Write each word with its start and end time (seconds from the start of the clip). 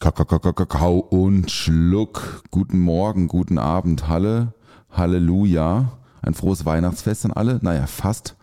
Kakao 0.00 0.98
und 1.00 1.50
Schluck. 1.50 2.44
Guten 2.52 2.78
Morgen, 2.78 3.26
guten 3.26 3.58
Abend, 3.58 4.06
Halle, 4.06 4.54
Halleluja. 4.92 5.98
Ein 6.22 6.34
frohes 6.34 6.64
Weihnachtsfest 6.64 7.24
an 7.24 7.32
alle. 7.32 7.58
Naja, 7.62 7.88
fast. 7.88 8.36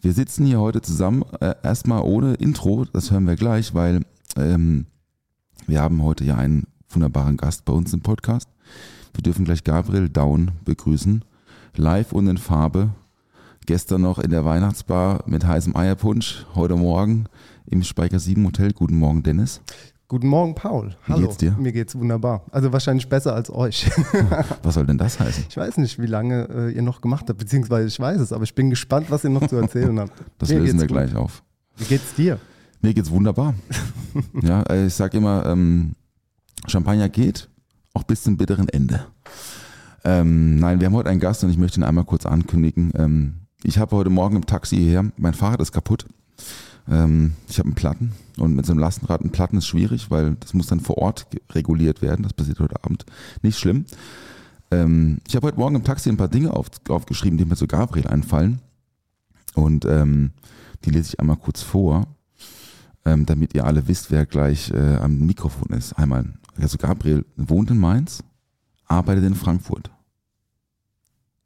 Wir 0.00 0.12
sitzen 0.12 0.46
hier 0.46 0.60
heute 0.60 0.82
zusammen, 0.82 1.24
äh, 1.40 1.56
erstmal 1.64 2.02
ohne 2.02 2.34
Intro, 2.34 2.84
das 2.84 3.10
hören 3.10 3.26
wir 3.26 3.34
gleich, 3.34 3.74
weil 3.74 4.02
ähm, 4.36 4.86
wir 5.66 5.80
haben 5.82 6.04
heute 6.04 6.22
ja 6.22 6.36
einen 6.36 6.68
wunderbaren 6.90 7.36
Gast 7.36 7.64
bei 7.64 7.72
uns 7.72 7.92
im 7.92 8.02
Podcast. 8.02 8.48
Wir 9.12 9.22
dürfen 9.24 9.44
gleich 9.44 9.64
Gabriel 9.64 10.08
Daun 10.08 10.52
begrüßen, 10.64 11.24
live 11.74 12.12
und 12.12 12.28
in 12.28 12.38
Farbe. 12.38 12.90
Gestern 13.66 14.02
noch 14.02 14.20
in 14.20 14.30
der 14.30 14.44
Weihnachtsbar 14.44 15.24
mit 15.26 15.44
heißem 15.44 15.74
Eierpunsch, 15.74 16.46
heute 16.54 16.76
Morgen 16.76 17.24
im 17.66 17.82
Speicher 17.82 18.20
7 18.20 18.46
Hotel. 18.46 18.72
Guten 18.72 18.98
Morgen, 18.98 19.24
Dennis. 19.24 19.60
Guten 20.08 20.28
Morgen, 20.28 20.54
Paul. 20.54 20.94
Wie 21.06 21.12
Hallo. 21.12 21.26
geht's 21.26 21.36
dir? 21.36 21.56
Mir 21.58 21.72
geht's 21.72 21.96
wunderbar. 21.96 22.44
Also 22.52 22.72
wahrscheinlich 22.72 23.08
besser 23.08 23.34
als 23.34 23.50
euch. 23.50 23.90
Was 24.62 24.74
soll 24.74 24.86
denn 24.86 24.98
das 24.98 25.18
heißen? 25.18 25.46
Ich 25.48 25.56
weiß 25.56 25.78
nicht, 25.78 25.98
wie 26.00 26.06
lange 26.06 26.48
äh, 26.48 26.70
ihr 26.70 26.82
noch 26.82 27.00
gemacht 27.00 27.26
habt, 27.28 27.40
beziehungsweise 27.40 27.88
ich 27.88 27.98
weiß 27.98 28.20
es, 28.20 28.32
aber 28.32 28.44
ich 28.44 28.54
bin 28.54 28.70
gespannt, 28.70 29.10
was 29.10 29.24
ihr 29.24 29.30
noch 29.30 29.48
zu 29.48 29.56
erzählen 29.56 29.98
habt. 29.98 30.12
Das 30.38 30.48
Mir 30.48 30.60
lösen 30.60 30.78
wir 30.78 30.86
gut. 30.86 30.96
gleich 30.96 31.16
auf. 31.16 31.42
Wie 31.76 31.84
geht's 31.84 32.14
dir? 32.14 32.38
Mir 32.82 32.94
geht's 32.94 33.10
wunderbar. 33.10 33.54
ja, 34.42 34.62
äh, 34.70 34.86
ich 34.86 34.94
sag 34.94 35.12
immer, 35.14 35.44
ähm, 35.46 35.96
Champagner 36.68 37.08
geht, 37.08 37.48
auch 37.92 38.04
bis 38.04 38.22
zum 38.22 38.36
bitteren 38.36 38.68
Ende. 38.68 39.06
Ähm, 40.04 40.60
nein, 40.60 40.78
wir 40.78 40.86
haben 40.86 40.94
heute 40.94 41.10
einen 41.10 41.18
Gast 41.20 41.42
und 41.42 41.50
ich 41.50 41.58
möchte 41.58 41.80
ihn 41.80 41.84
einmal 41.84 42.04
kurz 42.04 42.26
ankündigen. 42.26 42.92
Ähm, 42.96 43.34
ich 43.64 43.78
habe 43.78 43.96
heute 43.96 44.10
Morgen 44.10 44.36
im 44.36 44.46
Taxi 44.46 44.76
hierher, 44.76 45.10
mein 45.16 45.34
Fahrrad 45.34 45.60
ist 45.60 45.72
kaputt. 45.72 46.06
Ähm, 46.88 47.32
ich 47.48 47.58
habe 47.58 47.66
einen 47.66 47.74
Platten 47.74 48.12
und 48.38 48.54
mit 48.54 48.66
so 48.66 48.72
einem 48.72 48.80
Lastenrad 48.80 49.20
einen 49.20 49.32
Platten 49.32 49.58
ist 49.58 49.66
schwierig, 49.66 50.10
weil 50.10 50.36
das 50.36 50.54
muss 50.54 50.66
dann 50.66 50.80
vor 50.80 50.98
Ort 50.98 51.26
reguliert 51.52 52.02
werden. 52.02 52.22
Das 52.22 52.32
passiert 52.32 52.60
heute 52.60 52.82
Abend. 52.84 53.04
Nicht 53.42 53.58
schlimm. 53.58 53.86
Ähm, 54.70 55.18
ich 55.26 55.36
habe 55.36 55.46
heute 55.46 55.58
Morgen 55.58 55.76
im 55.76 55.84
Taxi 55.84 56.08
ein 56.08 56.16
paar 56.16 56.28
Dinge 56.28 56.52
auf, 56.52 56.68
aufgeschrieben, 56.88 57.38
die 57.38 57.44
mir 57.44 57.56
zu 57.56 57.66
Gabriel 57.66 58.06
einfallen. 58.06 58.60
Und 59.54 59.84
ähm, 59.84 60.32
die 60.84 60.90
lese 60.90 61.10
ich 61.10 61.20
einmal 61.20 61.36
kurz 61.36 61.62
vor 61.62 62.06
ähm, 63.06 63.24
damit 63.24 63.54
ihr 63.54 63.64
alle 63.64 63.86
wisst, 63.86 64.10
wer 64.10 64.26
gleich 64.26 64.70
äh, 64.72 64.96
am 64.96 65.20
Mikrofon 65.20 65.68
ist. 65.76 65.92
Einmal, 65.94 66.34
also 66.60 66.76
Gabriel 66.76 67.24
wohnt 67.36 67.70
in 67.70 67.78
Mainz, 67.78 68.22
arbeitet 68.84 69.24
in 69.24 69.34
Frankfurt. 69.34 69.90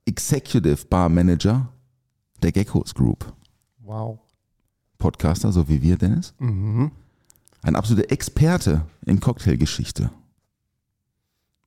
Executive 0.07 0.87
Bar 0.87 1.09
Manager 1.09 1.69
der 2.43 2.51
Geckos 2.51 2.95
Group. 2.95 3.33
Wow. 3.79 4.19
Podcaster, 5.01 5.51
so 5.51 5.69
wie 5.69 5.83
wir, 5.83 5.97
Dennis. 5.97 6.35
Mhm. 6.39 6.93
Ein 7.63 7.75
absoluter 7.75 8.13
Experte 8.13 8.83
in 9.05 9.19
Cocktailgeschichte. 9.19 10.11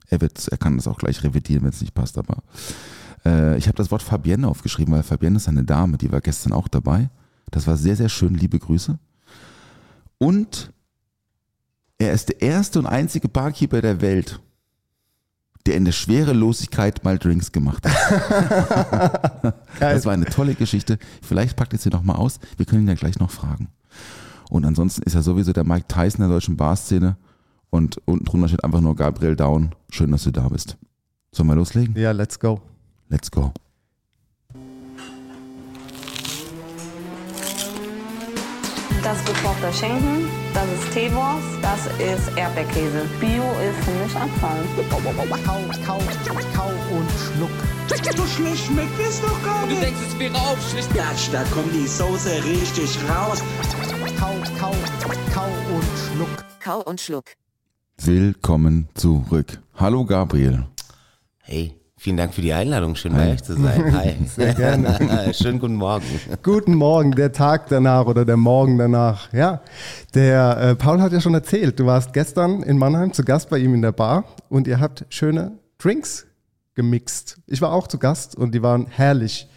Er, 0.08 0.20
wird, 0.22 0.48
er 0.48 0.56
kann 0.56 0.76
das 0.76 0.88
auch 0.88 0.98
gleich 0.98 1.22
revidieren, 1.22 1.62
wenn 1.62 1.70
es 1.70 1.82
nicht 1.82 1.94
passt, 1.94 2.16
aber 2.16 2.42
äh, 3.24 3.58
ich 3.58 3.66
habe 3.66 3.76
das 3.76 3.90
Wort 3.90 4.02
Fabienne 4.02 4.48
aufgeschrieben, 4.48 4.94
weil 4.94 5.02
Fabienne 5.02 5.36
ist 5.36 5.48
eine 5.48 5.64
Dame, 5.64 5.98
die 5.98 6.10
war 6.10 6.20
gestern 6.20 6.52
auch 6.52 6.68
dabei. 6.68 7.10
Das 7.50 7.66
war 7.66 7.76
sehr, 7.76 7.96
sehr 7.96 8.08
schön. 8.08 8.34
Liebe 8.34 8.58
Grüße. 8.58 8.98
Und 10.18 10.72
er 11.98 12.12
ist 12.12 12.28
der 12.30 12.42
erste 12.42 12.78
und 12.78 12.86
einzige 12.86 13.28
Barkeeper 13.28 13.80
der 13.80 14.00
Welt, 14.00 14.40
der 15.66 15.76
in 15.76 15.84
der 15.84 15.92
Schwerelosigkeit 15.92 17.04
mal 17.04 17.18
Drinks 17.18 17.52
gemacht 17.52 17.86
hat. 17.88 19.54
Das 19.80 20.06
war 20.06 20.12
eine 20.12 20.26
tolle 20.26 20.54
Geschichte. 20.54 20.98
Vielleicht 21.20 21.56
packt 21.56 21.72
ihr 21.72 21.78
sie 21.78 21.90
noch 21.90 22.02
mal 22.02 22.14
aus. 22.14 22.38
Wir 22.56 22.64
können 22.64 22.82
ihn 22.82 22.88
ja 22.88 22.94
gleich 22.94 23.18
noch 23.18 23.30
fragen. 23.30 23.68
Und 24.50 24.64
ansonsten 24.64 25.02
ist 25.02 25.14
er 25.14 25.22
sowieso 25.22 25.52
der 25.52 25.64
Mike 25.64 25.86
Tyson 25.88 26.20
der 26.20 26.28
deutschen 26.28 26.56
Barszene. 26.56 27.16
Und 27.70 28.00
unten 28.04 28.24
drunter 28.24 28.48
steht 28.48 28.62
einfach 28.62 28.80
nur 28.80 28.94
Gabriel 28.94 29.34
Down. 29.34 29.74
Schön, 29.90 30.12
dass 30.12 30.22
du 30.22 30.30
da 30.30 30.48
bist. 30.48 30.76
Sollen 31.32 31.48
wir 31.48 31.56
loslegen? 31.56 31.96
Ja, 31.98 32.12
let's 32.12 32.38
go. 32.38 32.60
Let's 33.08 33.30
go. 33.30 33.52
Das 39.04 39.18
ist 39.18 39.26
gekochter 39.26 39.70
Schinken, 39.70 40.28
das 40.54 40.64
ist 40.64 40.90
Teewurst, 40.94 41.46
das 41.60 41.86
ist 41.98 42.34
Erdbeerkäse. 42.38 43.06
Bio 43.20 43.44
ist 43.60 43.84
für 43.84 43.90
mich 44.02 44.16
Abfall. 44.16 44.64
Kau, 44.88 44.98
kau, 45.44 45.98
kau 46.54 46.70
und 46.96 47.10
schluck. 47.10 47.50
So 48.16 48.26
schlecht 48.26 48.64
schmeckt 48.64 48.98
es 48.98 49.20
doch 49.20 49.44
gar 49.44 49.66
nicht. 49.66 49.76
Du 49.76 49.84
denkst, 49.84 50.00
es 50.08 50.18
wäre 50.18 50.34
aufschlicht. 50.34 50.94
Gatsch, 50.94 51.28
da 51.30 51.44
kommt 51.52 51.74
die 51.74 51.86
Soße 51.86 52.42
richtig 52.44 52.96
raus. 53.06 53.42
Kau, 54.18 54.32
kau, 54.58 54.74
kau 55.34 55.48
und 55.74 55.84
schluck. 55.98 56.44
Kau 56.60 56.80
und 56.80 56.98
Schluck. 56.98 57.26
Willkommen 57.98 58.88
zurück. 58.94 59.60
Hallo 59.74 60.06
Gabriel. 60.06 60.64
Hey, 61.42 61.78
vielen 62.04 62.18
Dank 62.18 62.34
für 62.34 62.42
die 62.42 62.52
Einladung. 62.52 62.96
Schön 62.96 63.14
bei 63.14 63.32
euch 63.32 63.42
zu 63.42 63.54
sein. 63.54 63.90
Hi. 63.96 64.14
Sehr 64.26 64.52
gerne. 64.52 65.32
Schönen 65.34 65.58
guten 65.58 65.76
Morgen. 65.76 66.04
Guten 66.42 66.74
Morgen, 66.74 67.12
der 67.12 67.32
Tag 67.32 67.70
danach 67.70 68.04
oder 68.04 68.26
der 68.26 68.36
Morgen 68.36 68.76
danach. 68.76 69.32
Ja, 69.32 69.62
der 70.12 70.58
äh, 70.58 70.74
Paul 70.74 71.00
hat 71.00 71.12
ja 71.12 71.22
schon 71.22 71.32
erzählt, 71.32 71.80
du 71.80 71.86
warst 71.86 72.12
gestern 72.12 72.62
in 72.62 72.76
Mannheim 72.76 73.14
zu 73.14 73.24
Gast 73.24 73.48
bei 73.48 73.56
ihm 73.56 73.72
in 73.72 73.80
der 73.80 73.92
Bar 73.92 74.24
und 74.50 74.66
ihr 74.66 74.80
habt 74.80 75.06
schöne 75.08 75.52
Drinks 75.78 76.26
gemixt. 76.74 77.38
Ich 77.46 77.62
war 77.62 77.72
auch 77.72 77.86
zu 77.86 77.98
Gast 77.98 78.36
und 78.36 78.54
die 78.54 78.62
waren 78.62 78.86
herrlich. 78.90 79.48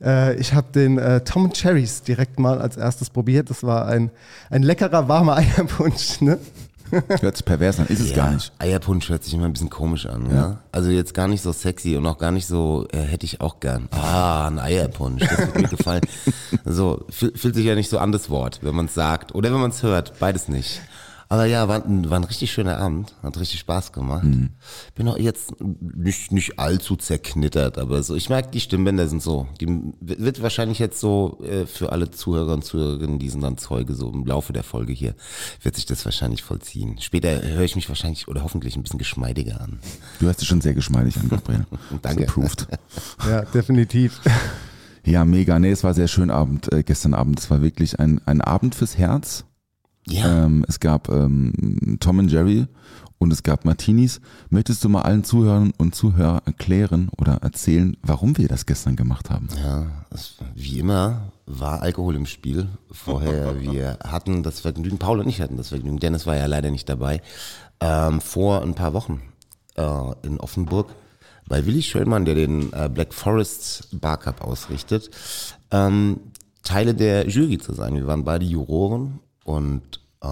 Äh, 0.00 0.36
ich 0.36 0.54
habe 0.54 0.70
den 0.72 0.96
äh, 0.96 1.22
Tom 1.22 1.52
Cherries 1.52 2.04
direkt 2.04 2.38
mal 2.38 2.60
als 2.60 2.76
erstes 2.76 3.10
probiert. 3.10 3.50
Das 3.50 3.64
war 3.64 3.86
ein, 3.86 4.12
ein 4.48 4.62
leckerer, 4.62 5.08
warmer 5.08 5.36
Eierpunsch. 5.38 6.20
Ne? 6.20 6.38
Hört 7.20 7.36
sich 7.36 7.44
pervers 7.44 7.78
an, 7.80 7.86
ist 7.86 8.00
es 8.00 8.12
gar 8.14 8.30
nicht. 8.32 8.52
Eierpunsch 8.58 9.08
hört 9.08 9.22
sich 9.24 9.34
immer 9.34 9.44
ein 9.46 9.52
bisschen 9.52 9.70
komisch 9.70 10.06
an, 10.06 10.28
ja. 10.32 10.58
Also 10.72 10.90
jetzt 10.90 11.14
gar 11.14 11.28
nicht 11.28 11.42
so 11.42 11.52
sexy 11.52 11.96
und 11.96 12.06
auch 12.06 12.18
gar 12.18 12.30
nicht 12.32 12.46
so, 12.46 12.86
äh, 12.92 12.98
hätte 12.98 13.26
ich 13.26 13.40
auch 13.40 13.60
gern. 13.60 13.88
Ah, 13.92 14.46
ein 14.48 14.58
Eierpunsch, 14.58 15.22
das 15.22 15.38
wird 15.38 15.56
mir 15.56 15.68
gefallen. 15.76 16.02
So, 16.64 17.04
fühl- 17.10 17.36
fühlt 17.36 17.54
sich 17.54 17.64
ja 17.66 17.74
nicht 17.74 17.90
so 17.90 17.98
an 17.98 18.12
das 18.12 18.30
Wort, 18.30 18.60
wenn 18.62 18.74
man 18.74 18.86
es 18.86 18.94
sagt. 18.94 19.34
Oder 19.34 19.52
wenn 19.52 19.60
man 19.60 19.70
es 19.70 19.82
hört, 19.82 20.18
beides 20.18 20.48
nicht. 20.48 20.80
Aber 21.32 21.44
ja, 21.44 21.68
war 21.68 21.84
ein, 21.84 22.10
war 22.10 22.18
ein 22.18 22.24
richtig 22.24 22.50
schöner 22.50 22.78
Abend, 22.78 23.14
hat 23.22 23.38
richtig 23.38 23.60
Spaß 23.60 23.92
gemacht. 23.92 24.26
Bin 24.96 25.06
auch 25.06 25.16
jetzt 25.16 25.54
nicht, 25.60 26.32
nicht 26.32 26.58
allzu 26.58 26.96
zerknittert, 26.96 27.78
aber 27.78 28.02
so, 28.02 28.16
ich 28.16 28.28
merke, 28.28 28.50
die 28.50 28.58
Stimmbänder 28.58 29.06
sind 29.06 29.22
so, 29.22 29.46
die 29.60 29.68
wird 30.00 30.42
wahrscheinlich 30.42 30.80
jetzt 30.80 30.98
so 30.98 31.38
äh, 31.44 31.66
für 31.66 31.92
alle 31.92 32.10
Zuhörer 32.10 32.54
und 32.54 32.64
Zuhörerinnen, 32.64 33.20
die 33.20 33.30
sind 33.30 33.42
dann 33.42 33.58
Zeuge, 33.58 33.94
so 33.94 34.10
im 34.12 34.26
Laufe 34.26 34.52
der 34.52 34.64
Folge 34.64 34.92
hier, 34.92 35.14
wird 35.62 35.76
sich 35.76 35.86
das 35.86 36.04
wahrscheinlich 36.04 36.42
vollziehen. 36.42 37.00
Später 37.00 37.40
höre 37.40 37.62
ich 37.62 37.76
mich 37.76 37.88
wahrscheinlich 37.88 38.26
oder 38.26 38.42
hoffentlich 38.42 38.74
ein 38.74 38.82
bisschen 38.82 38.98
geschmeidiger 38.98 39.60
an. 39.60 39.78
Du 40.18 40.26
hast 40.26 40.40
dich 40.40 40.48
schon 40.48 40.60
sehr 40.60 40.74
geschmeidig 40.74 41.16
an, 41.16 41.28
Gabriel. 41.28 41.64
Danke. 42.02 42.24
Approved. 42.24 42.66
Ja, 43.28 43.42
definitiv. 43.42 44.20
Ja, 45.04 45.24
mega. 45.24 45.60
Nee, 45.60 45.70
es 45.70 45.84
war 45.84 45.94
sehr 45.94 46.08
schön 46.08 46.30
Abend, 46.30 46.72
äh, 46.72 46.82
gestern 46.82 47.14
Abend. 47.14 47.38
Es 47.38 47.50
war 47.50 47.62
wirklich 47.62 48.00
ein, 48.00 48.20
ein 48.26 48.40
Abend 48.40 48.74
fürs 48.74 48.98
Herz. 48.98 49.44
Ja, 50.06 50.44
Ähm, 50.44 50.64
es 50.68 50.80
gab 50.80 51.08
ähm, 51.08 51.96
Tom 52.00 52.18
und 52.18 52.30
Jerry 52.30 52.66
und 53.18 53.32
es 53.32 53.42
gab 53.42 53.64
Martinis. 53.64 54.20
Möchtest 54.48 54.82
du 54.82 54.88
mal 54.88 55.02
allen 55.02 55.24
Zuhörern 55.24 55.72
und 55.76 55.94
Zuhörern 55.94 56.40
erklären 56.46 57.10
oder 57.18 57.34
erzählen, 57.42 57.96
warum 58.02 58.38
wir 58.38 58.48
das 58.48 58.66
gestern 58.66 58.96
gemacht 58.96 59.30
haben? 59.30 59.48
ja, 59.62 59.86
es, 60.10 60.36
wie 60.54 60.78
immer 60.78 61.32
war 61.46 61.82
Alkohol 61.82 62.16
im 62.16 62.26
Spiel. 62.26 62.68
Vorher, 62.90 63.60
wir 63.60 63.98
hatten 64.02 64.42
das 64.42 64.60
Vergnügen, 64.60 64.98
Paul 64.98 65.20
und 65.20 65.28
ich 65.28 65.40
hatten 65.40 65.56
das 65.56 65.68
Vergnügen, 65.68 65.98
Dennis 65.98 66.26
war 66.26 66.36
ja 66.36 66.46
leider 66.46 66.70
nicht 66.70 66.88
dabei, 66.88 67.20
ähm, 67.80 68.20
vor 68.20 68.62
ein 68.62 68.74
paar 68.74 68.94
Wochen 68.94 69.20
äh, 69.76 70.26
in 70.26 70.40
Offenburg 70.40 70.94
bei 71.46 71.66
Willi 71.66 71.82
Schöllmann, 71.82 72.24
der 72.24 72.36
den 72.36 72.72
äh, 72.72 72.88
Black 72.88 73.12
Forest 73.12 73.88
Bar 74.00 74.18
Cup 74.18 74.40
ausrichtet, 74.40 75.10
ähm, 75.70 76.20
Teile 76.62 76.94
der 76.94 77.28
Jury 77.28 77.58
zu 77.58 77.74
sein. 77.74 77.94
Wir 77.94 78.06
waren 78.06 78.24
beide 78.24 78.44
Juroren 78.44 79.18
und 79.50 79.82
äh, 80.22 80.28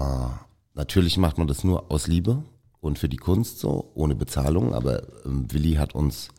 natürlich 0.75 1.17
macht 1.17 1.37
man 1.37 1.47
das 1.47 1.65
nur 1.65 1.91
aus 1.91 2.07
Liebe 2.07 2.41
und 2.79 2.97
für 2.97 3.09
die 3.09 3.17
Kunst 3.17 3.59
so, 3.59 3.91
ohne 3.93 4.15
Bezahlung, 4.15 4.73
aber 4.73 5.03
ähm, 5.25 5.51
Willi 5.51 5.73
hat 5.73 5.93
uns, 5.93 6.29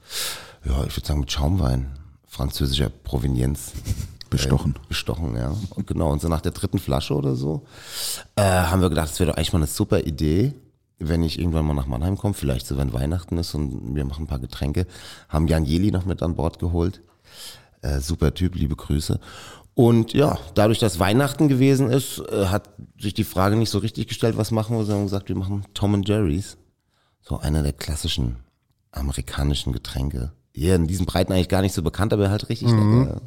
ja, 0.64 0.84
ich 0.84 0.96
würde 0.96 1.06
sagen 1.06 1.20
mit 1.20 1.30
Schaumwein 1.30 1.98
französischer 2.26 2.88
Provenienz 2.88 3.72
Bestochen. 4.30 4.76
Äh, 4.76 4.88
bestochen, 4.88 5.36
ja. 5.36 5.54
Und 5.74 5.88
genau, 5.88 6.10
und 6.10 6.22
so 6.22 6.28
nach 6.28 6.40
der 6.40 6.52
dritten 6.52 6.78
Flasche 6.78 7.14
oder 7.14 7.34
so 7.34 7.66
äh, 8.36 8.42
haben 8.42 8.80
wir 8.80 8.88
gedacht, 8.88 9.10
das 9.10 9.20
wäre 9.20 9.30
doch 9.30 9.36
eigentlich 9.36 9.52
mal 9.52 9.58
eine 9.58 9.66
super 9.66 10.06
Idee, 10.06 10.54
wenn 10.98 11.22
ich 11.22 11.38
irgendwann 11.38 11.66
mal 11.66 11.74
nach 11.74 11.86
Mannheim 11.86 12.16
komme, 12.16 12.32
vielleicht 12.32 12.66
so, 12.66 12.78
wenn 12.78 12.94
Weihnachten 12.94 13.36
ist 13.36 13.54
und 13.54 13.94
wir 13.94 14.04
machen 14.04 14.24
ein 14.24 14.28
paar 14.28 14.38
Getränke, 14.38 14.86
haben 15.28 15.48
Jan 15.48 15.66
Jeli 15.66 15.90
noch 15.90 16.06
mit 16.06 16.22
an 16.22 16.36
Bord 16.36 16.58
geholt. 16.58 17.02
Äh, 17.82 18.00
super 18.00 18.32
Typ, 18.32 18.54
liebe 18.54 18.76
Grüße. 18.76 19.18
Und 19.80 20.12
ja, 20.12 20.38
dadurch, 20.54 20.78
dass 20.78 20.98
Weihnachten 20.98 21.48
gewesen 21.48 21.88
ist, 21.88 22.18
äh, 22.30 22.48
hat 22.48 22.68
sich 22.98 23.14
die 23.14 23.24
Frage 23.24 23.56
nicht 23.56 23.70
so 23.70 23.78
richtig 23.78 24.08
gestellt, 24.08 24.36
was 24.36 24.50
machen 24.50 24.76
wir, 24.76 24.84
sondern 24.84 25.04
gesagt, 25.04 25.30
wir 25.30 25.36
machen 25.36 25.64
Tom 25.72 25.94
and 25.94 26.06
Jerry's. 26.06 26.58
So 27.22 27.38
einer 27.38 27.62
der 27.62 27.72
klassischen 27.72 28.36
amerikanischen 28.92 29.72
Getränke. 29.72 30.32
Hier 30.52 30.74
in 30.74 30.86
diesen 30.86 31.06
Breiten 31.06 31.32
eigentlich 31.32 31.48
gar 31.48 31.62
nicht 31.62 31.74
so 31.74 31.82
bekannt, 31.82 32.12
aber 32.12 32.28
halt 32.30 32.48
richtig 32.48 32.68
lecker. 32.70 33.20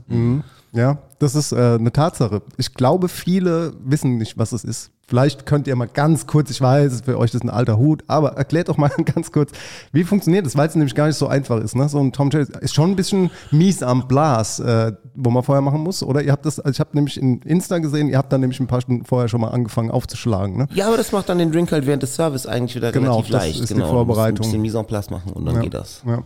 Ja, 0.76 0.98
das 1.20 1.36
ist 1.36 1.52
äh, 1.52 1.76
eine 1.76 1.92
Tatsache. 1.94 2.42
Ich 2.58 2.74
glaube, 2.74 3.08
viele 3.08 3.74
wissen 3.86 4.18
nicht, 4.18 4.40
was 4.40 4.54
es 4.54 4.64
ist. 4.64 4.90
Vielleicht 5.06 5.46
könnt 5.46 5.68
ihr 5.68 5.76
mal 5.76 5.88
ganz 5.88 6.26
kurz, 6.26 6.50
ich 6.50 6.60
weiß, 6.60 7.02
für 7.06 7.20
euch 7.20 7.30
das 7.30 7.42
ist 7.42 7.44
ein 7.44 7.52
alter 7.52 7.78
Hut, 7.78 8.04
aber 8.08 8.38
erklärt 8.38 8.70
doch 8.70 8.78
mal 8.78 8.90
ganz 9.14 9.32
kurz, 9.32 9.52
wie 9.92 10.04
funktioniert 10.04 10.48
das, 10.48 10.58
weil 10.58 10.68
es 10.68 10.74
nämlich 10.74 10.96
gar 10.96 11.06
nicht 11.06 11.18
so 11.18 11.28
einfach 11.28 11.60
ist. 11.62 11.76
Ne? 11.76 11.88
So 11.90 12.00
ein 12.00 12.12
Tom 12.12 12.32
Jerry 12.32 12.48
ist 12.62 12.74
schon 12.74 12.90
ein 12.92 12.96
bisschen 12.96 13.30
mies 13.52 13.84
am 13.84 14.08
Blas, 14.08 14.60
äh, 14.60 14.94
wo 15.14 15.30
man 15.30 15.44
vorher 15.44 15.62
machen 15.62 15.82
muss. 15.82 16.02
Oder 16.02 16.24
ihr 16.24 16.32
habt 16.32 16.46
das, 16.48 16.60
also 16.60 16.72
ich 16.72 16.80
habe 16.80 16.90
nämlich 16.94 17.20
in 17.22 17.42
Insta 17.44 17.78
gesehen, 17.78 18.10
ihr 18.10 18.18
habt 18.18 18.34
dann 18.34 18.42
nämlich 18.42 18.60
ein 18.60 18.66
paar 18.68 18.82
Stunden 18.82 19.06
vorher 19.06 19.28
schon 19.30 19.42
mal 19.42 19.50
angefangen 19.50 19.92
aufzuschlagen. 19.92 20.58
Ne? 20.58 20.68
Ja, 20.74 20.88
aber 20.88 20.98
das 20.98 21.12
macht 21.12 21.30
dann 21.30 21.38
den 21.38 21.52
Drink 21.52 21.72
halt 21.72 21.86
während 21.86 22.02
des 22.02 22.16
Service 22.16 22.48
eigentlich 22.48 22.76
wieder 22.76 22.92
Genau, 22.92 23.12
relativ 23.18 23.32
das 23.32 23.44
leicht. 23.44 23.60
ist 23.60 23.70
die 23.70 23.74
genau, 23.76 23.90
Vorbereitung. 23.90 24.36
Du 24.38 24.42
musst 24.42 24.50
ein 24.50 24.52
bisschen 24.54 24.62
Mise 24.64 24.80
en 24.80 24.86
place 24.88 25.10
machen 25.12 25.34
und 25.34 25.46
dann 25.46 25.56
Ja. 25.56 25.62
geht 25.62 25.76
das. 25.76 26.02
Ja, 26.08 26.24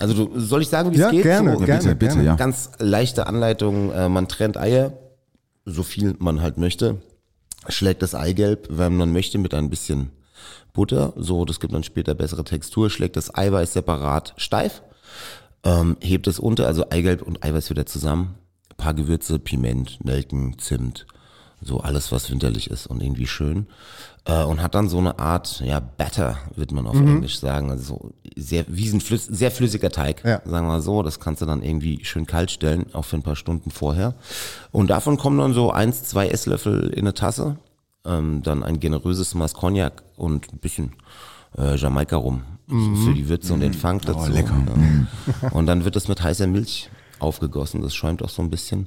Also 0.00 0.14
du, 0.26 0.40
soll 0.40 0.62
ich 0.62 0.68
sagen, 0.68 0.90
wie 0.90 0.94
es 0.96 1.00
ja 1.02 1.10
geht? 1.10 1.22
gerne, 1.22 1.52
So, 1.52 1.64
gerne. 1.64 1.82
bitte, 1.82 1.94
bitte, 1.94 2.12
gerne. 2.14 2.26
ja. 2.26 2.34
Ganz 2.36 2.70
leichte 2.78 3.26
Anleitung. 3.26 3.92
Äh, 3.92 4.08
man 4.08 4.26
trennt 4.28 4.56
Eier, 4.56 4.94
so 5.64 5.82
viel 5.82 6.16
man 6.18 6.40
halt 6.42 6.58
möchte. 6.58 7.02
Schlägt 7.68 8.02
das 8.02 8.14
Eigelb, 8.14 8.66
wenn 8.70 8.96
man 8.96 9.12
möchte, 9.12 9.38
mit 9.38 9.52
ein 9.54 9.68
bisschen 9.70 10.10
Butter. 10.72 11.12
So, 11.16 11.44
das 11.44 11.60
gibt 11.60 11.74
dann 11.74 11.84
später 11.84 12.14
bessere 12.14 12.44
Textur. 12.44 12.88
Schlägt 12.90 13.16
das 13.16 13.34
Eiweiß 13.34 13.74
separat 13.74 14.32
steif. 14.38 14.82
Ähm, 15.62 15.96
hebt 16.00 16.26
es 16.26 16.38
unter, 16.38 16.66
also 16.66 16.88
Eigelb 16.88 17.20
und 17.22 17.44
Eiweiß 17.44 17.68
wieder 17.68 17.84
zusammen. 17.84 18.36
Ein 18.70 18.76
paar 18.78 18.94
Gewürze, 18.94 19.38
Piment, 19.38 20.02
Nelken, 20.02 20.58
Zimt. 20.58 21.06
So 21.62 21.80
alles, 21.80 22.10
was 22.12 22.30
winterlich 22.30 22.70
ist 22.70 22.86
und 22.86 23.02
irgendwie 23.02 23.26
schön. 23.26 23.66
Äh, 24.24 24.44
und 24.44 24.62
hat 24.62 24.74
dann 24.74 24.88
so 24.88 24.98
eine 24.98 25.18
Art, 25.18 25.60
ja, 25.60 25.80
Batter, 25.80 26.38
wird 26.56 26.72
man 26.72 26.86
auf 26.86 26.94
Mhm. 26.94 27.08
Englisch 27.16 27.38
sagen. 27.38 27.70
Also 27.70 27.84
so 27.84 28.12
sehr, 28.36 28.64
wie 28.68 28.88
ein 28.88 29.00
flüss, 29.00 29.26
sehr 29.26 29.50
flüssiger 29.50 29.90
Teig, 29.90 30.22
Ja. 30.24 30.40
sagen 30.44 30.66
wir 30.66 30.72
mal 30.72 30.80
so. 30.82 31.02
Das 31.02 31.20
kannst 31.20 31.42
du 31.42 31.46
dann 31.46 31.62
irgendwie 31.62 32.04
schön 32.04 32.26
kalt 32.26 32.50
stellen, 32.50 32.86
auch 32.94 33.04
für 33.04 33.16
ein 33.16 33.22
paar 33.22 33.36
Stunden 33.36 33.70
vorher. 33.70 34.14
Und 34.72 34.88
davon 34.88 35.16
kommen 35.16 35.38
dann 35.38 35.52
so 35.54 35.70
eins, 35.70 36.04
zwei 36.04 36.28
Esslöffel 36.28 36.88
in 36.90 37.00
eine 37.00 37.14
Tasse. 37.14 37.56
Ähm, 38.06 38.42
dann 38.42 38.62
ein 38.62 38.80
generöses 38.80 39.34
Maß 39.34 39.52
Cognac 39.52 40.02
und 40.16 40.50
ein 40.54 40.58
bisschen 40.58 40.94
äh, 41.58 41.76
Jamaika 41.76 42.16
rum 42.16 42.42
für 42.68 43.12
die 43.14 43.28
Würze 43.28 43.52
und 43.52 43.60
den 43.60 43.74
Funk 43.74 44.02
dazu. 44.06 44.28
Oh, 44.30 44.32
lecker. 44.32 44.54
Ja. 45.42 45.48
Und 45.50 45.66
dann 45.66 45.84
wird 45.84 45.96
es 45.96 46.06
mit 46.08 46.22
heißer 46.22 46.46
Milch 46.46 46.88
aufgegossen. 47.18 47.82
Das 47.82 47.94
schäumt 47.94 48.22
auch 48.22 48.28
so 48.30 48.40
ein 48.42 48.48
bisschen. 48.48 48.86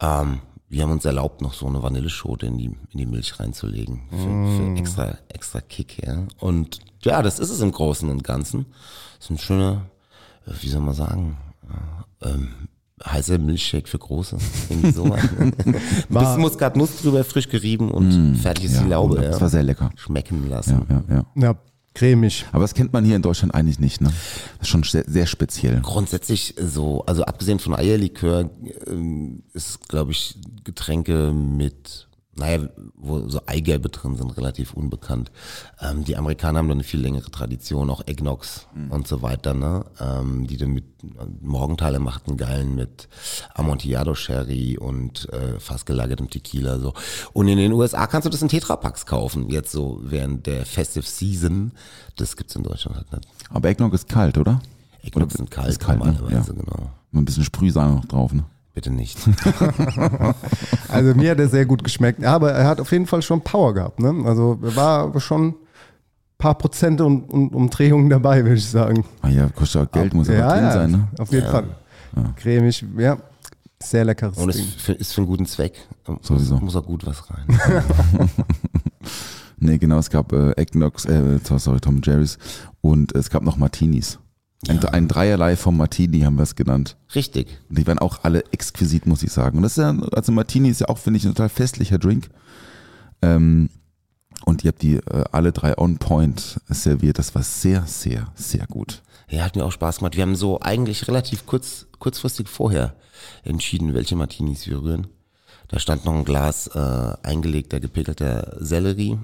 Ähm, 0.00 0.38
wir 0.68 0.82
haben 0.82 0.90
uns 0.92 1.04
erlaubt, 1.04 1.40
noch 1.40 1.54
so 1.54 1.66
eine 1.66 1.82
Vanilleschote 1.82 2.46
in 2.46 2.58
die, 2.58 2.66
in 2.66 2.98
die 2.98 3.06
Milch 3.06 3.38
reinzulegen. 3.40 4.00
Für, 4.10 4.16
für 4.74 4.78
extra, 4.78 5.18
extra 5.28 5.60
Kick, 5.60 6.04
ja. 6.06 6.24
Und 6.38 6.80
ja, 7.02 7.22
das 7.22 7.38
ist 7.38 7.50
es 7.50 7.60
im 7.60 7.72
Großen 7.72 8.08
und 8.10 8.22
Ganzen. 8.24 8.66
Das 9.16 9.26
ist 9.26 9.30
ein 9.30 9.38
schöner, 9.38 9.86
äh, 10.46 10.50
wie 10.60 10.68
soll 10.68 10.82
man 10.82 10.94
sagen, 10.94 11.36
äh, 12.22 12.28
ähm, 12.30 12.48
heißer 13.04 13.38
Milchshake 13.38 13.88
für 13.88 13.98
Große. 13.98 14.36
Irgendwie 14.68 14.90
sowas. 14.90 15.22
ne? 15.38 15.52
Ein 15.64 15.72
bisschen 16.08 16.40
Muskatnuss 16.40 17.00
drüber, 17.00 17.22
frisch 17.24 17.48
gerieben 17.48 17.90
und 17.90 18.36
fertig 18.36 18.64
ist 18.66 18.74
Ja, 18.74 18.82
die 18.82 18.88
Laube. 18.90 19.16
Das 19.20 19.36
Ja. 19.36 19.40
war 19.40 19.48
sehr 19.48 19.62
lecker. 19.62 19.90
Schmecken 19.96 20.42
Ja, 20.44 20.56
lassen. 20.56 20.86
ja, 20.90 21.02
ja. 21.16 21.24
Ja, 21.36 21.54
cremig. 21.98 22.46
Aber 22.52 22.62
das 22.62 22.74
kennt 22.74 22.92
man 22.92 23.04
hier 23.04 23.16
in 23.16 23.22
Deutschland 23.22 23.54
eigentlich 23.54 23.78
nicht, 23.78 24.00
ne? 24.00 24.12
Das 24.58 24.62
ist 24.62 24.68
schon 24.68 24.82
sehr, 24.84 25.04
sehr 25.06 25.26
speziell. 25.26 25.80
Grundsätzlich 25.82 26.54
so, 26.58 27.04
also 27.06 27.24
abgesehen 27.24 27.58
von 27.58 27.74
Eierlikör 27.74 28.50
ähm, 28.86 29.42
ist, 29.52 29.88
glaube 29.88 30.12
ich, 30.12 30.36
Getränke 30.64 31.32
mit, 31.32 32.07
naja, 32.38 32.68
wo 32.96 33.28
so 33.28 33.40
Eigelbe 33.46 33.88
drin 33.88 34.16
sind, 34.16 34.36
relativ 34.36 34.72
unbekannt. 34.74 35.30
Ähm, 35.80 36.04
die 36.04 36.16
Amerikaner 36.16 36.60
haben 36.60 36.68
da 36.68 36.74
eine 36.74 36.84
viel 36.84 37.00
längere 37.00 37.30
Tradition, 37.30 37.90
auch 37.90 38.02
Eggnogs 38.06 38.66
und 38.90 39.06
so 39.08 39.22
weiter, 39.22 39.54
ne? 39.54 39.84
Ähm, 40.00 40.46
die 40.46 40.56
dann 40.56 40.70
mit 40.70 40.84
Morgenthaler 41.42 41.98
machten 41.98 42.36
geilen 42.36 42.74
mit 42.74 43.08
Amontillado 43.54 44.14
Sherry 44.14 44.78
und 44.78 45.28
äh, 45.32 45.58
fast 45.60 45.86
gelagertem 45.86 46.30
Tequila 46.30 46.78
so. 46.78 46.94
Und 47.32 47.48
in 47.48 47.58
den 47.58 47.72
USA 47.72 48.06
kannst 48.06 48.26
du 48.26 48.30
das 48.30 48.42
in 48.42 48.48
Tetrapacks 48.48 49.04
kaufen, 49.06 49.48
jetzt 49.50 49.70
so 49.72 50.00
während 50.02 50.46
der 50.46 50.64
Festive 50.66 51.04
Season. 51.06 51.72
Das 52.16 52.36
gibt's 52.36 52.56
in 52.56 52.62
Deutschland 52.62 52.96
halt 52.96 53.12
nicht. 53.12 53.28
Aber 53.50 53.68
Eggnog 53.68 53.92
ist 53.94 54.08
kalt, 54.08 54.38
oder? 54.38 54.60
Eggnogs 55.02 55.34
sind 55.34 55.50
kalt, 55.50 55.68
ist 55.70 55.80
kalt, 55.80 55.98
ne? 56.04 56.12
normalerweise, 56.12 56.52
Ja. 56.52 56.60
genau. 56.60 56.90
Mit 57.10 57.22
ein 57.22 57.24
bisschen 57.24 57.44
Sprühsahne 57.44 57.94
noch 57.94 58.04
drauf, 58.04 58.32
ne? 58.32 58.44
Bitte 58.78 58.92
nicht. 58.92 59.18
Also 60.88 61.12
mir 61.14 61.32
hat 61.32 61.40
er 61.40 61.48
sehr 61.48 61.66
gut 61.66 61.82
geschmeckt. 61.82 62.22
Ja, 62.22 62.32
aber 62.34 62.52
er 62.52 62.66
hat 62.68 62.80
auf 62.80 62.92
jeden 62.92 63.06
Fall 63.06 63.22
schon 63.22 63.40
Power 63.42 63.74
gehabt. 63.74 63.98
Ne? 63.98 64.22
Also 64.24 64.56
er 64.62 64.76
war 64.76 65.20
schon 65.20 65.48
ein 65.48 65.54
paar 66.38 66.56
Prozente 66.56 67.04
und, 67.04 67.24
und 67.24 67.54
Umdrehungen 67.54 68.08
dabei, 68.08 68.44
würde 68.44 68.54
ich 68.54 68.70
sagen. 68.70 69.04
Ah 69.20 69.28
ja, 69.28 69.48
kostet 69.48 69.82
auch 69.82 69.90
Geld, 69.90 70.14
muss 70.14 70.28
aber 70.28 70.38
ja, 70.38 70.52
drin 70.52 70.62
ja, 70.64 70.72
sein, 70.72 70.90
ne? 70.92 71.08
auf 71.18 71.32
jeden 71.32 71.48
Fall. 71.48 71.64
Cremig, 72.36 72.84
ja. 72.96 73.18
Sehr 73.82 74.04
leckeres 74.04 74.38
Und 74.38 74.50
es 74.50 74.56
Ding. 74.56 74.66
für, 74.78 74.92
ist 74.92 75.12
für 75.12 75.22
einen 75.22 75.28
guten 75.28 75.46
Zweck. 75.46 75.74
Muss, 76.06 76.18
Sowieso. 76.22 76.56
muss 76.58 76.76
auch 76.76 76.86
gut 76.86 77.04
was 77.04 77.24
rein. 77.28 77.46
Nee, 79.60 79.78
genau, 79.78 79.98
es 79.98 80.08
gab 80.08 80.32
äh, 80.32 80.52
Eggnogs, 80.52 81.04
äh, 81.04 81.40
sorry, 81.42 81.80
Tom 81.80 82.00
Jerry's 82.04 82.38
und 82.80 83.12
es 83.16 83.28
gab 83.28 83.42
noch 83.42 83.56
Martinis. 83.56 84.20
Ein, 84.66 84.84
ein 84.86 85.08
Dreierlei 85.08 85.56
vom 85.56 85.76
Martini 85.76 86.20
haben 86.20 86.36
wir 86.36 86.42
es 86.42 86.56
genannt. 86.56 86.96
Richtig. 87.14 87.60
Und 87.68 87.78
die 87.78 87.86
waren 87.86 88.00
auch 88.00 88.24
alle 88.24 88.44
exquisit, 88.50 89.06
muss 89.06 89.22
ich 89.22 89.30
sagen. 89.30 89.58
Und 89.58 89.62
das 89.62 89.78
ist 89.78 89.82
ja, 89.82 89.96
also 90.12 90.32
Martini 90.32 90.68
ist 90.68 90.80
ja 90.80 90.88
auch, 90.88 90.98
finde 90.98 91.18
ich, 91.18 91.24
ein 91.24 91.34
total 91.34 91.48
festlicher 91.48 91.98
Drink. 91.98 92.28
Ähm, 93.22 93.70
und 94.44 94.64
ihr 94.64 94.68
habt 94.68 94.82
die 94.82 94.96
äh, 94.96 95.24
alle 95.30 95.52
drei 95.52 95.78
on 95.78 95.98
point 95.98 96.60
serviert. 96.68 97.18
Das 97.18 97.34
war 97.34 97.42
sehr, 97.42 97.86
sehr, 97.86 98.32
sehr 98.34 98.66
gut. 98.66 99.02
Ja, 99.28 99.44
hat 99.44 99.54
mir 99.54 99.64
auch 99.64 99.72
Spaß 99.72 99.98
gemacht. 99.98 100.16
Wir 100.16 100.22
haben 100.22 100.36
so 100.36 100.60
eigentlich 100.60 101.06
relativ 101.06 101.46
kurz, 101.46 101.86
kurzfristig 101.98 102.48
vorher 102.48 102.96
entschieden, 103.44 103.94
welche 103.94 104.16
Martinis 104.16 104.66
wir 104.66 104.82
rühren. 104.82 105.06
Da 105.68 105.78
stand 105.78 106.04
noch 106.04 106.14
ein 106.14 106.24
Glas 106.24 106.66
äh, 106.68 107.12
eingelegter, 107.22 107.78
gepickelter 107.78 108.56
Sellerie 108.58 109.18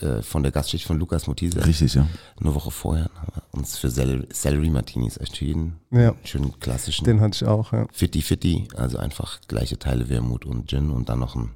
äh, 0.00 0.22
von 0.22 0.42
der 0.42 0.52
Gastschicht 0.52 0.86
von 0.86 0.98
Lukas 0.98 1.26
Motise. 1.26 1.64
Richtig, 1.64 1.94
ja. 1.94 2.06
Eine 2.40 2.54
Woche 2.54 2.70
vorher 2.70 3.10
haben 3.16 3.32
wir 3.34 3.58
uns 3.58 3.78
für 3.78 3.90
Celery, 3.90 4.28
Celery 4.30 4.70
Martinis 4.70 5.16
entschieden. 5.16 5.76
Ja. 5.90 6.14
Schönen 6.24 6.58
klassischen. 6.60 7.04
Den 7.04 7.20
hatte 7.20 7.36
ich 7.36 7.48
auch, 7.48 7.72
ja. 7.72 7.86
Fitti 7.92 8.22
Fitti, 8.22 8.68
also 8.76 8.98
einfach 8.98 9.40
gleiche 9.48 9.78
Teile 9.78 10.08
Wermut 10.08 10.44
und 10.44 10.68
Gin 10.68 10.90
und 10.90 11.08
dann 11.08 11.20
noch 11.20 11.36
ein 11.36 11.50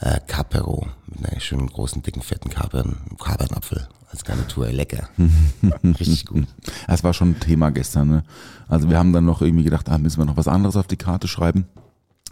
äh, 0.00 0.20
Capero 0.26 0.86
mit 1.06 1.30
einer 1.30 1.40
schönen 1.40 1.66
großen, 1.66 2.02
dicken, 2.02 2.22
fetten 2.22 2.50
Kapern, 2.50 2.96
Kapernapfel 3.22 3.88
als 4.10 4.24
Garnitur. 4.24 4.68
Lecker. 4.68 5.08
Richtig 5.84 6.26
gut. 6.26 6.46
Das 6.86 7.04
war 7.04 7.12
schon 7.14 7.30
ein 7.30 7.40
Thema 7.40 7.70
gestern. 7.70 8.08
Ne? 8.08 8.24
Also 8.68 8.88
wir 8.88 8.98
haben 8.98 9.12
dann 9.12 9.24
noch 9.24 9.42
irgendwie 9.42 9.64
gedacht, 9.64 9.88
ah, 9.88 9.98
müssen 9.98 10.18
wir 10.20 10.26
noch 10.26 10.36
was 10.36 10.48
anderes 10.48 10.76
auf 10.76 10.86
die 10.86 10.96
Karte 10.96 11.28
schreiben, 11.28 11.66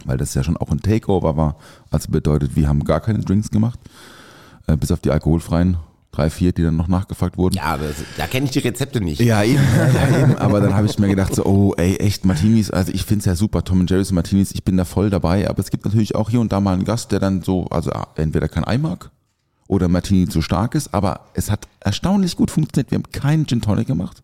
weil 0.05 0.17
das 0.17 0.33
ja 0.33 0.43
schon 0.43 0.57
auch 0.57 0.71
ein 0.71 0.81
Takeover 0.81 1.37
war. 1.37 1.57
Also 1.91 2.11
bedeutet, 2.11 2.55
wir 2.55 2.67
haben 2.67 2.83
gar 2.83 3.01
keine 3.01 3.19
Drinks 3.19 3.51
gemacht, 3.51 3.79
äh, 4.67 4.77
bis 4.77 4.91
auf 4.91 4.99
die 4.99 5.11
alkoholfreien 5.11 5.77
drei, 6.11 6.29
vier, 6.31 6.51
die 6.51 6.63
dann 6.63 6.75
noch 6.75 6.87
nachgefragt 6.87 7.37
wurden. 7.37 7.55
Ja, 7.55 7.63
aber 7.65 7.89
so- 7.89 8.03
da 8.17 8.25
kenne 8.25 8.45
ich 8.45 8.51
die 8.51 8.59
Rezepte 8.59 9.01
nicht. 9.01 9.19
Ja, 9.21 9.43
eben, 9.43 9.61
ja, 9.93 10.19
eben. 10.23 10.35
Aber 10.37 10.59
dann 10.61 10.73
habe 10.73 10.87
ich 10.87 10.97
mir 10.97 11.07
gedacht, 11.09 11.35
so, 11.35 11.45
oh, 11.45 11.73
ey, 11.77 11.97
echt, 11.97 12.25
Martinis, 12.25 12.71
also 12.71 12.91
ich 12.91 13.03
finde 13.03 13.19
es 13.19 13.25
ja 13.25 13.35
super, 13.35 13.63
Tom 13.63 13.81
und 13.81 13.89
Jerry's 13.91 14.09
und 14.09 14.15
Martinis, 14.15 14.51
ich 14.51 14.63
bin 14.63 14.77
da 14.77 14.85
voll 14.85 15.09
dabei, 15.11 15.47
aber 15.47 15.59
es 15.59 15.69
gibt 15.69 15.85
natürlich 15.85 16.15
auch 16.15 16.29
hier 16.31 16.39
und 16.39 16.51
da 16.51 16.59
mal 16.59 16.73
einen 16.73 16.85
Gast, 16.85 17.11
der 17.11 17.19
dann 17.19 17.43
so, 17.43 17.65
also 17.67 17.91
ah, 17.91 18.07
entweder 18.15 18.47
kein 18.47 18.63
Ei 18.63 18.77
mag 18.79 19.11
oder 19.67 19.89
Martini 19.89 20.27
zu 20.27 20.41
stark 20.41 20.73
ist, 20.73 20.91
aber 20.93 21.19
es 21.35 21.51
hat 21.51 21.67
erstaunlich 21.81 22.35
gut 22.35 22.49
funktioniert. 22.49 22.89
Wir 22.89 22.95
haben 22.97 23.11
keinen 23.11 23.45
Gin 23.45 23.61
Tonic 23.61 23.85
gemacht. 23.85 24.23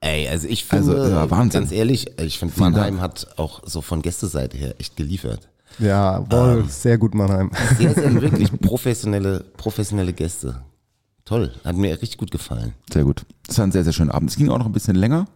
Ey, 0.00 0.26
also 0.28 0.48
ich 0.48 0.64
finde, 0.64 0.96
Also, 1.00 1.12
ja, 1.14 1.26
ganz 1.26 1.70
ehrlich, 1.70 2.18
ich 2.18 2.38
finde 2.38 2.58
Mannheim 2.58 3.00
hat 3.02 3.28
auch 3.36 3.60
so 3.66 3.82
von 3.82 4.00
Gästeseite 4.02 4.56
her 4.56 4.74
echt 4.78 4.96
geliefert. 4.96 5.48
Ja, 5.80 6.24
wohl, 6.30 6.64
sehr 6.68 6.98
gut, 6.98 7.14
Mannheim. 7.14 7.50
Sehr, 7.78 7.94
sehr 7.94 8.14
wirklich 8.20 8.52
professionelle, 8.60 9.44
professionelle 9.56 10.12
Gäste. 10.12 10.62
Toll, 11.24 11.52
hat 11.64 11.76
mir 11.76 11.92
richtig 11.92 12.18
gut 12.18 12.30
gefallen. 12.30 12.74
Sehr 12.92 13.04
gut. 13.04 13.24
Es 13.48 13.58
war 13.58 13.66
ein 13.66 13.72
sehr, 13.72 13.84
sehr 13.84 13.92
schöner 13.92 14.14
Abend. 14.14 14.30
Es 14.30 14.36
ging 14.36 14.48
auch 14.50 14.58
noch 14.58 14.66
ein 14.66 14.72
bisschen 14.72 14.96
länger. 14.96 15.26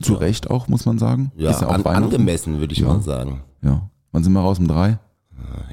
Zu 0.00 0.14
Recht 0.14 0.50
auch, 0.50 0.68
muss 0.68 0.86
man 0.86 0.98
sagen. 0.98 1.32
Ja, 1.36 1.50
Ist 1.50 1.62
auch 1.62 1.72
an, 1.72 1.84
angemessen, 1.84 2.58
würde 2.60 2.72
ich 2.72 2.80
Ja. 2.80 2.88
mal 2.88 3.02
sagen. 3.02 3.42
Ja. 3.62 3.88
Wann 4.12 4.24
sind 4.24 4.32
wir 4.32 4.40
raus? 4.40 4.58
Um 4.58 4.68
drei? 4.68 4.98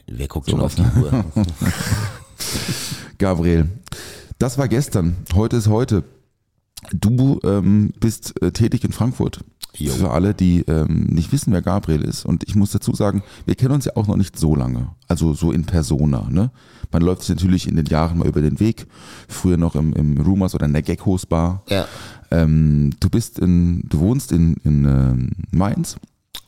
Wer 0.08 0.28
guckt 0.28 0.50
schon 0.50 0.60
auf 0.62 0.76
die 0.76 0.82
Uhr? 0.82 1.24
Gabriel, 3.18 3.70
das 4.40 4.58
war 4.58 4.68
gestern. 4.68 5.18
Heute 5.36 5.58
ist 5.58 5.68
heute. 5.68 6.04
Du 6.92 7.40
ähm, 7.44 7.94
bist 8.00 8.42
äh, 8.42 8.52
tätig 8.52 8.84
in 8.84 8.92
Frankfurt. 8.92 9.44
Jo. 9.80 9.94
Für 9.94 10.12
alle, 10.12 10.34
die 10.34 10.62
ähm, 10.62 11.08
nicht 11.10 11.32
wissen, 11.32 11.54
wer 11.54 11.62
Gabriel 11.62 12.02
ist. 12.02 12.26
Und 12.26 12.44
ich 12.48 12.56
muss 12.56 12.72
dazu 12.72 12.94
sagen, 12.94 13.24
wir 13.46 13.56
kennen 13.56 13.74
uns 13.74 13.86
ja 13.86 13.96
auch 13.96 14.08
noch 14.08 14.18
nicht 14.18 14.38
so 14.38 14.56
lange. 14.56 14.90
Also 15.08 15.34
so 15.34 15.52
in 15.52 15.66
Persona. 15.66 16.28
Ne? 16.30 16.52
Man 16.92 17.02
läuft 17.02 17.22
sich 17.22 17.36
natürlich 17.36 17.68
in 17.68 17.76
den 17.76 17.86
Jahren 17.86 18.18
mal 18.18 18.28
über 18.28 18.42
den 18.42 18.60
Weg. 18.60 18.88
Früher 19.28 19.58
noch 19.58 19.76
im, 19.76 19.94
im 19.94 20.20
Rumors 20.20 20.56
oder 20.56 20.66
in 20.66 20.74
der 20.74 20.82
Geckos 20.82 21.26
Bar. 21.26 21.64
Ja. 21.70 21.86
Ähm, 22.32 22.92
du 23.00 23.10
bist 23.10 23.40
in, 23.40 23.84
du 23.88 24.00
wohnst 24.00 24.32
in, 24.32 24.56
in 24.64 24.86
ähm, 24.86 25.30
Mainz. 25.52 25.98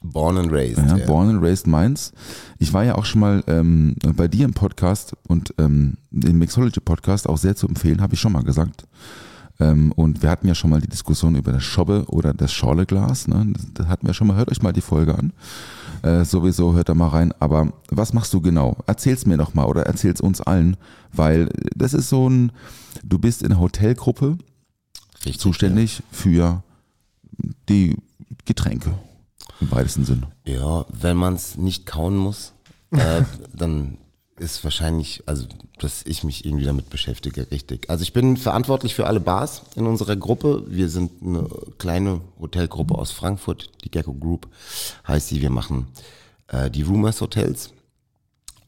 Born 0.04 0.38
and 0.38 0.52
raised. 0.52 0.78
Ja, 0.78 0.98
ja. 0.98 1.06
Born 1.06 1.30
and 1.30 1.44
Raised 1.44 1.68
Mainz. 1.68 2.12
Ich 2.58 2.74
war 2.74 2.84
ja 2.84 2.96
auch 2.96 3.06
schon 3.06 3.22
mal 3.22 3.44
ähm, 3.48 3.96
bei 4.16 4.28
dir 4.28 4.46
im 4.46 4.54
Podcast 4.54 5.16
und 5.28 5.54
ähm, 5.60 5.98
im 6.12 6.40
Mixology 6.40 6.80
Podcast 6.80 7.30
auch 7.30 7.38
sehr 7.38 7.56
zu 7.56 7.68
empfehlen, 7.68 8.02
habe 8.02 8.16
ich 8.16 8.20
schon 8.20 8.32
mal 8.32 8.44
gesagt. 8.44 8.88
Ähm, 9.62 9.92
und 9.92 10.24
wir 10.24 10.30
hatten 10.32 10.48
ja 10.48 10.56
schon 10.56 10.72
mal 10.72 10.82
die 10.82 10.88
Diskussion 10.88 11.36
über 11.36 11.52
das 11.52 11.64
Schobbe 11.64 12.06
oder 12.08 12.34
das 12.34 12.52
Schorleglas. 12.52 13.28
Ne? 13.28 13.54
Das 13.76 13.88
hatten 13.88 14.08
wir 14.08 14.14
schon 14.16 14.28
mal. 14.28 14.36
Hört 14.36 14.50
euch 14.52 14.64
mal 14.64 14.74
die 14.74 14.82
Folge 14.82 15.16
an. 15.16 15.34
Äh, 16.02 16.26
sowieso 16.26 16.74
hört 16.74 16.90
da 16.90 16.96
mal 16.96 17.10
rein. 17.10 17.32
Aber 17.40 17.72
was 17.90 18.12
machst 18.12 18.34
du 18.34 18.42
genau? 18.42 18.76
Erzähl's 18.88 19.28
mir 19.28 19.38
noch 19.38 19.54
mal 19.54 19.66
oder 19.66 19.84
erzähl's 19.84 20.20
uns 20.20 20.42
allen, 20.42 20.78
weil 21.14 21.50
das 21.76 21.94
ist 21.94 22.10
so 22.10 22.28
ein, 22.28 22.52
du 23.04 23.20
bist 23.20 23.44
in 23.44 23.52
einer 23.52 23.62
Hotelgruppe 23.62 24.40
Richtig, 25.18 25.40
zuständig 25.40 26.02
für 26.12 26.64
die 27.70 27.98
Getränke 28.46 28.96
im 29.60 29.72
weitesten 29.72 30.06
Sinn. 30.06 30.26
Ja, 30.44 30.86
wenn 30.90 31.18
man 31.18 31.36
es 31.36 31.56
nicht 31.56 31.86
kauen 31.86 32.18
muss, 32.18 32.54
äh, 32.90 33.22
dann 33.54 34.00
ist 34.42 34.64
wahrscheinlich, 34.64 35.24
also 35.28 35.46
dass 35.78 36.04
ich 36.06 36.24
mich 36.24 36.46
irgendwie 36.46 36.66
damit 36.66 36.90
beschäftige, 36.90 37.50
richtig. 37.52 37.90
Also 37.90 38.04
ich 38.04 38.12
bin 38.12 38.38
verantwortlich 38.38 38.96
für 38.96 39.08
alle 39.08 39.20
Bars 39.20 39.62
in 39.76 39.86
unserer 39.86 40.16
Gruppe. 40.16 40.64
Wir 40.68 40.90
sind 40.90 41.12
eine 41.24 41.48
kleine 41.78 42.22
Hotelgruppe 42.40 42.96
aus 42.96 43.12
Frankfurt, 43.12 43.70
die 43.84 43.92
Gecko 43.92 44.14
Group 44.14 44.48
heißt 45.08 45.30
sie. 45.30 45.42
Wir 45.42 45.52
machen 45.52 45.88
äh, 46.48 46.70
die 46.70 46.82
Rumors 46.82 47.22
Hotels 47.22 47.72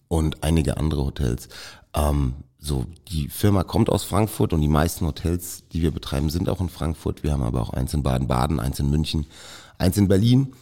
und 0.08 0.44
einige 0.44 0.78
andere 0.78 1.06
Hotels. 1.06 1.50
Ähm, 1.96 2.36
so, 2.60 2.86
die 3.10 3.28
Firma 3.28 3.64
kommt 3.64 3.90
aus 3.90 4.04
Frankfurt 4.04 4.54
und 4.54 4.62
die 4.62 4.68
meisten 4.68 5.06
Hotels, 5.06 5.64
die 5.74 5.82
wir 5.82 5.92
betreiben, 5.92 6.30
sind 6.30 6.48
auch 6.48 6.62
in 6.62 6.70
Frankfurt. 6.70 7.24
Wir 7.24 7.34
haben 7.34 7.44
aber 7.44 7.62
auch 7.62 7.72
eins 7.72 7.94
in 7.94 8.04
Baden-Baden, 8.04 8.60
eins 8.60 8.80
in 8.80 8.90
München, 8.90 9.26
eins 9.78 9.98
in 9.98 10.08
Berlin, 10.08 10.54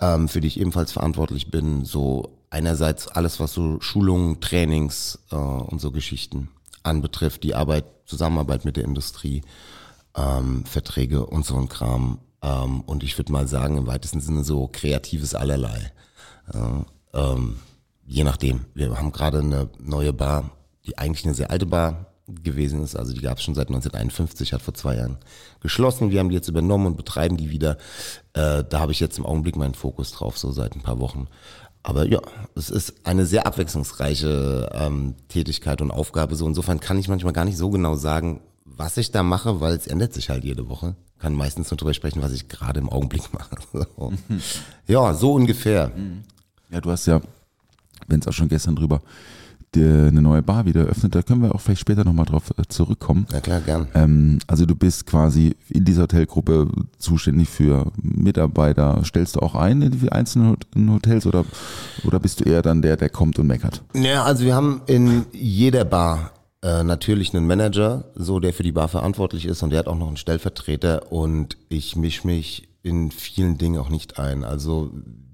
ähm, 0.00 0.28
für 0.28 0.40
die 0.40 0.48
ich 0.48 0.60
ebenfalls 0.60 0.92
verantwortlich 0.92 1.50
bin. 1.50 1.84
So 1.84 2.39
einerseits 2.50 3.08
alles, 3.08 3.40
was 3.40 3.54
so 3.54 3.80
Schulungen, 3.80 4.40
Trainings 4.40 5.18
äh, 5.30 5.36
und 5.36 5.80
so 5.80 5.90
Geschichten 5.90 6.48
anbetrifft, 6.82 7.42
die 7.44 7.54
Arbeit, 7.54 7.84
Zusammenarbeit 8.06 8.64
mit 8.64 8.76
der 8.76 8.84
Industrie, 8.84 9.42
ähm, 10.16 10.64
Verträge 10.66 11.26
und 11.26 11.46
so 11.46 11.56
ein 11.56 11.68
Kram. 11.68 12.18
Ähm, 12.42 12.80
und 12.82 13.04
ich 13.04 13.16
würde 13.18 13.32
mal 13.32 13.46
sagen, 13.46 13.76
im 13.76 13.86
weitesten 13.86 14.20
Sinne 14.20 14.44
so 14.44 14.68
kreatives 14.70 15.34
Allerlei. 15.34 15.92
Äh, 16.52 17.18
ähm, 17.18 17.56
je 18.06 18.24
nachdem. 18.24 18.66
Wir 18.74 18.96
haben 18.96 19.12
gerade 19.12 19.38
eine 19.38 19.68
neue 19.78 20.12
Bar, 20.12 20.50
die 20.86 20.98
eigentlich 20.98 21.24
eine 21.24 21.34
sehr 21.34 21.50
alte 21.50 21.66
Bar 21.66 22.06
gewesen 22.42 22.82
ist. 22.82 22.96
Also 22.96 23.12
die 23.12 23.20
gab 23.20 23.38
es 23.38 23.44
schon 23.44 23.54
seit 23.54 23.68
1951, 23.68 24.52
hat 24.52 24.62
vor 24.62 24.74
zwei 24.74 24.96
Jahren 24.96 25.18
geschlossen. 25.60 26.10
Wir 26.10 26.20
haben 26.20 26.28
die 26.28 26.34
jetzt 26.34 26.48
übernommen 26.48 26.86
und 26.86 26.96
betreiben 26.96 27.36
die 27.36 27.50
wieder. 27.50 27.76
Äh, 28.32 28.64
da 28.68 28.80
habe 28.80 28.92
ich 28.92 29.00
jetzt 29.00 29.18
im 29.18 29.26
Augenblick 29.26 29.56
meinen 29.56 29.74
Fokus 29.74 30.12
drauf, 30.12 30.38
so 30.38 30.50
seit 30.52 30.74
ein 30.74 30.82
paar 30.82 31.00
Wochen. 31.00 31.28
Aber 31.82 32.06
ja, 32.06 32.20
es 32.54 32.70
ist 32.70 32.94
eine 33.04 33.24
sehr 33.24 33.46
abwechslungsreiche 33.46 34.70
ähm, 34.74 35.14
Tätigkeit 35.28 35.80
und 35.80 35.90
Aufgabe. 35.90 36.36
So 36.36 36.46
insofern 36.46 36.80
kann 36.80 36.98
ich 36.98 37.08
manchmal 37.08 37.32
gar 37.32 37.44
nicht 37.44 37.56
so 37.56 37.70
genau 37.70 37.94
sagen, 37.94 38.40
was 38.64 38.96
ich 38.96 39.12
da 39.12 39.22
mache, 39.22 39.60
weil 39.60 39.74
es 39.74 39.86
ändert 39.86 40.12
sich 40.12 40.28
halt 40.30 40.44
jede 40.44 40.68
Woche. 40.68 40.94
Kann 41.18 41.34
meistens 41.34 41.70
nur 41.70 41.78
darüber 41.78 41.94
sprechen, 41.94 42.22
was 42.22 42.32
ich 42.32 42.48
gerade 42.48 42.80
im 42.80 42.90
Augenblick 42.90 43.22
mache. 43.32 43.56
So. 43.72 44.12
Ja, 44.86 45.14
so 45.14 45.34
ungefähr. 45.34 45.90
Ja, 46.70 46.80
du 46.80 46.90
hast 46.90 47.06
ja, 47.06 47.20
wenn 48.06 48.20
es 48.20 48.28
auch 48.28 48.32
schon 48.32 48.48
gestern 48.48 48.76
drüber, 48.76 49.02
eine 49.76 50.22
neue 50.22 50.42
Bar 50.42 50.64
wieder 50.64 50.82
eröffnet, 50.82 51.14
da 51.14 51.22
können 51.22 51.42
wir 51.42 51.54
auch 51.54 51.60
vielleicht 51.60 51.80
später 51.80 52.04
nochmal 52.04 52.26
drauf 52.26 52.50
äh, 52.56 52.62
zurückkommen. 52.68 53.26
Ja 53.32 53.40
klar, 53.40 53.60
gern. 53.60 53.88
Ähm, 53.94 54.38
also 54.46 54.66
du 54.66 54.74
bist 54.74 55.06
quasi 55.06 55.56
in 55.68 55.84
dieser 55.84 56.02
Hotelgruppe 56.02 56.68
zuständig 56.98 57.48
für 57.48 57.92
Mitarbeiter. 58.02 59.02
Stellst 59.04 59.36
du 59.36 59.40
auch 59.40 59.54
ein 59.54 59.82
in 59.82 59.92
die 59.92 60.10
einzelnen 60.10 60.50
Hot- 60.50 60.66
in 60.74 60.90
Hotels 60.90 61.26
oder, 61.26 61.44
oder 62.04 62.18
bist 62.18 62.40
du 62.40 62.44
eher 62.44 62.62
dann 62.62 62.82
der, 62.82 62.96
der 62.96 63.10
kommt 63.10 63.38
und 63.38 63.46
meckert? 63.46 63.82
Ja, 63.94 64.24
also 64.24 64.44
wir 64.44 64.54
haben 64.54 64.82
in 64.86 65.26
jeder 65.32 65.84
Bar 65.84 66.32
äh, 66.62 66.82
natürlich 66.82 67.34
einen 67.34 67.46
Manager, 67.46 68.04
so 68.14 68.40
der 68.40 68.52
für 68.52 68.62
die 68.62 68.72
Bar 68.72 68.88
verantwortlich 68.88 69.46
ist 69.46 69.62
und 69.62 69.70
der 69.70 69.78
hat 69.80 69.86
auch 69.86 69.96
noch 69.98 70.08
einen 70.08 70.16
Stellvertreter 70.16 71.12
und 71.12 71.56
ich 71.68 71.96
mische 71.96 72.26
mich 72.26 72.69
in 72.82 73.10
vielen 73.10 73.58
Dingen 73.58 73.80
auch 73.80 73.90
nicht 73.90 74.18
ein. 74.18 74.44
Also 74.44 74.90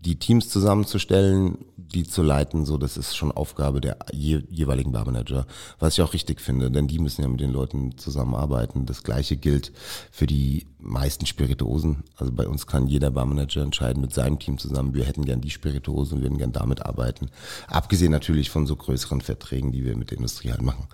die 0.07 0.19
Teams 0.19 0.49
zusammenzustellen, 0.49 1.59
die 1.76 2.05
zu 2.05 2.23
leiten, 2.23 2.65
so 2.65 2.79
das 2.79 2.97
ist 2.97 3.17
schon 3.17 3.33
Aufgabe 3.33 3.81
der 3.81 3.99
je, 4.12 4.43
jeweiligen 4.50 4.93
Barmanager, 4.93 5.47
was 5.79 5.95
ich 5.95 6.03
auch 6.03 6.12
richtig 6.12 6.41
finde, 6.41 6.71
denn 6.71 6.88
die 6.88 6.99
müssen 6.99 7.23
ja 7.23 7.29
mit 7.29 7.41
den 7.41 7.53
Leuten 7.53 7.97
zusammenarbeiten. 7.97 8.87
Das 8.87 9.03
gleiche 9.03 9.37
gilt 9.37 9.73
für 10.11 10.26
die 10.26 10.67
meisten 10.79 11.26
Spirituosen. 11.26 12.05
Also 12.17 12.33
bei 12.33 12.47
uns 12.47 12.67
kann 12.67 12.88
jeder 12.88 13.11
Barmanager 13.11 13.62
entscheiden 13.62 14.00
mit 14.00 14.12
seinem 14.12 14.38
Team 14.38 14.59
zusammen, 14.59 14.95
wir 14.95 15.05
hätten 15.05 15.25
gern 15.25 15.41
die 15.41 15.50
Spirituosen, 15.50 16.23
würden 16.23 16.38
gern 16.38 16.53
damit 16.53 16.85
arbeiten. 16.85 17.29
Abgesehen 17.69 18.12
natürlich 18.12 18.50
von 18.50 18.67
so 18.67 18.76
größeren 18.76 19.21
Verträgen, 19.21 19.73
die 19.73 19.85
wir 19.85 19.97
mit 19.97 20.11
der 20.11 20.19
Industrie 20.19 20.50
halt 20.50 20.62
machen. 20.62 20.87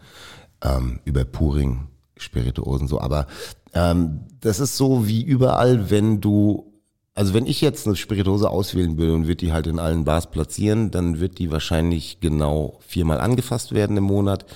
Ähm, 0.62 1.00
über 1.04 1.24
Puring, 1.24 1.88
Spirituosen 2.16 2.88
so. 2.88 3.00
Aber 3.00 3.26
ähm, 3.74 4.20
das 4.40 4.60
ist 4.60 4.76
so 4.76 5.06
wie 5.06 5.22
überall, 5.22 5.90
wenn 5.90 6.20
du 6.20 6.72
also 7.14 7.34
wenn 7.34 7.46
ich 7.46 7.60
jetzt 7.60 7.86
eine 7.86 7.96
Spirituose 7.96 8.48
auswählen 8.48 8.96
will 8.96 9.10
und 9.10 9.26
würde 9.26 9.36
die 9.36 9.52
halt 9.52 9.66
in 9.66 9.78
allen 9.78 10.04
Bars 10.04 10.30
platzieren, 10.30 10.90
dann 10.90 11.20
wird 11.20 11.38
die 11.38 11.50
wahrscheinlich 11.50 12.20
genau 12.20 12.78
viermal 12.80 13.20
angefasst 13.20 13.72
werden 13.72 13.96
im 13.98 14.04
Monat. 14.04 14.46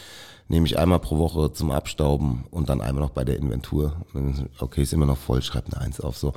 Nehme 0.49 0.65
ich 0.65 0.79
einmal 0.79 1.01
pro 1.01 1.19
Woche 1.19 1.53
zum 1.53 1.73
Abstauben 1.73 2.45
und 2.51 2.69
dann 2.69 2.81
einmal 2.81 3.03
noch 3.03 3.11
bei 3.11 3.25
der 3.25 3.37
Inventur. 3.37 3.97
Okay, 4.59 4.83
ist 4.83 4.93
immer 4.93 5.05
noch 5.05 5.19
voll, 5.19 5.43
schreibt 5.43 5.75
eine 5.75 5.85
Eins 5.85 6.01
auf 6.01 6.17
so. 6.17 6.35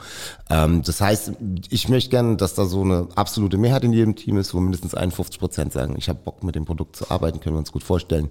Ähm, 0.50 0.82
das 0.82 1.00
heißt, 1.00 1.34
ich 1.70 1.90
möchte 1.90 2.10
gerne, 2.10 2.36
dass 2.36 2.56
da 2.56 2.66
so 2.66 2.82
eine 2.82 3.08
absolute 3.16 3.58
Mehrheit 3.58 3.84
in 3.84 3.94
jedem 3.94 4.16
Team 4.16 4.38
ist, 4.38 4.54
wo 4.54 4.60
mindestens 4.60 4.96
51 4.96 5.40
Prozent 5.40 5.74
sagen, 5.74 5.96
ich 5.96 6.10
habe 6.10 6.20
Bock 6.24 6.44
mit 6.44 6.56
dem 6.56 6.66
Produkt 6.66 6.96
zu 6.96 7.10
arbeiten, 7.12 7.40
können 7.40 7.56
wir 7.56 7.60
uns 7.60 7.72
gut 7.72 7.84
vorstellen. 7.84 8.30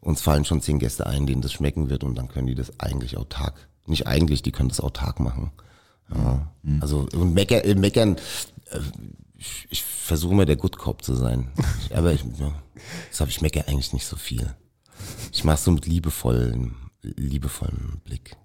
Uns 0.00 0.22
fallen 0.22 0.44
schon 0.44 0.62
zehn 0.62 0.78
Gäste 0.78 1.06
ein, 1.06 1.26
denen 1.26 1.42
das 1.42 1.52
schmecken 1.52 1.90
wird 1.90 2.04
und 2.04 2.14
dann 2.14 2.28
können 2.28 2.46
die 2.46 2.54
das 2.54 2.78
eigentlich 2.78 3.18
autark. 3.18 3.67
Nicht 3.88 4.06
eigentlich, 4.06 4.42
die 4.42 4.52
können 4.52 4.68
das 4.68 4.80
autark 4.80 5.20
machen. 5.20 5.50
Ja. 6.14 6.48
Also 6.80 7.06
und 7.12 7.34
meckern, 7.34 7.60
äh, 7.60 7.74
meckern 7.74 8.16
äh, 8.70 8.78
ich, 9.38 9.66
ich 9.70 9.82
versuche 9.82 10.34
mal 10.34 10.46
der 10.46 10.56
Good 10.56 10.78
Cop 10.78 11.02
zu 11.02 11.14
sein. 11.14 11.48
Aber 11.94 12.12
ich, 12.12 12.22
ja, 12.38 12.52
das 13.10 13.20
habe 13.20 13.30
ich 13.30 13.40
meckere 13.40 13.68
eigentlich 13.68 13.92
nicht 13.92 14.06
so 14.06 14.16
viel. 14.16 14.54
Ich 15.32 15.44
mache 15.44 15.58
so 15.58 15.70
mit 15.70 15.86
liebevollem, 15.86 16.74
liebevollem 17.02 18.00
Blick. 18.04 18.36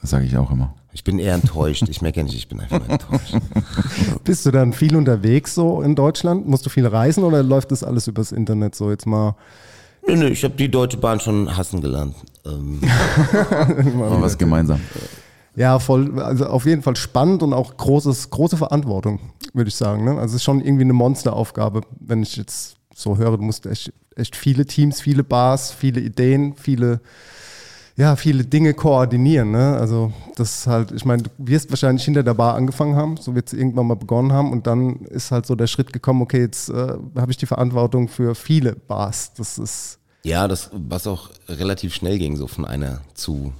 Das 0.00 0.10
sage 0.10 0.24
ich 0.24 0.36
auch 0.36 0.50
immer. 0.50 0.74
Ich 0.92 1.04
bin 1.04 1.18
eher 1.18 1.34
enttäuscht. 1.34 1.88
Ich 1.88 2.02
meckere 2.02 2.24
nicht, 2.24 2.36
ich 2.36 2.48
bin 2.48 2.60
einfach 2.60 2.86
enttäuscht. 2.88 3.36
Bist 4.24 4.44
du 4.46 4.50
dann 4.50 4.72
viel 4.72 4.96
unterwegs 4.96 5.54
so 5.54 5.82
in 5.82 5.94
Deutschland? 5.94 6.46
Musst 6.46 6.66
du 6.66 6.70
viel 6.70 6.86
reisen 6.86 7.24
oder 7.24 7.42
läuft 7.42 7.70
das 7.70 7.84
alles 7.84 8.08
übers 8.08 8.32
Internet 8.32 8.74
so 8.74 8.90
jetzt 8.90 9.06
mal? 9.06 9.36
Nö, 10.06 10.16
nö, 10.16 10.28
ich 10.28 10.42
habe 10.44 10.54
die 10.54 10.70
Deutsche 10.70 10.96
Bahn 10.96 11.20
schon 11.20 11.56
hassen 11.56 11.80
gelernt. 11.80 12.16
Ähm, 12.44 12.80
Aber 13.96 14.20
was 14.20 14.36
gemeinsam. 14.36 14.80
Ja, 15.54 15.78
voll, 15.78 16.20
also 16.20 16.46
auf 16.46 16.64
jeden 16.64 16.82
Fall 16.82 16.96
spannend 16.96 17.42
und 17.42 17.52
auch 17.52 17.76
großes, 17.76 18.30
große 18.30 18.56
Verantwortung, 18.56 19.20
würde 19.52 19.68
ich 19.68 19.76
sagen. 19.76 20.04
Ne? 20.04 20.12
Also 20.12 20.26
es 20.26 20.34
ist 20.36 20.44
schon 20.44 20.60
irgendwie 20.60 20.84
eine 20.84 20.94
Monsteraufgabe, 20.94 21.82
wenn 22.00 22.22
ich 22.22 22.36
jetzt 22.36 22.76
so 22.94 23.18
höre, 23.18 23.36
du 23.36 23.42
musst 23.42 23.66
echt, 23.66 23.92
echt 24.16 24.34
viele 24.34 24.66
Teams, 24.66 25.00
viele 25.00 25.24
Bars, 25.24 25.70
viele 25.72 26.00
Ideen, 26.00 26.54
viele, 26.56 27.00
ja, 27.96 28.16
viele 28.16 28.44
Dinge 28.44 28.74
koordinieren. 28.74 29.50
Ne? 29.50 29.76
Also 29.76 30.12
das 30.36 30.60
ist 30.60 30.66
halt, 30.66 30.92
ich 30.92 31.04
meine, 31.04 31.24
du 31.24 31.30
wirst 31.38 31.70
wahrscheinlich 31.70 32.04
hinter 32.04 32.22
der 32.22 32.34
Bar 32.34 32.54
angefangen 32.54 32.96
haben, 32.96 33.16
so 33.16 33.34
wird 33.34 33.48
es 33.48 33.52
irgendwann 33.52 33.86
mal 33.86 33.96
begonnen 33.96 34.32
haben 34.32 34.52
und 34.52 34.66
dann 34.66 35.00
ist 35.06 35.30
halt 35.30 35.46
so 35.46 35.54
der 35.54 35.66
Schritt 35.66 35.92
gekommen, 35.92 36.22
okay, 36.22 36.40
jetzt 36.40 36.70
äh, 36.70 36.94
habe 37.16 37.30
ich 37.30 37.36
die 37.36 37.46
Verantwortung 37.46 38.08
für 38.08 38.34
viele 38.34 38.74
Bars. 38.74 39.34
Das 39.34 39.58
ist 39.58 39.98
ja, 40.24 40.46
das, 40.46 40.70
was 40.72 41.06
auch 41.06 41.30
relativ 41.48 41.94
schnell 41.94 42.18
ging, 42.18 42.36
so 42.36 42.46
von 42.46 42.64
einer 42.64 43.00
zu 43.14 43.52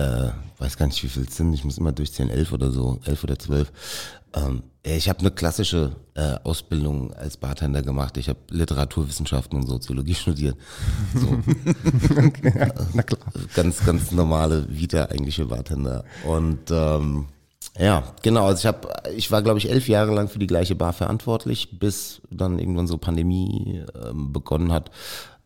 äh, 0.00 0.30
weiß 0.58 0.76
gar 0.76 0.86
nicht, 0.86 1.02
wie 1.02 1.08
viel 1.08 1.24
es 1.24 1.36
sind, 1.36 1.52
ich 1.52 1.64
muss 1.64 1.78
immer 1.78 1.92
durchzählen, 1.92 2.30
elf 2.30 2.52
oder 2.52 2.70
so, 2.70 2.98
elf 3.04 3.22
oder 3.24 3.38
zwölf. 3.38 3.72
Ähm, 4.34 4.62
ich 4.82 5.08
habe 5.08 5.20
eine 5.20 5.30
klassische 5.30 5.92
äh, 6.14 6.36
Ausbildung 6.42 7.12
als 7.14 7.36
Bartender 7.36 7.82
gemacht. 7.82 8.16
Ich 8.16 8.28
habe 8.28 8.38
Literaturwissenschaften 8.48 9.58
und 9.58 9.66
Soziologie 9.66 10.14
studiert. 10.24 10.56
So. 11.14 11.28
okay, 12.16 12.72
na 12.94 13.02
klar. 13.02 13.20
Ganz, 13.54 13.84
ganz 13.84 14.10
normale 14.12 14.66
Vita 14.70 15.04
eigentlich 15.06 15.36
für 15.36 15.46
Bartender. 15.46 16.04
Und 16.26 16.70
ähm, 16.70 17.26
ja, 17.78 18.04
genau. 18.22 18.46
Also 18.46 18.60
ich 18.60 18.66
habe, 18.66 18.88
ich 19.16 19.30
war 19.30 19.42
glaube 19.42 19.58
ich 19.58 19.68
elf 19.68 19.86
Jahre 19.88 20.14
lang 20.14 20.28
für 20.28 20.38
die 20.38 20.46
gleiche 20.46 20.74
Bar 20.74 20.94
verantwortlich, 20.94 21.78
bis 21.78 22.22
dann 22.30 22.58
irgendwann 22.58 22.86
so 22.86 22.96
Pandemie 22.96 23.84
ähm, 24.02 24.32
begonnen 24.32 24.72
hat. 24.72 24.90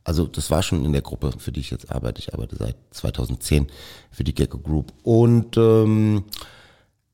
Also 0.04 0.26
das 0.26 0.50
war 0.50 0.62
schon 0.62 0.84
in 0.84 0.92
der 0.92 1.02
Gruppe, 1.02 1.32
für 1.38 1.50
die 1.52 1.60
ich 1.60 1.70
jetzt 1.70 1.90
arbeite. 1.90 2.20
Ich 2.20 2.34
arbeite 2.34 2.56
seit 2.56 2.76
2010 2.90 3.66
für 4.10 4.24
die 4.24 4.34
Gecko 4.34 4.58
Group. 4.58 4.92
Und 5.02 5.56
ähm, 5.56 6.24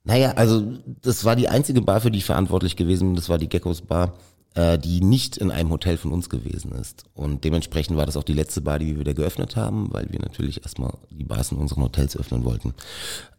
Naja, 0.05 0.33
also 0.33 0.63
das 1.03 1.25
war 1.25 1.37
die 1.37 1.49
einzige 1.49 1.83
Bar, 1.83 2.01
für 2.01 2.11
die 2.11 2.19
ich 2.19 2.25
verantwortlich 2.25 2.77
gewesen 2.77 3.09
bin. 3.09 3.17
Das 3.17 3.29
war 3.29 3.39
die 3.39 3.49
Geckos 3.49 3.83
Bar, 3.83 4.15
äh, 4.55 4.79
die 4.79 5.03
nicht 5.03 5.37
in 5.37 5.51
einem 5.51 5.71
Hotel 5.71 5.99
von 5.99 6.11
uns 6.11 6.29
gewesen 6.31 6.73
ist. 6.73 7.05
Und 7.15 7.45
dementsprechend 7.45 7.97
war 7.97 8.07
das 8.07 8.17
auch 8.17 8.25
die 8.25 8.33
letzte 8.33 8.63
Bar, 8.63 8.79
die 8.79 8.87
wir 8.87 9.01
wieder 9.01 9.15
geöffnet 9.15 9.57
haben, 9.57 9.93
weil 9.93 10.07
wir 10.11 10.19
natürlich 10.21 10.63
erstmal 10.63 10.95
die 11.11 11.25
Bars 11.25 11.53
in 11.53 11.59
unseren 11.59 11.85
Hotels 11.85 12.17
öffnen 12.17 12.45
wollten. 12.45 12.75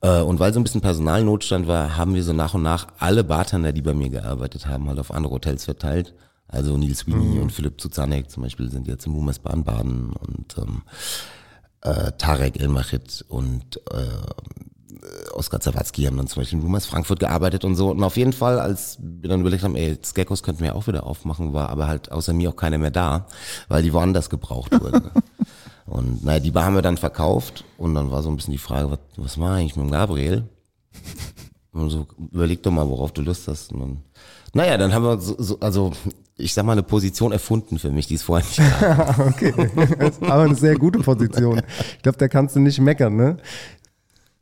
Äh, 0.01 0.21
und 0.21 0.39
weil 0.39 0.53
so 0.53 0.59
ein 0.59 0.63
bisschen 0.63 0.81
Personalnotstand 0.81 1.67
war, 1.67 1.97
haben 1.97 2.13
wir 2.13 2.23
so 2.23 2.31
nach 2.31 2.53
und 2.53 2.61
nach 2.61 2.87
alle 2.99 3.23
Bartender, 3.23 3.73
die 3.73 3.81
bei 3.81 3.93
mir 3.93 4.09
gearbeitet 4.09 4.67
haben, 4.67 4.87
halt 4.87 4.99
auf 4.99 5.11
andere 5.11 5.33
Hotels 5.33 5.65
verteilt. 5.65 6.13
Also 6.51 6.77
Nils 6.77 6.99
Sweeney 6.99 7.39
und 7.39 7.51
Philipp 7.51 7.79
Zuzanek 7.79 8.29
zum 8.29 8.43
Beispiel 8.43 8.69
sind 8.69 8.87
jetzt 8.87 9.05
im 9.05 9.13
Rumes 9.13 9.39
Baden-Baden 9.39 10.13
und 10.13 10.55
ähm, 10.57 10.81
äh, 11.81 12.11
Tarek 12.17 12.59
Elmachit 12.59 13.25
und 13.29 13.77
äh, 13.91 15.31
Oskar 15.33 15.59
Zawatzki 15.59 16.03
haben 16.03 16.17
dann 16.17 16.27
zum 16.27 16.41
Beispiel 16.41 16.59
in 16.59 16.63
Rumors 16.63 16.85
Frankfurt 16.85 17.19
gearbeitet 17.19 17.65
und 17.65 17.75
so. 17.75 17.89
Und 17.91 18.03
auf 18.03 18.17
jeden 18.17 18.33
Fall, 18.33 18.59
als 18.59 18.97
wir 19.01 19.29
dann 19.29 19.41
überlegt 19.41 19.63
haben, 19.63 19.75
ey, 19.75 19.97
Geckos 20.13 20.43
könnten 20.43 20.63
wir 20.63 20.75
auch 20.75 20.87
wieder 20.87 21.05
aufmachen, 21.05 21.53
war 21.53 21.69
aber 21.69 21.87
halt 21.87 22.11
außer 22.11 22.33
mir 22.33 22.49
auch 22.49 22.55
keiner 22.55 22.77
mehr 22.77 22.91
da, 22.91 23.25
weil 23.67 23.83
die 23.83 23.93
woanders 23.93 24.29
gebraucht 24.29 24.71
wurden. 24.79 25.09
und 25.85 26.23
naja, 26.23 26.39
die 26.39 26.51
Bar 26.51 26.65
haben 26.65 26.75
wir 26.75 26.81
dann 26.81 26.97
verkauft 26.97 27.63
und 27.77 27.95
dann 27.95 28.11
war 28.11 28.21
so 28.21 28.29
ein 28.29 28.35
bisschen 28.35 28.51
die 28.51 28.57
Frage, 28.57 28.91
was, 28.91 28.99
was 29.17 29.39
war 29.39 29.55
eigentlich 29.55 29.75
mit 29.75 29.85
dem 29.85 29.91
Gabriel? 29.91 30.47
Und 31.71 31.89
so, 31.89 32.07
überleg 32.31 32.61
doch 32.63 32.71
mal, 32.71 32.87
worauf 32.87 33.13
du 33.13 33.21
Lust 33.21 33.47
hast. 33.47 33.71
Und 33.71 33.79
dann, 33.79 34.03
naja, 34.53 34.77
dann 34.77 34.93
haben 34.93 35.03
wir 35.03 35.19
so, 35.19 35.35
so, 35.37 35.59
also 35.59 35.91
ich 36.37 36.53
sag 36.53 36.65
mal, 36.65 36.73
eine 36.73 36.83
Position 36.83 37.31
erfunden 37.31 37.79
für 37.79 37.91
mich, 37.91 38.07
die 38.07 38.15
es 38.15 38.23
vorher 38.23 38.45
nicht 38.45 38.79
gab. 38.79 39.19
okay, 39.27 39.53
das 39.97 40.09
ist 40.09 40.23
aber 40.23 40.43
eine 40.43 40.55
sehr 40.55 40.75
gute 40.75 40.99
Position. 40.99 41.61
Ich 41.95 42.01
glaube, 42.01 42.17
da 42.17 42.27
kannst 42.27 42.55
du 42.55 42.59
nicht 42.59 42.79
meckern, 42.79 43.15
ne? 43.15 43.37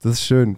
Das 0.02 0.14
ist 0.14 0.24
schön. 0.24 0.58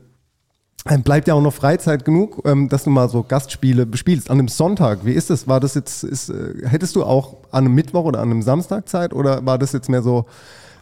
Dann 0.86 1.03
bleibt 1.03 1.27
ja 1.27 1.36
auch 1.36 1.41
noch 1.41 1.53
Freizeit 1.53 2.05
genug, 2.05 2.41
ähm, 2.46 2.67
dass 2.67 2.86
du 2.86 2.89
mal 2.89 3.08
so 3.08 3.24
Gastspiele 3.24 3.86
bespielst. 3.86 4.31
An 4.31 4.39
einem 4.39 4.48
Sonntag, 4.48 5.05
wie 5.05 5.12
ist 5.12 5.29
das? 5.29 5.48
War 5.48 5.60
das 5.60 5.75
jetzt, 5.75 6.03
ist, 6.03 6.29
äh, 6.29 6.67
hättest 6.67 6.96
du 6.96 7.03
auch 7.03 7.38
an 7.51 7.65
einem 7.65 7.75
Mittwoch 7.75 8.05
oder 8.05 8.20
an 8.20 8.31
einem 8.31 8.41
Samstag 8.41 8.89
Zeit 8.89 9.13
oder 9.13 9.46
war 9.46 9.60
das 9.60 9.74
jetzt 9.74 9.89
mehr 9.89 10.01
so 10.01 10.25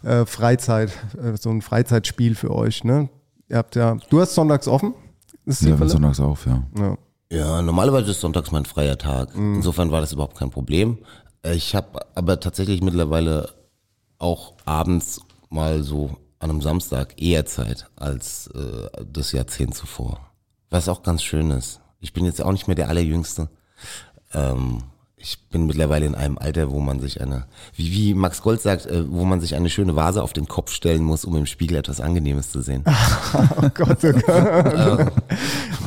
äh, 0.04 0.26
Freizeit, 0.26 0.92
äh, 1.22 1.36
so 1.38 1.50
ein 1.50 1.62
Freizeitspiel 1.62 2.36
für 2.36 2.52
euch, 2.52 2.84
ne? 2.84 3.10
Ihr 3.50 3.58
habt 3.58 3.76
ja, 3.76 3.98
du 4.10 4.22
hast 4.22 4.36
sonntags 4.36 4.68
offen? 4.68 4.94
Ist 5.46 5.64
Ja, 5.64 5.76
sonntags 5.88 6.20
auf, 6.20 6.46
ja. 6.46 6.64
ja. 6.78 6.98
Ja, 7.32 7.62
normalerweise 7.62 8.12
ist 8.12 8.22
sonntags 8.22 8.52
mein 8.52 8.66
freier 8.66 8.98
Tag. 8.98 9.30
Insofern 9.36 9.92
war 9.92 10.02
das 10.02 10.14
überhaupt 10.14 10.38
kein 10.38 10.50
Problem. 10.50 10.98
Ich 11.44 11.76
habe 11.76 12.00
aber 12.16 12.40
tatsächlich 12.40 12.82
mittlerweile 12.82 13.54
auch 14.18 14.54
abends 14.66 15.22
mal 15.50 15.84
so 15.84 16.18
an 16.40 16.50
einem 16.50 16.62
Samstag 16.62 17.22
eher 17.22 17.46
Zeit 17.46 17.88
als 17.96 18.48
äh, 18.48 18.88
das 19.06 19.32
Jahrzehnt 19.32 19.76
zuvor. 19.76 20.32
Was 20.70 20.90
auch 20.90 21.04
ganz 21.04 21.24
schön 21.24 21.52
ist. 21.52 21.82
Ich 22.00 22.14
bin 22.14 22.26
jetzt 22.26 22.42
auch 22.42 22.52
nicht 22.52 22.68
mehr 22.68 22.76
der 22.76 22.90
Allerjüngste. 22.90 23.50
Ähm, 24.34 24.84
ich 25.22 25.38
bin 25.50 25.66
mittlerweile 25.66 26.06
in 26.06 26.16
einem 26.16 26.38
Alter, 26.38 26.72
wo 26.72 26.80
man 26.80 27.00
sich 27.00 27.22
eine, 27.22 27.44
wie, 27.76 27.92
wie 27.92 28.14
Max 28.14 28.42
Gold 28.42 28.62
sagt, 28.62 28.86
äh, 28.86 29.04
wo 29.10 29.26
man 29.26 29.42
sich 29.42 29.56
eine 29.56 29.70
schöne 29.70 29.96
Vase 29.96 30.24
auf 30.24 30.32
den 30.32 30.48
Kopf 30.48 30.72
stellen 30.72 31.04
muss, 31.04 31.26
um 31.26 31.36
im 31.36 31.46
Spiegel 31.46 31.78
etwas 31.78 32.00
Angenehmes 32.00 32.52
zu 32.52 32.62
sehen. 32.62 32.84
Oh 33.62 33.70
Gott, 33.74 33.98
oh 34.04 34.12
Gott. 34.12 35.12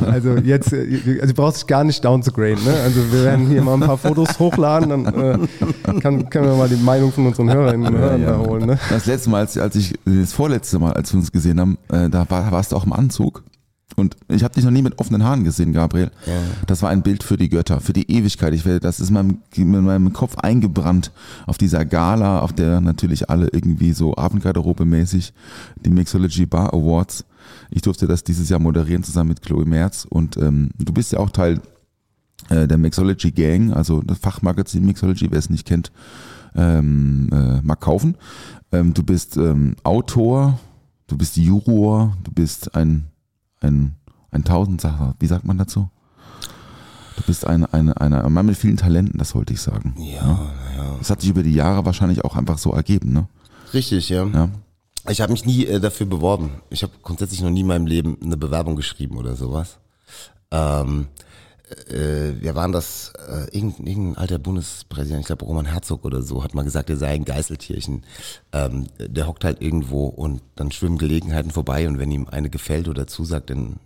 Also 0.06 0.36
jetzt, 0.36 0.72
äh, 0.72 1.18
also 1.20 1.32
du 1.32 1.34
brauchst 1.34 1.58
dich 1.58 1.66
gar 1.66 1.84
nicht 1.84 2.04
downzugraden, 2.04 2.62
ne? 2.64 2.74
Also 2.82 3.12
wir 3.12 3.24
werden 3.24 3.46
hier 3.48 3.62
mal 3.62 3.74
ein 3.74 3.80
paar 3.80 3.98
Fotos 3.98 4.38
hochladen, 4.38 4.88
dann 4.90 5.06
äh, 5.06 6.00
kann, 6.00 6.28
können 6.28 6.46
wir 6.46 6.56
mal 6.56 6.68
die 6.68 6.76
Meinung 6.76 7.12
von 7.12 7.26
unseren 7.26 7.52
Hörerinnen 7.52 7.86
und 7.86 7.98
Hörern 7.98 8.24
da 8.24 8.38
holen, 8.38 8.66
ne? 8.66 8.78
Das 8.90 9.06
letzte 9.06 9.30
Mal, 9.30 9.40
als, 9.40 9.56
als 9.58 9.76
ich, 9.76 9.94
das 10.04 10.32
vorletzte 10.32 10.78
Mal, 10.78 10.92
als 10.92 11.12
wir 11.12 11.20
uns 11.20 11.32
gesehen 11.32 11.60
haben, 11.60 11.78
äh, 11.90 12.08
da 12.10 12.28
war, 12.28 12.50
warst 12.52 12.72
du 12.72 12.76
auch 12.76 12.84
im 12.84 12.92
Anzug. 12.92 13.42
Und 13.96 14.16
ich 14.28 14.42
habe 14.42 14.54
dich 14.54 14.64
noch 14.64 14.70
nie 14.70 14.82
mit 14.82 14.98
offenen 14.98 15.22
Haaren 15.22 15.44
gesehen, 15.44 15.72
Gabriel. 15.72 16.10
Das 16.66 16.82
war 16.82 16.90
ein 16.90 17.02
Bild 17.02 17.22
für 17.22 17.36
die 17.36 17.48
Götter, 17.48 17.80
für 17.80 17.92
die 17.92 18.10
Ewigkeit. 18.10 18.54
Ich 18.54 18.64
werde, 18.64 18.80
das 18.80 19.00
ist 19.00 19.10
meinem, 19.10 19.38
in 19.54 19.70
meinem 19.70 20.12
Kopf 20.12 20.36
eingebrannt 20.38 21.12
auf 21.46 21.58
dieser 21.58 21.84
Gala, 21.84 22.40
auf 22.40 22.52
der 22.52 22.80
natürlich 22.80 23.28
alle 23.28 23.48
irgendwie 23.52 23.92
so 23.92 24.16
Abendgarderobe 24.16 24.84
mäßig 24.84 25.32
die 25.84 25.90
Mixology 25.90 26.46
Bar 26.46 26.72
Awards. 26.72 27.24
Ich 27.70 27.82
durfte 27.82 28.06
das 28.06 28.24
dieses 28.24 28.48
Jahr 28.48 28.60
moderieren 28.60 29.02
zusammen 29.02 29.28
mit 29.28 29.42
Chloe 29.42 29.64
Merz 29.64 30.06
und 30.08 30.36
ähm, 30.36 30.70
du 30.78 30.92
bist 30.92 31.12
ja 31.12 31.18
auch 31.18 31.30
Teil 31.30 31.60
äh, 32.48 32.66
der 32.66 32.78
Mixology 32.78 33.30
Gang, 33.30 33.72
also 33.72 34.00
das 34.00 34.18
Fachmagazin 34.18 34.84
Mixology, 34.84 35.30
wer 35.30 35.38
es 35.38 35.50
nicht 35.50 35.66
kennt, 35.66 35.92
ähm, 36.54 37.28
äh, 37.32 37.60
mag 37.62 37.80
kaufen. 37.80 38.16
Ähm, 38.72 38.94
du 38.94 39.02
bist 39.02 39.36
ähm, 39.36 39.76
Autor, 39.84 40.58
du 41.06 41.16
bist 41.16 41.36
Juror, 41.36 42.16
du 42.24 42.32
bist 42.32 42.74
ein, 42.74 43.04
ein, 43.62 43.94
ein 44.30 44.44
Tausendsacher, 44.44 45.14
wie 45.18 45.26
sagt 45.26 45.44
man 45.44 45.58
dazu? 45.58 45.88
Du 47.16 47.22
bist 47.24 47.46
ein, 47.46 47.66
eine, 47.66 48.00
eine, 48.00 48.24
ein 48.24 48.32
Mann 48.32 48.46
mit 48.46 48.56
vielen 48.56 48.76
Talenten, 48.76 49.18
das 49.18 49.34
wollte 49.34 49.52
ich 49.52 49.60
sagen. 49.60 49.94
Ja, 49.98 50.52
ja. 50.76 50.96
Das 50.98 51.10
hat 51.10 51.20
sich 51.20 51.30
über 51.30 51.42
die 51.42 51.54
Jahre 51.54 51.84
wahrscheinlich 51.84 52.24
auch 52.24 52.36
einfach 52.36 52.58
so 52.58 52.72
ergeben, 52.72 53.12
ne? 53.12 53.28
Richtig, 53.74 54.08
ja. 54.08 54.26
Ja. 54.26 54.48
Ich 55.08 55.20
habe 55.20 55.32
mich 55.32 55.44
nie 55.44 55.66
äh, 55.66 55.80
dafür 55.80 56.06
beworben. 56.06 56.50
Ich 56.70 56.82
habe 56.82 56.92
grundsätzlich 57.02 57.42
noch 57.42 57.50
nie 57.50 57.60
in 57.60 57.66
meinem 57.66 57.86
Leben 57.86 58.16
eine 58.22 58.36
Bewerbung 58.36 58.76
geschrieben 58.76 59.16
oder 59.16 59.36
sowas. 59.36 59.78
Ähm, 60.50 61.08
äh, 61.88 62.40
wir 62.40 62.54
waren 62.54 62.72
das, 62.72 63.12
äh, 63.28 63.56
irgendein, 63.56 63.86
irgendein 63.86 64.16
alter 64.16 64.38
Bundespräsident, 64.38 65.20
ich 65.20 65.26
glaube 65.26 65.44
Roman 65.44 65.66
Herzog 65.66 66.04
oder 66.04 66.22
so, 66.22 66.44
hat 66.44 66.54
mal 66.54 66.64
gesagt, 66.64 66.90
er 66.90 66.96
sei 66.96 67.08
ein 67.08 67.24
Geißeltierchen. 67.24 68.04
Ähm, 68.52 68.88
der 68.98 69.26
hockt 69.26 69.44
halt 69.44 69.62
irgendwo 69.62 70.06
und 70.06 70.42
dann 70.56 70.72
schwimmen 70.72 70.98
Gelegenheiten 70.98 71.50
vorbei 71.50 71.88
und 71.88 71.98
wenn 71.98 72.10
ihm 72.10 72.28
eine 72.28 72.50
gefällt 72.50 72.88
oder 72.88 73.06
zusagt, 73.06 73.50
dann 73.50 73.80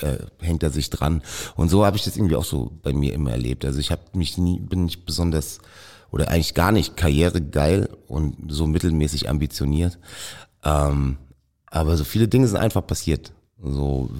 äh, 0.00 0.18
hängt 0.40 0.62
er 0.62 0.70
sich 0.70 0.90
dran. 0.90 1.22
Und 1.56 1.68
so 1.68 1.84
habe 1.84 1.96
ich 1.96 2.04
das 2.04 2.16
irgendwie 2.16 2.36
auch 2.36 2.44
so 2.44 2.72
bei 2.82 2.92
mir 2.92 3.12
immer 3.12 3.30
erlebt. 3.32 3.64
Also 3.64 3.78
ich 3.78 3.90
habe 3.90 4.02
mich 4.14 4.38
nie, 4.38 4.58
bin 4.58 4.84
nicht 4.84 5.04
besonders 5.06 5.58
oder 6.10 6.28
eigentlich 6.28 6.54
gar 6.54 6.72
nicht 6.72 6.96
karrieregeil 6.96 7.88
und 8.06 8.36
so 8.48 8.66
mittelmäßig 8.66 9.28
ambitioniert. 9.28 9.98
Ähm, 10.64 11.18
aber 11.66 11.96
so 11.96 12.04
viele 12.04 12.28
Dinge 12.28 12.48
sind 12.48 12.58
einfach 12.58 12.86
passiert. 12.86 13.32
So 13.62 14.10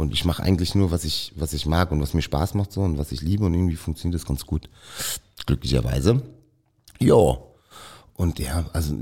und 0.00 0.12
ich 0.12 0.24
mache 0.24 0.42
eigentlich 0.42 0.74
nur, 0.74 0.90
was 0.90 1.04
ich, 1.04 1.32
was 1.36 1.52
ich 1.52 1.66
mag 1.66 1.92
und 1.92 2.00
was 2.00 2.14
mir 2.14 2.22
Spaß 2.22 2.54
macht 2.54 2.72
so 2.72 2.80
und 2.82 2.98
was 2.98 3.12
ich 3.12 3.20
liebe 3.20 3.44
und 3.44 3.54
irgendwie 3.54 3.76
funktioniert 3.76 4.20
das 4.20 4.26
ganz 4.26 4.46
gut. 4.46 4.68
Glücklicherweise. 5.46 6.22
Ja. 7.00 7.38
Und 8.14 8.38
ja, 8.38 8.64
also 8.72 8.94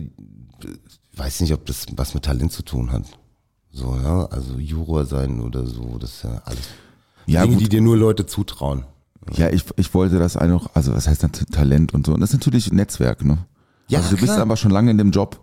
ich 0.63 1.19
weiß 1.19 1.41
nicht, 1.41 1.53
ob 1.53 1.67
das 1.67 1.87
was 1.97 2.15
mit 2.15 2.25
Talent 2.25 2.53
zu 2.53 2.63
tun 2.63 2.93
hat. 2.93 3.05
So, 3.73 3.97
ja, 3.97 4.27
also 4.27 4.59
Juror 4.59 5.05
sein 5.07 5.41
oder 5.41 5.67
so, 5.67 5.99
das 5.99 6.15
ist 6.15 6.25
ja 6.25 6.43
alles 6.45 6.69
Ja, 7.27 7.43
Dinge, 7.43 7.55
gut. 7.55 7.65
die 7.65 7.69
dir 7.69 7.81
nur 7.81 7.97
Leute 7.97 8.27
zutrauen. 8.27 8.85
Ja, 9.35 9.51
ich, 9.51 9.65
ich 9.77 9.93
wollte 9.95 10.19
das 10.19 10.37
einfach, 10.37 10.71
also 10.75 10.95
was 10.95 11.07
heißt 11.07 11.23
dann 11.23 11.33
Talent 11.33 11.93
und 11.93 12.07
so. 12.07 12.15
Und 12.15 12.21
das 12.21 12.31
ist 12.31 12.37
natürlich 12.41 12.73
ein 12.73 12.77
Netzwerk, 12.77 13.25
ne? 13.25 13.39
Ja, 13.89 13.99
also 13.99 14.11
du 14.11 14.17
bist 14.17 14.33
klar. 14.33 14.41
aber 14.41 14.57
schon 14.57 14.71
lange 14.71 14.91
in 14.91 14.99
dem 14.99 15.11
Job. 15.11 15.41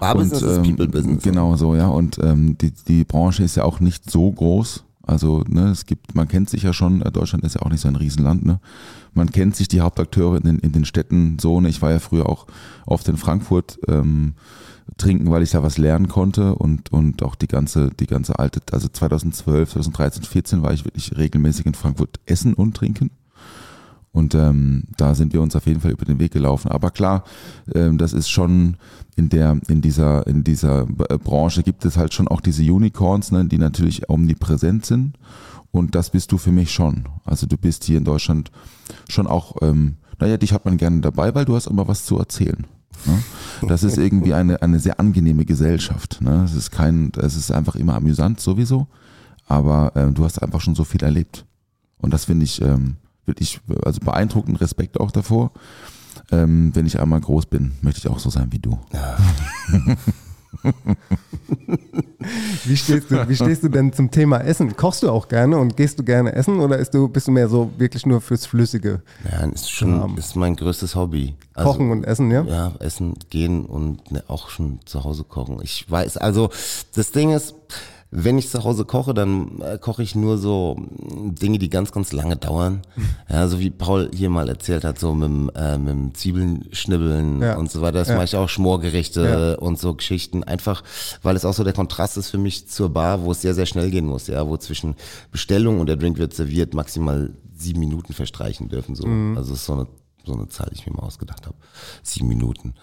Barbusiness 0.00 0.42
ist 0.42 0.62
People 0.62 0.88
Business. 0.88 1.22
Genau 1.22 1.56
so, 1.56 1.74
ja. 1.74 1.88
Und 1.88 2.18
ähm, 2.22 2.56
die, 2.58 2.70
die 2.70 3.04
Branche 3.04 3.42
ist 3.42 3.56
ja 3.56 3.64
auch 3.64 3.80
nicht 3.80 4.10
so 4.10 4.30
groß. 4.30 4.84
Also, 5.08 5.42
ne, 5.48 5.70
es 5.70 5.86
gibt, 5.86 6.14
man 6.14 6.28
kennt 6.28 6.50
sich 6.50 6.62
ja 6.62 6.72
schon, 6.72 7.00
äh, 7.02 7.10
Deutschland 7.10 7.42
ist 7.44 7.54
ja 7.54 7.62
auch 7.62 7.70
nicht 7.70 7.80
so 7.80 7.88
ein 7.88 7.96
Riesenland, 7.96 8.44
ne? 8.44 8.60
Man 9.14 9.30
kennt 9.30 9.56
sich 9.56 9.66
die 9.66 9.80
Hauptakteure 9.80 10.36
in 10.36 10.42
den, 10.42 10.58
in 10.58 10.72
den 10.72 10.84
Städten 10.84 11.38
so, 11.38 11.60
ne? 11.60 11.70
Ich 11.70 11.80
war 11.80 11.90
ja 11.90 11.98
früher 11.98 12.28
auch 12.28 12.46
oft 12.84 13.08
in 13.08 13.16
Frankfurt 13.16 13.78
ähm, 13.88 14.34
trinken, 14.98 15.30
weil 15.30 15.42
ich 15.42 15.50
da 15.50 15.62
was 15.62 15.78
lernen 15.78 16.08
konnte 16.08 16.54
und, 16.54 16.92
und 16.92 17.22
auch 17.22 17.34
die 17.36 17.46
ganze, 17.46 17.90
die 17.90 18.06
ganze 18.06 18.38
alte, 18.38 18.60
also 18.70 18.88
2012, 18.88 19.70
2013, 19.70 20.22
2014 20.22 20.62
war 20.62 20.72
ich 20.74 20.84
wirklich 20.84 21.16
regelmäßig 21.16 21.64
in 21.64 21.74
Frankfurt 21.74 22.20
essen 22.26 22.52
und 22.52 22.76
trinken. 22.76 23.10
Und 24.12 24.34
ähm, 24.34 24.84
da 24.96 25.14
sind 25.14 25.32
wir 25.32 25.42
uns 25.42 25.54
auf 25.54 25.66
jeden 25.66 25.80
Fall 25.80 25.92
über 25.92 26.04
den 26.04 26.18
Weg 26.18 26.32
gelaufen. 26.32 26.70
Aber 26.70 26.90
klar, 26.90 27.24
ähm, 27.74 27.98
das 27.98 28.12
ist 28.12 28.28
schon 28.28 28.76
in 29.16 29.28
der, 29.28 29.58
in 29.68 29.80
dieser, 29.80 30.26
in 30.26 30.44
dieser 30.44 30.86
äh, 31.08 31.18
Branche 31.18 31.62
gibt 31.62 31.84
es 31.84 31.96
halt 31.96 32.14
schon 32.14 32.28
auch 32.28 32.40
diese 32.40 32.62
Unicorns, 32.62 33.30
ne, 33.32 33.44
die 33.44 33.58
natürlich 33.58 34.08
omnipräsent 34.08 34.86
sind. 34.86 35.18
Und 35.70 35.94
das 35.94 36.10
bist 36.10 36.32
du 36.32 36.38
für 36.38 36.52
mich 36.52 36.72
schon. 36.72 37.04
Also 37.24 37.46
du 37.46 37.56
bist 37.56 37.84
hier 37.84 37.98
in 37.98 38.04
Deutschland 38.04 38.50
schon 39.08 39.26
auch, 39.26 39.56
ähm, 39.60 39.96
naja, 40.18 40.36
dich 40.36 40.52
hat 40.52 40.64
man 40.64 40.78
gerne 40.78 41.00
dabei, 41.00 41.34
weil 41.34 41.44
du 41.44 41.54
hast 41.54 41.66
immer 41.66 41.86
was 41.86 42.04
zu 42.04 42.18
erzählen. 42.18 42.66
Ne? 43.06 43.22
Das 43.68 43.82
ist 43.82 43.98
irgendwie 43.98 44.34
eine, 44.34 44.62
eine 44.62 44.80
sehr 44.80 44.98
angenehme 44.98 45.44
Gesellschaft. 45.44 46.20
Ne? 46.20 46.42
Es 46.44 46.54
ist 46.54 46.70
kein, 46.70 47.12
es 47.16 47.36
ist 47.36 47.52
einfach 47.52 47.76
immer 47.76 47.94
amüsant 47.94 48.40
sowieso, 48.40 48.88
aber 49.46 49.92
ähm, 49.94 50.14
du 50.14 50.24
hast 50.24 50.42
einfach 50.42 50.60
schon 50.60 50.74
so 50.74 50.84
viel 50.84 51.02
erlebt. 51.02 51.44
Und 51.98 52.12
das 52.12 52.24
finde 52.24 52.44
ich 52.44 52.62
ähm, 52.62 52.96
wirklich, 53.28 53.60
also 53.84 54.00
beeindruckend 54.00 54.60
Respekt 54.60 54.98
auch 54.98 55.12
davor. 55.12 55.52
Ähm, 56.30 56.72
wenn 56.74 56.86
ich 56.86 57.00
einmal 57.00 57.20
groß 57.20 57.46
bin, 57.46 57.72
möchte 57.80 58.00
ich 58.00 58.08
auch 58.08 58.18
so 58.18 58.28
sein 58.28 58.48
wie 58.50 58.58
du. 58.58 58.78
Wie 62.64 62.76
stehst, 62.76 63.10
du, 63.10 63.28
wie 63.28 63.36
stehst 63.36 63.62
du 63.62 63.68
denn 63.68 63.92
zum 63.92 64.10
Thema 64.10 64.38
Essen? 64.38 64.76
Kochst 64.76 65.02
du 65.02 65.10
auch 65.10 65.28
gerne 65.28 65.58
und 65.58 65.76
gehst 65.76 65.98
du 65.98 66.04
gerne 66.04 66.32
essen 66.32 66.60
oder 66.60 66.78
ist 66.78 66.92
du, 66.92 67.08
bist 67.08 67.28
du 67.28 67.32
mehr 67.32 67.48
so 67.48 67.70
wirklich 67.78 68.04
nur 68.06 68.20
fürs 68.20 68.44
Flüssige? 68.46 69.02
Ja, 69.24 69.46
ist 69.46 69.70
schon, 69.70 70.16
ist 70.16 70.36
mein 70.36 70.56
größtes 70.56 70.94
Hobby. 70.94 71.34
Also, 71.54 71.70
Kochen 71.70 71.90
und 71.90 72.04
Essen, 72.04 72.30
ja? 72.30 72.42
Ja, 72.42 72.72
essen, 72.80 73.14
gehen 73.30 73.64
und 73.64 74.10
ne, 74.10 74.24
auch 74.28 74.50
schon 74.50 74.80
zu 74.84 75.04
Hause 75.04 75.24
kochen. 75.24 75.60
Ich 75.62 75.90
weiß, 75.90 76.16
also 76.16 76.50
das 76.94 77.12
Ding 77.12 77.30
ist, 77.30 77.54
Wenn 78.10 78.38
ich 78.38 78.48
zu 78.48 78.64
Hause 78.64 78.86
koche, 78.86 79.12
dann 79.12 79.60
äh, 79.60 79.76
koche 79.78 80.02
ich 80.02 80.14
nur 80.14 80.38
so 80.38 80.76
Dinge, 80.98 81.58
die 81.58 81.68
ganz, 81.68 81.92
ganz 81.92 82.12
lange 82.12 82.36
dauern. 82.36 82.80
Ja, 83.30 83.46
so 83.46 83.60
wie 83.60 83.68
Paul 83.68 84.10
hier 84.14 84.30
mal 84.30 84.48
erzählt 84.48 84.84
hat, 84.84 84.98
so 84.98 85.12
mit, 85.12 85.28
dem, 85.28 85.50
äh, 85.54 85.76
mit 85.76 85.88
dem 85.90 86.14
Zwiebeln 86.14 86.64
schnibbeln 86.72 87.42
Ja. 87.42 87.56
und 87.58 87.70
so 87.70 87.82
weiter. 87.82 87.98
Das 87.98 88.08
Ja. 88.08 88.14
mache 88.14 88.24
ich 88.24 88.36
auch 88.36 88.48
Schmorgerichte 88.48 89.54
Ja. 89.58 89.58
und 89.62 89.78
so 89.78 89.94
Geschichten. 89.94 90.42
Einfach, 90.44 90.82
weil 91.22 91.36
es 91.36 91.44
auch 91.44 91.52
so 91.52 91.62
der 91.64 91.74
Kontrast 91.74 92.16
ist 92.16 92.30
für 92.30 92.38
mich 92.38 92.68
zur 92.68 92.88
Bar, 92.88 93.22
wo 93.24 93.32
es 93.32 93.42
sehr, 93.42 93.52
sehr 93.54 93.66
schnell 93.66 93.90
gehen 93.90 94.06
muss. 94.06 94.26
Ja, 94.28 94.48
wo 94.48 94.56
zwischen 94.56 94.94
Bestellung 95.30 95.78
und 95.80 95.86
der 95.88 95.96
Drink 95.96 96.16
wird 96.16 96.32
serviert 96.32 96.72
maximal 96.72 97.30
sieben 97.54 97.80
Minuten 97.80 98.14
verstreichen 98.14 98.68
dürfen. 98.70 98.94
So. 98.94 99.06
Mhm. 99.06 99.36
Also 99.36 99.52
es 99.52 99.58
ist 99.60 99.66
so 99.66 99.74
eine, 99.74 99.86
so 100.28 100.34
eine 100.34 100.48
Zahl, 100.48 100.68
die 100.70 100.78
ich 100.78 100.86
mir 100.86 100.94
mal 100.94 101.02
ausgedacht 101.02 101.46
habe. 101.46 101.56
Sieben 102.02 102.28
Minuten. 102.28 102.74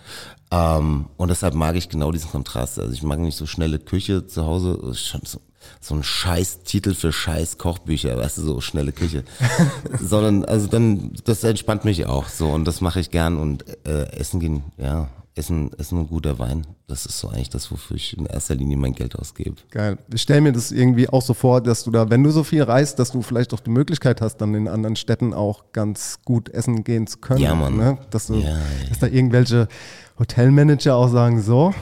Ähm, 0.52 1.08
und 1.18 1.30
deshalb 1.30 1.54
mag 1.54 1.76
ich 1.76 1.90
genau 1.90 2.12
diesen 2.12 2.32
Kontrast. 2.32 2.80
Also 2.80 2.94
ich 2.94 3.04
mag 3.04 3.20
nicht 3.20 3.38
so 3.38 3.46
schnelle 3.46 3.80
Küche 3.80 4.28
zu 4.28 4.46
Hause. 4.46 4.94
Schon 4.96 5.22
so, 5.24 5.40
so 5.80 5.96
ein 5.96 6.04
scheiß 6.04 6.64
Titel 6.64 6.94
für 6.94 7.12
scheiß 7.12 7.58
Kochbücher, 7.58 8.18
weißt 8.18 8.40
du, 8.40 8.42
so 8.42 8.62
schnelle 8.62 8.92
Küche. 8.92 9.24
Sondern, 10.02 10.46
also 10.46 10.68
dann, 10.68 11.14
das 11.24 11.44
entspannt 11.44 11.86
mich 11.86 12.06
auch 12.06 12.28
so 12.28 12.50
und 12.50 12.66
das 12.66 12.82
mache 12.82 13.00
ich 13.00 13.12
gern 13.12 13.38
und 13.38 13.66
äh, 13.88 14.08
essen 14.18 14.40
gehen, 14.40 14.64
ja, 14.78 15.10
essen, 15.36 15.72
essen 15.78 16.00
und 16.00 16.08
guter 16.08 16.40
Wein. 16.40 16.66
Das 16.88 17.06
ist 17.06 17.20
so 17.20 17.30
eigentlich 17.30 17.50
das, 17.50 17.70
wofür 17.72 17.98
ich 17.98 18.18
in 18.18 18.26
erster 18.26 18.56
Linie 18.56 18.78
mein 18.78 18.94
Geld 18.94 19.16
ausgebe. 19.16 19.56
Geil. 19.70 19.98
Ich 20.14 20.22
stelle 20.22 20.42
mir 20.42 20.54
das 20.54 20.72
irgendwie 20.72 21.10
auch 21.10 21.22
so 21.22 21.34
vor, 21.34 21.62
dass 21.62 21.84
du 21.84 21.92
da, 21.92 22.10
wenn 22.10 22.24
du 22.24 22.32
so 22.32 22.44
viel 22.44 22.64
reist, 22.64 23.00
dass 23.00 23.12
du 23.12 23.22
vielleicht 23.22 23.54
auch 23.54 23.60
die 23.60 23.70
Möglichkeit 23.70 24.22
hast, 24.22 24.38
dann 24.38 24.56
in 24.56 24.68
anderen 24.68 24.96
Städten 24.96 25.34
auch 25.34 25.66
ganz 25.74 26.20
gut 26.24 26.50
essen 26.50 26.84
gehen 26.84 27.06
zu 27.06 27.18
können. 27.18 27.42
Ja, 27.42 27.54
Mann. 27.54 27.76
Ne? 27.76 27.98
Dass, 28.10 28.28
du, 28.28 28.36
Ja, 28.36 28.58
dass 28.90 29.00
da 29.00 29.08
irgendwelche 29.08 29.68
Hotelmanager 30.18 30.96
auch 30.96 31.10
sagen, 31.10 31.42
so, 31.42 31.74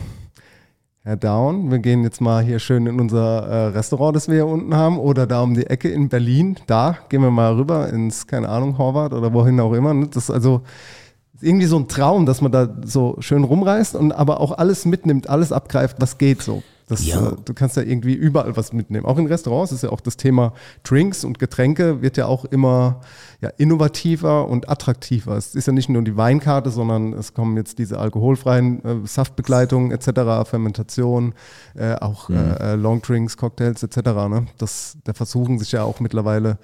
Herr 1.04 1.18
Down, 1.18 1.70
wir 1.70 1.80
gehen 1.80 2.04
jetzt 2.04 2.22
mal 2.22 2.44
hier 2.44 2.60
schön 2.60 2.88
in 2.88 3.00
unser 3.00 3.46
äh, 3.46 3.66
Restaurant, 3.68 4.16
das 4.16 4.30
wir 4.30 4.36
hier 4.36 4.48
unten 4.48 4.74
haben, 4.74 4.98
oder 4.98 5.28
da 5.28 5.42
um 5.42 5.54
die 5.54 5.68
Ecke 5.68 5.89
in 5.89 6.08
Berlin, 6.08 6.56
da 6.66 6.98
gehen 7.10 7.22
wir 7.22 7.30
mal 7.30 7.54
rüber 7.56 7.89
ins, 7.89 8.26
keine 8.26 8.48
Ahnung, 8.48 8.78
Horvath 8.78 9.13
oder 9.13 9.34
wohin 9.34 9.60
auch 9.60 9.74
immer. 9.74 9.94
Ne? 9.94 10.08
Das 10.08 10.24
ist 10.24 10.32
also 10.32 10.60
ist 10.60 11.03
irgendwie 11.43 11.67
so 11.67 11.77
ein 11.77 11.88
Traum, 11.88 12.25
dass 12.25 12.41
man 12.41 12.51
da 12.51 12.69
so 12.86 13.17
schön 13.19 13.43
rumreist 13.43 13.95
und 13.95 14.12
aber 14.12 14.39
auch 14.39 14.51
alles 14.58 14.86
mitnimmt, 14.86 15.29
alles 15.29 15.51
abgreift, 15.51 15.97
was 15.99 16.17
geht 16.17 16.41
so. 16.41 16.63
Das, 16.89 17.06
Ja. 17.06 17.29
äh, 17.29 17.36
du 17.45 17.53
kannst 17.53 17.77
ja 17.77 17.82
irgendwie 17.84 18.13
überall 18.13 18.58
was 18.58 18.73
mitnehmen. 18.73 19.06
Auch 19.06 19.17
in 19.17 19.25
Restaurants 19.25 19.71
ist 19.71 19.84
ja 19.84 19.89
auch 19.89 20.01
das 20.01 20.17
Thema 20.17 20.53
Drinks 20.84 21.23
und 21.23 21.39
Getränke 21.39 22.01
wird 22.01 22.17
ja 22.17 22.25
auch 22.25 22.43
immer 22.45 22.99
ja, 23.41 23.49
innovativer 23.58 24.47
und 24.49 24.69
attraktiver. 24.69 25.38
Es 25.38 25.56
ist 25.56 25.65
ja 25.65 25.73
nicht 25.73 25.88
nur 25.89 26.01
die 26.01 26.17
Weinkarte, 26.17 26.71
sondern 26.71 27.13
es 27.13 27.34
kommen 27.34 27.56
jetzt 27.56 27.79
diese 27.79 27.99
alkoholfreien 27.99 28.84
äh, 28.84 29.08
Saftbegleitungen 29.08 29.91
etc., 29.91 30.47
Fermentation, 30.49 31.34
äh, 31.75 31.95
auch 31.95 32.29
äh, 32.29 32.34
äh, 32.34 32.75
Longdrinks, 32.75 33.38
Cocktails 33.38 33.82
etc. 33.84 33.97
Ne? 34.29 34.47
Das, 34.58 34.97
da 35.06 35.13
versuchen 35.13 35.60
sich 35.60 35.71
ja 35.71 35.84
auch 35.84 36.01
mittlerweile 36.01 36.58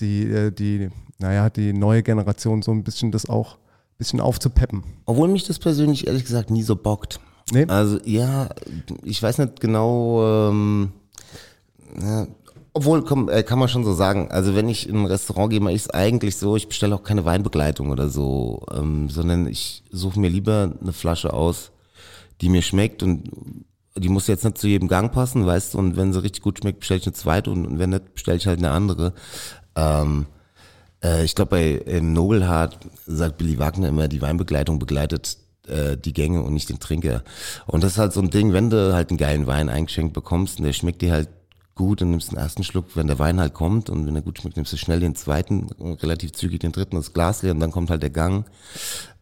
die, 0.00 0.22
äh, 0.30 0.50
die, 0.52 0.88
naja, 1.18 1.50
die 1.50 1.72
neue 1.72 2.02
Generation 2.04 2.62
so 2.62 2.70
ein 2.70 2.84
bisschen 2.84 3.10
das 3.10 3.28
auch 3.28 3.56
bisschen 3.98 4.20
aufzupeppen. 4.20 4.84
Obwohl 5.06 5.28
mich 5.28 5.44
das 5.44 5.58
persönlich 5.58 6.06
ehrlich 6.06 6.24
gesagt 6.24 6.50
nie 6.50 6.62
so 6.62 6.76
bockt. 6.76 7.20
Nee? 7.52 7.66
Also 7.68 7.98
ja, 8.04 8.48
ich 9.02 9.22
weiß 9.22 9.38
nicht 9.38 9.60
genau, 9.60 10.48
ähm, 10.48 10.92
ja, 12.00 12.26
obwohl 12.72 13.04
komm, 13.04 13.28
äh, 13.28 13.44
kann 13.44 13.58
man 13.58 13.68
schon 13.68 13.84
so 13.84 13.94
sagen. 13.94 14.28
Also 14.30 14.54
wenn 14.56 14.68
ich 14.68 14.88
in 14.88 14.96
ein 14.96 15.06
Restaurant 15.06 15.50
gehe, 15.50 15.60
mache 15.60 15.74
ich 15.74 15.82
es 15.82 15.90
eigentlich 15.90 16.36
so, 16.36 16.56
ich 16.56 16.68
bestelle 16.68 16.94
auch 16.94 17.04
keine 17.04 17.24
Weinbegleitung 17.24 17.90
oder 17.90 18.08
so, 18.08 18.66
ähm, 18.74 19.08
sondern 19.10 19.46
ich 19.46 19.84
suche 19.90 20.18
mir 20.18 20.28
lieber 20.28 20.72
eine 20.80 20.92
Flasche 20.92 21.32
aus, 21.32 21.70
die 22.40 22.48
mir 22.48 22.62
schmeckt 22.62 23.02
und 23.04 23.30
die 23.96 24.08
muss 24.08 24.26
jetzt 24.26 24.44
nicht 24.44 24.58
zu 24.58 24.66
jedem 24.66 24.88
Gang 24.88 25.12
passen, 25.12 25.46
weißt 25.46 25.74
du, 25.74 25.78
und 25.78 25.96
wenn 25.96 26.12
sie 26.12 26.22
richtig 26.22 26.42
gut 26.42 26.58
schmeckt, 26.58 26.80
bestelle 26.80 26.98
ich 26.98 27.06
eine 27.06 27.12
zweite 27.12 27.52
und, 27.52 27.64
und 27.64 27.78
wenn 27.78 27.90
nicht, 27.90 28.12
bestelle 28.14 28.38
ich 28.38 28.46
halt 28.48 28.58
eine 28.58 28.70
andere. 28.70 29.14
Ähm, 29.76 30.26
äh, 31.04 31.24
ich 31.24 31.34
glaube, 31.34 31.50
bei 31.50 31.70
im 31.70 32.12
Nobelhart 32.12 32.78
sagt 33.06 33.38
Billy 33.38 33.58
Wagner 33.58 33.88
immer, 33.88 34.08
die 34.08 34.22
Weinbegleitung 34.22 34.78
begleitet 34.78 35.36
äh, 35.68 35.96
die 35.96 36.12
Gänge 36.12 36.42
und 36.42 36.54
nicht 36.54 36.68
den 36.68 36.80
Trinker. 36.80 37.22
Und 37.66 37.84
das 37.84 37.92
ist 37.92 37.98
halt 37.98 38.12
so 38.12 38.20
ein 38.20 38.30
Ding, 38.30 38.52
wenn 38.52 38.70
du 38.70 38.94
halt 38.94 39.10
einen 39.10 39.18
geilen 39.18 39.46
Wein 39.46 39.68
eingeschenkt 39.68 40.14
bekommst 40.14 40.58
und 40.58 40.64
der 40.64 40.72
schmeckt 40.72 41.02
dir 41.02 41.12
halt 41.12 41.28
gut 41.74 42.02
und 42.02 42.10
nimmst 42.10 42.30
den 42.30 42.38
ersten 42.38 42.64
Schluck, 42.64 42.94
wenn 42.94 43.08
der 43.08 43.18
Wein 43.18 43.40
halt 43.40 43.54
kommt 43.54 43.90
und 43.90 44.06
wenn 44.06 44.14
er 44.14 44.22
gut 44.22 44.40
schmeckt, 44.40 44.56
nimmst 44.56 44.72
du 44.72 44.76
schnell 44.76 45.00
den 45.00 45.14
zweiten 45.14 45.68
und 45.78 46.02
relativ 46.02 46.32
zügig 46.32 46.60
den 46.60 46.72
dritten, 46.72 46.96
das 46.96 47.12
Glas 47.12 47.42
leer 47.42 47.52
und 47.52 47.60
dann 47.60 47.72
kommt 47.72 47.90
halt 47.90 48.02
der 48.02 48.10
Gang 48.10 48.46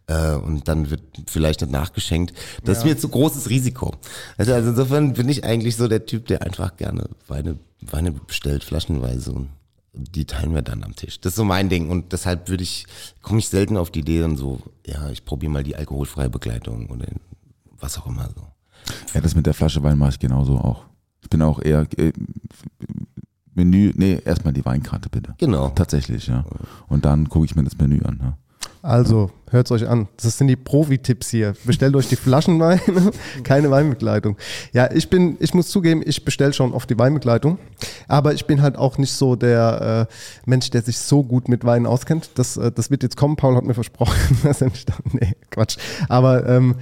äh, 0.07 0.35
und 0.35 0.69
dann 0.69 0.91
wird 0.91 1.03
vielleicht 1.27 1.63
nicht 1.63 1.73
nachgeschenkt. 1.73 2.35
Das 2.65 2.79
ist 2.79 2.85
mir 2.85 2.99
zu 2.99 3.09
großes 3.09 3.49
Risiko. 3.49 3.95
Also, 4.37 4.53
also 4.53 4.71
insofern 4.71 5.15
bin 5.15 5.29
ich 5.29 5.45
eigentlich 5.45 5.77
so 5.77 5.89
der 5.89 6.05
Typ, 6.05 6.27
der 6.27 6.43
einfach 6.43 6.77
gerne 6.77 7.09
Weine, 7.27 7.59
Weine 7.81 8.13
bestellt, 8.13 8.65
flaschenweise 8.65 9.33
und 9.33 9.49
die 9.93 10.25
teilen 10.25 10.55
wir 10.55 10.63
dann 10.63 10.83
am 10.85 10.97
Tisch. 10.97 11.21
Das 11.21 11.33
ist 11.33 11.37
so 11.37 11.45
mein 11.45 11.69
Ding 11.69 11.91
und 11.91 12.13
deshalb 12.13 12.49
würde 12.49 12.63
ich, 12.63 12.87
komme 13.21 13.39
ich 13.39 13.49
selten 13.49 13.77
auf 13.77 13.91
die 13.91 14.01
Idee 14.01 14.21
dann 14.21 14.37
so, 14.37 14.61
ja, 14.87 15.11
ich 15.11 15.25
probiere 15.25 15.53
mal 15.53 15.63
die 15.63 15.77
alkoholfreie 15.77 16.31
Begleitung 16.31 16.89
oder 16.89 17.07
was 17.79 17.99
auch 17.99 18.07
immer 18.07 18.29
so. 18.35 18.47
Ja, 19.15 19.21
das 19.21 19.35
mit 19.35 19.47
der 19.47 19.55
Flasche 19.55 19.83
Wein 19.83 19.99
mache 19.99 20.11
ich 20.11 20.19
genauso 20.19 20.59
auch. 20.59 20.85
Ich 21.21 21.31
bin 21.31 21.43
auch 21.43 21.61
eher 21.61 21.87
äh, 21.99 22.13
Menü, 23.55 23.93
nee, 23.95 24.19
erstmal 24.25 24.55
die 24.55 24.65
Weinkarte 24.65 25.09
bitte. 25.09 25.35
Genau. 25.39 25.69
Tatsächlich, 25.69 26.27
ja. 26.27 26.45
Und 26.89 27.05
dann 27.05 27.29
gucke 27.29 27.45
ich 27.45 27.55
mir 27.55 27.65
das 27.65 27.77
Menü 27.77 28.01
an. 28.03 28.19
Ja. 28.23 28.39
Also, 28.83 29.31
hört 29.49 29.71
euch 29.71 29.89
an. 29.89 30.09
Das 30.21 30.39
sind 30.39 30.49
die 30.49 30.57
Profi-Tipps 30.57 31.31
hier. 31.31 31.55
Bestellt 31.65 31.95
euch 31.95 32.09
die 32.09 32.17
Flaschenweine, 32.17 32.81
keine 33.45 33.71
Weinbegleitung. 33.71 34.37
Ja, 34.73 34.91
ich 34.93 35.09
bin, 35.09 35.37
ich 35.39 35.55
muss 35.55 35.69
zugeben, 35.69 36.03
ich 36.05 36.25
bestelle 36.25 36.53
schon 36.53 36.73
oft 36.73 36.91
die 36.91 36.99
Weinbegleitung. 36.99 37.59
Aber 38.09 38.35
ich 38.35 38.45
bin 38.47 38.61
halt 38.61 38.77
auch 38.77 38.99
nicht 38.99 39.13
so 39.13 39.37
der 39.37 40.09
äh, 40.11 40.51
Mensch, 40.51 40.71
der 40.71 40.83
sich 40.83 40.99
so 40.99 41.23
gut 41.23 41.49
mit 41.49 41.65
Wein 41.65 41.87
auskennt. 41.87 42.31
Das, 42.35 42.57
äh, 42.57 42.73
das 42.73 42.91
wird 42.91 43.05
jetzt 43.05 43.17
kommen. 43.17 43.37
Paul 43.37 43.55
hat 43.55 43.63
mir 43.63 43.75
versprochen, 43.75 44.39
dass 44.43 44.61
er 44.61 44.71
mich 44.71 44.85
da, 44.85 44.95
nee, 45.13 45.33
Quatsch. 45.51 45.77
Aber 46.09 46.45
ähm, 46.49 46.75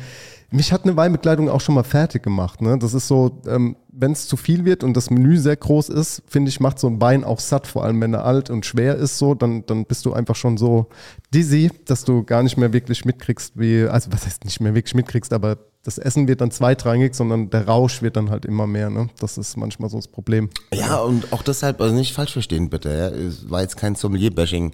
mich 0.50 0.72
hat 0.72 0.84
eine 0.84 0.96
Weinbegleitung 0.96 1.48
auch 1.48 1.60
schon 1.60 1.74
mal 1.74 1.84
fertig 1.84 2.22
gemacht. 2.22 2.60
Ne? 2.60 2.78
Das 2.78 2.94
ist 2.94 3.06
so, 3.06 3.40
ähm, 3.46 3.76
wenn 3.92 4.12
es 4.12 4.26
zu 4.26 4.36
viel 4.36 4.64
wird 4.64 4.82
und 4.82 4.96
das 4.96 5.10
Menü 5.10 5.36
sehr 5.38 5.56
groß 5.56 5.88
ist, 5.90 6.22
finde 6.26 6.48
ich, 6.48 6.60
macht 6.60 6.78
so 6.78 6.88
ein 6.88 7.00
Wein 7.00 7.24
auch 7.24 7.40
satt, 7.40 7.66
vor 7.66 7.84
allem 7.84 8.00
wenn 8.00 8.14
er 8.14 8.24
alt 8.24 8.50
und 8.50 8.66
schwer 8.66 8.96
ist 8.96 9.18
so, 9.18 9.34
dann, 9.34 9.64
dann 9.66 9.84
bist 9.84 10.06
du 10.06 10.12
einfach 10.12 10.36
schon 10.36 10.56
so 10.56 10.88
dizzy, 11.32 11.70
dass 11.84 12.04
du 12.04 12.24
gar 12.24 12.42
nicht 12.42 12.56
mehr 12.56 12.72
wirklich 12.72 13.04
mitkriegst, 13.04 13.58
wie, 13.58 13.84
also 13.84 14.10
was 14.12 14.26
heißt 14.26 14.44
nicht 14.44 14.60
mehr 14.60 14.74
wirklich 14.74 14.94
mitkriegst, 14.94 15.32
aber 15.32 15.58
das 15.82 15.98
Essen 15.98 16.28
wird 16.28 16.40
dann 16.40 16.50
zweitrangig, 16.50 17.14
sondern 17.14 17.48
der 17.50 17.66
Rausch 17.66 18.02
wird 18.02 18.16
dann 18.16 18.30
halt 18.30 18.44
immer 18.44 18.66
mehr. 18.66 18.90
Ne? 18.90 19.08
Das 19.18 19.38
ist 19.38 19.56
manchmal 19.56 19.88
so 19.88 19.96
das 19.96 20.08
Problem. 20.08 20.50
Ja, 20.74 20.98
und 20.98 21.32
auch 21.32 21.42
deshalb, 21.42 21.80
also 21.80 21.94
nicht 21.94 22.12
falsch 22.12 22.32
verstehen 22.32 22.68
bitte, 22.68 22.90
ja. 22.90 23.08
es 23.08 23.48
war 23.48 23.62
jetzt 23.62 23.76
kein 23.76 23.94
Sommelier-Bashing 23.94 24.72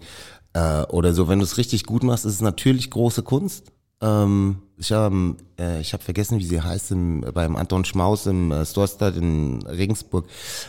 äh, 0.55 0.83
oder 0.85 1.13
so. 1.13 1.29
Wenn 1.29 1.39
du 1.39 1.45
es 1.45 1.59
richtig 1.59 1.85
gut 1.85 2.03
machst, 2.03 2.25
ist 2.25 2.35
es 2.35 2.41
natürlich 2.41 2.91
große 2.91 3.23
Kunst. 3.23 3.73
Ähm, 4.01 4.63
ich 4.77 4.93
habe 4.93 5.37
äh, 5.59 5.81
ich 5.81 5.93
hab 5.93 6.03
vergessen, 6.03 6.39
wie 6.39 6.45
sie 6.45 6.61
heißt, 6.61 6.91
im, 6.91 7.23
beim 7.33 7.57
Anton 7.57 7.85
Schmaus 7.85 8.27
im 8.27 8.53
äh, 8.53 8.67
Storstadt 8.67 9.17
in 9.17 9.63
Regensburg, 9.67 10.27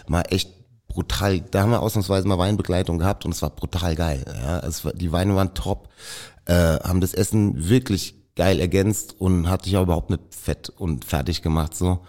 mal 0.07 0.23
echt 0.29 0.49
brutal, 0.87 1.41
da 1.41 1.61
haben 1.61 1.71
wir 1.71 1.81
ausnahmsweise 1.81 2.27
mal 2.27 2.37
Weinbegleitung 2.37 2.97
gehabt 2.97 3.25
und 3.25 3.31
es 3.31 3.41
war 3.41 3.49
brutal 3.49 3.95
geil. 3.95 4.25
Ja. 4.27 4.59
Es 4.59 4.85
war, 4.85 4.93
die 4.93 5.11
Weine 5.11 5.35
waren 5.35 5.53
top, 5.53 5.89
äh, 6.45 6.53
haben 6.53 7.01
das 7.01 7.13
Essen 7.13 7.69
wirklich 7.69 8.15
geil 8.35 8.59
ergänzt 8.59 9.19
und 9.19 9.49
hat 9.49 9.65
dich 9.65 9.75
auch 9.77 9.83
überhaupt 9.83 10.09
nicht 10.09 10.23
fett 10.29 10.69
und 10.69 11.05
fertig 11.05 11.41
gemacht. 11.41 11.75
So 11.75 11.99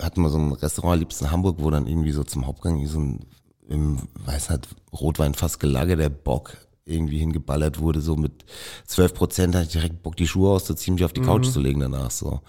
hatten 0.00 0.22
wir 0.22 0.28
so 0.28 0.38
ein 0.38 0.52
Restaurant, 0.52 1.00
liebsten 1.00 1.24
in 1.24 1.30
Hamburg, 1.30 1.56
wo 1.58 1.70
dann 1.70 1.86
irgendwie 1.86 2.12
so 2.12 2.24
zum 2.24 2.46
Hauptgang 2.46 2.86
so 2.86 3.00
ein 3.00 3.26
im 3.68 3.98
weiß 4.26 4.50
halt 4.50 4.68
Rotwein 4.92 5.34
fast 5.34 5.60
gelagerter 5.60 6.10
Bock 6.10 6.56
irgendwie 6.84 7.18
hingeballert 7.18 7.78
wurde, 7.78 8.00
so 8.00 8.16
mit 8.16 8.44
12 8.86 9.14
Prozent, 9.14 9.54
hatte 9.54 9.66
ich 9.66 9.72
direkt 9.72 10.02
Bock, 10.02 10.16
die 10.16 10.26
Schuhe 10.26 10.50
auszuziehen, 10.50 10.94
mich 10.94 11.04
auf 11.04 11.12
die 11.12 11.20
Couch 11.20 11.46
zu 11.46 11.60
legen 11.60 11.78
danach, 11.80 12.10
so. 12.10 12.40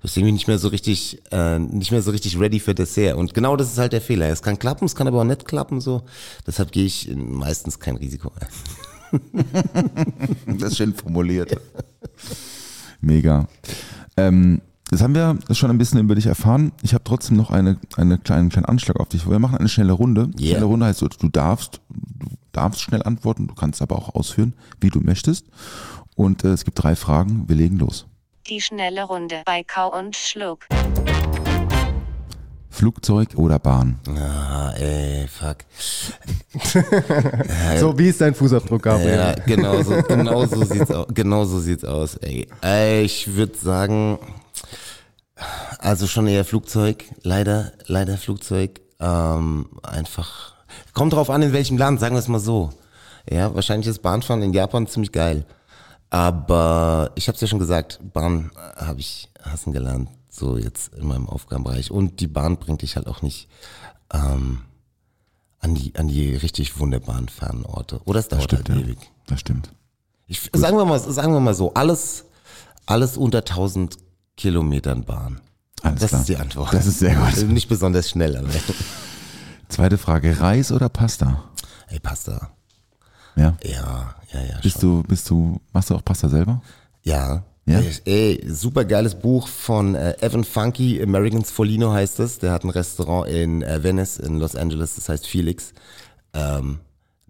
Das 0.00 0.12
ist 0.12 0.16
irgendwie 0.16 0.32
nicht 0.32 0.46
mehr 0.46 0.58
so 0.58 0.68
richtig, 0.68 1.20
äh, 1.32 1.58
nicht 1.58 1.90
mehr 1.90 2.00
so 2.02 2.10
richtig 2.12 2.38
ready 2.38 2.60
für 2.60 2.74
Dessert. 2.74 3.16
Und 3.16 3.34
genau 3.34 3.56
das 3.56 3.72
ist 3.72 3.78
halt 3.78 3.92
der 3.92 4.00
Fehler. 4.00 4.28
Es 4.28 4.42
kann 4.42 4.58
klappen, 4.58 4.84
es 4.84 4.94
kann 4.94 5.08
aber 5.08 5.20
auch 5.20 5.24
nicht 5.24 5.44
klappen, 5.44 5.80
so. 5.80 6.02
Deshalb 6.46 6.70
gehe 6.70 6.84
ich 6.84 7.08
in- 7.08 7.32
meistens 7.34 7.78
kein 7.80 7.96
Risiko 7.96 8.30
ein. 8.40 8.48
Das 10.58 10.70
ist 10.70 10.76
schön 10.78 10.94
formuliert. 10.94 11.56
Mega. 13.00 13.48
Ähm, 14.16 14.60
jetzt 14.90 15.02
haben 15.02 15.14
wir 15.14 15.36
schon 15.52 15.70
ein 15.70 15.78
bisschen 15.78 15.98
über 16.00 16.14
dich 16.14 16.26
erfahren. 16.26 16.70
Ich 16.82 16.94
habe 16.94 17.02
trotzdem 17.02 17.36
noch 17.36 17.50
eine, 17.50 17.78
eine 17.96 18.18
kleinen, 18.18 18.50
kleinen 18.50 18.66
Anschlag 18.66 19.00
auf 19.00 19.08
dich. 19.08 19.28
Wir 19.28 19.38
machen 19.40 19.58
eine 19.58 19.68
schnelle 19.68 19.92
Runde. 19.92 20.30
Yeah. 20.38 20.50
Schnelle 20.50 20.64
Runde 20.66 20.86
heißt, 20.86 21.00
so, 21.00 21.08
du 21.08 21.28
darfst, 21.28 21.80
du 21.88 22.28
darfst 22.52 22.80
schnell 22.82 23.02
antworten, 23.02 23.46
du 23.48 23.54
kannst 23.54 23.82
aber 23.82 23.96
auch 23.96 24.14
ausführen, 24.14 24.54
wie 24.80 24.90
du 24.90 25.00
möchtest. 25.00 25.46
Und 26.16 26.44
äh, 26.44 26.48
es 26.48 26.64
gibt 26.64 26.82
drei 26.82 26.96
Fragen. 26.96 27.48
Wir 27.48 27.56
legen 27.56 27.78
los. 27.78 28.06
Die 28.48 28.60
schnelle 28.60 29.04
Runde 29.04 29.42
bei 29.46 29.62
Kau 29.62 29.96
und 29.96 30.16
Schluck. 30.16 30.66
Flugzeug 32.72 33.30
oder 33.36 33.58
Bahn? 33.58 33.98
Ah, 34.08 34.70
ey, 34.76 35.26
fuck. 35.28 35.58
So, 37.78 37.98
wie 37.98 38.08
ist 38.08 38.20
dein 38.20 38.34
Fußabdruck, 38.34 38.82
Gabriel? 38.82 39.14
Ja, 39.16 39.32
genau 39.34 39.82
so, 39.82 40.00
genau 40.02 40.46
so 40.46 40.64
sieht's 40.64 40.90
aus. 40.90 41.06
Genau 41.12 41.44
so 41.44 41.58
sieht's 41.60 41.84
aus, 41.84 42.14
ey. 42.16 42.48
Ey, 42.62 43.02
Ich 43.02 43.34
würde 43.34 43.56
sagen, 43.56 44.18
also 45.78 46.06
schon 46.06 46.26
eher 46.28 46.44
Flugzeug, 46.44 47.04
leider, 47.22 47.72
leider 47.86 48.16
Flugzeug. 48.18 48.80
ähm, 49.00 49.68
einfach, 49.82 50.54
kommt 50.94 51.12
drauf 51.12 51.30
an, 51.30 51.42
in 51.42 51.52
welchem 51.52 51.78
Land, 51.78 52.00
sagen 52.00 52.14
wir 52.14 52.20
es 52.20 52.28
mal 52.28 52.40
so. 52.40 52.70
Ja, 53.30 53.54
wahrscheinlich 53.54 53.88
ist 53.88 54.02
Bahnfahren 54.02 54.42
in 54.42 54.52
Japan 54.52 54.86
ziemlich 54.86 55.12
geil. 55.12 55.44
Aber 56.10 57.12
ich 57.14 57.28
habe 57.28 57.36
es 57.36 57.40
ja 57.40 57.46
schon 57.46 57.58
gesagt, 57.58 58.00
Bahn 58.12 58.50
äh, 58.56 58.84
habe 58.84 59.00
ich 59.00 59.28
hassen 59.42 59.72
gelernt, 59.72 60.08
so 60.28 60.56
jetzt 60.56 60.92
in 60.94 61.06
meinem 61.06 61.28
Aufgabenbereich. 61.28 61.90
Und 61.90 62.20
die 62.20 62.26
Bahn 62.26 62.56
bringt 62.56 62.82
dich 62.82 62.96
halt 62.96 63.06
auch 63.06 63.22
nicht 63.22 63.48
ähm, 64.12 64.62
an, 65.60 65.74
die, 65.74 65.94
an 65.96 66.08
die 66.08 66.34
richtig 66.34 66.78
wunderbaren 66.78 67.28
fernen 67.28 67.64
Orte. 67.64 68.00
Oder 68.04 68.20
es 68.20 68.28
dauert 68.28 68.44
stimmt, 68.44 68.68
halt 68.68 68.80
ja. 68.80 68.84
ewig. 68.84 68.98
Das 69.26 69.40
stimmt. 69.40 69.70
Ich, 70.26 70.50
sagen, 70.52 70.76
wir 70.76 70.84
mal, 70.84 70.98
sagen 70.98 71.32
wir 71.32 71.40
mal 71.40 71.54
so, 71.54 71.74
alles, 71.74 72.24
alles 72.86 73.16
unter 73.16 73.38
1000 73.38 73.96
Kilometern 74.36 75.04
Bahn. 75.04 75.40
Alles 75.82 76.00
das 76.00 76.08
klar. 76.10 76.20
ist 76.20 76.28
die 76.28 76.36
Antwort. 76.36 76.72
Das 76.74 76.86
ist 76.86 76.98
sehr 76.98 77.14
gut. 77.14 77.48
Nicht 77.48 77.68
besonders 77.68 78.10
schnell, 78.10 78.36
aber 78.36 78.48
Zweite 79.70 79.98
Frage, 79.98 80.40
Reis 80.40 80.72
oder 80.72 80.88
Pasta? 80.88 81.44
ey, 81.88 81.98
Pasta. 82.00 82.50
Ja. 83.36 83.56
Ja, 83.64 84.14
ja, 84.32 84.40
ja. 84.40 84.58
Bist 84.62 84.80
schon. 84.80 85.02
du, 85.02 85.08
bist 85.08 85.30
du, 85.30 85.60
machst 85.72 85.90
du 85.90 85.94
auch 85.94 86.04
Pasta 86.04 86.28
selber? 86.28 86.60
Ja. 87.02 87.44
Ja? 87.66 87.80
Ey, 88.04 88.44
super 88.48 88.84
geiles 88.84 89.14
Buch 89.14 89.46
von 89.46 89.94
äh, 89.94 90.16
Evan 90.20 90.44
Funky, 90.44 91.00
Americans 91.00 91.50
Folino 91.50 91.92
heißt 91.92 92.18
es. 92.20 92.38
Der 92.40 92.52
hat 92.52 92.64
ein 92.64 92.70
Restaurant 92.70 93.28
in 93.28 93.62
äh, 93.62 93.82
Venice 93.82 94.18
in 94.18 94.38
Los 94.38 94.56
Angeles, 94.56 94.96
das 94.96 95.08
heißt 95.08 95.26
Felix. 95.26 95.72
Ähm, 96.34 96.80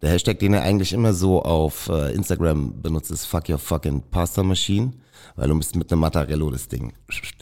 der 0.01 0.11
Hashtag, 0.13 0.39
den 0.39 0.55
er 0.55 0.63
eigentlich 0.63 0.95
immer 0.95 1.13
so 1.13 1.43
auf 1.43 1.89
äh, 1.89 2.15
Instagram 2.15 2.81
benutzt, 2.81 3.11
ist 3.11 3.27
Fuck 3.27 3.51
Your 3.51 3.59
Fucking 3.59 4.03
Pasta 4.11 4.43
Machine, 4.43 4.95
weil 5.37 5.49
du 5.49 5.57
bist 5.59 5.77
mit 5.77 5.91
einem 5.91 6.01
Mattarello 6.01 6.51
das 6.51 6.69
Ding. 6.69 6.93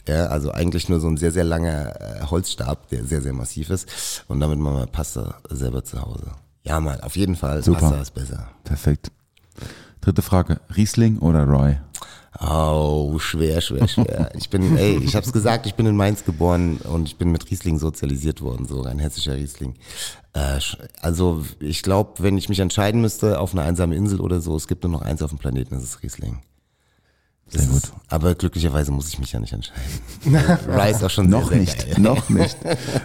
Ja, 0.07 0.27
also 0.27 0.51
eigentlich 0.51 0.89
nur 0.89 0.99
so 0.99 1.07
ein 1.07 1.17
sehr, 1.17 1.31
sehr 1.31 1.43
langer 1.43 1.99
äh, 1.99 2.25
Holzstab, 2.25 2.89
der 2.89 3.05
sehr, 3.05 3.21
sehr 3.21 3.33
massiv 3.33 3.69
ist. 3.69 4.23
Und 4.27 4.39
damit 4.39 4.59
machen 4.59 4.77
wir 4.77 4.87
Pasta 4.87 5.35
selber 5.49 5.83
zu 5.83 6.01
Hause. 6.01 6.31
Ja, 6.63 6.79
mal, 6.79 7.01
auf 7.01 7.15
jeden 7.15 7.35
Fall. 7.35 7.63
Super. 7.63 7.79
Pasta 7.79 8.01
ist 8.01 8.13
besser. 8.13 8.49
Perfekt. 8.63 9.11
Dritte 10.01 10.21
Frage, 10.21 10.61
Riesling 10.75 11.19
oder 11.19 11.47
Rye? 11.47 11.79
Oh, 12.41 13.19
schwer, 13.19 13.59
schwer, 13.59 13.87
schwer. 13.87 14.31
Ich 14.37 14.49
bin, 14.49 14.77
ey, 14.77 14.97
ich 14.97 15.15
hab's 15.15 15.33
gesagt, 15.33 15.65
ich 15.65 15.75
bin 15.75 15.85
in 15.85 15.97
Mainz 15.97 16.23
geboren 16.23 16.77
und 16.77 17.07
ich 17.07 17.17
bin 17.17 17.31
mit 17.31 17.49
Riesling 17.49 17.79
sozialisiert 17.79 18.41
worden, 18.41 18.65
so 18.65 18.83
ein 18.83 18.99
hessischer 18.99 19.35
Riesling. 19.35 19.75
Äh, 20.33 20.59
also 21.01 21.43
ich 21.59 21.83
glaube, 21.83 22.23
wenn 22.23 22.37
ich 22.37 22.47
mich 22.47 22.59
entscheiden 22.59 23.01
müsste 23.01 23.39
auf 23.39 23.53
einer 23.53 23.63
einsamen 23.63 23.97
Insel 23.97 24.21
oder 24.21 24.39
so, 24.39 24.55
es 24.55 24.67
gibt 24.67 24.83
nur 24.83 24.91
noch 24.91 25.01
eins 25.01 25.21
auf 25.21 25.31
dem 25.31 25.39
Planeten, 25.39 25.75
das 25.75 25.83
ist 25.83 26.03
Riesling. 26.03 26.39
Sehr 27.49 27.65
gut. 27.65 27.81
Aber 28.09 28.35
glücklicherweise 28.35 28.91
muss 28.91 29.07
ich 29.09 29.19
mich 29.19 29.31
ja 29.31 29.39
nicht 29.39 29.53
entscheiden. 29.53 29.81
Rice 30.67 31.03
auch 31.03 31.09
schon 31.09 31.29
Noch 31.29 31.49
sehr, 31.49 31.49
sehr 31.49 31.59
nicht, 31.59 31.85
geil. 31.87 31.99
noch 31.99 32.29
nicht. 32.29 32.57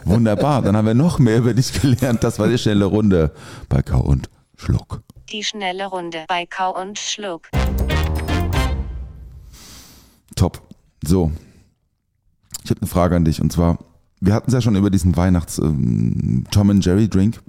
Wunderbar, 0.04 0.62
dann 0.62 0.76
haben 0.76 0.87
wir 0.87 0.94
noch 0.94 1.18
mehr 1.18 1.38
über 1.38 1.54
dich 1.54 1.72
gelernt. 1.80 2.22
Das 2.24 2.38
war 2.38 2.48
die 2.48 2.59
schnelle 2.59 2.85
Runde 2.85 3.33
bei 3.68 3.83
Kau 3.83 4.00
und 4.00 4.28
Schluck. 4.57 5.02
Die 5.30 5.42
schnelle 5.42 5.87
Runde 5.87 6.24
bei 6.28 6.46
Kau 6.46 6.78
und 6.80 6.98
Schluck. 6.98 7.48
Top. 10.37 10.61
So, 11.07 11.30
ich 12.64 12.70
habe 12.70 12.80
eine 12.80 12.88
Frage 12.88 13.16
an 13.16 13.24
dich 13.24 13.40
und 13.40 13.52
zwar, 13.52 13.78
wir 14.20 14.33
hatten 14.35 14.48
es 14.48 14.54
ja 14.54 14.61
schon 14.61 14.74
über 14.76 14.90
diesen 14.90 15.16
Weihnachts 15.16 15.59
ähm, 15.59 16.44
Tom 16.50 16.70
and 16.70 16.85
Jerry 16.85 17.09
Drink. 17.09 17.40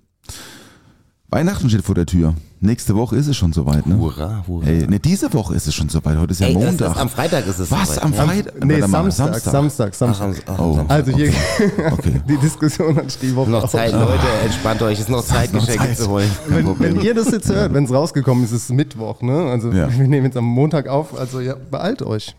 Weihnachten 1.35 1.69
steht 1.69 1.83
vor 1.83 1.95
der 1.95 2.05
Tür. 2.05 2.33
Nächste 2.61 2.95
Woche 2.95 3.17
ist 3.17 3.27
es 3.27 3.35
schon 3.35 3.51
soweit, 3.51 3.85
ne? 3.85 3.97
Hurra, 3.97 4.45
hurra. 4.47 4.65
Ey, 4.67 4.87
ne, 4.87 5.01
diese 5.01 5.33
Woche 5.33 5.53
ist 5.53 5.67
es 5.67 5.75
schon 5.75 5.89
soweit. 5.89 6.17
Heute 6.17 6.31
ist 6.31 6.39
ja 6.39 6.47
Ey, 6.47 6.53
das 6.53 6.63
Montag. 6.63 6.91
ist, 6.95 6.97
am 7.01 7.09
Freitag 7.09 7.45
ist 7.45 7.59
es 7.59 7.69
Was? 7.69 7.89
soweit, 7.95 8.03
Am 8.03 8.11
ne? 8.11 8.15
Freitag? 8.15 8.63
Nee, 8.65 8.73
Warte 8.75 8.87
mal, 8.87 9.11
Samstag, 9.11 9.39
Samstag, 9.41 9.89
Ach, 9.91 9.93
Samstag. 9.97 10.43
am, 10.47 10.55
ach, 10.55 10.59
Oh. 10.59 10.63
am 10.63 10.75
Samstag. 10.75 10.95
Also 10.97 11.11
hier, 11.11 11.33
Okay. 11.91 12.21
die 12.25 12.37
Diskussion 12.37 12.95
hat 12.95 13.21
die 13.21 13.35
Woche 13.35 13.49
Noch 13.49 13.63
auch. 13.65 13.69
Zeit, 13.69 13.91
Leute, 13.91 14.13
entspannt 14.45 14.81
euch, 14.81 14.93
es 14.93 14.99
ist 15.01 15.09
noch 15.09 15.25
Zeit, 15.25 15.51
noch 15.53 15.59
Geschenke 15.65 15.87
Zeit. 15.87 15.97
zu 15.97 16.07
holen. 16.07 16.31
Wenn, 16.47 16.79
wenn 16.79 17.01
ihr 17.01 17.13
das 17.13 17.29
jetzt 17.29 17.49
hört, 17.49 17.73
wenn 17.73 17.83
es 17.83 17.91
rausgekommen 17.91 18.45
ist, 18.45 18.53
ist 18.53 18.63
es 18.63 18.69
Mittwoch, 18.69 19.21
ne? 19.21 19.37
Also 19.51 19.71
Ja. 19.73 19.91
wir 19.91 20.07
nehmen 20.07 20.27
jetzt 20.27 20.37
am 20.37 20.45
Montag 20.45 20.87
auf, 20.87 21.19
also 21.19 21.41
ja, 21.41 21.55
beeilt 21.69 22.01
euch. 22.01 22.33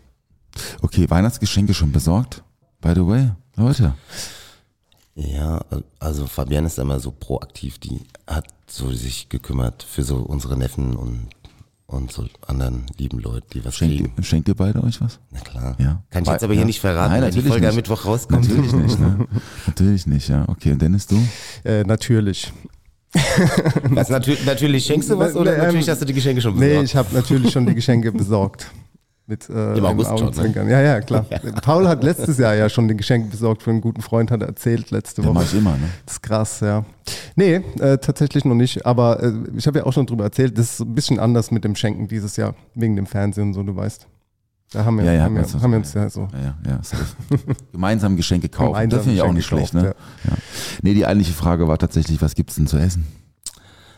Okay, 0.81 1.07
Weihnachtsgeschenke 1.07 1.75
schon 1.75 1.91
besorgt? 1.91 2.41
By 2.81 2.93
the 2.95 3.05
way, 3.05 3.29
Leute. 3.57 3.93
Ja, 5.19 5.61
also 5.99 6.27
Fabienne 6.27 6.67
ist 6.67 6.77
immer 6.77 6.99
so 6.99 7.11
proaktiv, 7.11 7.79
die 7.79 8.01
hat 8.27 8.45
so 8.67 8.91
sich 8.91 9.29
gekümmert 9.29 9.81
für 9.81 10.03
so 10.03 10.17
unsere 10.17 10.55
Neffen 10.57 10.95
und, 10.95 11.29
und 11.87 12.11
so 12.11 12.27
anderen 12.45 12.85
lieben 12.99 13.17
Leute, 13.19 13.47
die 13.53 13.65
was 13.65 13.75
Schenkt, 13.75 13.95
kriegen. 13.97 14.13
ihr- 14.15 14.23
schenkt 14.23 14.47
ihr 14.47 14.53
beide 14.55 14.83
euch 14.83 15.01
was? 15.01 15.17
Na 15.31 15.39
klar. 15.39 15.75
Ja. 15.79 16.03
Kann 16.11 16.21
ich 16.23 16.29
jetzt 16.29 16.43
aber 16.43 16.53
Ja. 16.53 16.59
hier 16.59 16.65
nicht 16.67 16.79
verraten, 16.79 17.13
Nein, 17.13 17.23
wenn 17.23 17.31
die 17.31 17.37
natürlich 17.37 17.51
Folge 17.51 17.67
am 17.67 17.75
nicht. 17.75 17.89
Mittwoch 17.89 18.05
rauskommt. 18.05 18.47
Natürlich 18.47 18.73
nicht, 18.73 18.99
ne? 18.99 19.27
Natürlich 19.65 20.05
nicht, 20.05 20.29
ja. 20.29 20.45
Okay, 20.49 20.71
und 20.73 20.81
Dennis, 20.83 21.07
du? 21.07 21.17
Äh, 21.63 21.83
natürlich. 21.83 22.53
Was, 23.89 24.09
natürlich, 24.09 24.45
natürlich 24.45 24.85
schenkst 24.85 25.09
du 25.09 25.17
was 25.17 25.35
oder 25.35 25.53
Ähm, 25.57 25.63
natürlich 25.63 25.89
hast 25.89 26.01
du 26.01 26.05
die 26.05 26.13
Geschenke 26.13 26.41
schon 26.41 26.53
Nee, 26.59 26.67
besorgt? 26.69 26.85
ich 26.89 26.95
habe 26.95 27.15
natürlich 27.15 27.51
schon 27.51 27.65
die 27.65 27.73
Geschenke 27.73 28.11
besorgt. 28.11 28.67
Mit, 29.29 29.49
äh, 29.49 29.77
Im 29.77 29.85
August 29.85 30.07
schon, 30.07 30.15
ne? 30.19 30.23
Augenzwinkern. 30.23 30.69
Ja, 30.69 30.79
ja, 30.81 31.01
klar. 31.01 31.25
Paul 31.61 31.85
hat 31.87 32.01
letztes 32.01 32.37
Jahr 32.37 32.55
ja 32.55 32.69
schon 32.69 32.87
die 32.87 32.95
Geschenke 32.95 33.29
besorgt 33.29 33.61
für 33.61 33.71
einen 33.71 33.81
guten 33.81 34.01
Freund, 34.01 34.31
hat 34.31 34.39
er 34.41 34.47
erzählt 34.47 34.89
letzte 34.89 35.21
Woche. 35.23 35.33
mach 35.33 35.43
ich 35.43 35.53
immer, 35.53 35.71
ne? 35.71 35.89
Das 36.05 36.15
ist 36.15 36.23
krass, 36.23 36.59
ja. 36.61 36.85
Nee, 37.35 37.55
äh, 37.79 37.97
tatsächlich 37.97 38.45
noch 38.45 38.55
nicht. 38.55 38.85
Aber 38.85 39.21
äh, 39.21 39.33
ich 39.57 39.67
habe 39.67 39.79
ja 39.79 39.85
auch 39.85 39.91
schon 39.91 40.05
drüber 40.05 40.23
erzählt, 40.23 40.57
das 40.57 40.73
ist 40.73 40.79
ein 40.79 40.95
bisschen 40.95 41.19
anders 41.19 41.51
mit 41.51 41.65
dem 41.65 41.75
Schenken 41.75 42.07
dieses 42.07 42.37
Jahr, 42.37 42.55
wegen 42.73 42.95
dem 42.95 43.05
Fernsehen 43.05 43.49
und 43.49 43.53
so, 43.53 43.63
du 43.63 43.75
weißt. 43.75 44.07
Da 44.71 44.85
haben 44.85 44.97
wir, 44.97 45.03
Ja, 45.03 45.13
ja, 45.13 45.23
haben 45.23 45.35
wir, 45.35 45.43
haben 45.43 45.71
wir 45.71 45.77
uns 45.77 45.93
ja 45.93 46.09
so. 46.09 46.27
Ja, 46.33 46.55
ja. 46.69 46.79
Gemeinsam 47.73 48.15
Geschenke 48.15 48.47
kaufen. 48.47 48.73
Gemeinsam 48.73 48.97
das 48.97 49.03
finde 49.05 49.15
ich 49.17 49.21
auch 49.23 49.33
nicht 49.33 49.45
schlecht, 49.45 49.73
gekauft, 49.73 49.95
ne? 50.25 50.29
Ja. 50.31 50.37
Nee, 50.83 50.93
die 50.93 51.05
eigentliche 51.05 51.33
Frage 51.33 51.67
war 51.67 51.77
tatsächlich, 51.77 52.21
was 52.21 52.33
gibt's 52.33 52.55
denn 52.55 52.67
zu 52.67 52.77
essen? 52.77 53.05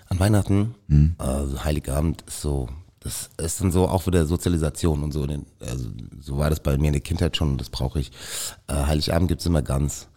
An 0.10 0.20
Weihnachten, 0.20 0.74
Hm. 0.88 1.14
also 1.20 1.64
Heiligabend 1.64 2.24
ist 2.28 2.42
so, 2.42 2.68
das 3.02 3.30
ist 3.38 3.62
dann 3.62 3.72
so 3.72 3.88
auch 3.88 4.06
wieder 4.08 4.26
Sozialisation 4.26 5.04
und 5.04 5.12
so. 5.14 5.26
Also 5.62 5.90
so 6.22 6.38
war 6.38 6.50
das 6.50 6.60
bei 6.60 6.78
mir 6.78 6.88
in 6.88 6.94
der 6.94 7.02
Kindheit 7.02 7.38
schon 7.38 7.52
und 7.52 7.62
das 7.62 7.70
brauche 7.70 8.00
ich. 8.00 8.12
Äh, 8.68 8.74
Heiligabend 8.74 9.30
gibt's 9.30 9.46
immer 9.46 9.62
Gans. 9.62 10.08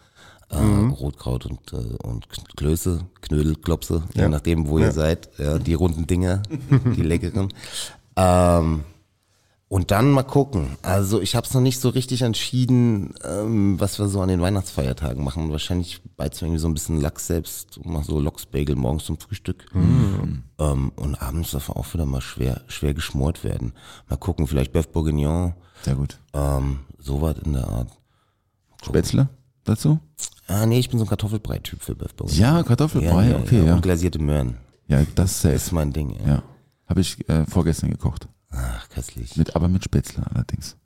Äh, 0.50 0.60
Mhm. 0.60 0.90
Rotkraut 0.92 1.46
und, 1.46 1.72
äh, 1.72 1.76
und 2.02 2.26
Klöße, 2.56 3.00
Knödel, 3.22 3.54
Klopse, 3.56 4.02
je 4.14 4.22
Ja. 4.22 4.28
nachdem, 4.28 4.68
wo 4.68 4.78
ihr 4.78 4.92
seid. 4.92 5.30
Ja, 5.38 5.58
die 5.58 5.74
runden 5.74 6.06
Dinger, 6.06 6.42
die 6.96 7.02
leckeren. 7.02 7.48
Ähm, 8.16 8.84
und 9.72 9.90
dann 9.90 10.10
mal 10.10 10.22
gucken. 10.22 10.76
Also 10.82 11.22
ich 11.22 11.34
habe 11.34 11.46
es 11.46 11.54
noch 11.54 11.62
nicht 11.62 11.80
so 11.80 11.88
richtig 11.88 12.20
entschieden, 12.20 13.14
ähm, 13.24 13.80
was 13.80 13.98
wir 13.98 14.06
so 14.06 14.20
an 14.20 14.28
den 14.28 14.42
Weihnachtsfeiertagen 14.42 15.24
machen. 15.24 15.50
Wahrscheinlich 15.50 16.02
beizt 16.14 16.42
irgendwie 16.42 16.58
so 16.58 16.68
ein 16.68 16.74
bisschen 16.74 17.00
Lachs 17.00 17.26
selbst 17.26 17.78
und 17.78 17.86
mach 17.86 18.04
so 18.04 18.20
Locksbagel 18.20 18.76
morgens 18.76 19.06
zum 19.06 19.18
Frühstück. 19.18 19.64
Ähm, 19.74 20.92
und 20.94 21.22
abends 21.22 21.52
darf 21.52 21.70
auch 21.70 21.94
wieder 21.94 22.04
mal 22.04 22.20
schwer, 22.20 22.60
schwer 22.66 22.92
geschmort 22.92 23.44
werden. 23.44 23.72
Mal 24.10 24.16
gucken, 24.16 24.46
vielleicht 24.46 24.74
Bœuf 24.76 24.88
Bourguignon, 24.88 25.54
Sehr 25.80 25.94
gut. 25.94 26.18
ähm, 26.34 26.80
sowas 26.98 27.36
in 27.42 27.54
der 27.54 27.66
Art. 27.66 27.88
Spätzle 28.84 29.30
dazu? 29.64 30.00
Ah 30.48 30.66
nee, 30.66 30.80
ich 30.80 30.90
bin 30.90 30.98
so 30.98 31.06
ein 31.06 31.08
Kartoffelbrei-Typ 31.08 31.80
für 31.80 31.94
Bœuf 31.94 32.14
Bourguignon. 32.14 32.38
Ja, 32.42 32.62
Kartoffelbrei, 32.62 33.36
okay, 33.36 33.64
ja. 33.64 33.76
Und 33.76 33.80
glasierte 33.80 34.18
Möhren. 34.18 34.58
Ja, 34.86 35.02
das 35.14 35.36
ist 35.36 35.44
Das 35.46 35.52
ist 35.54 35.72
mein 35.72 35.94
Ding. 35.94 36.10
Ja. 36.20 36.28
Ja. 36.28 36.42
Habe 36.88 37.00
ich 37.00 37.26
äh, 37.30 37.46
vorgestern 37.46 37.90
gekocht. 37.90 38.28
Ach, 38.52 38.88
köstlich. 38.88 39.36
Mit, 39.36 39.56
aber 39.56 39.68
mit 39.68 39.84
Spätzle 39.84 40.24
allerdings. 40.32 40.76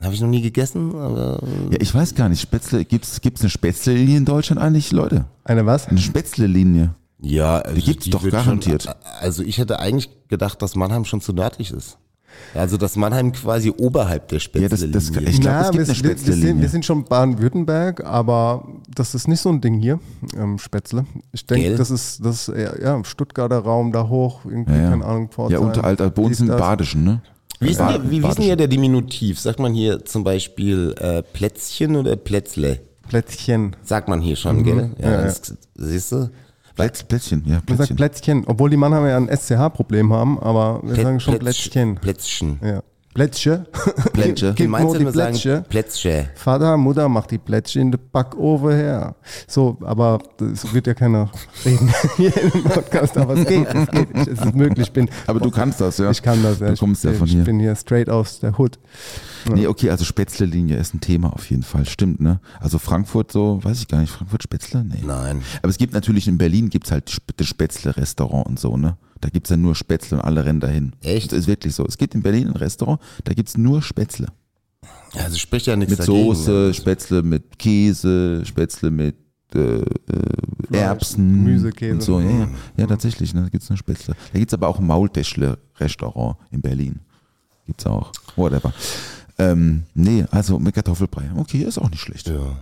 Habe 0.00 0.14
ich 0.14 0.20
noch 0.20 0.28
nie 0.28 0.42
gegessen, 0.42 0.94
aber 0.94 1.42
Ja, 1.70 1.78
ich 1.80 1.92
weiß 1.92 2.14
gar 2.14 2.28
nicht, 2.28 2.40
Spätzle, 2.40 2.84
gibt's, 2.84 3.20
gibt's 3.20 3.40
eine 3.40 3.50
Spätzle-Linie 3.50 4.18
in 4.18 4.24
Deutschland 4.24 4.60
eigentlich, 4.60 4.92
Leute? 4.92 5.24
Eine 5.42 5.66
was? 5.66 5.88
Eine 5.88 5.98
Spätzle-Linie. 5.98 6.94
Ja, 7.20 7.58
also 7.58 7.80
gibt's 7.80 8.08
doch 8.08 8.22
wird 8.22 8.32
garantiert. 8.32 8.84
Schon, 8.84 8.94
also 9.20 9.42
ich 9.42 9.58
hätte 9.58 9.80
eigentlich 9.80 10.10
gedacht, 10.28 10.62
dass 10.62 10.76
Mannheim 10.76 11.04
schon 11.04 11.20
zu 11.20 11.32
nördlich 11.32 11.72
ist. 11.72 11.98
Also 12.54 12.76
dass 12.76 12.96
Mannheim 12.96 13.32
quasi 13.32 13.70
oberhalb 13.76 14.28
der 14.28 14.38
Ja, 14.38 14.68
das- 14.68 14.80
Spätzle 14.80 14.88
das- 14.88 15.08
ich 15.10 15.40
glaub, 15.40 15.54
Na, 15.54 15.60
es 15.60 15.70
gibt 15.70 16.04
wir, 16.04 16.10
eine 16.10 16.26
wir, 16.26 16.34
sind, 16.34 16.60
wir 16.62 16.68
sind 16.68 16.84
schon 16.84 17.04
Baden-Württemberg, 17.04 18.04
aber 18.04 18.66
das 18.94 19.14
ist 19.14 19.28
nicht 19.28 19.40
so 19.40 19.48
ein 19.50 19.60
Ding 19.60 19.74
hier, 19.80 19.98
ähm, 20.36 20.58
Spätzle. 20.58 21.04
Ich 21.32 21.46
denke, 21.46 21.76
das 21.76 21.90
ist 21.90 22.24
das 22.24 22.48
ist 22.48 22.54
eher, 22.56 22.80
ja, 22.82 23.04
Stuttgarter 23.04 23.58
Raum 23.58 23.92
da 23.92 24.08
hoch, 24.08 24.44
irgendwie, 24.44 24.72
Ja, 24.72 24.82
ja. 24.82 24.90
keine 24.90 25.04
Ahnung, 25.04 25.28
Pforzheim. 25.30 25.60
Ja, 25.60 26.06
uns 26.06 26.28
dies, 26.28 26.38
sind. 26.38 26.48
Badischen, 26.48 27.04
ne? 27.04 27.22
Wie 27.60 27.70
ist, 27.70 27.80
denn 27.80 27.88
hier, 27.88 28.10
wie, 28.10 28.22
wie 28.22 28.28
ist 28.28 28.36
denn 28.38 28.44
hier 28.44 28.56
der 28.56 28.68
Diminutiv? 28.68 29.40
Sagt 29.40 29.58
man 29.58 29.74
hier 29.74 30.04
zum 30.04 30.22
Beispiel 30.22 30.94
äh, 31.00 31.22
Plätzchen 31.22 31.96
oder 31.96 32.14
Plätzle? 32.16 32.80
Plätzchen. 33.08 33.74
Sagt 33.82 34.06
man 34.08 34.20
hier 34.20 34.36
schon, 34.36 34.62
gell? 34.62 34.90
Ja, 35.00 35.10
ja. 35.10 35.22
das, 35.22 35.54
siehst 35.74 36.12
du? 36.12 36.30
Plätz, 36.78 37.02
Plätzchen, 37.02 37.42
ja, 37.46 37.60
Man 37.68 37.76
sagt 37.76 37.76
Plätzchen. 37.88 37.96
Plätzchen, 37.96 38.44
obwohl 38.46 38.70
die 38.70 38.76
Mannheimer 38.76 39.08
ja 39.10 39.16
ein 39.16 39.28
SCH-Problem 39.28 40.12
haben, 40.12 40.38
aber 40.38 40.80
wir 40.82 40.94
Plä- 40.96 41.02
sagen 41.02 41.20
schon 41.20 41.34
Plätzch- 41.34 41.40
Plätzchen. 41.40 41.94
Plätzchen. 41.96 42.60
Ja. 42.62 42.82
Plätzchen. 43.14 43.66
Plätzchen. 44.12 44.54
Gib 44.54 44.70
würden 44.70 44.98
die 45.06 45.10
Plätzchen. 45.12 45.64
Plätzchen. 45.64 46.28
Vater, 46.36 46.76
Mutter, 46.76 47.08
mach 47.08 47.26
die 47.26 47.38
Plätzchen 47.38 47.82
in 47.82 47.90
den 47.92 48.00
Backofen 48.12 48.70
her. 48.70 49.16
So, 49.48 49.76
aber 49.80 50.20
das 50.36 50.72
wird 50.72 50.86
ja 50.86 50.94
keiner 50.94 51.30
reden 51.64 51.92
hier 52.16 52.36
im 52.36 52.62
Podcast, 52.64 53.16
aber 53.18 53.34
es 53.36 53.46
geht, 53.48 53.66
es 53.74 53.88
geht, 53.90 54.08
es 54.14 54.28
ist 54.28 54.54
möglich. 54.54 54.86
Ich 54.88 54.92
bin, 54.92 55.08
Aber 55.26 55.40
du 55.40 55.50
kannst 55.50 55.80
das, 55.80 55.98
ja. 55.98 56.10
ich 56.10 56.22
kann 56.22 56.42
das, 56.42 56.60
ja. 56.60 56.70
Du 56.70 56.76
kommst 56.76 57.02
ja 57.02 57.10
ich, 57.10 57.18
von 57.18 57.26
ich 57.26 57.32
hier. 57.34 57.44
bin 57.44 57.58
hier 57.58 57.74
straight 57.74 58.08
aus 58.08 58.38
der 58.40 58.56
Hood. 58.58 58.78
Nee, 59.52 59.66
okay, 59.66 59.90
also 59.90 60.04
Spätzle-Linie 60.04 60.76
ist 60.76 60.94
ein 60.94 61.00
Thema 61.00 61.32
auf 61.32 61.50
jeden 61.50 61.62
Fall, 61.62 61.86
stimmt, 61.86 62.20
ne? 62.20 62.40
Also 62.60 62.78
Frankfurt 62.78 63.32
so, 63.32 63.58
weiß 63.64 63.80
ich 63.80 63.88
gar 63.88 64.00
nicht, 64.00 64.10
Frankfurt 64.12 64.42
Spätzle? 64.44 64.84
Nee. 64.84 65.02
Nein. 65.04 65.42
Aber 65.62 65.70
es 65.70 65.78
gibt 65.78 65.92
natürlich 65.94 66.28
in 66.28 66.38
Berlin 66.38 66.68
gibt's 66.68 66.92
halt 66.92 67.08
Sp- 67.10 67.34
das 67.36 67.46
Spätzle-Restaurant 67.48 68.46
und 68.46 68.60
so, 68.60 68.76
ne? 68.76 68.96
Da 69.20 69.28
gibt's 69.28 69.50
ja 69.50 69.56
nur 69.56 69.74
Spätzle 69.74 70.18
und 70.18 70.24
alle 70.24 70.44
rennen 70.44 70.60
dahin. 70.60 70.92
Echt? 71.02 71.32
Das 71.32 71.40
ist 71.40 71.46
wirklich 71.46 71.74
so. 71.74 71.84
Es 71.86 71.98
gibt 71.98 72.14
in 72.14 72.22
Berlin 72.22 72.48
ein 72.48 72.56
Restaurant, 72.56 73.00
da 73.24 73.34
gibt's 73.34 73.56
nur 73.56 73.82
Spätzle. 73.82 74.28
Ja, 75.14 75.24
also 75.24 75.38
spricht 75.38 75.66
ja 75.66 75.76
nichts 75.76 75.98
Mit 75.98 76.00
dagegen. 76.00 76.34
Soße, 76.34 76.74
Spätzle 76.74 77.22
mit 77.22 77.58
Käse, 77.58 78.42
Spätzle 78.44 78.90
mit 78.90 79.16
äh, 79.54 79.80
äh, 79.80 79.84
Erbsen 80.72 81.44
Gemüse, 81.44 81.70
Käse. 81.70 81.94
und 81.94 82.02
so. 82.02 82.20
Ja, 82.20 82.30
ja. 82.30 82.48
ja 82.76 82.86
tatsächlich, 82.86 83.32
ne? 83.34 83.42
da 83.42 83.48
gibt's 83.48 83.68
nur 83.70 83.78
Spätzle. 83.78 84.14
Da 84.32 84.38
gibt's 84.38 84.54
aber 84.54 84.68
auch 84.68 84.78
ein 84.78 84.86
Maultäschle-Restaurant 84.86 86.36
in 86.50 86.60
Berlin. 86.60 87.00
Gibt's 87.66 87.86
auch. 87.86 88.12
Whatever. 88.36 88.72
Ähm, 89.38 89.84
nee, 89.94 90.24
also 90.30 90.58
mit 90.58 90.74
Kartoffelbrei. 90.74 91.30
Okay, 91.36 91.62
ist 91.62 91.78
auch 91.78 91.90
nicht 91.90 92.00
schlecht. 92.00 92.28
Ja. 92.28 92.56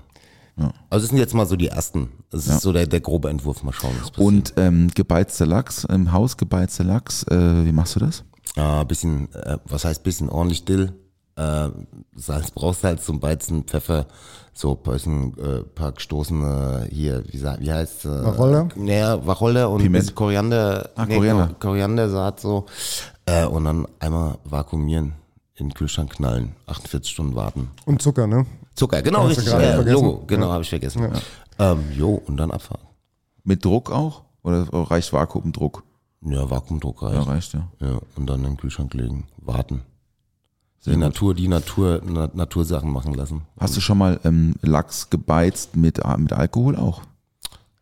Also 0.58 1.04
das 1.04 1.08
sind 1.10 1.18
jetzt 1.18 1.34
mal 1.34 1.46
so 1.46 1.56
die 1.56 1.68
ersten. 1.68 2.08
Das 2.30 2.46
ist 2.46 2.60
so 2.62 2.72
der, 2.72 2.86
der 2.86 3.00
grobe 3.00 3.28
Entwurf. 3.28 3.62
Mal 3.62 3.72
schauen, 3.72 3.92
was 4.00 4.10
passiert. 4.10 4.18
Und 4.26 4.54
ähm, 4.56 4.90
gebeizter 4.94 5.44
Lachs, 5.46 5.84
im 5.84 6.12
Haus 6.12 6.36
gebeizter 6.36 6.84
Lachs, 6.84 7.24
äh, 7.24 7.64
wie 7.66 7.72
machst 7.72 7.96
du 7.96 8.00
das? 8.00 8.24
Ah, 8.56 8.82
bisschen, 8.84 9.32
äh, 9.34 9.58
was 9.66 9.84
heißt 9.84 10.02
bisschen 10.02 10.30
ordentlich 10.30 10.64
Dill. 10.64 10.92
Äh, 11.36 11.68
Salz, 12.14 12.50
Brauchsalz 12.52 13.04
zum 13.04 13.20
Beizen, 13.20 13.64
Pfeffer, 13.64 14.06
so 14.54 14.72
ein 14.82 14.90
bisschen, 14.90 15.36
äh, 15.38 15.62
paar 15.64 15.92
gestoßene 15.92 16.88
hier, 16.90 17.22
wie, 17.30 17.36
sa- 17.36 17.58
wie 17.60 17.70
heißt 17.70 18.06
äh, 18.06 18.24
Wacholder? 18.24 18.68
Naja, 18.76 19.26
Wacholder 19.26 19.68
und 19.68 19.82
Piment. 19.82 20.00
bisschen 20.04 20.14
Koriander, 20.14 20.88
Ah, 20.94 21.04
nee, 21.04 21.16
Koriander. 21.16 21.46
Kor- 21.48 21.58
Koriandersaat 21.72 22.40
so. 22.40 22.64
Äh, 23.26 23.44
und 23.44 23.64
dann 23.64 23.86
einmal 23.98 24.38
vakuumieren, 24.44 25.12
in 25.56 25.68
den 25.68 25.74
Kühlschrank 25.74 26.12
knallen, 26.14 26.52
48 26.66 27.12
Stunden 27.12 27.34
warten. 27.34 27.68
Und 27.84 28.00
Zucker, 28.00 28.26
ne? 28.26 28.46
Zucker, 28.76 29.02
genau, 29.02 29.22
Hast 29.24 29.30
richtig. 29.38 29.46
Ja, 29.46 29.58
vergessen? 29.58 29.92
Logo, 30.04 30.24
genau, 30.26 30.50
habe 30.52 30.62
ich 30.62 30.68
vergessen. 30.68 31.08
Ähm, 31.58 31.78
jo, 31.96 32.22
und 32.26 32.36
dann 32.36 32.50
abfahren. 32.50 32.82
Mit 33.42 33.64
Druck 33.64 33.90
auch? 33.90 34.22
Oder 34.42 34.66
reicht 34.70 35.12
Vakuumdruck? 35.12 35.82
Ja, 36.24 36.48
Vakuumdruck 36.50 37.02
Ja, 37.02 37.08
reicht. 37.08 37.26
reicht, 37.28 37.54
ja. 37.54 37.68
Ja, 37.80 37.98
und 38.16 38.26
dann 38.28 38.40
in 38.40 38.44
den 38.52 38.56
Kühlschrank 38.56 38.92
legen, 38.94 39.24
warten. 39.38 39.82
Sehr 40.80 40.92
die 40.94 41.00
gut. 41.00 41.08
Natur, 41.08 41.34
die 41.34 41.48
Natur, 41.48 42.00
Na 42.04 42.28
Natursachen 42.32 42.90
machen 42.92 43.14
lassen. 43.14 43.42
Hast 43.58 43.76
du 43.76 43.80
schon 43.80 43.98
mal 43.98 44.20
ähm, 44.24 44.54
Lachs 44.62 45.10
gebeizt 45.10 45.74
mit, 45.76 45.98
äh, 45.98 46.16
mit 46.18 46.32
Alkohol 46.32 46.76
auch? 46.76 47.02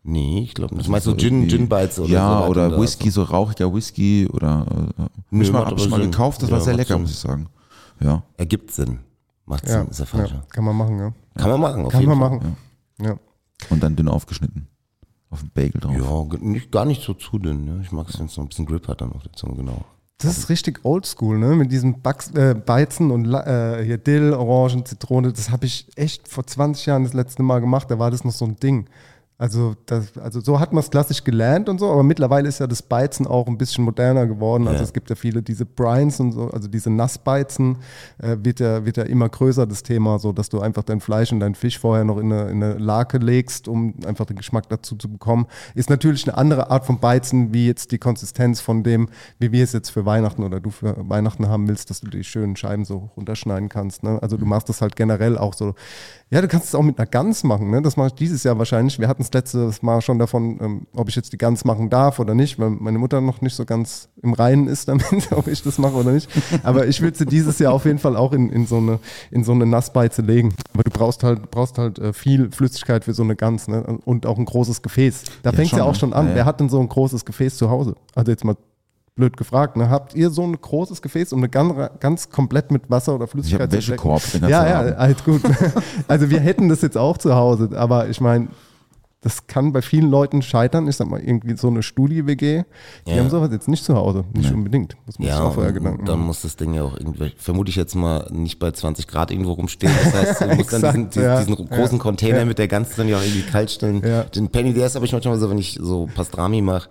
Nee, 0.03 0.41
ich 0.43 0.53
glaube 0.53 0.75
nicht. 0.75 0.87
Meinst 0.87 1.07
du 1.07 1.11
So 1.11 1.17
Gin, 1.17 1.49
Gin 1.49 1.67
Bites 1.67 1.99
oder 1.99 2.09
Ja, 2.09 2.29
so? 2.29 2.39
weiter 2.41 2.49
oder 2.69 2.81
Whisky, 2.81 3.09
so 3.09 3.23
rauchiger 3.23 3.73
Whisky 3.73 4.27
oder 4.31 4.65
äh, 4.97 5.01
Nö, 5.31 5.43
ich 5.43 5.51
mal, 5.51 5.65
hab 5.65 5.77
ich 5.77 5.89
mal 5.89 5.99
gekauft, 5.99 6.41
das 6.43 6.51
war 6.51 6.59
Ja, 6.59 6.63
sehr 6.63 6.73
macht 6.73 6.77
lecker, 6.79 6.93
Sinn. 6.93 7.01
muss 7.01 7.11
ich 7.11 7.17
sagen. 7.19 7.47
Ja. 7.99 8.23
Ergibt 8.37 8.71
Sinn. 8.71 8.99
Macht 9.45 9.67
Ja, 9.67 9.79
Sinn, 9.81 9.87
ist 9.89 9.99
ja 9.99 10.05
falsch. 10.05 10.31
ja, 10.31 10.43
kann 10.49 10.63
man 10.63 10.75
machen, 10.75 10.97
ja. 10.99 11.13
Kann 11.35 11.51
man 11.51 11.61
machen, 11.61 11.85
auf 11.85 11.91
Kann 11.91 12.01
jeden 12.01 12.17
man 12.17 12.29
Fall. 12.29 12.37
machen. 12.39 12.57
Ja. 13.01 13.17
Und 13.69 13.83
dann 13.83 13.95
dünn 13.95 14.07
aufgeschnitten. 14.07 14.67
Auf 15.29 15.41
den 15.41 15.51
Bagel 15.51 15.81
drauf. 15.81 15.95
Ja, 16.31 16.37
nicht, 16.39 16.71
gar 16.71 16.85
nicht 16.85 17.01
so 17.03 17.13
zu 17.13 17.37
dünn. 17.39 17.65
Ne? 17.65 17.81
Ich 17.83 17.91
mag 17.91 18.07
es, 18.09 18.17
wenn 18.19 18.27
es 18.27 18.37
noch 18.37 18.45
ein 18.45 18.47
bisschen 18.49 18.65
Grip 18.65 18.87
hat 18.87 19.01
dann 19.01 19.11
auf 19.11 19.23
der 19.23 19.33
Zunge, 19.33 19.55
genau. 19.55 19.83
Das 20.19 20.37
ist 20.37 20.49
richtig 20.49 20.85
oldschool, 20.85 21.37
ne? 21.37 21.55
Mit 21.55 21.71
diesem 21.73 22.01
Bugs, 22.01 22.31
äh, 22.31 22.55
Beizen 22.55 23.11
und 23.11 23.25
äh, 23.33 23.83
hier 23.83 23.97
Dill, 23.97 24.33
Orangen, 24.33 24.85
Zitrone. 24.85 25.33
Das 25.33 25.49
habe 25.51 25.65
ich 25.65 25.89
echt 25.97 26.29
vor 26.29 26.47
20 26.47 26.85
Jahren 26.85 27.03
das 27.03 27.13
letzte 27.13 27.43
Mal 27.43 27.59
gemacht. 27.59 27.91
Da 27.91 27.99
war 27.99 28.11
das 28.11 28.23
noch 28.23 28.31
so 28.31 28.45
ein 28.45 28.55
Ding. 28.55 28.87
Also, 29.37 29.75
das, 29.85 30.17
also 30.17 30.39
so 30.39 30.61
hat 30.61 30.71
man 30.71 30.81
es 30.81 30.89
klassisch 30.89 31.25
gelernt 31.25 31.67
und 31.67 31.77
so, 31.77 31.91
aber 31.91 32.03
mittlerweile 32.03 32.47
ist 32.47 32.61
ja 32.61 32.67
das 32.67 32.81
Beizen 32.81 33.27
auch 33.27 33.47
ein 33.47 33.57
bisschen 33.57 33.83
moderner 33.83 34.27
geworden. 34.27 34.65
Also 34.65 34.79
Ja. 34.79 34.83
es 34.85 34.93
gibt 34.93 35.09
ja 35.09 35.15
viele 35.17 35.41
diese 35.41 35.65
Brines 35.65 36.21
und 36.21 36.31
so, 36.31 36.49
also 36.51 36.69
diese 36.69 36.89
Nassbeizen 36.89 37.79
äh, 38.19 38.37
wird, 38.39 38.61
ja, 38.61 38.85
wird 38.85 38.95
ja 38.95 39.03
immer 39.03 39.27
größer, 39.27 39.67
das 39.67 39.83
Thema, 39.83 40.19
so 40.19 40.31
dass 40.31 40.47
du 40.47 40.61
einfach 40.61 40.83
dein 40.83 41.01
Fleisch 41.01 41.33
und 41.33 41.41
deinen 41.41 41.55
Fisch 41.55 41.77
vorher 41.77 42.05
noch 42.05 42.17
in 42.17 42.31
eine, 42.31 42.49
in 42.49 42.63
eine 42.63 42.73
Lake 42.75 43.17
legst, 43.17 43.67
um 43.67 43.95
einfach 44.05 44.25
den 44.25 44.37
Geschmack 44.37 44.69
dazu 44.69 44.95
zu 44.95 45.11
bekommen. 45.11 45.47
Ist 45.73 45.89
natürlich 45.89 46.25
eine 46.29 46.37
andere 46.37 46.71
Art 46.71 46.85
von 46.85 47.01
Beizen, 47.01 47.53
wie 47.53 47.67
jetzt 47.67 47.91
die 47.91 47.97
Konsistenz 47.97 48.61
von 48.61 48.83
dem, 48.83 49.09
wie 49.39 49.51
wir 49.51 49.65
es 49.65 49.73
jetzt 49.73 49.89
für 49.89 50.05
Weihnachten 50.05 50.43
oder 50.43 50.61
du 50.61 50.69
für 50.69 50.95
Weihnachten 51.09 51.49
haben 51.49 51.67
willst, 51.67 51.89
dass 51.89 51.99
du 51.99 52.07
die 52.07 52.23
schönen 52.23 52.55
Scheiben 52.55 52.85
so 52.85 53.09
runterschneiden 53.17 53.67
kannst. 53.67 54.01
Ne? 54.01 54.17
Also 54.21 54.37
du 54.37 54.45
machst 54.45 54.69
das 54.69 54.81
halt 54.81 54.95
generell 54.95 55.37
auch 55.37 55.53
so. 55.53 55.75
Ja, 56.35 56.41
du 56.41 56.49
kannst 56.49 56.67
es 56.67 56.75
auch 56.75 56.81
mit 56.81 56.99
einer 56.99 57.05
Gans 57.05 57.45
machen. 57.45 57.71
Ne? 57.71 57.81
Das 57.81 57.95
mache 57.95 58.07
ich 58.07 58.13
dieses 58.15 58.43
Jahr 58.43 58.57
wahrscheinlich. 58.57 58.99
Wir 58.99 59.07
hatten 59.07 59.21
es 59.21 59.31
letztes 59.31 59.81
Mal 59.81 60.01
schon 60.01 60.19
davon, 60.19 60.59
ähm, 60.61 60.87
ob 60.93 61.07
ich 61.07 61.15
jetzt 61.15 61.31
die 61.31 61.37
Gans 61.37 61.63
machen 61.63 61.89
darf 61.89 62.19
oder 62.19 62.35
nicht, 62.35 62.59
weil 62.59 62.71
meine 62.71 62.99
Mutter 62.99 63.21
noch 63.21 63.39
nicht 63.39 63.55
so 63.55 63.63
ganz 63.63 64.09
im 64.21 64.33
Reinen 64.33 64.67
ist 64.67 64.89
damit, 64.89 65.05
ob 65.31 65.47
ich 65.47 65.63
das 65.63 65.77
mache 65.77 65.93
oder 65.93 66.11
nicht. 66.11 66.29
Aber 66.63 66.87
ich 66.87 66.99
würde 66.99 67.17
sie 67.17 67.25
dieses 67.25 67.57
Jahr 67.59 67.71
auf 67.71 67.85
jeden 67.85 67.99
Fall 67.99 68.17
auch 68.17 68.33
in, 68.33 68.49
in, 68.49 68.67
so, 68.67 68.79
eine, 68.79 68.99
in 69.31 69.45
so 69.45 69.53
eine 69.53 69.65
Nassbeize 69.65 70.23
legen. 70.23 70.53
Aber 70.73 70.83
du 70.83 70.91
brauchst 70.91 71.23
halt, 71.23 71.51
brauchst 71.51 71.77
halt 71.77 71.99
äh, 71.99 72.11
viel 72.11 72.51
Flüssigkeit 72.51 73.05
für 73.05 73.13
so 73.13 73.23
eine 73.23 73.37
Gans 73.37 73.69
ne? 73.69 73.97
und 74.03 74.25
auch 74.25 74.37
ein 74.37 74.43
großes 74.43 74.81
Gefäß. 74.81 75.23
Da 75.41 75.51
Ja, 75.51 75.55
fängt 75.55 75.69
schon, 75.69 75.79
ja 75.79 75.85
auch 75.85 75.93
ne? 75.93 75.99
schon 75.99 76.11
an. 76.11 76.25
Ja, 76.25 76.29
ja. 76.31 76.35
Wer 76.35 76.45
hat 76.47 76.59
denn 76.59 76.67
so 76.67 76.81
ein 76.81 76.89
großes 76.89 77.23
Gefäß 77.23 77.55
zu 77.55 77.69
Hause? 77.69 77.95
Also 78.13 78.33
jetzt 78.33 78.43
mal 78.43 78.57
blöd 79.15 79.37
gefragt, 79.37 79.77
ne? 79.77 79.89
habt 79.89 80.13
ihr 80.13 80.29
so 80.29 80.43
ein 80.43 80.59
großes 80.59 81.01
Gefäß, 81.01 81.31
um 81.31 81.39
eine 81.39 81.49
ganz, 81.49 81.73
ganz 82.01 82.29
komplett 82.29 82.69
mit 82.71 82.89
Wasser 82.89 83.15
oder 83.15 83.25
Ich 83.25 83.31
Flüssigkeit 83.31 83.61
habe 83.61 83.71
einen 83.73 83.81
zu 83.81 83.91
Wäschekorb. 83.91 84.21
den 84.33 84.43
ja, 84.43 84.67
ja, 84.67 84.77
haben. 84.79 84.97
halt 84.97 85.23
gut. 85.25 85.41
Also 86.07 86.29
wir 86.29 86.39
hätten 86.41 86.67
das 86.69 86.81
jetzt 86.81 86.97
auch 86.97 87.17
zu 87.17 87.33
Hause, 87.33 87.69
aber 87.75 88.09
ich 88.09 88.19
meine, 88.19 88.49
das 89.21 89.47
kann 89.47 89.71
bei 89.73 89.81
vielen 89.81 90.11
Leuten 90.11 90.43
scheitern. 90.43 90.87
Ich 90.87 90.97
sag 90.97 91.07
mal, 91.09 91.19
irgendwie 91.19 91.55
so 91.57 91.67
eine 91.69 91.81
Studie-WG, 91.81 92.63
die 93.07 93.11
Ja. 93.11 93.17
haben 93.17 93.29
sowas 93.31 93.49
jetzt 93.51 93.67
nicht 93.67 93.83
zu 93.83 93.95
Hause. 93.95 94.23
Nicht 94.33 94.51
unbedingt. 94.53 94.97
Das 95.07 95.17
muss 95.17 95.27
ich 95.27 95.33
Ja, 95.33 95.43
auch 95.45 95.53
vorher 95.53 95.71
Gedanken 95.73 96.05
dann 96.05 96.17
machen. 96.17 96.27
muss 96.27 96.41
das 96.43 96.57
Ding 96.57 96.73
ja 96.75 96.83
auch 96.83 96.95
irgendwie, 96.95 97.33
vermute 97.37 97.69
ich 97.69 97.75
jetzt 97.75 97.95
mal, 97.95 98.27
nicht 98.31 98.59
bei 98.59 98.69
20 98.69 99.07
Grad 99.07 99.31
irgendwo 99.31 99.53
rumstehen. 99.53 99.91
Das 100.03 100.13
heißt, 100.13 100.41
du 100.41 100.45
musst 100.55 100.73
dann 100.73 100.83
Exakt, 100.83 100.95
diesen, 100.95 101.09
diesen, 101.09 101.23
ja. 101.23 101.39
diesen 101.39 101.55
großen 101.55 101.97
Ja. 101.97 102.03
Container 102.03 102.45
mit 102.45 102.59
der 102.59 102.67
ganzen 102.67 102.93
dann 102.97 103.07
ja 103.07 103.17
auch 103.17 103.23
irgendwie 103.23 103.41
kalt 103.49 103.71
stellen. 103.71 104.03
Den 104.35 104.49
Penny, 104.49 104.73
der 104.73 104.85
ist 104.87 104.95
aber 104.95 105.05
ich 105.05 105.13
manchmal 105.13 105.39
so, 105.39 105.49
wenn 105.49 105.57
ich 105.57 105.79
so 105.81 106.07
Pastrami 106.13 106.61
mache 106.61 106.89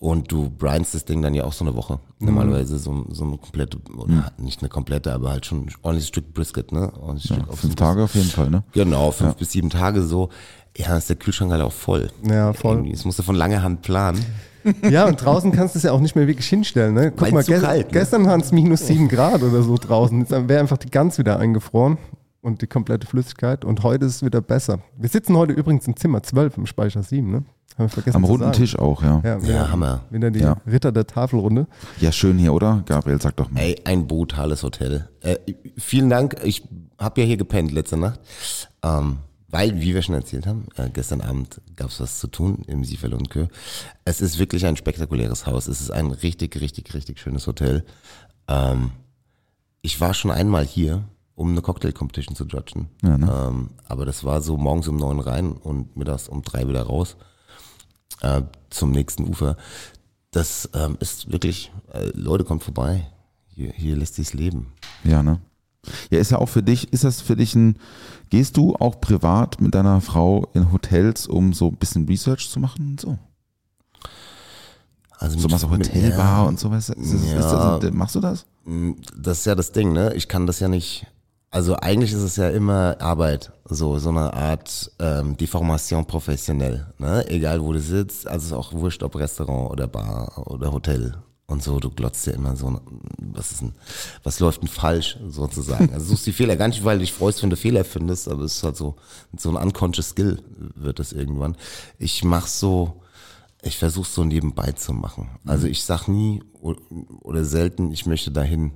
und 0.00 0.32
du 0.32 0.48
brinest 0.48 0.94
das 0.94 1.04
Ding 1.04 1.20
dann 1.20 1.34
ja 1.34 1.44
auch 1.44 1.52
so 1.52 1.62
eine 1.62 1.76
Woche. 1.76 2.00
Mhm. 2.18 2.26
Normalerweise 2.28 2.78
so, 2.78 3.04
so 3.10 3.24
eine 3.24 3.36
komplette, 3.36 3.78
oder 3.94 4.32
nicht 4.38 4.62
eine 4.62 4.70
komplette, 4.70 5.12
aber 5.12 5.30
halt 5.30 5.44
schon 5.44 5.58
ein 5.58 5.70
ordentliches 5.82 6.08
Stück 6.08 6.32
Brisket, 6.32 6.72
ne? 6.72 6.90
Auf 7.48 7.60
Fünf 7.60 7.74
Tage 7.76 8.02
auf 8.02 8.14
jeden 8.14 8.30
Fall, 8.30 8.50
ne? 8.50 8.64
Genau, 8.72 9.10
fünf 9.10 9.36
bis 9.36 9.52
sieben 9.52 9.68
Tage 9.68 10.02
so. 10.02 10.30
Ja, 10.76 10.88
dann 10.88 10.98
ist 10.98 11.10
der 11.10 11.16
Kühlschrank 11.16 11.52
halt 11.52 11.60
auch 11.60 11.72
voll. 11.72 12.10
Ja, 12.26 12.54
voll. 12.54 12.76
Irgendwie, 12.76 12.92
Das 12.92 13.04
musst 13.04 13.18
du 13.18 13.22
von 13.22 13.36
langer 13.36 13.62
Hand 13.62 13.82
planen. 13.82 14.24
Ja, 14.90 15.06
und 15.06 15.16
draußen 15.16 15.52
kannst 15.52 15.74
du 15.74 15.78
es 15.78 15.84
ja 15.84 15.92
auch 15.92 16.00
nicht 16.00 16.16
mehr 16.16 16.26
wirklich 16.26 16.46
hinstellen. 16.46 16.92
Ne? 16.92 17.12
Guck 17.12 17.22
Weil 17.22 17.32
mal, 17.32 17.42
ge 17.44 17.58
kalt, 17.60 17.86
ne? 17.86 17.92
gestern 17.92 18.26
waren 18.26 18.42
es 18.42 18.52
minus 18.52 18.86
sieben 18.86 19.08
Grad 19.08 19.42
oder 19.42 19.62
so 19.62 19.78
draußen. 19.78 20.18
Jetzt 20.20 20.30
wäre 20.32 20.60
einfach 20.60 20.76
die 20.76 20.90
Gans 20.90 21.16
wieder 21.16 21.38
eingefroren 21.38 21.96
und 22.42 22.60
die 22.60 22.66
komplette 22.66 23.06
Flüssigkeit. 23.06 23.64
Und 23.64 23.82
heute 23.82 24.04
ist 24.04 24.16
es 24.16 24.22
wieder 24.22 24.42
besser. 24.42 24.80
Wir 24.98 25.08
sitzen 25.08 25.34
heute 25.34 25.54
übrigens 25.54 25.86
im 25.86 25.96
Zimmer 25.96 26.22
12 26.22 26.58
im 26.58 26.66
Speicher 26.66 27.02
7, 27.02 27.30
ne? 27.30 27.44
Haben 27.80 27.86
wir 27.86 27.94
vergessen 27.94 28.16
Am 28.16 28.24
runden 28.24 28.44
sagen. 28.44 28.56
Tisch 28.58 28.78
auch, 28.78 29.02
ja. 29.02 29.22
Ja, 29.24 29.42
wieder, 29.42 29.72
Hammer. 29.72 30.02
Wieder 30.10 30.30
die 30.30 30.40
Ja. 30.40 30.58
Ritter 30.66 30.92
der 30.92 31.06
Tafelrunde. 31.06 31.66
Ja, 31.98 32.12
schön 32.12 32.36
hier, 32.36 32.52
oder? 32.52 32.82
Gabriel, 32.84 33.18
sag 33.22 33.36
doch 33.36 33.50
mal. 33.50 33.60
Ey, 33.60 33.80
ein 33.84 34.06
brutales 34.06 34.62
Hotel. 34.62 35.08
Äh, 35.22 35.36
vielen 35.78 36.10
Dank. 36.10 36.36
Ich 36.44 36.62
habe 36.98 37.22
ja 37.22 37.26
hier 37.26 37.38
gepennt 37.38 37.72
letzte 37.72 37.96
Nacht. 37.96 38.20
Ähm, 38.82 39.20
weil, 39.48 39.80
wie 39.80 39.94
wir 39.94 40.02
schon 40.02 40.14
erzählt 40.14 40.46
haben, 40.46 40.66
äh, 40.76 40.90
gestern 40.90 41.22
Abend 41.22 41.62
gab 41.74 41.88
es 41.88 42.00
was 42.00 42.18
zu 42.18 42.26
tun 42.26 42.64
im 42.66 42.84
Siefel 42.84 43.14
und 43.14 43.30
Kö. 43.30 43.46
Es 44.04 44.20
ist 44.20 44.38
wirklich 44.38 44.66
ein 44.66 44.76
spektakuläres 44.76 45.46
Haus. 45.46 45.66
Es 45.66 45.80
ist 45.80 45.90
ein 45.90 46.10
richtig, 46.10 46.60
richtig, 46.60 46.92
richtig 46.92 47.18
schönes 47.18 47.46
Hotel. 47.46 47.86
Ähm, 48.46 48.90
ich 49.80 50.02
war 50.02 50.12
schon 50.12 50.30
einmal 50.30 50.66
hier, 50.66 51.04
um 51.34 51.52
eine 51.52 51.62
Cocktail-Competition 51.62 52.36
zu 52.36 52.44
judgen. 52.44 52.90
Ja, 53.02 53.16
ne? 53.16 53.48
ähm, 53.48 53.70
aber 53.88 54.04
das 54.04 54.22
war 54.22 54.42
so 54.42 54.58
morgens 54.58 54.86
um 54.86 54.96
neun 54.96 55.18
rein 55.18 55.52
und 55.52 55.96
mittags 55.96 56.28
um 56.28 56.42
drei 56.42 56.68
wieder 56.68 56.82
raus 56.82 57.16
äh, 58.22 58.42
zum 58.70 58.90
nächsten 58.90 59.28
Ufer. 59.28 59.56
Das 60.30 60.68
ähm, 60.74 60.96
ist 61.00 61.30
wirklich, 61.32 61.72
äh, 61.92 62.10
Leute, 62.14 62.44
kommt 62.44 62.62
vorbei. 62.62 63.06
Hier, 63.48 63.72
hier 63.72 63.96
lässt 63.96 64.14
sich's 64.14 64.32
leben. 64.32 64.72
Ja, 65.04 65.22
ne? 65.22 65.40
Ja, 66.10 66.18
ist 66.18 66.30
ja 66.30 66.38
auch 66.38 66.48
für 66.48 66.62
dich, 66.62 66.92
ist 66.92 67.04
das 67.04 67.20
für 67.22 67.36
dich 67.36 67.54
ein, 67.54 67.76
gehst 68.28 68.56
du 68.56 68.74
auch 68.76 69.00
privat 69.00 69.60
mit 69.60 69.74
deiner 69.74 70.00
Frau 70.02 70.46
in 70.54 70.70
Hotels, 70.72 71.26
um 71.26 71.52
so 71.54 71.68
ein 71.68 71.76
bisschen 71.76 72.06
Research 72.06 72.50
zu 72.50 72.60
machen 72.60 72.90
und 72.92 73.00
so? 73.00 73.18
Also 75.18 75.38
So 75.38 75.42
mit- 75.44 75.50
machst 75.52 75.64
du 75.64 75.68
mit- 75.68 75.88
Hotelbar 75.88 76.42
ja, 76.42 76.48
und 76.48 76.58
sowas. 76.60 76.88
Ist 76.90 77.12
das, 77.12 77.22
ist 77.22 77.32
Ja. 77.32 77.78
das, 77.78 77.92
machst 77.92 78.14
du 78.14 78.20
das? 78.20 78.46
Das 79.18 79.38
ist 79.38 79.46
ja 79.46 79.54
das 79.54 79.72
Ding, 79.72 79.92
ne? 79.92 80.14
Ich 80.14 80.28
kann 80.28 80.46
das 80.46 80.60
ja 80.60 80.68
nicht. 80.68 81.06
Also 81.50 81.74
eigentlich 81.76 82.12
ist 82.12 82.22
es 82.22 82.36
ja 82.36 82.48
immer 82.48 82.96
Arbeit, 83.00 83.52
so 83.64 83.98
so 83.98 84.10
eine 84.10 84.32
Art 84.32 84.92
ähm, 85.00 85.36
Deformation 85.36 86.06
professionell, 86.06 86.86
ne? 86.98 87.28
Egal 87.28 87.60
wo 87.60 87.72
du 87.72 87.80
sitzt, 87.80 88.26
also 88.28 88.46
ist 88.46 88.52
auch 88.52 88.72
wurscht 88.72 89.02
ob 89.02 89.16
Restaurant 89.16 89.70
oder 89.70 89.88
Bar 89.88 90.46
oder 90.46 90.72
Hotel 90.72 91.16
und 91.50 91.62
so, 91.62 91.80
du 91.80 91.90
glotzt 91.90 92.26
ja 92.28 92.34
immer 92.34 92.54
so, 92.54 92.80
was 93.18 93.50
ist 93.50 93.62
denn, 93.62 93.72
was 94.22 94.38
läuft 94.38 94.62
denn 94.62 94.68
falsch, 94.68 95.18
sozusagen. 95.26 95.92
Also 95.92 96.06
suchst 96.10 96.26
die 96.26 96.32
Fehler 96.32 96.54
gar 96.56 96.68
nicht, 96.68 96.84
weil 96.84 96.98
du 96.98 97.00
dich 97.00 97.12
freust, 97.12 97.42
wenn 97.42 97.50
du 97.50 97.56
Fehler 97.56 97.84
findest, 97.84 98.28
aber 98.28 98.44
es 98.44 98.58
ist 98.58 98.62
halt 98.62 98.76
so, 98.76 98.94
so 99.36 99.50
ein 99.50 99.56
unconscious 99.56 100.10
Skill 100.10 100.40
wird 100.76 101.00
das 101.00 101.12
irgendwann. 101.12 101.56
Ich 101.98 102.22
mach 102.22 102.46
so, 102.46 103.02
ich 103.62 103.76
versuche 103.76 104.08
so 104.08 104.22
nebenbei 104.22 104.72
zu 104.72 104.92
machen. 104.92 105.30
Also 105.44 105.66
ich 105.66 105.82
sag 105.82 106.06
nie 106.06 106.42
oder 106.60 107.44
selten, 107.44 107.90
ich 107.90 108.06
möchte 108.06 108.30
dahin 108.30 108.72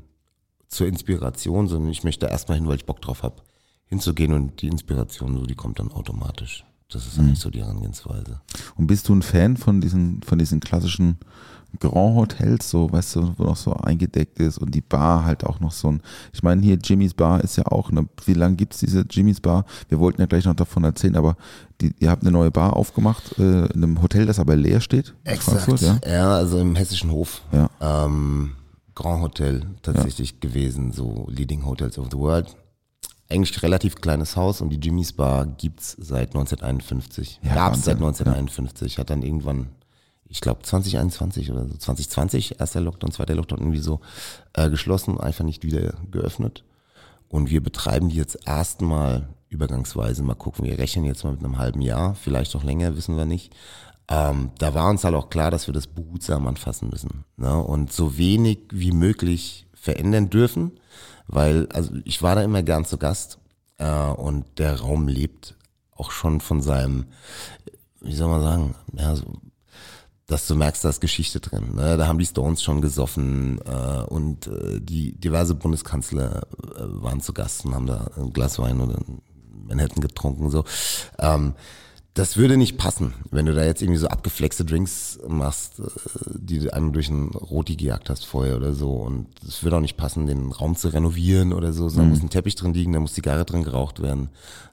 zur 0.69 0.87
Inspiration, 0.87 1.69
sondern 1.69 1.91
ich 1.91 2.05
möchte 2.05 2.27
da 2.27 2.33
erstmal 2.33 2.59
hin, 2.59 2.67
weil 2.67 2.77
ich 2.77 2.87
Bock 2.87 3.01
drauf 3.01 3.23
habe, 3.23 3.43
hinzugehen 3.87 4.33
und 4.33 4.63
die 4.63 4.69
Inspiration, 4.69 5.37
so 5.37 5.47
die 5.47 5.55
kommt 5.55 5.79
dann 5.79 5.93
automatisch. 5.93 6.65
Das 6.91 7.07
ist 7.07 7.19
eigentlich 7.19 7.41
so 7.41 7.51
die 7.51 7.61
Herangehensweise. 7.61 8.41
Und 8.77 8.87
bist 8.87 9.09
du 9.09 9.15
ein 9.15 9.23
Fan 9.23 9.57
von 9.57 9.81
diesen, 9.81 10.23
von 10.23 10.39
diesen 10.39 10.61
klassischen 10.61 11.19
Grand 11.81 12.15
Hotels, 12.17 12.71
so, 12.71 12.93
weißt 12.93 13.17
du, 13.17 13.35
wo 13.37 13.45
noch 13.45 13.57
so 13.57 13.73
eingedeckt 13.75 14.39
ist 14.39 14.59
und 14.59 14.75
die 14.75 14.81
Bar 14.81 15.25
halt 15.25 15.45
auch 15.45 15.61
noch 15.61 15.73
so 15.73 15.89
ein, 15.89 16.03
ich 16.33 16.43
meine, 16.43 16.63
hier 16.63 16.77
Jimmy's 16.77 17.15
Bar 17.15 17.43
ist 17.43 17.57
ja 17.57 17.67
auch 17.67 17.91
eine, 17.91 18.07
wie 18.27 18.35
lange 18.35 18.57
gibt's 18.57 18.79
diese 18.79 19.05
Jimmy's 19.11 19.41
Bar? 19.41 19.65
Wir 19.89 19.99
wollten 19.99 20.21
ja 20.21 20.27
gleich 20.27 20.45
noch 20.45 20.55
davon 20.55 20.85
erzählen, 20.85 21.17
aber 21.17 21.37
die, 21.81 21.93
ihr 21.99 22.11
habt 22.11 22.23
eine 22.23 22.31
neue 22.31 22.51
Bar 22.51 22.77
aufgemacht, 22.77 23.39
äh, 23.39 23.67
in 23.67 23.83
einem 23.83 24.03
Hotel, 24.03 24.27
das 24.27 24.39
aber 24.39 24.55
leer 24.57 24.81
steht. 24.81 25.15
in 25.25 25.37
Frankfurt, 25.37 25.81
ja? 25.81 25.99
ja, 26.07 26.35
also 26.35 26.59
im 26.59 26.77
Hessischen 26.77 27.11
Hof. 27.11 27.43
Ja. 27.53 27.71
Ähm, 27.81 28.53
Grand 28.95 29.23
Hotel 29.23 29.67
tatsächlich 29.83 30.41
gewesen, 30.41 30.93
so 30.93 31.27
Leading 31.29 31.65
Hotels 31.65 31.99
of 31.99 32.09
the 32.11 32.19
World. 32.19 32.57
Eigentlich 33.29 33.63
relativ 33.63 33.97
kleines 33.97 34.37
Haus 34.37 34.61
und 34.61 34.71
die 34.71 34.79
Jimmy's 34.79 35.13
Bar 35.13 35.47
gibt's 35.47 35.97
seit 35.99 36.29
1951. 36.35 37.41
Ja, 37.43 37.55
Gab's 37.55 37.85
seit 37.85 38.01
Wahnsinn, 38.01 38.29
1951. 38.29 38.99
Hat 38.99 39.11
dann 39.11 39.23
irgendwann, 39.23 39.71
ich 40.29 40.41
glaube 40.41 40.63
2021 40.63 41.51
oder 41.51 41.67
so, 41.67 41.75
2020, 41.75 42.61
erster 42.61 42.81
Lockdown, 42.81 43.13
zweiter 43.13 43.35
Lockdown 43.35 43.61
irgendwie 43.61 43.81
so 43.81 44.01
äh, 44.53 44.69
geschlossen, 44.69 45.19
einfach 45.19 45.45
nicht 45.45 45.65
wieder 45.65 45.95
geöffnet. 46.11 46.65
Und 47.29 47.51
wir 47.51 47.63
betreiben 47.63 48.11
die 48.11 48.17
jetzt 48.17 48.39
erstmal 48.47 49.29
übergangsweise. 49.49 50.23
Mal 50.23 50.35
gucken, 50.35 50.65
wir 50.65 50.79
rechnen 50.79 51.05
jetzt 51.05 51.25
mal 51.25 51.33
mit 51.33 51.43
einem 51.43 51.59
halben 51.59 51.81
Jahr, 51.81 52.15
vielleicht 52.15 52.55
auch 52.55 52.63
länger, 52.63 52.97
wissen 52.97 53.17
wir 53.17 53.25
nicht. 53.25 53.55
Ähm, 54.09 54.51
da 54.59 54.75
war 54.75 54.91
uns 54.91 55.05
halt 55.05 55.15
auch 55.15 55.31
klar, 55.31 55.51
dass 55.51 55.67
wir 55.67 55.75
das 55.75 55.87
behutsam 55.87 56.47
anfassen 56.47 56.91
müssen. 56.91 57.25
Ne? 57.37 57.57
Und 57.57 57.93
so 57.93 58.19
wenig 58.19 58.59
wie 58.71 58.93
möglich 58.93 59.67
verändern 59.73 60.31
dürfen, 60.31 60.73
weil, 61.27 61.69
also 61.73 61.93
ich 62.05 62.23
war 62.23 62.35
da 62.35 62.43
immer 62.43 62.63
gern 62.63 62.85
zu 62.85 62.99
Gast 62.99 63.39
äh, 63.79 63.91
und 63.91 64.45
der 64.59 64.81
Raum 64.81 65.09
lebt 65.09 65.57
auch 65.97 66.11
schon 66.11 66.41
von 66.41 66.61
seinem, 66.61 67.07
wie 68.01 68.15
soll 68.15 68.29
man 68.29 68.43
sagen, 68.43 68.75
ja, 68.93 69.15
so, 69.15 69.25
dass 70.27 70.47
du 70.47 70.55
merkst, 70.55 70.85
da 70.85 70.89
ist 70.89 71.01
Geschichte 71.01 71.41
drin. 71.41 71.75
Ne? 71.75 71.97
Da 71.97 72.07
haben 72.07 72.19
die 72.19 72.27
Stones 72.27 72.63
schon 72.63 72.81
gesoffen 72.81 73.61
äh, 73.67 74.03
und 74.05 74.47
äh, 74.47 74.81
die 74.81 75.19
diverse 75.19 75.55
Bundeskanzler 75.55 76.43
äh, 76.77 77.03
waren 77.03 77.21
zu 77.21 77.35
Gast 77.35 77.65
und 77.65 77.75
haben 77.75 77.87
da 77.87 78.11
ein 78.17 78.33
Glas 78.33 78.59
Wein 78.59 78.81
oder 78.81 78.99
Manhattan 79.67 80.01
getrunken. 80.01 80.51
So. 80.51 80.65
Ähm, 81.19 81.55
das 82.15 82.37
würde 82.37 82.57
nicht 82.57 82.79
passen, 82.79 83.13
wenn 83.33 83.47
du 83.47 83.55
da 83.55 83.65
jetzt 83.65 83.83
irgendwie 83.83 83.99
so 83.99 84.07
abgeflexte 84.07 84.65
Drinks 84.65 85.19
machst, 85.27 85.81
äh, 85.81 85.85
die 86.35 86.61
du 86.61 86.73
einem 86.73 86.93
durch 86.93 87.09
ein 87.09 87.31
Roti 87.31 87.75
gejagt 87.75 88.09
hast 88.09 88.25
vorher 88.25 88.57
oder 88.57 88.73
so. 88.73 88.93
Und 88.93 89.27
es 89.47 89.63
würde 89.65 89.77
auch 89.77 89.81
nicht 89.81 89.97
passen, 89.97 90.27
den 90.27 90.53
Raum 90.53 90.77
zu 90.77 90.89
renovieren 90.89 91.53
oder 91.53 91.73
so. 91.73 91.91
Da 91.91 92.03
muss 92.03 92.23
ein 92.23 92.31
Teppich 92.31 92.55
drin 92.55 92.73
liegen, 92.73 92.93
da 92.93 93.01
muss 93.01 93.15
Zigarre 93.15 93.45
drin 93.45 93.65
geraucht 93.65 94.01
werden. 94.01 94.29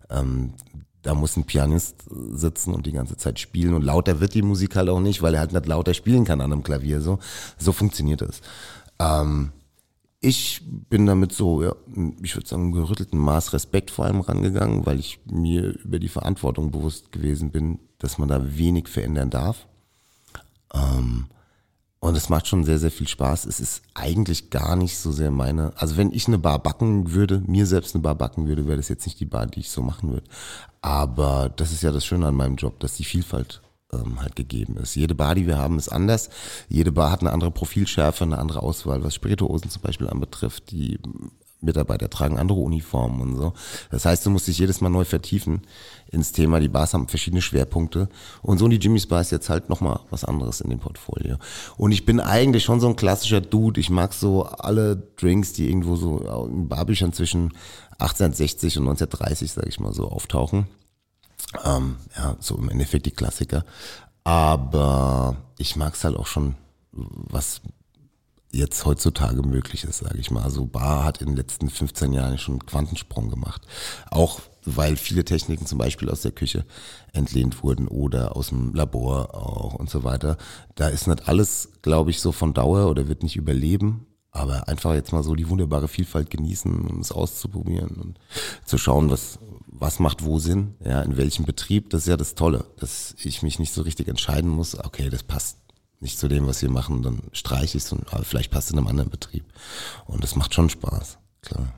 Ähm, 0.09 0.53
da 1.01 1.15
muss 1.15 1.35
ein 1.35 1.45
Pianist 1.45 1.95
sitzen 2.31 2.75
und 2.75 2.85
die 2.85 2.91
ganze 2.91 3.17
Zeit 3.17 3.39
spielen 3.39 3.73
und 3.73 3.81
lauter 3.81 4.19
wird 4.19 4.35
die 4.35 4.43
Musik 4.43 4.75
halt 4.75 4.89
auch 4.89 4.99
nicht, 4.99 5.23
weil 5.23 5.33
er 5.33 5.39
halt 5.39 5.51
nicht 5.51 5.65
lauter 5.65 5.95
spielen 5.95 6.25
kann 6.25 6.41
an 6.41 6.53
einem 6.53 6.61
Klavier. 6.61 7.01
So, 7.01 7.17
so 7.57 7.71
funktioniert 7.71 8.21
es. 8.21 8.41
Ähm, 8.99 9.51
ich 10.22 10.61
bin 10.89 11.07
damit 11.07 11.34
so, 11.34 11.63
ja, 11.63 11.76
ich 12.22 12.36
würde 12.36 12.47
sagen, 12.47 12.72
gerüttelten 12.72 13.17
Maß 13.17 13.53
Respekt 13.53 13.89
vor 13.89 14.05
allem 14.05 14.22
rangegangen, 14.22 14.86
weil 14.86 14.99
ich 14.99 15.19
mir 15.26 15.76
über 15.84 15.97
die 15.97 16.09
Verantwortung 16.09 16.69
bewusst 16.69 17.11
gewesen 17.11 17.49
bin, 17.49 17.80
dass 17.97 18.19
man 18.19 18.30
da 18.30 18.55
wenig 18.57 18.88
verändern 18.88 19.32
darf. 19.32 19.67
Ähm, 20.74 21.26
und 21.99 22.15
es 22.15 22.30
macht 22.30 22.47
schon 22.47 22.63
sehr, 22.63 22.78
sehr 22.78 22.91
viel 22.91 23.07
Spaß. 23.07 23.45
Es 23.45 23.59
ist 23.59 23.82
eigentlich 23.95 24.51
gar 24.51 24.76
nicht 24.76 24.97
so 24.97 25.11
sehr 25.11 25.32
meine. 25.32 25.74
Also 25.76 25.97
wenn 25.97 26.11
ich 26.11 26.28
eine 26.28 26.38
Bar 26.38 26.59
backen 26.59 27.11
würde, 27.11 27.43
mir 27.47 27.65
selbst 27.65 27.95
eine 27.95 28.03
Bar 28.03 28.15
backen 28.15 28.47
würde, 28.47 28.67
wäre 28.67 28.78
das 28.78 28.89
jetzt 28.89 29.05
nicht 29.05 29.19
die 29.19 29.26
Bar, 29.26 29.47
die 29.47 29.61
ich 29.61 29.72
so 29.72 29.82
machen 29.82 30.11
würde. 30.11 30.28
Aber 30.82 31.49
das 31.49 31.72
ist 31.72 31.82
ja 31.82 31.91
das 31.91 32.05
Schöne 32.05 32.28
an 32.28 32.36
meinem 32.36 32.55
Job, 32.57 32.80
dass 32.80 32.95
die 32.95 33.03
Vielfalt 33.03 33.61
ähm, 33.93 34.21
halt 34.21 34.35
gegeben 34.35 34.77
ist. 34.77 34.95
Jede 34.95 35.15
Bar, 35.15 35.35
die 35.35 35.47
wir 35.47 35.57
haben, 35.57 35.77
ist 35.77 35.89
anders. 35.89 36.29
Jede 36.69 36.91
Bar 36.91 37.11
hat 37.11 37.21
eine 37.21 37.31
andere 37.31 37.51
Profilschärfe, 37.51 38.23
eine 38.23 38.37
andere 38.37 38.63
Auswahl, 38.63 39.03
was 39.03 39.15
Spirituosen 39.15 39.69
zum 39.69 39.81
Beispiel 39.81 40.09
anbetrifft. 40.09 40.71
Die 40.71 40.99
Mitarbeiter 41.61 42.09
tragen 42.09 42.37
andere 42.37 42.59
Uniformen 42.59 43.21
und 43.21 43.35
so. 43.37 43.53
Das 43.91 44.05
heißt, 44.05 44.25
du 44.25 44.31
musst 44.31 44.47
dich 44.47 44.57
jedes 44.57 44.81
Mal 44.81 44.89
neu 44.89 45.05
vertiefen 45.05 45.61
ins 46.11 46.31
Thema. 46.31 46.59
Die 46.59 46.67
Bars 46.67 46.93
haben 46.93 47.07
verschiedene 47.07 47.41
Schwerpunkte. 47.41 48.09
Und 48.41 48.57
so 48.57 48.67
die 48.67 48.77
Jimmy's 48.77 49.07
Bar 49.07 49.21
ist 49.21 49.31
jetzt 49.31 49.49
halt 49.49 49.69
nochmal 49.69 49.99
was 50.09 50.25
anderes 50.25 50.61
in 50.61 50.69
dem 50.69 50.79
Portfolio. 50.79 51.37
Und 51.77 51.91
ich 51.91 52.05
bin 52.05 52.19
eigentlich 52.19 52.63
schon 52.63 52.79
so 52.79 52.87
ein 52.87 52.95
klassischer 52.95 53.41
Dude. 53.41 53.79
Ich 53.79 53.89
mag 53.89 54.13
so 54.13 54.43
alle 54.43 54.95
Drinks, 55.17 55.53
die 55.53 55.67
irgendwo 55.67 55.95
so 55.95 56.47
in 56.47 56.67
Barbüchern 56.67 57.13
zwischen 57.13 57.53
1860 57.99 58.79
und 58.79 58.87
1930, 58.87 59.51
sage 59.51 59.69
ich 59.69 59.79
mal 59.79 59.93
so, 59.93 60.09
auftauchen. 60.09 60.67
Ähm, 61.64 61.97
ja, 62.16 62.36
so 62.39 62.58
im 62.58 62.70
Endeffekt 62.70 63.06
die 63.06 63.12
Klassiker. 63.12 63.66
Aber 64.24 65.38
ich 65.58 65.76
mag 65.76 65.95
es 65.95 66.04
halt 66.04 66.16
auch 66.16 66.28
schon, 66.28 66.56
was 66.91 67.62
jetzt 68.52 68.86
heutzutage 68.86 69.41
möglich 69.43 69.84
ist, 69.84 69.99
sage 69.99 70.20
ich 70.20 70.32
mal. 70.32 70.43
Also 70.43 70.66
Bar 70.66 71.04
hat 71.04 71.22
in 71.22 71.28
den 71.28 71.38
letzten 71.38 71.70
15 71.70 72.14
Jahren 72.14 72.38
schon 72.38 72.56
einen 72.56 72.66
Quantensprung 72.66 73.30
gemacht. 73.30 73.62
Auch 74.10 74.41
weil 74.66 74.95
viele 74.95 75.26
Techniken 75.26 75.66
zum 75.66 75.78
Beispiel 75.78 76.10
aus 76.10 76.22
der 76.22 76.32
Küche 76.32 76.66
entlehnt 77.14 77.64
wurden 77.64 77.88
oder 77.88 78.36
aus 78.36 78.49
dem 78.49 78.74
Labor 78.76 79.34
auch 79.34 79.74
und 79.76 79.89
so 79.89 80.04
weiter. 80.04 80.38
Da 80.76 80.88
ist 80.88 81.08
nicht 81.08 81.28
alles, 81.28 81.70
glaube 81.82 82.12
ich, 82.12 82.20
so 82.20 82.32
von 82.32 82.54
Dauer 82.54 82.89
oder 82.89 83.08
wird 83.08 83.24
nicht 83.24 83.38
überleben. 83.38 84.06
Aber 84.34 84.70
einfach 84.70 84.93
jetzt 84.93 85.12
mal 85.12 85.24
so 85.24 85.36
die 85.36 85.49
wunderbare 85.49 85.89
Vielfalt 85.89 86.30
genießen 86.30 86.88
und 86.88 87.02
es 87.02 87.12
auszuprobieren 87.12 87.97
und 87.97 88.20
zu 88.64 88.78
schauen, 88.78 89.10
was, 89.10 89.39
was 89.82 89.99
macht 89.99 90.23
wo 90.23 90.38
Sinn, 90.38 90.75
ja, 90.86 91.01
in 91.01 91.17
welchem 91.17 91.43
Betrieb. 91.43 91.89
Das 91.89 92.01
ist 92.03 92.07
ja 92.07 92.15
das 92.15 92.36
Tolle, 92.36 92.65
dass 92.79 93.15
ich 93.23 93.41
mich 93.41 93.57
nicht 93.57 93.73
so 93.73 93.82
richtig 93.82 94.07
entscheiden 94.07 94.49
muss, 94.49 94.77
okay, 94.77 95.09
das 95.09 95.23
passt 95.23 95.57
nicht 95.99 96.19
zu 96.19 96.27
dem, 96.27 96.47
was 96.47 96.61
wir 96.61 96.69
machen, 96.69 97.01
dann 97.01 97.19
streiche 97.34 97.77
ich 97.77 97.84
es 97.84 97.91
und 97.91 98.13
aber 98.13 98.23
vielleicht 98.23 98.51
passt 98.51 98.67
es 98.67 98.73
in 98.73 98.77
einem 98.77 98.88
anderen 98.88 99.09
Betrieb. 99.09 99.43
Und 100.05 100.23
das 100.23 100.36
macht 100.36 100.53
schon 100.53 100.69
Spaß, 100.69 101.17
klar. 101.41 101.73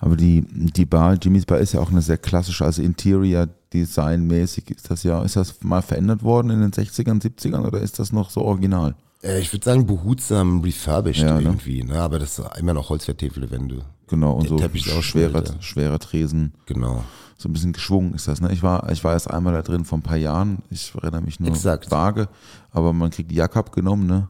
Aber 0.00 0.16
die, 0.16 0.44
die 0.48 0.86
Bar, 0.86 1.14
Jimmy's 1.14 1.44
Bar 1.44 1.58
ist 1.58 1.72
ja 1.72 1.80
auch 1.80 1.90
eine 1.90 2.02
sehr 2.02 2.18
klassische, 2.18 2.64
also 2.64 2.82
Interior 2.82 3.48
Design 3.72 4.26
mäßig 4.26 4.70
ist 4.70 4.90
das 4.90 5.02
ja, 5.02 5.22
ist 5.22 5.36
das 5.36 5.62
mal 5.62 5.82
verändert 5.82 6.22
worden 6.22 6.50
in 6.50 6.60
den 6.60 6.70
60ern, 6.70 7.20
70ern 7.20 7.66
oder 7.66 7.80
ist 7.80 7.98
das 7.98 8.12
noch 8.12 8.30
so 8.30 8.42
original? 8.42 8.94
Äh, 9.22 9.40
Ich 9.40 9.52
würde 9.52 9.64
sagen, 9.64 9.86
behutsam 9.86 10.60
refurbished 10.60 11.22
Ja, 11.22 11.40
ne? 11.40 11.48
irgendwie, 11.48 11.82
ne? 11.82 12.00
aber 12.00 12.18
das 12.20 12.38
ist 12.38 12.58
immer 12.58 12.74
noch 12.74 12.88
holzvertäfelte 12.90 13.50
Wände. 13.50 13.84
Genau, 14.08 14.32
und 14.32 14.44
Der 14.44 14.50
so 14.50 14.56
Teppich 14.56 14.86
ist 14.86 14.96
auch 14.96 15.02
schwerer, 15.02 15.44
ja. 15.44 15.52
schwerer 15.60 15.98
Tresen. 15.98 16.52
Genau. 16.66 17.04
So 17.36 17.48
ein 17.48 17.52
bisschen 17.52 17.72
geschwungen 17.72 18.14
ist 18.14 18.26
das, 18.26 18.40
ne? 18.40 18.52
Ich 18.52 18.62
war, 18.62 18.90
ich 18.90 19.04
war 19.04 19.12
erst 19.12 19.30
einmal 19.30 19.52
da 19.52 19.62
drin 19.62 19.84
vor 19.84 19.98
ein 19.98 20.02
paar 20.02 20.16
Jahren. 20.16 20.58
Ich 20.70 20.92
erinnere 20.94 21.22
mich 21.22 21.38
nur 21.38 21.50
Exakt. 21.50 21.90
vage, 21.90 22.28
aber 22.72 22.92
man 22.92 23.10
kriegt 23.10 23.30
die 23.30 23.36
Jacke 23.36 23.58
abgenommen, 23.58 24.06
ne? 24.06 24.28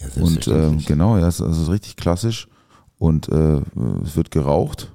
Ja, 0.00 0.22
Und 0.22 0.46
ähm, 0.48 0.78
genau, 0.84 1.16
ja, 1.16 1.26
es 1.28 1.40
ist, 1.40 1.46
es 1.46 1.58
ist 1.58 1.70
richtig 1.70 1.96
klassisch. 1.96 2.48
Und 2.98 3.28
äh, 3.30 3.62
es 4.04 4.14
wird 4.16 4.30
geraucht. 4.30 4.92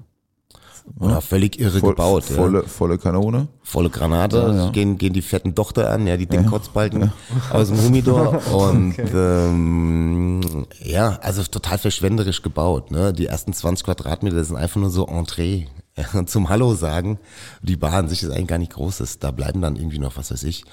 Oder 1.00 1.20
völlig 1.22 1.60
irre 1.60 1.80
Voll- 1.80 1.90
gebaut. 1.92 2.30
ja. 2.30 2.36
Volle, 2.36 2.64
volle 2.64 2.98
Kanone. 2.98 3.48
volle 3.64 3.90
Granate, 3.90 4.38
Ja, 4.38 4.54
ja. 4.54 4.70
Gehen, 4.70 4.98
gehen 4.98 5.14
die 5.14 5.22
fetten 5.22 5.54
Dochter 5.56 5.90
an, 5.92 6.08
ja, 6.08 6.16
die 6.18 6.26
dicken 6.28 6.46
Kotzbalken 6.46 7.12
aus 7.52 7.68
dem 7.70 7.82
Humidor 7.82 8.42
und 8.54 8.96
ähm, 9.14 10.66
ja, 10.84 11.18
also 11.22 11.44
total 11.44 11.78
verschwenderisch 11.78 12.42
gebaut. 12.42 12.92
Ne? 12.92 13.14
Die 13.14 13.26
ersten 13.26 13.54
20 13.54 13.86
Quadratmeter 13.86 14.44
sind 14.44 14.56
einfach 14.56 14.80
nur 14.80 14.90
so 14.90 15.06
Entree 15.08 15.66
zum 16.26 16.50
Hallo 16.50 16.76
sagen. 16.76 17.20
Die 17.62 17.76
Bar 17.78 17.94
an 17.94 18.08
sich 18.10 18.24
ist 18.24 18.30
eigentlich 18.32 18.48
gar 18.48 18.58
nicht 18.60 18.74
groß, 18.74 19.02
ist. 19.02 19.24
da 19.24 19.32
bleiben 19.32 19.62
dann 19.62 19.76
irgendwie 19.76 20.00
noch, 20.00 20.18
was 20.18 20.32
weiß 20.32 20.44
ich, 20.44 20.64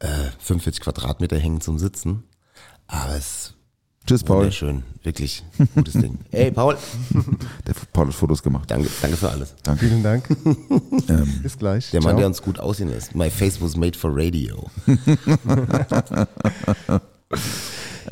äh, 0.00 0.08
45 0.38 0.82
Quadratmeter 0.82 1.38
hängen 1.38 1.60
zum 1.60 1.78
Sitzen. 1.78 2.24
Aber 2.86 3.16
es 3.16 3.53
Tschüss, 4.06 4.22
Paul. 4.22 4.38
wunderschön, 4.38 4.82
wirklich 5.02 5.42
gutes 5.74 5.94
Ding. 5.94 6.18
Hey 6.30 6.50
Paul, 6.50 6.76
Der 7.66 7.74
Paul 7.92 8.06
hat 8.08 8.14
Fotos 8.14 8.42
gemacht. 8.42 8.70
danke, 8.70 8.88
danke 9.00 9.16
für 9.16 9.30
alles. 9.30 9.54
Danke. 9.62 9.86
Vielen 9.86 10.02
Dank. 10.02 10.28
Ähm, 11.08 11.28
Bis 11.42 11.58
gleich. 11.58 11.90
Der 11.90 12.00
Mann, 12.00 12.10
Ciao. 12.10 12.18
der 12.18 12.26
uns 12.28 12.40
gut 12.42 12.58
aussehen 12.58 12.88
lässt. 12.90 13.14
My 13.14 13.28
face 13.30 13.60
was 13.60 13.76
made 13.76 13.98
for 13.98 14.10
radio. 14.14 14.68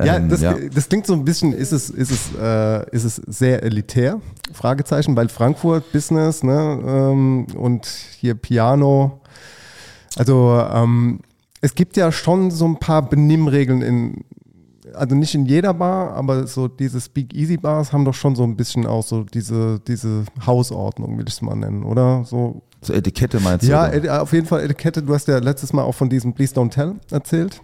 Ja, 0.03 0.15
Ähm, 0.17 0.29
das, 0.29 0.41
ja. 0.41 0.55
das 0.73 0.89
klingt 0.89 1.05
so 1.05 1.13
ein 1.13 1.23
bisschen, 1.23 1.53
ist 1.53 1.71
es, 1.71 1.89
ist 1.91 2.11
es, 2.11 2.31
äh, 2.39 2.89
ist 2.91 3.03
es 3.03 3.15
sehr 3.27 3.61
elitär? 3.63 4.19
Fragezeichen, 4.51 5.15
weil 5.15 5.29
Frankfurt 5.29 5.91
Business 5.91 6.41
ne, 6.43 6.79
ähm, 6.85 7.45
und 7.55 7.85
hier 8.19 8.33
Piano. 8.35 9.21
Also 10.15 10.59
ähm, 10.71 11.19
es 11.61 11.75
gibt 11.75 11.95
ja 11.97 12.11
schon 12.11 12.49
so 12.51 12.65
ein 12.65 12.77
paar 12.79 13.07
Benimmregeln 13.07 13.81
in, 13.83 14.25
also 14.95 15.15
nicht 15.15 15.33
in 15.35 15.45
jeder 15.45 15.73
Bar, 15.73 16.13
aber 16.13 16.47
so 16.47 16.67
diese 16.67 16.99
Speak-Easy 17.01 17.57
Bars 17.57 17.91
haben 17.93 18.05
doch 18.05 18.13
schon 18.13 18.35
so 18.35 18.43
ein 18.43 18.55
bisschen 18.55 18.85
auch 18.85 19.03
so 19.03 19.23
diese, 19.23 19.79
diese 19.87 20.23
Hausordnung, 20.45 21.17
will 21.17 21.25
ich 21.27 21.33
es 21.35 21.41
mal 21.41 21.55
nennen, 21.55 21.83
oder? 21.83 22.23
So, 22.25 22.61
So 22.81 22.93
Etikette 22.93 23.39
meinst 23.39 23.65
du? 23.65 23.71
ja, 23.71 23.91
oder? 23.91 24.21
Auf 24.21 24.33
jeden 24.33 24.45
Fall 24.45 24.61
Etikette. 24.63 25.01
Du 25.01 25.13
hast 25.13 25.27
ja 25.27 25.37
letztes 25.39 25.73
Mal 25.73 25.83
auch 25.83 25.95
von 25.95 26.09
diesem 26.09 26.33
Please 26.33 26.53
Don't 26.53 26.69
Tell 26.71 26.95
erzählt. 27.11 27.61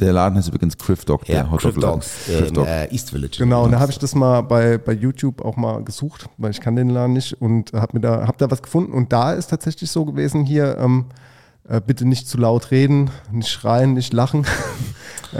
Der 0.00 0.12
Laden 0.12 0.36
heißt 0.36 0.48
übrigens 0.48 0.76
Criff 0.78 1.04
Dog, 1.04 1.24
der 1.26 1.34
Ja, 1.36 1.50
Hot 1.50 1.60
Criff 1.60 1.74
Dog. 1.74 1.82
Dogs 1.82 2.28
äh, 2.28 2.50
Dog. 2.50 2.66
äh, 2.66 2.86
East 2.92 3.10
Village. 3.10 3.36
Genau, 3.38 3.64
und 3.64 3.70
da 3.72 3.80
habe 3.80 3.92
ich 3.92 3.98
das 3.98 4.14
mal 4.14 4.40
bei, 4.42 4.78
bei 4.78 4.92
YouTube 4.92 5.44
auch 5.44 5.56
mal 5.56 5.82
gesucht, 5.84 6.28
weil 6.38 6.50
ich 6.50 6.60
kann 6.60 6.74
den 6.76 6.88
Laden 6.90 7.12
nicht 7.12 7.40
und 7.40 7.72
habe 7.72 7.94
mir 7.94 8.00
da, 8.00 8.26
hab 8.26 8.38
da 8.38 8.50
was 8.50 8.62
gefunden. 8.62 8.92
Und 8.92 9.12
da 9.12 9.32
ist 9.32 9.48
tatsächlich 9.48 9.90
so 9.90 10.04
gewesen 10.04 10.44
hier, 10.44 10.76
ähm, 10.78 11.04
äh, 11.08 11.14
bitte 11.78 12.04
nicht 12.04 12.26
zu 12.26 12.36
laut 12.38 12.72
reden, 12.72 13.10
nicht 13.30 13.48
schreien, 13.48 13.94
nicht 13.94 14.12
lachen. 14.12 14.44
äh, 15.32 15.38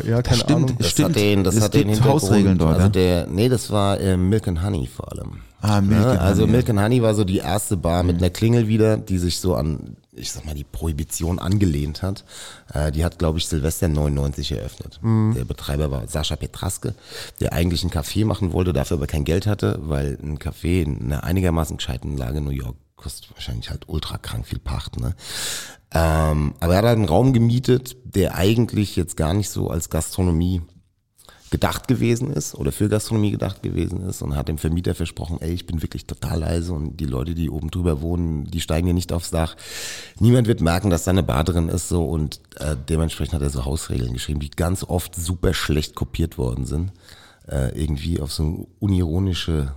äh, 0.00 0.08
ja, 0.10 0.22
keine 0.22 0.38
stimmt. 0.38 0.50
Ahnung. 0.50 0.76
Das 0.78 0.90
Stimmt. 0.90 1.10
hat 1.10 1.16
den, 1.16 1.44
das 1.44 1.54
Es 1.54 1.62
hat 1.62 1.74
den. 1.74 2.04
Hausregeln 2.04 2.58
dort, 2.58 2.72
Also 2.72 2.82
ja? 2.84 2.88
der, 2.88 3.26
nee, 3.28 3.48
das 3.48 3.70
war 3.70 4.00
äh, 4.00 4.16
Milk 4.16 4.48
and 4.48 4.62
Honey 4.64 4.88
vor 4.88 5.12
allem. 5.12 5.42
Ah, 5.62 5.80
Milk 5.80 6.00
Ja, 6.02 6.10
and 6.12 6.20
also 6.20 6.42
Honey, 6.42 6.52
Milk 6.52 6.70
and 6.70 6.80
Honey 6.80 7.02
war 7.02 7.14
so 7.14 7.22
die 7.22 7.38
erste 7.38 7.76
Bar 7.76 8.02
mit 8.02 8.16
einer 8.16 8.30
Klingel 8.30 8.66
wieder, 8.66 8.96
die 8.96 9.18
sich 9.18 9.38
so 9.38 9.54
an, 9.54 9.96
ich 10.12 10.32
sag 10.32 10.44
mal, 10.46 10.54
die 10.54 10.64
Prohibition 10.64 11.38
angelehnt 11.38 12.02
hat. 12.02 12.24
Äh, 12.72 12.90
die 12.90 13.04
hat, 13.04 13.18
glaube 13.20 13.38
ich, 13.38 13.46
Silvester 13.46 13.86
99 13.86 14.50
eröffnet. 14.52 14.98
Der 15.04 15.44
Betreiber 15.44 15.90
war 15.92 16.08
Sascha 16.08 16.34
Petraske, 16.34 16.94
der 17.40 17.52
eigentlich 17.52 17.84
ein 17.84 17.90
Café 17.90 18.24
machen 18.24 18.52
wollte, 18.52 18.72
dafür 18.72 18.96
aber 18.96 19.06
kein 19.06 19.24
Geld 19.24 19.46
hatte, 19.46 19.78
weil 19.82 20.18
ein 20.20 20.38
Café 20.38 20.82
in 20.82 21.00
einer 21.04 21.22
einigermaßen 21.22 21.76
gescheiten 21.76 22.16
Lage 22.16 22.38
in 22.38 22.44
New 22.44 22.50
York 22.50 22.74
kostet 23.00 23.32
wahrscheinlich 23.32 23.70
halt 23.70 23.88
ultra 23.88 24.18
krank 24.18 24.46
viel 24.46 24.58
Pacht. 24.58 25.00
Ne? 25.00 25.14
Ähm, 25.92 26.54
aber 26.60 26.74
er 26.74 26.78
hat 26.78 26.84
einen 26.96 27.06
Raum 27.06 27.32
gemietet, 27.32 27.96
der 28.04 28.36
eigentlich 28.36 28.94
jetzt 28.96 29.16
gar 29.16 29.34
nicht 29.34 29.48
so 29.48 29.70
als 29.70 29.90
Gastronomie 29.90 30.62
gedacht 31.50 31.88
gewesen 31.88 32.32
ist 32.32 32.54
oder 32.54 32.70
für 32.70 32.88
Gastronomie 32.88 33.32
gedacht 33.32 33.62
gewesen 33.62 34.02
ist 34.02 34.22
und 34.22 34.36
hat 34.36 34.46
dem 34.46 34.56
Vermieter 34.56 34.94
versprochen, 34.94 35.38
ey, 35.40 35.52
ich 35.52 35.66
bin 35.66 35.82
wirklich 35.82 36.06
total 36.06 36.40
leise 36.40 36.72
und 36.72 36.98
die 36.98 37.06
Leute, 37.06 37.34
die 37.34 37.50
oben 37.50 37.70
drüber 37.72 38.00
wohnen, 38.00 38.44
die 38.44 38.60
steigen 38.60 38.86
hier 38.86 38.94
nicht 38.94 39.12
aufs 39.12 39.30
Dach. 39.30 39.56
Niemand 40.20 40.46
wird 40.46 40.60
merken, 40.60 40.90
dass 40.90 41.04
da 41.04 41.10
eine 41.10 41.24
Bar 41.24 41.42
drin 41.42 41.68
ist 41.68 41.88
so 41.88 42.04
und 42.04 42.40
äh, 42.56 42.76
dementsprechend 42.88 43.34
hat 43.34 43.42
er 43.42 43.50
so 43.50 43.64
Hausregeln 43.64 44.12
geschrieben, 44.12 44.38
die 44.38 44.50
ganz 44.50 44.84
oft 44.84 45.16
super 45.16 45.52
schlecht 45.52 45.96
kopiert 45.96 46.38
worden 46.38 46.66
sind. 46.66 46.92
Äh, 47.48 47.76
irgendwie 47.82 48.20
auf 48.20 48.32
so 48.32 48.44
eine 48.44 48.66
unironische, 48.78 49.72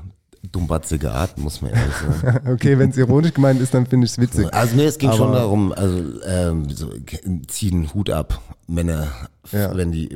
dummbatzige 0.52 1.12
Art, 1.12 1.38
muss 1.38 1.62
man 1.62 1.72
ehrlich 1.72 1.96
sagen. 1.96 2.48
Okay, 2.54 2.78
wenn 2.78 2.90
es 2.90 2.98
ironisch 2.98 3.34
gemeint 3.34 3.62
ist, 3.62 3.74
dann 3.74 3.86
finde 3.86 4.06
ich 4.06 4.12
es 4.12 4.18
witzig. 4.20 4.54
Also 4.54 4.76
nee, 4.76 4.86
es 4.86 4.98
ging 4.98 5.12
schon 5.14 5.30
Aber- 5.30 5.38
darum, 5.40 5.72
also 5.74 6.02
ähm, 6.26 6.70
so, 6.70 6.90
ziehen 7.48 7.94
Hut 7.94 8.10
ab, 8.10 8.42
Männer, 8.68 9.08
Ja. 9.52 9.76
wenn 9.76 9.92
die 9.92 10.10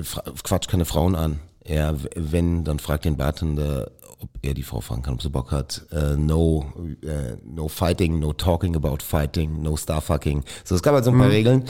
Quatsch 0.44 0.68
keine 0.68 0.86
Frauen 0.86 1.16
an. 1.16 1.40
Ja, 1.66 1.94
wenn, 2.16 2.64
dann 2.64 2.80
fragt 2.80 3.06
den 3.06 3.18
Bartender, 3.18 3.92
ob 4.20 4.30
er 4.42 4.54
die 4.54 4.64
Frau 4.64 4.80
fragen 4.82 5.02
kann, 5.02 5.16
ob 5.16 5.22
sie 5.22 5.30
Bock 5.30 5.52
hat. 5.52 5.86
Äh, 5.92 6.16
no, 6.16 6.66
äh, 7.04 7.36
no 7.46 7.68
fighting, 7.68 8.20
no 8.20 8.32
talking 8.34 8.76
about 8.76 8.98
fighting, 9.04 9.62
no 9.62 9.76
starfucking. 9.76 10.44
So, 10.64 10.76
es 10.76 10.82
gab 10.82 10.94
halt 10.94 11.04
so 11.06 11.12
ein 11.12 11.18
paar 11.18 11.30
Regeln. 11.30 11.66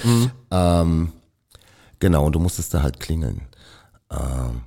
Ähm, 0.52 1.14
genau, 2.00 2.26
und 2.26 2.34
du 2.34 2.40
musstest 2.40 2.74
da 2.74 2.84
halt 2.84 3.00
klingeln. 3.00 3.42
Ähm, 4.12 4.62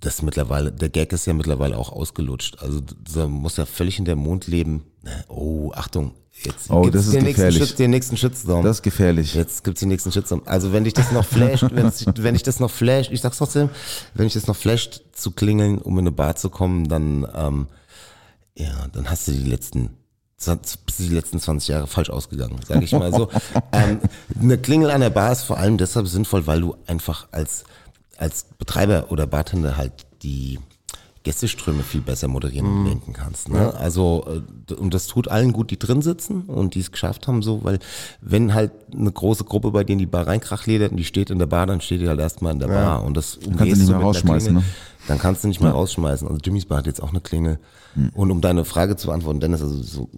das 0.00 0.22
mittlerweile, 0.22 0.72
der 0.72 0.88
Gag 0.90 1.12
ist 1.12 1.26
ja 1.26 1.32
mittlerweile 1.32 1.78
auch 1.78 1.90
ausgelutscht. 1.90 2.58
Also 2.60 2.80
da 3.14 3.26
muss 3.28 3.56
ja 3.56 3.66
völlig 3.66 3.98
in 3.98 4.04
der 4.04 4.16
Mond 4.16 4.46
leben. 4.46 4.84
Oh, 5.28 5.72
Achtung, 5.74 6.12
jetzt 6.42 6.70
Oh, 6.70 6.82
gibt's 6.82 6.96
das 6.98 7.06
ist 7.06 7.14
den, 7.14 7.22
nächsten 7.24 7.36
gefährlich. 7.42 7.58
Schutz, 7.68 7.74
den 7.76 7.90
nächsten 7.90 8.16
Shitstorm. 8.16 8.64
Das 8.64 8.76
ist 8.78 8.82
gefährlich. 8.82 9.34
Jetzt 9.34 9.64
gibt's 9.64 9.80
den 9.80 9.88
nächsten 9.88 10.12
Shitstorm. 10.12 10.42
Also 10.44 10.72
wenn 10.72 10.84
dich 10.84 10.94
das 10.94 11.12
noch 11.12 11.24
flasht, 11.24 11.62
wenn's- 11.72 12.04
wenn 12.18 12.34
ich 12.34 12.42
das 12.42 12.60
noch 12.60 12.70
flasht, 12.70 13.10
ich 13.12 13.20
sag's 13.20 13.38
trotzdem, 13.38 13.70
wenn 14.14 14.26
ich 14.26 14.34
das 14.34 14.46
noch 14.46 14.56
flasht 14.56 15.02
zu 15.12 15.30
klingeln, 15.30 15.78
um 15.78 15.94
in 15.94 16.00
eine 16.00 16.12
Bar 16.12 16.36
zu 16.36 16.50
kommen, 16.50 16.88
dann 16.88 17.26
ähm, 17.34 17.66
ja, 18.54 18.88
dann 18.92 19.08
hast 19.10 19.28
du 19.28 19.32
die 19.32 19.48
letzten 19.48 19.90
bist 20.38 20.98
die 20.98 21.08
letzten 21.08 21.40
20 21.40 21.68
Jahre 21.68 21.86
falsch 21.86 22.10
ausgegangen, 22.10 22.60
sage 22.68 22.84
ich 22.84 22.92
mal 22.92 23.10
so. 23.10 23.30
ähm, 23.72 24.00
eine 24.38 24.58
Klingel 24.58 24.90
an 24.90 25.00
der 25.00 25.08
Bar 25.08 25.32
ist 25.32 25.42
vor 25.44 25.56
allem 25.56 25.78
deshalb 25.78 26.06
sinnvoll, 26.08 26.46
weil 26.46 26.60
du 26.60 26.76
einfach 26.86 27.28
als 27.32 27.64
als 28.18 28.46
Betreiber 28.58 29.10
oder 29.10 29.26
Bartender 29.26 29.76
halt 29.76 29.92
die 30.22 30.58
Gästeströme 31.26 31.82
viel 31.82 32.02
besser 32.02 32.28
moderieren 32.28 32.66
und 32.66 32.86
lenken 32.86 33.12
kannst. 33.12 33.48
Ne? 33.48 33.74
Also 33.74 34.24
äh, 34.70 34.74
und 34.74 34.94
das 34.94 35.08
tut 35.08 35.26
allen 35.26 35.52
gut, 35.52 35.72
die 35.72 35.78
drin 35.78 36.00
sitzen 36.00 36.42
und 36.42 36.76
die 36.76 36.80
es 36.80 36.92
geschafft 36.92 37.26
haben, 37.26 37.42
so, 37.42 37.64
weil 37.64 37.80
wenn 38.20 38.54
halt 38.54 38.70
eine 38.92 39.10
große 39.10 39.42
Gruppe 39.42 39.72
bei 39.72 39.82
denen 39.82 39.98
die 39.98 40.06
Bar 40.06 40.28
reinkrachledert 40.28 40.92
und 40.92 40.98
die 40.98 41.04
steht 41.04 41.30
in 41.30 41.40
der 41.40 41.46
Bar, 41.46 41.66
dann 41.66 41.80
steht 41.80 42.00
die 42.00 42.08
halt 42.08 42.20
erstmal 42.20 42.52
in 42.52 42.60
der 42.60 42.68
Bar 42.68 43.02
und 43.02 43.16
das 43.16 43.40
kannst 43.56 43.60
du 43.60 43.64
nicht 43.64 43.88
mehr 43.88 43.98
rausschmeißen, 43.98 44.48
Klingel, 44.52 44.62
ne? 44.62 45.08
Dann 45.08 45.18
kannst 45.18 45.42
du 45.42 45.48
nicht 45.48 45.60
mehr 45.60 45.72
rausschmeißen. 45.72 46.28
Also 46.28 46.40
Jimmys 46.44 46.66
Bar 46.66 46.78
hat 46.78 46.86
jetzt 46.86 47.02
auch 47.02 47.10
eine 47.10 47.20
Klingel. 47.20 47.58
Und 48.14 48.30
um 48.30 48.40
deine 48.40 48.64
Frage 48.64 48.96
zu 48.96 49.08
beantworten, 49.08 49.40
Dennis, 49.40 49.62
also 49.62 49.82
so 49.82 50.08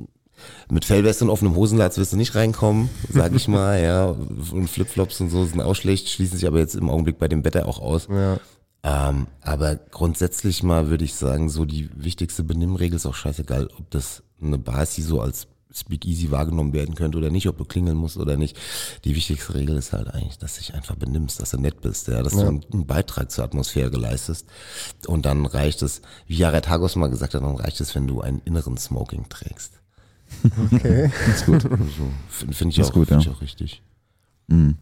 mit 0.71 0.85
Fellweste 0.85 1.25
und 1.25 1.31
offenem 1.31 1.55
Hosenlatz 1.55 1.99
wirst 1.99 2.13
du 2.13 2.17
nicht 2.17 2.35
reinkommen, 2.35 2.89
sag 3.09 3.35
ich 3.35 3.49
mal, 3.49 3.81
ja. 3.83 4.07
Und 4.53 4.69
Flipflops 4.69 5.21
und 5.21 5.31
so 5.31 5.45
sind 5.45 5.61
auch 5.61 5.75
schlecht, 5.75 6.09
schließen 6.09 6.39
sich 6.39 6.47
aber 6.47 6.59
jetzt 6.59 6.75
im 6.75 6.91
Augenblick 6.91 7.19
bei 7.19 7.29
dem 7.29 7.45
Wetter 7.45 7.67
auch 7.67 7.81
aus. 7.81 8.09
Ja. 8.11 8.39
Ähm, 8.83 9.27
aber 9.43 9.77
grundsätzlich 9.77 10.63
mal 10.63 10.89
würde 10.89 11.05
ich 11.05 11.15
sagen, 11.15 11.49
so 11.49 11.65
die 11.65 11.91
wichtigste 11.95 12.45
Benimmregel 12.45 12.97
ist 12.97 13.07
auch 13.07 13.15
scheißegal, 13.15 13.69
ob 13.79 13.91
das 13.91 14.23
eine 14.41 14.59
Bar 14.59 14.85
ist, 14.85 14.97
die 14.97 15.03
so 15.03 15.21
als 15.21 15.49
Speakeasy 15.75 16.31
wahrgenommen 16.31 16.73
werden 16.73 16.95
könnte 16.95 17.19
oder 17.19 17.31
nicht, 17.31 17.49
ob 17.49 17.59
du 17.59 17.65
klingeln 17.65 17.97
musst 17.97 18.17
oder 18.17 18.37
nicht. 18.37 18.57
Die 19.05 19.15
wichtigste 19.15 19.55
Regel 19.55 19.77
ist 19.77 19.93
halt 19.93 20.09
eigentlich, 20.09 20.39
dass 20.39 20.55
du 20.55 20.61
dich 20.61 20.75
einfach 20.75 20.95
benimmst, 20.95 21.41
dass 21.41 21.51
du 21.51 21.59
nett 21.59 21.81
bist, 21.81 22.09
ja, 22.09 22.23
dass 22.23 22.33
du 22.33 22.41
einen, 22.41 22.65
einen 22.73 22.87
Beitrag 22.87 23.31
zur 23.31 23.45
Atmosphäre 23.45 23.97
leistest. 23.97 24.47
Und 25.07 25.27
dann 25.27 25.45
reicht 25.47 25.83
es, 25.83 26.03
wie 26.27 26.37
Jared 26.37 26.69
Hagos 26.69 26.97
mal 26.97 27.11
gesagt 27.11 27.35
hat, 27.35 27.43
dann 27.43 27.57
reicht 27.57 27.81
es, 27.81 27.95
wenn 27.95 28.07
du 28.07 28.21
einen 28.21 28.41
inneren 28.45 28.79
Smoking 28.79 29.29
trägst. 29.29 29.78
Okay. 30.73 31.11
ist 31.29 31.47
gut. 31.47 31.63
So, 31.63 31.69
Finde 32.29 32.55
find 32.55 32.73
ich, 32.79 32.83
auch- 32.85 32.93
gut, 32.93 33.09
find 33.09 33.25
ja. 33.25 33.31
ich 33.31 33.37
auch 33.37 33.41
richtig. 33.43 33.83
Mhm. 34.49 34.77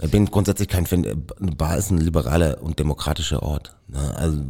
Ich 0.00 0.10
bin 0.10 0.26
grundsätzlich 0.26 0.68
kein 0.68 0.86
Fan. 0.86 1.04
Eine 1.04 1.52
Bar 1.52 1.76
ist 1.76 1.90
ein 1.90 1.98
liberaler 1.98 2.62
und 2.62 2.78
demokratischer 2.78 3.42
Ort. 3.42 3.76
Ne? 3.88 4.14
Also 4.16 4.42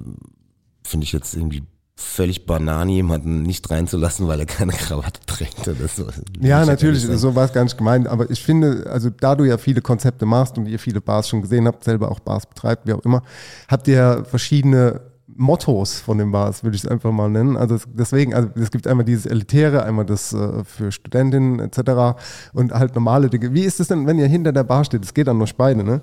finde 0.82 1.04
ich 1.04 1.12
jetzt 1.12 1.34
irgendwie 1.34 1.62
völlig 1.96 2.46
Banane, 2.46 2.92
jemanden 2.92 3.42
nicht 3.42 3.68
reinzulassen, 3.70 4.28
weil 4.28 4.38
er 4.40 4.46
keine 4.46 4.72
Krawatte 4.72 5.20
trägt 5.26 5.66
oder 5.66 5.88
so. 5.88 6.06
Ja, 6.40 6.62
Ich 6.62 6.68
natürlich, 6.68 7.02
so 7.02 7.34
war 7.34 7.44
es 7.46 7.52
gar 7.52 7.64
nicht 7.64 7.76
gemeint, 7.76 8.06
aber 8.06 8.30
ich 8.30 8.40
finde, 8.40 8.86
also 8.88 9.10
da 9.10 9.34
du 9.34 9.42
ja 9.44 9.58
viele 9.58 9.80
Konzepte 9.80 10.24
machst 10.24 10.56
und 10.58 10.66
ihr 10.66 10.78
viele 10.78 11.00
Bars 11.00 11.28
schon 11.28 11.42
gesehen 11.42 11.66
habt, 11.66 11.82
selber 11.82 12.10
auch 12.12 12.20
Bars 12.20 12.46
betreibt, 12.46 12.86
wie 12.86 12.92
auch 12.92 13.04
immer, 13.04 13.24
habt 13.66 13.88
ihr 13.88 13.94
ja 13.94 14.24
verschiedene 14.24 15.00
Mottos 15.38 16.00
von 16.00 16.18
den 16.18 16.32
Bars, 16.32 16.64
würde 16.64 16.76
ich 16.76 16.82
es 16.84 16.90
einfach 16.90 17.12
mal 17.12 17.30
nennen. 17.30 17.56
Also 17.56 17.76
es- 17.76 17.86
deswegen, 17.92 18.34
also 18.34 18.48
es 18.56 18.70
gibt 18.70 18.86
einmal 18.86 19.04
dieses 19.04 19.24
Elitäre, 19.24 19.84
einmal 19.84 20.04
das 20.04 20.32
äh, 20.32 20.64
für 20.64 20.90
Studentinnen 20.92 21.60
etc. 21.60 22.16
und 22.52 22.72
halt 22.72 22.94
normale 22.94 23.30
Dinge. 23.30 23.54
Wie 23.54 23.62
ist 23.62 23.78
es 23.80 23.88
denn, 23.88 24.06
wenn 24.06 24.18
ihr 24.18 24.26
hinter 24.26 24.52
der 24.52 24.64
Bar 24.64 24.84
steht? 24.84 25.04
Es 25.04 25.14
geht 25.14 25.28
an 25.28 25.40
euch 25.40 25.54
beide, 25.56 25.84
ne? 25.84 26.00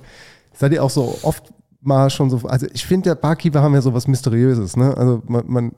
Seid 0.54 0.72
ihr 0.72 0.82
auch 0.84 0.90
so 0.90 1.18
oft 1.24 1.54
mal 1.82 2.10
schon 2.10 2.30
so, 2.30 2.38
also 2.48 2.66
ich 2.74 2.86
finde, 2.86 3.10
der 3.10 3.16
Barkeeper 3.16 3.62
haben 3.62 3.74
ja 3.74 3.82
so 3.82 3.94
was 3.94 4.08
Mysteriöses, 4.08 4.78
ne? 4.78 4.96
Also 4.98 5.22
man, 5.28 5.44
man 5.48 5.72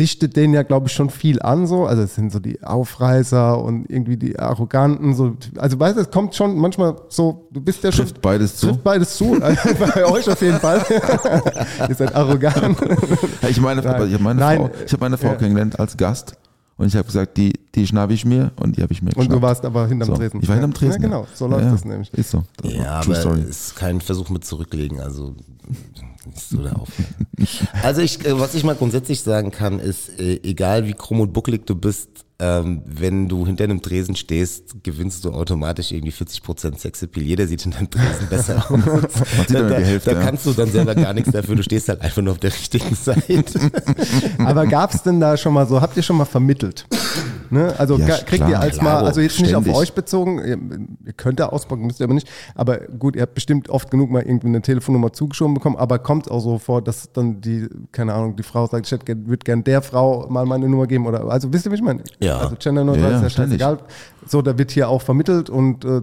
dichtet 0.00 0.34
denen 0.34 0.54
ja, 0.54 0.62
glaube 0.62 0.86
ich, 0.88 0.94
schon 0.94 1.10
viel 1.10 1.42
an, 1.42 1.66
so. 1.66 1.84
Also 1.84 2.02
es 2.02 2.14
sind 2.14 2.32
so 2.32 2.38
die 2.40 2.62
Aufreißer 2.62 3.62
und 3.62 3.84
irgendwie 3.90 4.16
die 4.16 4.38
Arroganten, 4.38 5.14
so. 5.14 5.36
Also 5.58 5.78
weißt 5.78 5.98
du, 5.98 6.00
es 6.00 6.10
kommt 6.10 6.34
schon 6.34 6.56
manchmal 6.56 6.96
so, 7.08 7.46
du 7.52 7.60
bist 7.60 7.84
ja 7.84 7.92
schon. 7.92 8.06
Trifft 8.06 8.22
beides 8.22 8.56
zu. 8.56 8.68
Trifft 8.68 8.82
beides 8.82 9.14
zu. 9.16 9.40
Also 9.42 9.68
bei 9.94 10.06
euch 10.06 10.28
auf 10.28 10.40
jeden 10.40 10.58
Fall. 10.58 10.82
Ihr 11.88 11.94
seid 11.94 12.14
arrogant. 12.14 12.76
Ich 13.48 13.60
meine, 13.60 13.82
ich 13.82 13.86
habe 13.86 14.18
meine 14.20 14.40
Nein. 14.40 14.58
Frau, 14.58 14.70
ich 14.84 14.92
habe 14.92 15.00
meine 15.04 15.18
Frau 15.18 15.28
Ja. 15.28 15.34
kennengelernt 15.34 15.78
als 15.78 15.96
Gast 15.96 16.32
und 16.80 16.86
ich 16.88 16.96
habe 16.96 17.04
gesagt, 17.04 17.36
die, 17.36 17.52
die 17.74 17.86
schnappe 17.86 18.12
ich 18.14 18.24
mir 18.24 18.50
und 18.56 18.76
die 18.76 18.82
habe 18.82 18.92
ich 18.92 19.02
mir 19.02 19.10
Und 19.10 19.16
geschnappt. 19.16 19.36
du 19.36 19.42
warst 19.42 19.64
aber 19.64 19.86
hinterm 19.86 20.08
so. 20.08 20.16
Tresen. 20.16 20.40
Ich 20.42 20.48
war 20.48 20.56
hinterm 20.56 20.72
Ja. 20.72 20.78
Tresen. 20.78 21.02
Ja, 21.02 21.08
genau, 21.08 21.26
so 21.34 21.46
läuft 21.46 21.72
das 21.72 21.84
nämlich. 21.84 22.12
Ist 22.14 22.30
so. 22.30 22.42
Das 22.62 22.72
Ja, 22.72 23.00
aber 23.00 23.14
Story. 23.14 23.40
es 23.42 23.66
ist 23.68 23.76
kein 23.76 24.00
Versuch 24.00 24.30
mit 24.30 24.44
zurücklegen, 24.44 24.98
also 25.00 25.34
ist 26.34 26.48
so 26.50 26.62
der 26.62 26.76
Aufwand. 26.78 27.08
Also 27.82 28.00
ich, 28.02 28.24
äh, 28.26 28.38
was 28.38 28.54
ich 28.54 28.64
mal 28.64 28.74
grundsätzlich 28.74 29.20
sagen 29.20 29.50
kann, 29.50 29.78
ist, 29.78 30.18
äh, 30.18 30.40
egal 30.42 30.86
wie 30.86 30.92
krumm 30.94 31.20
und 31.20 31.32
bucklig 31.32 31.66
du 31.66 31.74
bist, 31.74 32.08
ähm, 32.40 32.82
wenn 32.86 33.28
du 33.28 33.46
hinter 33.46 33.64
einem 33.64 33.82
Tresen 33.82 34.16
stehst, 34.16 34.82
gewinnst 34.82 35.24
du 35.24 35.30
automatisch 35.32 35.92
irgendwie 35.92 36.12
40% 36.12 36.78
Sexappeal. 36.78 37.24
Jeder 37.26 37.46
sieht 37.46 37.62
hinter 37.62 37.78
dem 37.78 37.90
Tresen 37.90 38.28
besser 38.30 38.64
aus. 38.70 38.80
sieht 39.46 39.54
da, 39.56 39.68
da, 39.68 39.78
die 39.78 39.84
Hälfte, 39.84 40.14
da 40.14 40.22
kannst 40.22 40.46
du 40.46 40.52
dann 40.52 40.70
selber 40.70 40.94
gar 40.94 41.12
nichts 41.12 41.30
dafür. 41.30 41.56
Du 41.56 41.62
stehst 41.62 41.88
halt 41.88 42.00
einfach 42.00 42.22
nur 42.22 42.32
auf 42.32 42.38
der 42.38 42.50
richtigen 42.52 42.94
Seite. 42.94 43.44
Aber 44.38 44.66
gab 44.66 44.94
es 44.94 45.02
denn 45.02 45.20
da 45.20 45.36
schon 45.36 45.52
mal 45.52 45.66
so, 45.66 45.80
habt 45.80 45.96
ihr 45.96 46.02
schon 46.02 46.16
mal 46.16 46.24
vermittelt? 46.24 46.86
Ne? 47.50 47.74
Also 47.78 47.98
Ja, 47.98 48.06
kriegt 48.18 48.28
klar. 48.30 48.50
ihr 48.50 48.60
als 48.60 48.80
mal, 48.80 49.04
also 49.04 49.20
jetzt 49.20 49.40
nicht 49.40 49.54
auf 49.56 49.64
ständig. 49.64 49.80
euch 49.82 49.92
bezogen, 49.92 50.38
ihr, 51.04 51.12
könnt 51.14 51.40
da 51.40 51.46
auspacken, 51.46 51.84
müsst 51.84 51.98
ihr 52.00 52.04
aber 52.04 52.14
nicht, 52.14 52.28
aber 52.54 52.78
gut, 52.78 53.16
ihr 53.16 53.22
habt 53.22 53.34
bestimmt 53.34 53.68
oft 53.68 53.90
genug 53.90 54.08
mal 54.10 54.22
irgendwie 54.22 54.46
eine 54.46 54.62
Telefonnummer 54.62 55.12
zugeschoben 55.12 55.54
bekommen, 55.54 55.76
aber 55.76 55.98
kommt 55.98 56.30
auch 56.30 56.38
so 56.40 56.58
vor, 56.58 56.80
dass 56.80 57.12
dann 57.12 57.40
die, 57.40 57.68
keine 57.90 58.14
Ahnung, 58.14 58.36
die 58.36 58.44
Frau 58.44 58.66
sagt, 58.68 58.86
ich 58.86 58.92
würde 58.92 59.44
gern 59.44 59.64
der 59.64 59.82
Frau 59.82 60.28
mal 60.30 60.46
meine 60.46 60.68
Nummer 60.68 60.86
geben 60.86 61.06
oder, 61.06 61.24
also 61.24 61.52
wisst 61.52 61.66
ihr, 61.66 61.72
wie 61.72 61.76
ich 61.76 61.82
meine? 61.82 62.04
Ja. 62.20 62.29
Also 62.38 62.56
genderneutral 62.58 63.02
Ja, 63.12 63.16
ist 63.16 63.22
ja, 63.22 63.28
ja 63.28 63.30
scheißegal. 63.30 63.78
So, 64.26 64.42
da 64.42 64.56
wird 64.56 64.70
hier 64.70 64.88
auch 64.88 65.02
vermittelt 65.02 65.50
und 65.50 65.84
äh, 65.84 66.02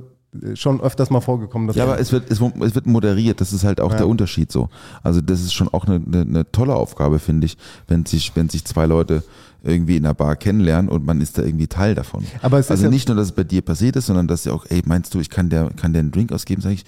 schon 0.55 0.81
öfters 0.81 1.09
mal 1.09 1.21
vorgekommen. 1.21 1.67
Dass 1.67 1.77
Ja, 1.77 1.85
aber 1.85 1.99
es 1.99 2.11
wird, 2.11 2.29
es, 2.29 2.39
es 2.41 2.75
wird 2.75 2.85
moderiert, 2.85 3.41
das 3.41 3.53
ist 3.53 3.63
halt 3.63 3.79
auch 3.81 3.91
Ja. 3.91 3.97
der 3.97 4.07
Unterschied 4.07 4.51
so. 4.51 4.69
Also 5.01 5.21
das 5.21 5.41
ist 5.41 5.53
schon 5.53 5.67
auch 5.69 5.85
eine, 5.85 5.95
eine, 6.05 6.21
eine 6.21 6.51
tolle 6.51 6.75
Aufgabe, 6.75 7.19
finde 7.19 7.45
ich, 7.45 7.57
wenn 7.87 8.05
sich, 8.05 8.35
wenn 8.35 8.49
sich 8.49 8.65
zwei 8.65 8.85
Leute 8.85 9.23
irgendwie 9.63 9.97
in 9.97 10.05
einer 10.05 10.13
Bar 10.13 10.35
kennenlernen 10.35 10.89
und 10.89 11.05
man 11.05 11.19
ist 11.21 11.37
da 11.37 11.41
irgendwie 11.43 11.67
Teil 11.67 11.95
davon. 11.95 12.23
Aber 12.41 12.59
es 12.59 12.67
ist 12.67 12.71
also 12.71 12.83
ja- 12.83 12.89
nicht 12.89 13.07
nur, 13.07 13.17
dass 13.17 13.27
es 13.27 13.31
bei 13.31 13.43
dir 13.43 13.61
passiert 13.61 13.95
ist, 13.95 14.05
sondern 14.05 14.27
dass 14.27 14.45
ja 14.45 14.53
auch, 14.53 14.65
ey, 14.69 14.81
meinst 14.85 15.13
du, 15.13 15.19
ich 15.19 15.29
kann 15.29 15.49
der, 15.49 15.71
kann 15.75 15.93
der 15.93 16.01
einen 16.01 16.11
Drink 16.11 16.31
ausgeben? 16.31 16.61
Sag 16.61 16.73
ich, 16.73 16.85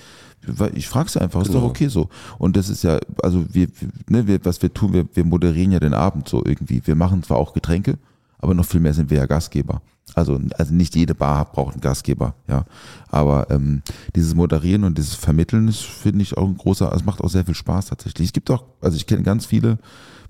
ich 0.76 0.88
frage 0.88 1.10
sie 1.10 1.20
einfach, 1.20 1.42
ist 1.42 1.48
Genau. 1.48 1.62
doch 1.62 1.70
okay 1.70 1.88
so. 1.88 2.10
Und 2.38 2.56
das 2.56 2.70
ist 2.70 2.84
ja, 2.84 3.00
also 3.24 3.44
wir, 3.52 3.68
wir- 3.80 3.90
ne, 4.10 4.28
wir, 4.28 4.40
was 4.46 4.62
wir 4.62 4.74
tun, 4.74 4.94
wir, 4.94 5.06
wir 5.14 5.26
moderieren 5.26 5.72
ja 5.72 5.80
den 5.80 5.94
Abend 5.94 6.30
so 6.30 6.44
irgendwie. 6.46 6.82
Wir 6.86 6.96
machen 6.96 7.24
zwar 7.24 7.38
auch 7.38 7.54
Getränke, 7.54 7.98
aber 8.40 8.54
noch 8.54 8.66
viel 8.66 8.80
mehr 8.80 8.94
sind 8.94 9.10
wir 9.10 9.18
ja 9.20 9.26
Gastgeber. 9.26 9.82
Also, 10.16 10.40
also 10.58 10.74
nicht 10.74 10.96
jede 10.96 11.14
Bar 11.14 11.46
braucht 11.52 11.74
einen 11.74 11.82
Gastgeber, 11.82 12.34
ja. 12.48 12.66
Aber 13.10 13.48
ähm, 13.52 13.84
dieses 14.16 14.34
Moderieren 14.34 14.84
und 14.84 14.98
dieses 14.98 15.14
Vermitteln 15.14 15.68
ist, 15.68 15.82
finde 15.84 16.24
ich, 16.24 16.36
auch 16.36 16.48
ein 16.48 16.58
großer, 16.58 16.92
es 16.94 17.06
macht 17.06 17.22
auch 17.22 17.30
sehr 17.30 17.46
viel 17.46 17.54
Spaß 17.54 17.86
tatsächlich. 17.88 18.28
Es 18.30 18.34
gibt 18.34 18.50
auch, 18.50 18.64
also 18.82 18.98
ich 18.98 19.06
kenne 19.06 19.22
ganz 19.24 19.46
viele 19.46 19.78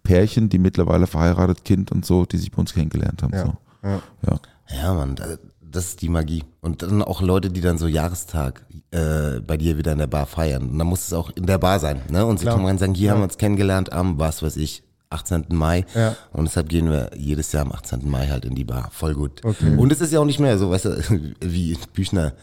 Pärchen, 0.03 0.49
die 0.49 0.59
mittlerweile 0.59 1.07
verheiratet, 1.07 1.63
Kind 1.63 1.91
und 1.91 2.05
so, 2.05 2.25
die 2.25 2.37
sich 2.37 2.51
bei 2.51 2.57
uns 2.57 2.73
kennengelernt 2.73 3.23
haben. 3.23 3.33
Ja, 3.33 3.45
So. 3.45 3.53
ja. 3.83 4.01
Ja. 4.27 4.39
Ja, 4.83 4.93
Mann, 4.93 5.15
da- 5.15 5.37
das 5.71 5.85
ist 5.89 6.01
die 6.01 6.09
Magie. 6.09 6.43
Und 6.61 6.81
dann 6.81 7.03
auch 7.03 7.21
Leute, 7.21 7.51
die 7.51 7.61
dann 7.61 7.77
so 7.77 7.85
Jahrestag 7.87 8.65
äh, 8.91 9.39
bei 9.39 9.55
dir 9.55 9.77
wieder 9.77 9.91
in 9.91 9.99
der 9.99 10.07
Bar 10.07 10.25
feiern. 10.25 10.67
Und 10.69 10.79
dann 10.79 10.87
muss 10.87 11.05
es 11.07 11.13
auch 11.13 11.29
in 11.35 11.45
der 11.45 11.59
Bar 11.59 11.79
sein. 11.79 12.01
Ne? 12.09 12.25
Und 12.25 12.39
sie 12.39 12.45
Klar. 12.45 12.55
kommen 12.55 12.65
rein 12.65 12.73
und 12.75 12.79
sagen, 12.79 12.95
hier 12.95 13.11
haben 13.11 13.19
wir 13.19 13.25
uns 13.25 13.37
kennengelernt 13.37 13.93
am, 13.93 14.17
was 14.19 14.41
weiß 14.41 14.57
ich, 14.57 14.81
18. 15.11 15.45
Mai. 15.49 15.85
Ja. 15.95 16.15
Und 16.33 16.45
deshalb 16.45 16.69
gehen 16.69 16.89
wir 16.91 17.09
jedes 17.17 17.51
Jahr 17.51 17.65
am 17.65 17.71
18. 17.71 18.07
Mai 18.07 18.27
halt 18.27 18.45
in 18.45 18.53
die 18.53 18.63
Bar. 18.63 18.89
Voll 18.91 19.15
gut. 19.15 19.43
Okay. 19.43 19.75
Und 19.75 19.91
es 19.91 20.01
ist 20.01 20.13
ja 20.13 20.19
auch 20.19 20.25
nicht 20.25 20.39
mehr 20.39 20.57
so, 20.59 20.69
weißt 20.69 20.85
du, 20.85 21.33
wie 21.41 21.75
Büchner, 21.93 22.33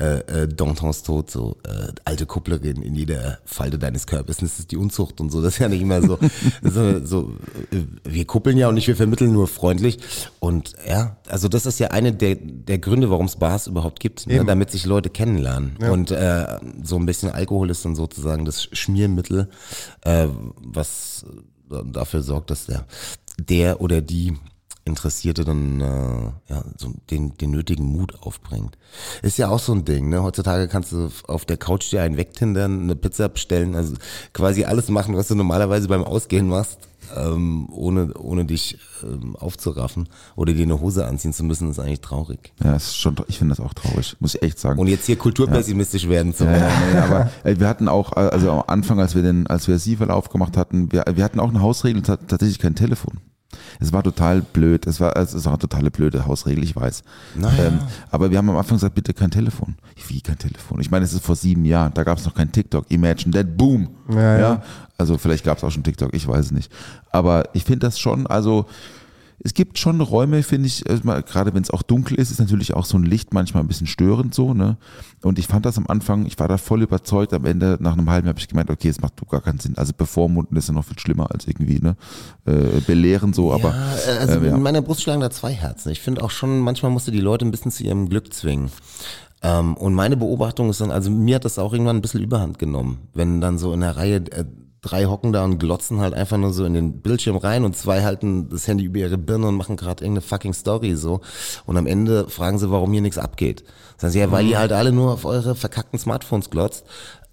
äh, 0.00 0.18
äh, 0.42 0.48
Dantons 0.48 1.04
Tod, 1.04 1.30
so 1.30 1.58
äh, 1.64 1.92
alte 2.04 2.26
Kupplerin 2.26 2.82
in 2.82 2.96
jeder 2.96 3.38
Falte 3.44 3.78
deines 3.78 4.08
Körpers. 4.08 4.38
Das 4.38 4.58
ist 4.58 4.72
die 4.72 4.76
Unzucht 4.76 5.20
und 5.20 5.30
so. 5.30 5.40
Das 5.40 5.54
ist 5.54 5.58
ja 5.60 5.68
nicht 5.68 5.82
immer 5.82 6.02
so. 6.02 6.18
so, 6.62 7.06
so 7.06 7.36
äh, 7.70 7.84
wir 8.02 8.24
kuppeln 8.24 8.56
ja 8.56 8.68
auch 8.68 8.72
nicht, 8.72 8.88
wir 8.88 8.96
vermitteln 8.96 9.32
nur 9.32 9.46
freundlich. 9.46 9.98
Und 10.40 10.74
ja, 10.88 11.18
also 11.28 11.46
das 11.46 11.66
ist 11.66 11.78
ja 11.78 11.88
eine 11.88 12.12
der, 12.12 12.34
der 12.34 12.78
Gründe, 12.78 13.10
warum 13.10 13.26
es 13.26 13.36
Bars 13.36 13.68
überhaupt 13.68 14.00
gibt, 14.00 14.26
ne? 14.26 14.44
Damit 14.44 14.72
sich 14.72 14.86
Leute 14.86 15.08
kennenlernen. 15.10 15.76
Und 15.76 16.10
äh, 16.10 16.58
so 16.82 16.96
ein 16.96 17.06
bisschen 17.06 17.30
Alkohol 17.30 17.70
ist 17.70 17.84
dann 17.84 17.94
sozusagen 17.94 18.44
das 18.44 18.68
Schmiermittel, 18.72 19.48
äh, 20.02 20.26
was 20.56 21.24
dafür 21.68 22.22
sorgt, 22.22 22.50
dass 22.50 22.66
der, 22.66 22.86
der 23.38 23.80
oder 23.80 24.00
die 24.00 24.36
Interessierte 24.88 25.44
dann 25.44 25.80
äh, 25.80 26.52
ja, 26.52 26.64
so 26.76 26.92
den, 27.10 27.34
den 27.38 27.50
nötigen 27.52 27.84
Mut 27.86 28.14
aufbringt. 28.22 28.76
Ist 29.22 29.38
ja 29.38 29.48
auch 29.48 29.60
so 29.60 29.72
ein 29.72 29.84
Ding, 29.84 30.08
ne? 30.08 30.22
Heutzutage 30.22 30.66
kannst 30.66 30.92
du 30.92 31.10
auf 31.26 31.44
der 31.44 31.56
Couch 31.56 31.92
dir 31.92 32.02
einen 32.02 32.16
wegtindern, 32.16 32.82
eine 32.82 32.96
Pizza 32.96 33.28
bestellen, 33.28 33.74
also 33.76 33.94
quasi 34.32 34.64
alles 34.64 34.88
machen, 34.88 35.16
was 35.16 35.28
du 35.28 35.34
normalerweise 35.36 35.86
beim 35.88 36.02
Ausgehen 36.04 36.48
machst, 36.48 36.78
ähm, 37.16 37.68
ohne, 37.70 38.12
ohne 38.18 38.44
dich 38.44 38.78
ähm, 39.02 39.36
aufzuraffen 39.36 40.08
oder 40.36 40.52
dir 40.52 40.64
eine 40.64 40.80
Hose 40.80 41.06
anziehen 41.06 41.32
zu 41.32 41.44
müssen, 41.44 41.70
ist 41.70 41.78
eigentlich 41.78 42.00
traurig. 42.00 42.52
Ja, 42.62 42.74
ist 42.74 42.96
schon, 42.96 43.16
ich 43.28 43.38
finde 43.38 43.54
das 43.54 43.64
auch 43.64 43.72
traurig, 43.72 44.16
muss 44.20 44.34
ich 44.34 44.42
echt 44.42 44.58
sagen. 44.58 44.78
Und 44.80 44.88
jetzt 44.88 45.06
hier 45.06 45.16
kulturpessimistisch 45.16 46.08
werden 46.08 46.34
zu 46.34 46.44
Ja, 46.44 46.56
ja, 46.56 46.70
nee, 46.92 46.98
aber 46.98 47.30
äh, 47.44 47.58
wir 47.58 47.68
hatten 47.68 47.88
auch, 47.88 48.12
äh, 48.16 48.20
also 48.20 48.50
am 48.50 48.64
Anfang, 48.66 49.00
als 49.00 49.14
wir 49.14 49.22
den, 49.22 49.46
als 49.46 49.68
wir 49.68 49.78
Sievel 49.78 50.10
aufgemacht 50.10 50.56
hatten, 50.56 50.92
wir, 50.92 51.04
wir 51.14 51.24
hatten 51.24 51.40
auch 51.40 51.48
eine 51.50 51.60
Hausregel, 51.60 52.02
ta- 52.02 52.16
tatsächlich 52.16 52.58
kein 52.58 52.74
Telefon. 52.74 53.18
Es 53.80 53.92
war 53.92 54.02
total 54.02 54.42
blöd, 54.42 54.86
es 54.86 55.00
war, 55.00 55.16
es 55.16 55.44
war 55.44 55.52
eine 55.52 55.58
totale 55.58 55.90
blöde 55.90 56.26
Hausregel, 56.26 56.64
ich 56.64 56.74
weiß. 56.76 57.02
Ähm, 57.36 57.78
aber 58.10 58.30
wir 58.30 58.38
haben 58.38 58.50
am 58.50 58.56
Anfang 58.56 58.76
gesagt, 58.76 58.94
bitte 58.94 59.14
kein 59.14 59.30
Telefon. 59.30 59.76
Wie 60.08 60.20
kein 60.20 60.38
Telefon? 60.38 60.80
Ich 60.80 60.90
meine, 60.90 61.04
es 61.04 61.12
ist 61.12 61.24
vor 61.24 61.36
sieben 61.36 61.64
Jahren, 61.64 61.92
da 61.94 62.04
gab 62.04 62.18
es 62.18 62.24
noch 62.24 62.34
kein 62.34 62.52
TikTok. 62.52 62.86
Imagine 62.90 63.32
that, 63.32 63.56
boom. 63.56 63.88
Ja, 64.10 64.38
ja. 64.38 64.62
Also 64.96 65.16
vielleicht 65.18 65.44
gab 65.44 65.58
es 65.58 65.64
auch 65.64 65.70
schon 65.70 65.84
TikTok, 65.84 66.12
ich 66.14 66.26
weiß 66.26 66.46
es 66.46 66.52
nicht. 66.52 66.72
Aber 67.12 67.44
ich 67.52 67.64
finde 67.64 67.86
das 67.86 67.98
schon, 67.98 68.26
also 68.26 68.66
es 69.40 69.54
gibt 69.54 69.78
schon 69.78 70.00
Räume, 70.00 70.42
finde 70.42 70.66
ich, 70.66 70.88
äh, 70.88 70.98
gerade 70.98 71.54
wenn 71.54 71.62
es 71.62 71.70
auch 71.70 71.82
dunkel 71.82 72.18
ist, 72.18 72.30
ist 72.30 72.40
natürlich 72.40 72.74
auch 72.74 72.84
so 72.84 72.98
ein 72.98 73.04
Licht 73.04 73.32
manchmal 73.32 73.62
ein 73.62 73.68
bisschen 73.68 73.86
störend 73.86 74.34
so, 74.34 74.52
ne? 74.52 74.78
Und 75.22 75.38
ich 75.38 75.46
fand 75.46 75.64
das 75.64 75.78
am 75.78 75.86
Anfang, 75.86 76.26
ich 76.26 76.38
war 76.38 76.48
da 76.48 76.58
voll 76.58 76.82
überzeugt, 76.82 77.32
am 77.32 77.44
Ende, 77.44 77.78
nach 77.80 77.92
einem 77.92 78.10
halben 78.10 78.26
Jahr 78.26 78.32
habe 78.32 78.40
ich 78.40 78.48
gemeint, 78.48 78.70
okay, 78.70 78.88
es 78.88 79.00
macht 79.00 79.14
gar 79.30 79.40
keinen 79.40 79.60
Sinn. 79.60 79.78
Also 79.78 79.92
bevormunden 79.96 80.56
ist 80.56 80.68
ja 80.68 80.74
noch 80.74 80.84
viel 80.84 80.98
schlimmer 80.98 81.30
als 81.30 81.46
irgendwie, 81.46 81.78
ne? 81.78 81.96
Äh, 82.46 82.80
belehren 82.86 83.32
so, 83.32 83.52
aber 83.52 83.70
Ja, 83.70 84.18
also 84.20 84.40
äh, 84.40 84.48
ja. 84.48 84.56
in 84.56 84.62
meiner 84.62 84.82
Brust 84.82 85.02
schlagen 85.02 85.20
da 85.20 85.30
zwei 85.30 85.52
Herzen. 85.52 85.90
Ich 85.90 86.00
finde 86.00 86.22
auch 86.24 86.30
schon, 86.30 86.58
manchmal 86.58 86.90
musst 86.90 87.06
du 87.06 87.12
die 87.12 87.20
Leute 87.20 87.44
ein 87.44 87.50
bisschen 87.52 87.70
zu 87.70 87.84
ihrem 87.84 88.08
Glück 88.08 88.32
zwingen. 88.32 88.70
Ähm, 89.42 89.76
und 89.76 89.94
meine 89.94 90.16
Beobachtung 90.16 90.68
ist 90.70 90.80
dann, 90.80 90.90
also 90.90 91.10
mir 91.10 91.36
hat 91.36 91.44
das 91.44 91.58
auch 91.60 91.72
irgendwann 91.72 91.96
ein 91.96 92.02
bisschen 92.02 92.22
überhand 92.22 92.58
genommen. 92.58 92.98
Wenn 93.14 93.40
dann 93.40 93.58
so 93.58 93.72
in 93.72 93.80
der 93.80 93.96
Reihe 93.96 94.16
äh, 94.16 94.44
drei 94.80 95.06
hocken 95.06 95.32
da 95.32 95.44
und 95.44 95.58
glotzen 95.58 96.00
halt 96.00 96.14
einfach 96.14 96.36
nur 96.36 96.52
so 96.52 96.64
in 96.64 96.74
den 96.74 97.00
Bildschirm 97.00 97.36
rein 97.36 97.64
und 97.64 97.76
zwei 97.76 98.02
halten 98.02 98.48
das 98.48 98.68
Handy 98.68 98.84
über 98.84 98.98
ihre 98.98 99.18
Birne 99.18 99.48
und 99.48 99.56
machen 99.56 99.76
gerade 99.76 100.04
irgendeine 100.04 100.26
fucking 100.26 100.54
Story 100.54 100.94
so. 100.94 101.20
Und 101.66 101.76
am 101.76 101.86
Ende 101.86 102.28
fragen 102.28 102.58
sie, 102.58 102.70
warum 102.70 102.92
hier 102.92 103.02
nichts 103.02 103.18
abgeht. 103.18 103.64
Sagen 103.96 104.12
sie, 104.12 104.20
ja, 104.20 104.30
weil 104.30 104.46
ihr 104.46 104.58
halt 104.58 104.72
alle 104.72 104.92
nur 104.92 105.12
auf 105.12 105.24
eure 105.24 105.54
verkackten 105.54 105.98
Smartphones 105.98 106.50
glotzt. 106.50 106.84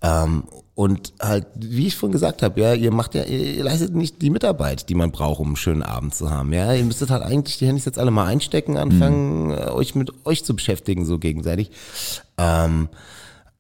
Ähm, 0.02 0.44
und 0.76 1.14
halt, 1.22 1.48
wie 1.56 1.88
ich 1.88 1.96
vorhin 1.96 2.12
gesagt 2.12 2.44
habe, 2.44 2.60
ja, 2.60 2.74
ihr 2.74 2.92
macht 2.92 3.16
ja, 3.16 3.24
ihr 3.24 3.64
leistet 3.64 3.96
nicht 3.96 4.22
die 4.22 4.30
Mitarbeit, 4.30 4.90
die 4.90 4.96
man 4.96 5.12
braucht, 5.12 5.40
um 5.40 5.48
einen 5.48 5.56
schönen 5.56 5.84
Abend 5.84 6.14
zu 6.14 6.30
haben. 6.30 6.52
Ja, 6.52 6.74
ihr 6.74 6.84
müsstet 6.84 7.12
halt 7.12 7.24
eigentlich 7.24 7.58
die 7.58 7.68
Handys 7.68 7.86
jetzt 7.86 7.98
alle 7.98 8.12
mal 8.12 8.26
einstecken, 8.26 8.76
anfangen, 8.76 9.52
äh, 9.52 9.70
euch 9.70 9.96
mit 9.96 10.12
euch 10.26 10.44
zu 10.44 10.54
beschäftigen, 10.54 11.06
so 11.06 11.18
gegenseitig. 11.18 11.72
Ähm, 12.38 12.90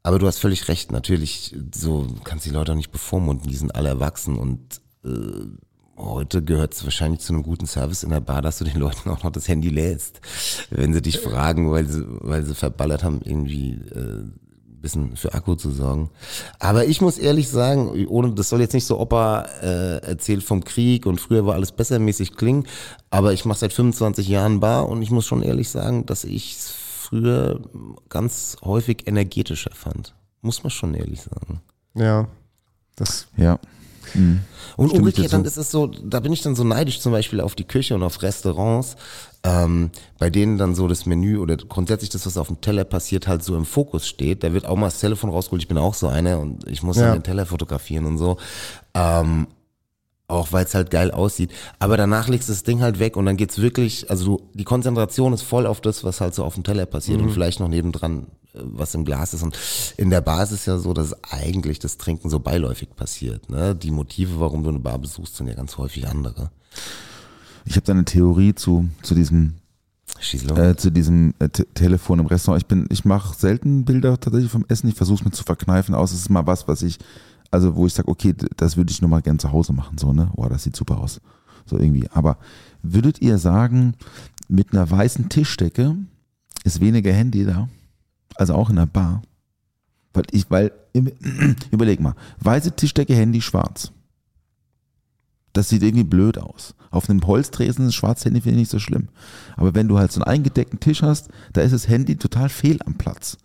aber 0.05 0.19
du 0.19 0.27
hast 0.27 0.37
völlig 0.37 0.67
recht, 0.67 0.91
natürlich, 0.91 1.55
so 1.73 2.05
kannst 2.23 2.45
die 2.45 2.51
Leute 2.51 2.73
auch 2.73 2.75
nicht 2.75 2.91
bevormunden, 2.91 3.49
die 3.49 3.55
sind 3.55 3.73
alle 3.73 3.89
erwachsen 3.89 4.37
und 4.37 4.79
äh, 5.03 5.09
heute 5.97 6.43
gehört 6.43 6.75
es 6.75 6.83
wahrscheinlich 6.83 7.21
zu 7.21 7.33
einem 7.33 7.41
guten 7.41 7.65
Service 7.65 8.03
in 8.03 8.11
der 8.11 8.19
Bar, 8.19 8.43
dass 8.43 8.59
du 8.59 8.65
den 8.65 8.77
Leuten 8.77 9.09
auch 9.09 9.23
noch 9.23 9.31
das 9.31 9.47
Handy 9.47 9.69
lädst, 9.69 10.21
wenn 10.69 10.93
sie 10.93 11.01
dich 11.01 11.19
fragen, 11.19 11.71
weil 11.71 11.87
sie, 11.87 12.05
weil 12.05 12.45
sie 12.45 12.53
verballert 12.53 13.03
haben, 13.03 13.21
irgendwie 13.23 13.79
äh, 13.95 14.19
ein 14.19 14.79
bisschen 14.79 15.15
für 15.15 15.33
Akku 15.33 15.55
zu 15.55 15.71
sorgen. 15.71 16.11
Aber 16.59 16.85
ich 16.85 17.01
muss 17.01 17.17
ehrlich 17.17 17.49
sagen, 17.49 18.05
ohne 18.05 18.31
das 18.31 18.49
soll 18.49 18.61
jetzt 18.61 18.73
nicht 18.73 18.85
so 18.85 18.99
Opa 18.99 19.47
äh, 19.63 20.05
erzählt 20.05 20.43
vom 20.43 20.63
Krieg 20.63 21.07
und 21.07 21.19
früher 21.19 21.47
war 21.47 21.55
alles 21.55 21.71
besser 21.71 21.97
mäßig 21.97 22.35
klingen, 22.35 22.67
aber 23.09 23.33
ich 23.33 23.43
mache 23.43 23.57
seit 23.57 23.73
25 23.73 24.27
Jahren 24.27 24.59
Bar 24.59 24.87
und 24.87 25.01
ich 25.01 25.09
muss 25.09 25.25
schon 25.25 25.41
ehrlich 25.41 25.69
sagen, 25.69 26.05
dass 26.05 26.25
ich 26.25 26.57
früher 27.05 27.61
ganz 28.09 28.57
häufig 28.63 29.07
energetischer 29.07 29.71
fand. 29.73 30.13
Muss 30.41 30.63
man 30.63 30.69
schon 30.71 30.93
ehrlich 30.93 31.21
sagen. 31.21 31.61
Ja. 31.95 32.27
Das, 32.95 33.27
ja. 33.37 33.59
Mhm. 34.13 34.41
Und 34.77 34.89
Stimme 34.89 35.01
umgekehrt, 35.01 35.33
dann 35.33 35.45
ist 35.45 35.57
es 35.57 35.71
so, 35.71 35.87
da 35.87 36.19
bin 36.19 36.31
ich 36.31 36.41
dann 36.41 36.55
so 36.55 36.63
neidisch 36.63 36.99
zum 36.99 37.11
Beispiel 37.11 37.41
auf 37.41 37.55
die 37.55 37.63
Küche 37.63 37.95
und 37.95 38.03
auf 38.03 38.21
Restaurants, 38.21 38.95
ähm, 39.43 39.89
bei 40.19 40.29
denen 40.29 40.57
dann 40.57 40.75
so 40.75 40.87
das 40.87 41.05
Menü 41.05 41.37
oder 41.37 41.57
grundsätzlich 41.57 42.09
das, 42.11 42.25
was 42.25 42.37
auf 42.37 42.47
dem 42.47 42.61
Teller 42.61 42.83
passiert, 42.83 43.27
halt 43.27 43.43
so 43.43 43.55
im 43.55 43.65
Fokus 43.65 44.07
steht. 44.07 44.43
Da 44.43 44.53
wird 44.53 44.65
auch 44.65 44.75
mal 44.75 44.87
das 44.87 44.99
Telefon 44.99 45.29
rausgeholt, 45.31 45.63
ich 45.63 45.67
bin 45.67 45.77
auch 45.77 45.93
so 45.95 46.07
einer 46.07 46.39
und 46.39 46.67
ich 46.69 46.83
muss 46.83 46.97
Ja. 46.97 47.05
dann 47.07 47.13
den 47.13 47.23
Teller 47.23 47.45
fotografieren 47.45 48.05
und 48.05 48.17
so. 48.17 48.37
Ähm, 48.93 49.47
auch 50.27 50.51
weil 50.51 50.65
es 50.65 50.73
halt 50.75 50.89
geil 50.91 51.11
aussieht. 51.11 51.51
Aber 51.79 51.97
danach 51.97 52.27
legst 52.27 52.49
du 52.49 52.53
das 52.53 52.63
Ding 52.63 52.81
halt 52.81 52.99
weg 52.99 53.15
und 53.17 53.25
dann 53.25 53.37
geht's 53.37 53.59
wirklich, 53.59 54.09
also 54.09 54.25
du, 54.37 54.49
die 54.53 54.63
Konzentration 54.63 55.33
ist 55.33 55.43
voll 55.43 55.65
auf 55.67 55.81
das, 55.81 56.03
was 56.03 56.21
halt 56.21 56.33
so 56.33 56.43
auf 56.43 56.55
dem 56.55 56.63
Teller 56.63 56.85
passiert 56.85 57.19
Mhm. 57.19 57.27
und 57.27 57.33
vielleicht 57.33 57.59
noch 57.59 57.67
nebendran, 57.67 58.27
äh, 58.53 58.59
was 58.63 58.95
im 58.95 59.05
Glas 59.05 59.33
ist. 59.35 59.43
Und 59.43 59.57
in 59.97 60.09
der 60.09 60.21
Bar 60.21 60.43
ist 60.43 60.51
es 60.51 60.65
ja 60.65 60.77
so, 60.77 60.93
dass 60.93 61.15
eigentlich 61.31 61.77
das 61.79 61.97
Trinken 61.97 62.29
so 62.29 62.39
beiläufig 62.39 62.95
passiert. 62.95 63.49
Ne? 63.49 63.75
Die 63.75 63.91
Motive, 63.91 64.39
warum 64.39 64.63
du 64.63 64.69
eine 64.69 64.79
Bar 64.79 64.97
besuchst, 64.97 65.35
sind 65.35 65.47
ja 65.47 65.53
ganz 65.53 65.77
häufig 65.77 66.07
andere. 66.07 66.49
Ich 67.65 67.75
habe 67.75 67.85
da 67.85 67.93
eine 67.93 68.05
Theorie 68.05 68.53
zu, 68.55 68.89
zu 69.01 69.13
diesem 69.15 69.55
äh, 70.55 70.75
zu 70.75 70.91
diesem 70.91 71.33
äh, 71.39 71.49
Te- 71.49 71.67
Telefon 71.73 72.19
im 72.19 72.25
Restaurant. 72.27 72.61
Ich 72.63 72.67
bin, 72.67 72.87
ich 72.89 73.05
mache 73.05 73.35
selten 73.37 73.85
Bilder 73.85 74.19
tatsächlich 74.19 74.51
vom 74.51 74.65
Essen. 74.69 74.87
Ich 74.87 74.95
versuche 74.95 75.19
es 75.19 75.25
mir 75.25 75.31
zu 75.31 75.43
verkneifen, 75.43 75.93
aus. 75.93 76.11
Es 76.11 76.19
ist 76.19 76.29
mal 76.29 76.47
was, 76.47 76.67
was 76.67 76.81
ich, 76.83 76.97
also 77.51 77.75
wo 77.75 77.85
ich 77.85 77.93
sage, 77.93 78.07
okay, 78.07 78.33
das 78.57 78.77
würde 78.77 78.91
ich 78.91 79.01
nur 79.01 79.09
mal 79.09 79.21
gern 79.21 79.39
zu 79.39 79.51
Hause 79.51 79.73
machen, 79.73 79.97
so 79.97 80.13
ne. 80.13 80.31
Boah, 80.35 80.49
das 80.49 80.63
sieht 80.63 80.75
super 80.75 80.97
aus, 80.99 81.21
so 81.65 81.77
irgendwie. 81.77 82.09
Aber 82.11 82.37
würdet 82.81 83.21
ihr 83.21 83.37
sagen, 83.37 83.95
mit 84.47 84.73
einer 84.73 84.89
weißen 84.89 85.29
Tischdecke 85.29 85.95
ist 86.63 86.81
weniger 86.81 87.13
Handy 87.13 87.45
da, 87.45 87.69
also 88.35 88.53
auch 88.53 88.69
in 88.69 88.75
der 88.75 88.85
Bar? 88.85 89.21
Weil 90.13 90.25
ich, 90.31 90.49
weil 90.49 90.71
überleg 91.71 91.99
mal, 91.99 92.15
weiße 92.39 92.75
Tischdecke, 92.75 93.15
Handy 93.15 93.41
schwarz. 93.41 93.91
Das 95.53 95.69
sieht 95.69 95.83
irgendwie 95.83 96.03
blöd 96.03 96.37
aus. 96.37 96.75
Auf 96.91 97.09
einem 97.09 97.25
Holztresen 97.25 97.87
ist 97.87 97.95
schwarz 97.95 98.25
Handy 98.25 98.41
finde 98.41 98.55
ich 98.55 98.63
nicht 98.63 98.71
so 98.71 98.79
schlimm. 98.79 99.07
Aber 99.55 99.73
wenn 99.73 99.87
du 99.87 99.97
halt 99.97 100.11
so 100.11 100.21
einen 100.21 100.29
eingedeckten 100.29 100.79
Tisch 100.79 101.01
hast, 101.01 101.29
da 101.53 101.61
ist 101.61 101.73
das 101.73 101.87
Handy 101.87 102.17
total 102.17 102.49
fehl 102.49 102.79
am 102.85 102.95
Platz. 102.95 103.37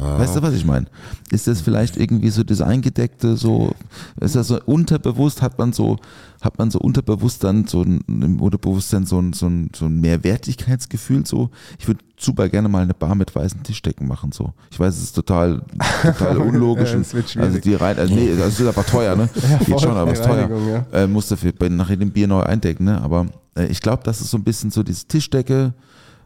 Weißt 0.00 0.36
du, 0.36 0.42
was 0.42 0.54
ich 0.54 0.64
meine? 0.64 0.86
Ist 1.30 1.46
das 1.48 1.60
vielleicht 1.60 1.96
irgendwie 1.96 2.30
so 2.30 2.44
das 2.44 2.60
Eingedeckte, 2.60 3.36
so, 3.36 3.72
ist 4.20 4.36
das 4.36 4.48
so 4.48 4.60
unterbewusst, 4.64 5.42
hat 5.42 5.58
man 5.58 5.72
so, 5.72 5.96
hat 6.40 6.56
man 6.58 6.70
so 6.70 6.78
unterbewusst 6.78 7.42
dann 7.42 7.66
so 7.66 7.82
ein, 7.82 8.00
im 8.06 8.40
Unterbewusstsein 8.40 9.06
so 9.06 9.18
ein, 9.20 9.32
so 9.32 9.46
ein, 9.46 9.70
so 9.74 9.86
ein 9.86 10.00
Mehrwertigkeitsgefühl, 10.00 11.26
so. 11.26 11.50
Ich 11.78 11.88
würde 11.88 12.00
super 12.16 12.48
gerne 12.48 12.68
mal 12.68 12.82
eine 12.82 12.94
Bar 12.94 13.16
mit 13.16 13.34
weißen 13.34 13.62
Tischdecken 13.64 14.06
machen, 14.06 14.30
so. 14.30 14.52
Ich 14.70 14.78
weiß, 14.78 14.96
es 14.96 15.02
ist 15.04 15.12
total, 15.14 15.62
total 16.02 16.38
unlogisch. 16.38 16.92
Ja, 16.92 17.02
schwierig. 17.02 17.38
also 17.38 17.58
die 17.58 17.74
rein, 17.74 17.98
also 17.98 18.14
nee, 18.14 18.36
das 18.38 18.60
ist 18.60 18.66
aber 18.66 18.86
teuer, 18.86 19.16
ne? 19.16 19.28
Geht 19.58 19.68
voll, 19.68 19.78
schon, 19.80 19.96
aber 19.96 20.12
ist 20.12 20.24
teuer. 20.24 20.86
Ja. 20.92 21.00
Äh, 21.00 21.06
musst 21.08 21.30
du 21.30 21.36
für, 21.36 21.52
bei, 21.52 21.68
nachher 21.68 21.96
dem 21.96 22.12
Bier 22.12 22.28
neu 22.28 22.42
eindecken, 22.42 22.84
ne? 22.84 23.00
Aber 23.00 23.26
äh, 23.56 23.66
ich 23.66 23.80
glaube, 23.80 24.04
das 24.04 24.20
ist 24.20 24.30
so 24.30 24.38
ein 24.38 24.44
bisschen 24.44 24.70
so 24.70 24.84
diese 24.84 25.06
Tischdecke, 25.08 25.74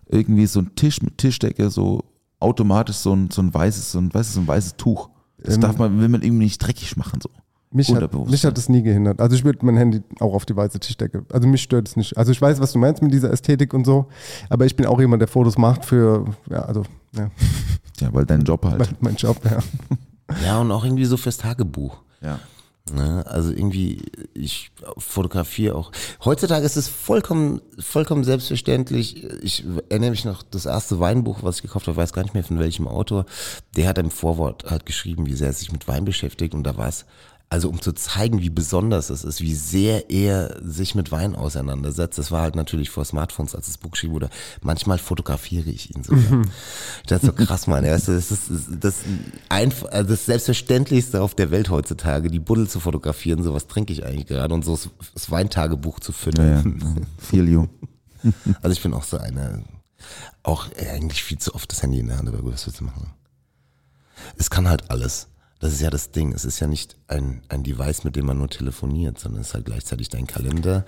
irgendwie 0.09 0.45
so 0.45 0.61
ein 0.61 0.75
Tisch 0.77 1.01
mit 1.01 1.17
Tischdecke, 1.17 1.71
so 1.71 2.05
automatisch 2.43 2.97
so 2.97 3.15
ein, 3.15 3.31
so 3.31 3.43
ein 3.43 3.53
weißes, 3.53 3.93
so 3.93 3.99
ein, 3.99 4.13
weißt 4.13 4.31
du, 4.31 4.35
so 4.35 4.41
ein 4.41 4.49
weißes 4.49 4.77
Tuch. 4.77 5.09
Das 5.43 5.55
Ähm, 5.57 5.61
darf 5.63 5.79
man, 5.79 5.99
will 6.01 6.09
man 6.09 6.23
irgendwie 6.23 6.45
nicht 6.45 6.59
dreckig 6.59 6.97
machen, 6.97 7.21
so. 7.23 7.29
Mich 7.75 7.93
hat, 7.95 8.13
mich 8.29 8.45
hat 8.45 8.59
es 8.59 8.69
nie 8.69 8.83
gehindert. 8.83 9.19
Also 9.19 9.35
ich 9.35 9.45
würde 9.45 9.65
mein 9.65 9.79
Handy 9.79 10.03
auch 10.21 10.35
auf 10.35 10.45
die 10.45 10.55
weiße 10.55 10.79
Tischdecke. 10.79 11.25
Also 11.33 11.49
mich 11.49 11.63
stört 11.63 11.89
es 11.89 11.97
nicht. 11.97 12.19
Also 12.19 12.31
ich 12.31 12.41
weiß, 12.41 12.61
was 12.61 12.73
du 12.73 12.79
meinst 12.79 13.01
mit 13.01 13.15
dieser 13.15 13.31
Ästhetik 13.33 13.73
und 13.73 13.87
so, 13.87 14.09
aber 14.51 14.67
ich 14.67 14.77
bin 14.77 14.85
auch 14.85 15.01
jemand, 15.01 15.23
der 15.23 15.29
Fotos 15.29 15.57
macht 15.57 15.87
für, 15.87 16.27
ja, 16.51 16.61
also, 16.67 16.83
ja, 17.17 17.31
Ja, 18.01 18.13
weil 18.13 18.27
dein 18.27 18.43
Job 18.43 18.63
halt. 18.67 18.79
mein, 18.79 18.97
mein 19.01 19.17
Job, 19.17 19.39
ja. 19.45 19.59
Ja, 20.45 20.61
und 20.61 20.71
auch 20.71 20.85
irgendwie 20.85 21.07
so 21.07 21.17
fürs 21.17 21.39
Tagebuch. 21.39 21.97
Ja. 22.21 22.39
Ne? 22.91 23.25
Also 23.27 23.53
irgendwie, 23.53 24.03
ich 24.35 24.73
fotografiere 24.99 25.77
auch. 25.77 25.93
Heutzutage 26.25 26.67
ist 26.67 26.77
es 26.77 26.89
vollkommen, 26.89 27.61
vollkommen 27.79 28.25
selbstverständlich. 28.25 29.25
Ich 29.43 29.65
erinnere 29.89 30.11
mich 30.11 30.25
noch, 30.25 30.43
das 30.43 30.67
erste 30.67 30.99
Weinbuch, 30.99 31.43
was 31.43 31.57
ich 31.57 31.63
gekauft 31.63 31.87
habe, 31.87 31.97
weiß 31.97 32.13
gar 32.13 32.23
nicht 32.23 32.35
mehr 32.35 32.43
von 32.43 32.59
welchem 32.59 32.89
Autor. 32.89 33.25
Der 33.77 33.89
hat 33.89 33.99
im 33.99 34.11
Vorwort 34.11 34.65
halt 34.69 34.85
geschrieben, 34.85 35.27
wie 35.27 35.35
sehr 35.35 35.49
er 35.49 35.53
sich 35.53 35.71
mit 35.71 35.87
Wein 35.87 36.05
beschäftigt. 36.05 36.55
Und 36.55 36.65
da 36.65 36.77
war 36.77 36.89
es, 36.89 37.05
also 37.53 37.69
um 37.69 37.83
zu 37.83 37.93
zeigen, 37.93 38.41
wie 38.41 38.49
besonders 38.49 39.11
es 39.11 39.25
ist, 39.25 39.43
wie 39.43 39.55
sehr 39.55 40.09
er 40.11 40.57
sich 40.65 40.95
mit 40.95 41.13
Wein 41.13 41.37
auseinandersetzt. 41.37 42.17
Das 42.17 42.31
war 42.31 42.41
halt 42.41 42.57
natürlich 42.57 42.89
vor 42.89 43.05
Smartphones, 43.05 43.55
als 43.55 43.67
das 43.67 43.77
Buch 43.77 43.91
geschrieben 43.91 44.15
wurde. 44.15 44.31
Manchmal 44.63 44.97
fotografiere 44.97 45.69
ich 45.69 45.95
ihn 45.95 46.03
sogar. 46.03 46.47
Das 47.07 47.23
ist 47.23 47.27
so 47.27 47.33
krass, 47.35 47.67
Mann. 47.67 47.85
Ja, 47.85 47.91
Das 47.93 48.09
ist 48.09 48.31
das, 48.31 48.41
das, 48.81 48.95
einfach, 49.51 49.91
also 49.93 50.09
das 50.09 50.25
Selbstverständlichste 50.25 51.21
auf 51.21 51.35
der 51.35 51.51
Welt 51.51 51.69
heutzutage, 51.69 52.31
die 52.31 52.39
Buddel 52.39 52.71
zu 52.71 52.81
fotografieren. 52.81 53.43
So 53.43 53.53
was 53.53 53.67
trinke 53.67 53.93
ich 53.93 54.03
eigentlich 54.07 54.29
gerade 54.29 54.55
und 54.55 54.65
so 54.65 54.79
das- 55.15 55.31
Weintagebuch 55.31 56.01
zu 56.01 56.13
Ja, 56.13 56.17
füttern. 56.19 56.79
ja. 56.81 57.03
Feel 57.19 57.49
you. 57.51 57.67
Also 58.63 58.71
ich 58.73 58.83
bin 58.83 58.95
auch 58.95 59.05
so 59.05 59.19
einer, 59.19 59.59
auch 60.43 60.69
eigentlich 60.91 61.23
viel 61.23 61.37
zu 61.39 61.55
oft 61.55 61.71
das 61.71 61.83
Handy 61.83 61.99
in 61.99 62.07
der 62.07 62.17
Hand, 62.17 62.29
aber 62.31 62.39
gut, 62.39 62.55
was 62.55 62.65
willst 62.67 62.81
du 62.81 62.85
machen? 62.85 63.11
Es 64.39 64.49
kann 64.49 64.69
halt 64.71 64.91
alles. 64.91 65.27
Das 65.63 65.73
ist 65.73 65.81
ja 65.81 65.91
das 65.91 66.11
Ding. 66.11 66.33
Es 66.33 66.45
ist 66.45 66.59
ja 66.59 66.67
nicht 66.67 66.97
ein, 67.07 67.41
ein 67.49 67.63
Device, 67.63 68.03
mit 68.03 68.17
dem 68.17 68.27
man 68.27 68.37
nur 68.37 68.51
telefoniert, 68.51 69.21
sondern 69.21 69.43
es 69.43 69.49
ist 69.49 69.55
halt 69.55 69.67
gleichzeitig 69.67 70.09
dein 70.09 70.27
Kalender 70.27 70.85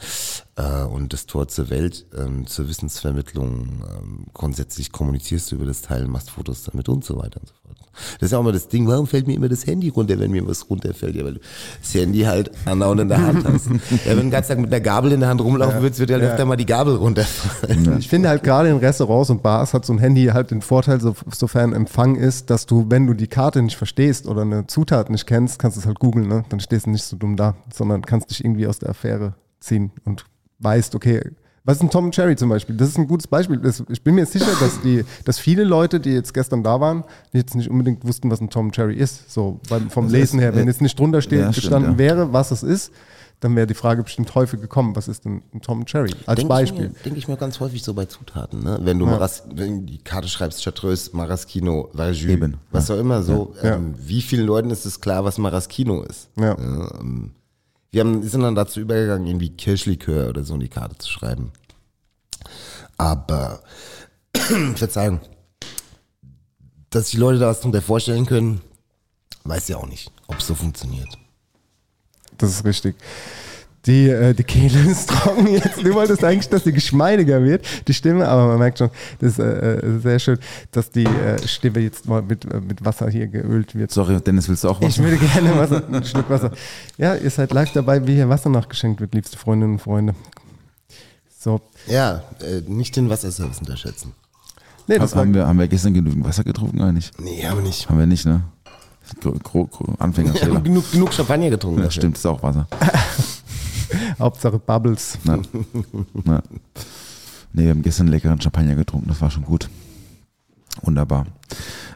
und 0.56 1.12
das 1.12 1.26
Tor 1.26 1.48
zur 1.48 1.68
Welt, 1.70 2.06
ähm, 2.16 2.46
zur 2.46 2.68
Wissensvermittlung. 2.68 3.82
Ähm, 3.98 4.26
grundsätzlich 4.32 4.92
kommunizierst 4.92 5.50
du 5.50 5.56
über 5.56 5.66
das 5.66 5.82
Teil, 5.82 6.06
machst 6.06 6.30
Fotos 6.30 6.62
damit 6.64 6.88
und 6.88 7.04
so 7.04 7.16
weiter 7.16 7.40
und 7.40 7.48
so 7.48 7.54
fort. 7.62 7.76
Das 8.20 8.26
ist 8.26 8.32
ja 8.32 8.38
auch 8.38 8.42
immer 8.42 8.52
das 8.52 8.68
Ding, 8.68 8.86
warum 8.88 9.06
fällt 9.06 9.26
mir 9.26 9.34
immer 9.34 9.48
das 9.48 9.66
Handy 9.66 9.88
runter, 9.88 10.18
wenn 10.18 10.30
mir 10.32 10.46
was 10.48 10.68
runterfällt? 10.68 11.14
Ja, 11.16 11.24
weil 11.24 11.34
du 11.34 11.40
das 11.80 11.94
Handy 11.94 12.20
halt 12.22 12.50
andauernd 12.66 13.00
in 13.02 13.08
der 13.08 13.22
Hand 13.24 13.44
hast. 13.44 13.66
ja, 13.70 13.76
wenn 14.06 14.16
du 14.16 14.22
den 14.22 14.30
ganzen 14.30 14.48
Tag 14.50 14.58
mit 14.58 14.72
einer 14.72 14.80
Gabel 14.80 15.12
in 15.12 15.20
der 15.20 15.28
Hand 15.28 15.40
rumlaufen 15.40 15.80
würdest, 15.82 16.00
wird 16.00 16.10
ja, 16.10 16.18
Ja. 16.18 16.30
öfter 16.30 16.44
mal 16.44 16.56
die 16.56 16.66
Gabel 16.66 16.96
runterfallen. 16.96 17.98
Ich 17.98 18.08
finde 18.08 18.28
halt 18.28 18.42
gerade 18.44 18.68
in 18.68 18.76
Restaurants 18.78 19.30
und 19.30 19.42
Bars 19.42 19.74
hat 19.74 19.84
so 19.84 19.92
ein 19.92 19.98
Handy 19.98 20.26
halt 20.26 20.50
den 20.50 20.62
Vorteil, 20.62 21.00
so, 21.00 21.14
sofern 21.32 21.72
Empfang 21.72 22.16
ist, 22.16 22.50
dass 22.50 22.66
du, 22.66 22.86
wenn 22.88 23.06
du 23.06 23.14
die 23.14 23.28
Karte 23.28 23.60
nicht 23.62 23.76
verstehst 23.76 24.26
oder 24.26 24.42
eine 24.42 24.66
Zutat 24.66 25.10
nicht 25.10 25.26
kennst, 25.26 25.58
kannst 25.58 25.76
du 25.76 25.80
es 25.80 25.86
halt 25.86 25.98
googeln, 26.00 26.28
ne? 26.28 26.44
Dann 26.48 26.60
stehst 26.60 26.86
du 26.86 26.90
nicht 26.90 27.04
so 27.04 27.16
dumm 27.16 27.36
da, 27.36 27.56
sondern 27.72 28.02
kannst 28.02 28.30
dich 28.30 28.44
irgendwie 28.44 28.66
aus 28.66 28.78
der 28.78 28.90
Affäre 28.90 29.34
ziehen 29.60 29.92
und 30.04 30.24
weißt, 30.58 30.94
okay, 30.94 31.20
was 31.66 31.78
ist 31.78 31.82
ein 31.82 31.90
Tom 31.90 32.10
Cherry 32.10 32.36
zum 32.36 32.50
Beispiel? 32.50 32.76
Das 32.76 32.88
ist 32.88 32.98
ein 32.98 33.06
gutes 33.08 33.26
Beispiel. 33.26 33.58
Ich 33.88 34.02
bin 34.02 34.14
mir 34.16 34.26
sicher, 34.26 34.50
dass 34.60 34.82
die, 34.82 35.02
dass 35.24 35.38
viele 35.38 35.64
Leute, 35.64 35.98
die 35.98 36.10
jetzt 36.10 36.34
gestern 36.34 36.62
da 36.62 36.78
waren, 36.78 37.04
jetzt 37.32 37.54
nicht 37.54 37.70
unbedingt 37.70 38.04
wussten, 38.06 38.30
was 38.30 38.40
ein 38.42 38.50
Tom 38.50 38.70
Cherry 38.70 38.96
ist. 38.96 39.32
So 39.32 39.60
beim, 39.70 39.88
vom 39.88 40.04
Also 40.04 40.16
Lesen 40.16 40.38
es- 40.38 40.44
her. 40.44 40.54
Wenn 40.54 40.64
äh, 40.66 40.70
jetzt 40.70 40.82
nicht 40.82 40.98
drunter 40.98 41.22
steht, 41.22 41.40
ja, 41.40 41.52
stimmt, 41.52 41.62
gestanden 41.62 41.92
ja. 41.92 41.98
wäre, 41.98 42.32
was 42.34 42.50
es 42.50 42.62
ist, 42.62 42.92
dann 43.40 43.56
wäre 43.56 43.66
die 43.66 43.74
Frage 43.74 44.02
bestimmt 44.02 44.34
häufig 44.34 44.60
gekommen, 44.60 44.94
was 44.94 45.08
ist 45.08 45.24
denn 45.24 45.42
ein 45.54 45.60
Tom 45.62 45.84
Cherry? 45.86 46.12
Als 46.26 46.36
Denk 46.36 46.48
Beispiel. 46.50 46.92
Denke 47.04 47.18
ich 47.18 47.28
mir 47.28 47.36
ganz 47.38 47.58
häufig 47.60 47.82
so 47.82 47.92
bei 47.94 48.04
Zutaten, 48.04 48.62
ne? 48.62 48.78
Wenn 48.82 48.98
du 48.98 49.06
Maras, 49.06 49.42
wenn 49.54 49.86
die 49.86 49.98
Karte 49.98 50.28
schreibst, 50.28 50.62
Chartreuse, 50.64 51.10
Maraschino, 51.14 51.90
Eben, 51.98 52.58
was 52.72 52.90
auch 52.90 52.98
immer 52.98 53.22
so, 53.22 53.54
Ja. 53.62 53.76
ähm, 53.76 53.94
wie 53.98 54.20
vielen 54.22 54.46
Leuten 54.46 54.70
ist 54.70 54.84
es 54.86 55.00
klar, 55.00 55.24
was 55.24 55.38
Maraschino 55.38 56.02
ist? 56.02 56.28
Ja. 56.38 56.56
ähm, 56.58 57.32
wir 57.94 58.00
haben, 58.00 58.28
sind 58.28 58.40
dann 58.40 58.56
dazu 58.56 58.80
übergegangen, 58.80 59.26
irgendwie 59.26 59.50
Kirschlikör 59.50 60.28
oder 60.28 60.42
so 60.42 60.54
in 60.54 60.60
die 60.60 60.68
Karte 60.68 60.98
zu 60.98 61.08
schreiben. 61.08 61.52
Aber, 62.96 63.62
Verzeihung, 64.74 65.20
dass 66.90 67.10
die 67.10 67.18
Leute 67.18 67.38
da 67.38 67.46
was 67.46 67.60
drunter 67.60 67.82
vorstellen 67.82 68.26
können, 68.26 68.60
weiß 69.44 69.68
ja 69.68 69.76
auch 69.76 69.86
nicht, 69.86 70.10
ob 70.26 70.38
es 70.38 70.46
so 70.48 70.56
funktioniert. 70.56 71.08
Das 72.36 72.50
ist 72.50 72.64
richtig. 72.64 72.96
Die, 73.86 74.08
äh, 74.08 74.32
die 74.32 74.44
Kehle 74.44 74.78
ist 74.90 75.10
trocken 75.10 75.46
jetzt. 75.52 75.84
Du 75.84 75.92
wolltest 75.94 76.24
eigentlich, 76.24 76.48
dass 76.48 76.64
die 76.64 76.72
geschmeidiger 76.72 77.42
wird, 77.42 77.66
die 77.86 77.92
Stimme, 77.92 78.26
aber 78.26 78.46
man 78.46 78.58
merkt 78.58 78.78
schon, 78.78 78.90
das 79.20 79.32
ist 79.32 79.38
äh, 79.40 79.76
äh, 79.76 79.98
sehr 80.00 80.18
schön, 80.18 80.38
dass 80.70 80.90
die 80.90 81.04
äh, 81.04 81.46
Stimme 81.46 81.80
jetzt 81.80 82.08
mal 82.08 82.22
mit, 82.22 82.44
äh, 82.46 82.60
mit 82.60 82.84
Wasser 82.84 83.10
hier 83.10 83.26
geölt 83.26 83.74
wird. 83.74 83.90
Sorry, 83.90 84.18
Dennis, 84.20 84.48
willst 84.48 84.64
du 84.64 84.70
auch 84.70 84.80
was? 84.80 84.96
Ich 84.96 85.02
würde 85.02 85.18
gerne 85.18 85.54
Wasser, 85.56 85.86
einen 85.86 86.04
Schluck 86.04 86.30
Wasser. 86.30 86.50
Ja, 86.96 87.14
ihr 87.14 87.30
seid 87.30 87.52
live 87.52 87.72
dabei, 87.72 88.06
wie 88.06 88.14
hier 88.14 88.28
Wasser 88.28 88.48
nachgeschenkt 88.48 89.00
wird, 89.00 89.14
liebste 89.14 89.36
Freundinnen 89.36 89.74
und 89.74 89.80
Freunde. 89.80 90.14
So. 91.38 91.60
Ja, 91.86 92.22
äh, 92.40 92.62
nicht 92.66 92.96
den 92.96 93.10
Wasserservice 93.10 93.58
unterschätzen. 93.58 94.12
Nee, 94.86 94.98
das 94.98 95.10
Haben, 95.10 95.16
war, 95.16 95.20
haben, 95.20 95.34
wir, 95.34 95.46
haben 95.46 95.58
wir 95.58 95.68
gestern 95.68 95.92
genügend 95.92 96.24
Wasser 96.24 96.44
getrunken 96.44 96.80
eigentlich? 96.80 97.10
Nee, 97.18 97.46
aber 97.46 97.60
nicht. 97.60 97.88
Haben 97.88 97.98
wir 97.98 98.06
nicht, 98.06 98.24
ne? 98.24 98.44
Wir 99.20 99.34
Anfängerfehler. 99.98 100.54
haben 100.54 100.64
genug, 100.64 100.90
genug 100.90 101.12
Champagner 101.12 101.50
getrunken. 101.50 101.82
Ja, 101.82 101.90
stimmt, 101.90 102.16
ist 102.16 102.24
auch 102.24 102.42
Wasser. 102.42 102.66
Hauptsache 104.18 104.58
Bubbles. 104.58 105.18
Na, 105.24 105.38
na. 106.24 106.42
Nee, 107.52 107.64
wir 107.64 107.70
haben 107.70 107.82
gestern 107.82 108.08
leckeren 108.08 108.40
Champagner 108.40 108.74
getrunken, 108.74 109.08
das 109.08 109.20
war 109.20 109.30
schon 109.30 109.44
gut. 109.44 109.68
Wunderbar. 110.82 111.26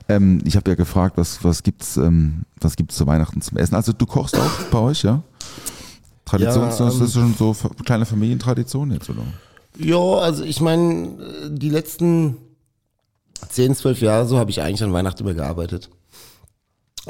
Ähm, 0.09 0.41
ich 0.45 0.57
habe 0.57 0.71
ja 0.71 0.77
gefragt, 0.77 1.17
was, 1.17 1.43
was 1.45 1.63
gibt's, 1.63 1.97
ähm, 1.97 2.43
was 2.61 2.77
gibt's 2.77 2.97
zu 2.97 3.07
Weihnachten 3.07 3.43
zum 3.43 3.59
Essen? 3.59 3.75
Also 3.75 3.93
du 3.93 4.07
kochst 4.07 4.37
auch 4.39 4.63
bei 4.71 4.79
euch, 4.79 5.03
ja? 5.03 5.23
Tradition, 6.25 6.65
Ja, 6.65 6.69
ist 6.71 6.81
das 6.81 6.97
ähm, 6.97 7.03
ist 7.03 7.15
schon 7.15 7.35
so 7.35 7.57
kleine 7.85 8.07
Familientradition 8.07 8.93
jetzt, 8.93 9.11
oder? 9.11 9.23
Ja, 9.79 9.99
also 9.99 10.45
ich 10.45 10.61
meine, 10.61 11.49
die 11.51 11.71
letzten 11.71 12.37
10, 13.49 13.75
12 13.75 14.01
Jahre 14.01 14.27
so 14.27 14.39
habe 14.39 14.51
ich 14.51 14.61
eigentlich 14.61 14.83
an 14.83 14.93
Weihnachten 14.93 15.23
über 15.23 15.35
gearbeitet. 15.35 15.91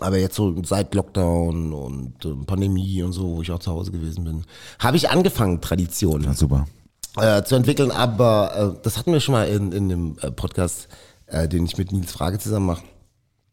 Aber 0.03 0.19
jetzt 0.19 0.37
so 0.37 0.55
seit 0.65 0.95
Lockdown 0.95 1.73
und 1.73 2.25
ähm, 2.25 2.47
Pandemie 2.47 3.03
und 3.03 3.13
so, 3.13 3.37
wo 3.37 3.43
ich 3.43 3.51
auch 3.51 3.59
zu 3.59 3.71
Hause 3.73 3.91
gewesen 3.93 4.25
bin, 4.25 4.45
habe 4.79 4.97
ich 4.97 5.11
angefangen, 5.11 5.61
Traditionen 5.61 6.25
Ja, 6.27 6.35
super. 6.35 6.67
äh, 7.17 7.43
zu 7.45 7.55
entwickeln. 7.55 7.91
Aber 7.91 8.75
äh, 8.77 8.81
das 8.83 8.97
hatten 8.99 9.13
wir 9.13 9.21
schon 9.21 9.33
mal 9.33 9.49
in, 9.49 9.73
in 9.73 9.89
dem 9.89 10.19
äh, 10.21 10.31
Podcast, 10.31 10.89
äh, 11.27 11.49
den 11.49 11.65
ich 11.65 11.77
mit 11.79 11.93
Nils 11.93 12.11
Frage 12.13 12.39
zusammen 12.39 12.67
mache. 12.67 12.85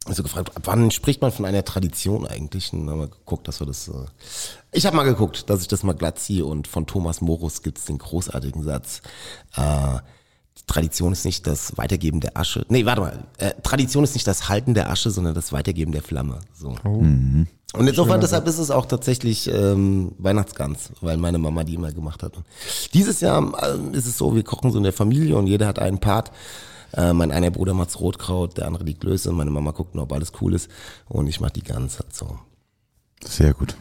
Also 0.07 0.21
gefragt, 0.21 0.55
ab 0.55 0.61
wann 0.65 0.91
spricht 0.91 1.21
man 1.23 1.31
von 1.31 1.45
einer 1.45 1.65
Tradition 1.65 2.27
eigentlich? 2.27 2.71
Und 2.73 2.87
haben 2.89 2.99
wir 2.99 3.07
geguckt, 3.07 3.47
dass 3.47 3.59
wir 3.59 3.65
das. 3.65 3.87
Äh 3.87 3.93
ich 4.71 4.85
habe 4.85 4.95
mal 4.95 5.03
geguckt, 5.03 5.49
dass 5.49 5.61
ich 5.61 5.67
das 5.67 5.81
mal 5.81 5.93
glatt 5.93 6.19
ziehe 6.19 6.45
und 6.45 6.67
von 6.67 6.85
Thomas 6.85 7.21
Morus 7.21 7.63
gibt's 7.63 7.85
den 7.85 7.97
großartigen 7.97 8.61
Satz. 8.61 9.01
Äh, 10.55 10.61
Tradition 10.67 11.13
ist 11.13 11.25
nicht 11.25 11.45
das 11.47 11.77
Weitergeben 11.77 12.19
der 12.19 12.37
Asche. 12.37 12.65
Nee, 12.69 12.85
warte 12.85 13.01
mal. 13.01 13.23
Äh, 13.37 13.53
Tradition 13.63 14.03
ist 14.03 14.13
nicht 14.13 14.27
das 14.27 14.49
Halten 14.49 14.73
der 14.73 14.89
Asche, 14.89 15.11
sondern 15.11 15.33
das 15.33 15.51
Weitergeben 15.51 15.91
der 15.91 16.01
Flamme. 16.01 16.39
So. 16.53 16.75
Und 17.73 17.87
insofern, 17.87 18.21
deshalb 18.21 18.47
ist 18.47 18.57
es 18.57 18.71
auch 18.71 18.85
tatsächlich 18.85 19.51
ähm, 19.51 20.13
Weihnachtsgans, 20.17 20.91
weil 21.01 21.17
meine 21.17 21.37
Mama 21.37 21.63
die 21.63 21.75
immer 21.75 21.91
gemacht 21.91 22.23
hat. 22.23 22.37
Und 22.37 22.45
dieses 22.93 23.19
Jahr 23.21 23.39
ähm, 23.39 23.93
ist 23.93 24.05
es 24.05 24.17
so, 24.17 24.33
wir 24.35 24.43
kochen 24.43 24.71
so 24.71 24.77
in 24.77 24.83
der 24.83 24.93
Familie 24.93 25.35
und 25.35 25.47
jeder 25.47 25.67
hat 25.67 25.79
einen 25.79 25.99
Part. 25.99 26.31
Äh, 26.93 27.13
mein 27.13 27.31
einer 27.31 27.51
Bruder 27.51 27.73
macht's 27.73 27.99
Rotkraut, 27.99 28.57
der 28.57 28.67
andere 28.67 28.85
die 28.85 28.93
Klöße, 28.93 29.31
meine 29.33 29.51
Mama 29.51 29.71
guckt 29.71 29.95
nur, 29.95 30.05
ob 30.05 30.13
alles 30.13 30.31
cool 30.39 30.53
ist 30.53 30.69
und 31.09 31.27
ich 31.27 31.41
mach 31.41 31.49
die 31.49 31.63
Gans 31.63 31.99
halt 31.99 32.15
so. 32.15 32.39
Sehr 33.25 33.53
gut. 33.53 33.75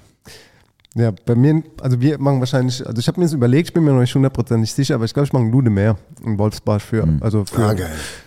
Ja, 0.96 1.10
bei 1.26 1.34
mir, 1.34 1.60
also 1.80 2.00
wir 2.00 2.20
machen 2.20 2.38
wahrscheinlich, 2.38 2.86
also 2.86 3.00
ich 3.00 3.08
habe 3.08 3.18
mir 3.18 3.26
das 3.26 3.32
überlegt, 3.32 3.68
ich 3.70 3.74
bin 3.74 3.82
mir 3.82 3.92
noch 3.92 3.98
nicht 4.00 4.14
hundertprozentig 4.14 4.72
sicher, 4.72 4.94
aber 4.94 5.04
ich 5.04 5.12
glaube, 5.12 5.26
ich 5.26 5.32
mache 5.32 5.42
ein 5.42 5.50
Lude 5.50 5.68
mehr 5.68 5.96
in 6.24 6.38
Wolfsbarsch 6.38 6.84
für, 6.84 7.08
also 7.20 7.44
für, 7.44 7.64
Ah, 7.64 7.74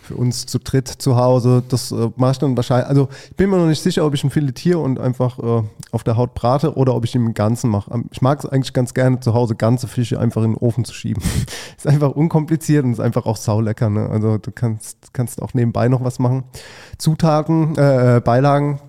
für 0.01 0.15
uns 0.15 0.45
zu 0.45 0.59
dritt 0.59 0.89
zu 0.89 1.15
Hause. 1.15 1.63
Das 1.69 1.93
äh, 1.93 2.09
mache 2.17 2.31
ich 2.31 2.39
dann 2.39 2.57
wahrscheinlich, 2.57 2.89
also 2.89 3.07
ich 3.29 3.37
bin 3.37 3.49
mir 3.49 3.57
noch 3.57 3.67
nicht 3.67 3.81
sicher, 3.81 4.05
ob 4.05 4.13
ich 4.15 4.23
ihn 4.25 4.31
filetiere 4.31 4.79
und 4.79 4.99
einfach 4.99 5.39
äh, 5.39 5.63
auf 5.91 6.03
der 6.03 6.17
Haut 6.17 6.33
brate 6.33 6.75
oder 6.75 6.93
ob 6.93 7.05
ich 7.05 7.15
ihn 7.15 7.25
im 7.25 7.33
Ganzen 7.33 7.69
mache. 7.69 7.89
Ähm, 7.93 8.09
Ich 8.11 8.21
mag 8.21 8.39
es 8.39 8.45
eigentlich 8.45 8.73
ganz 8.73 8.93
gerne 8.93 9.21
zu 9.21 9.33
Hause, 9.33 9.55
ganze 9.55 9.87
Fische 9.87 10.19
einfach 10.19 10.43
in 10.43 10.51
den 10.51 10.57
Ofen 10.57 10.83
zu 10.83 10.93
schieben. 10.93 11.23
ist 11.77 11.87
einfach 11.87 12.11
unkompliziert 12.11 12.83
und 12.83 12.91
ist 12.91 12.99
einfach 12.99 13.25
auch 13.27 13.37
saulecker. 13.37 13.89
Ne? 13.89 14.09
Also 14.09 14.39
du 14.39 14.51
kannst, 14.51 15.13
kannst 15.13 15.41
auch 15.41 15.53
nebenbei 15.53 15.87
noch 15.87 16.03
was 16.03 16.19
machen. 16.19 16.43
Zutaten, 16.97 17.77
äh, 17.77 18.21
Beilagen, 18.21 18.81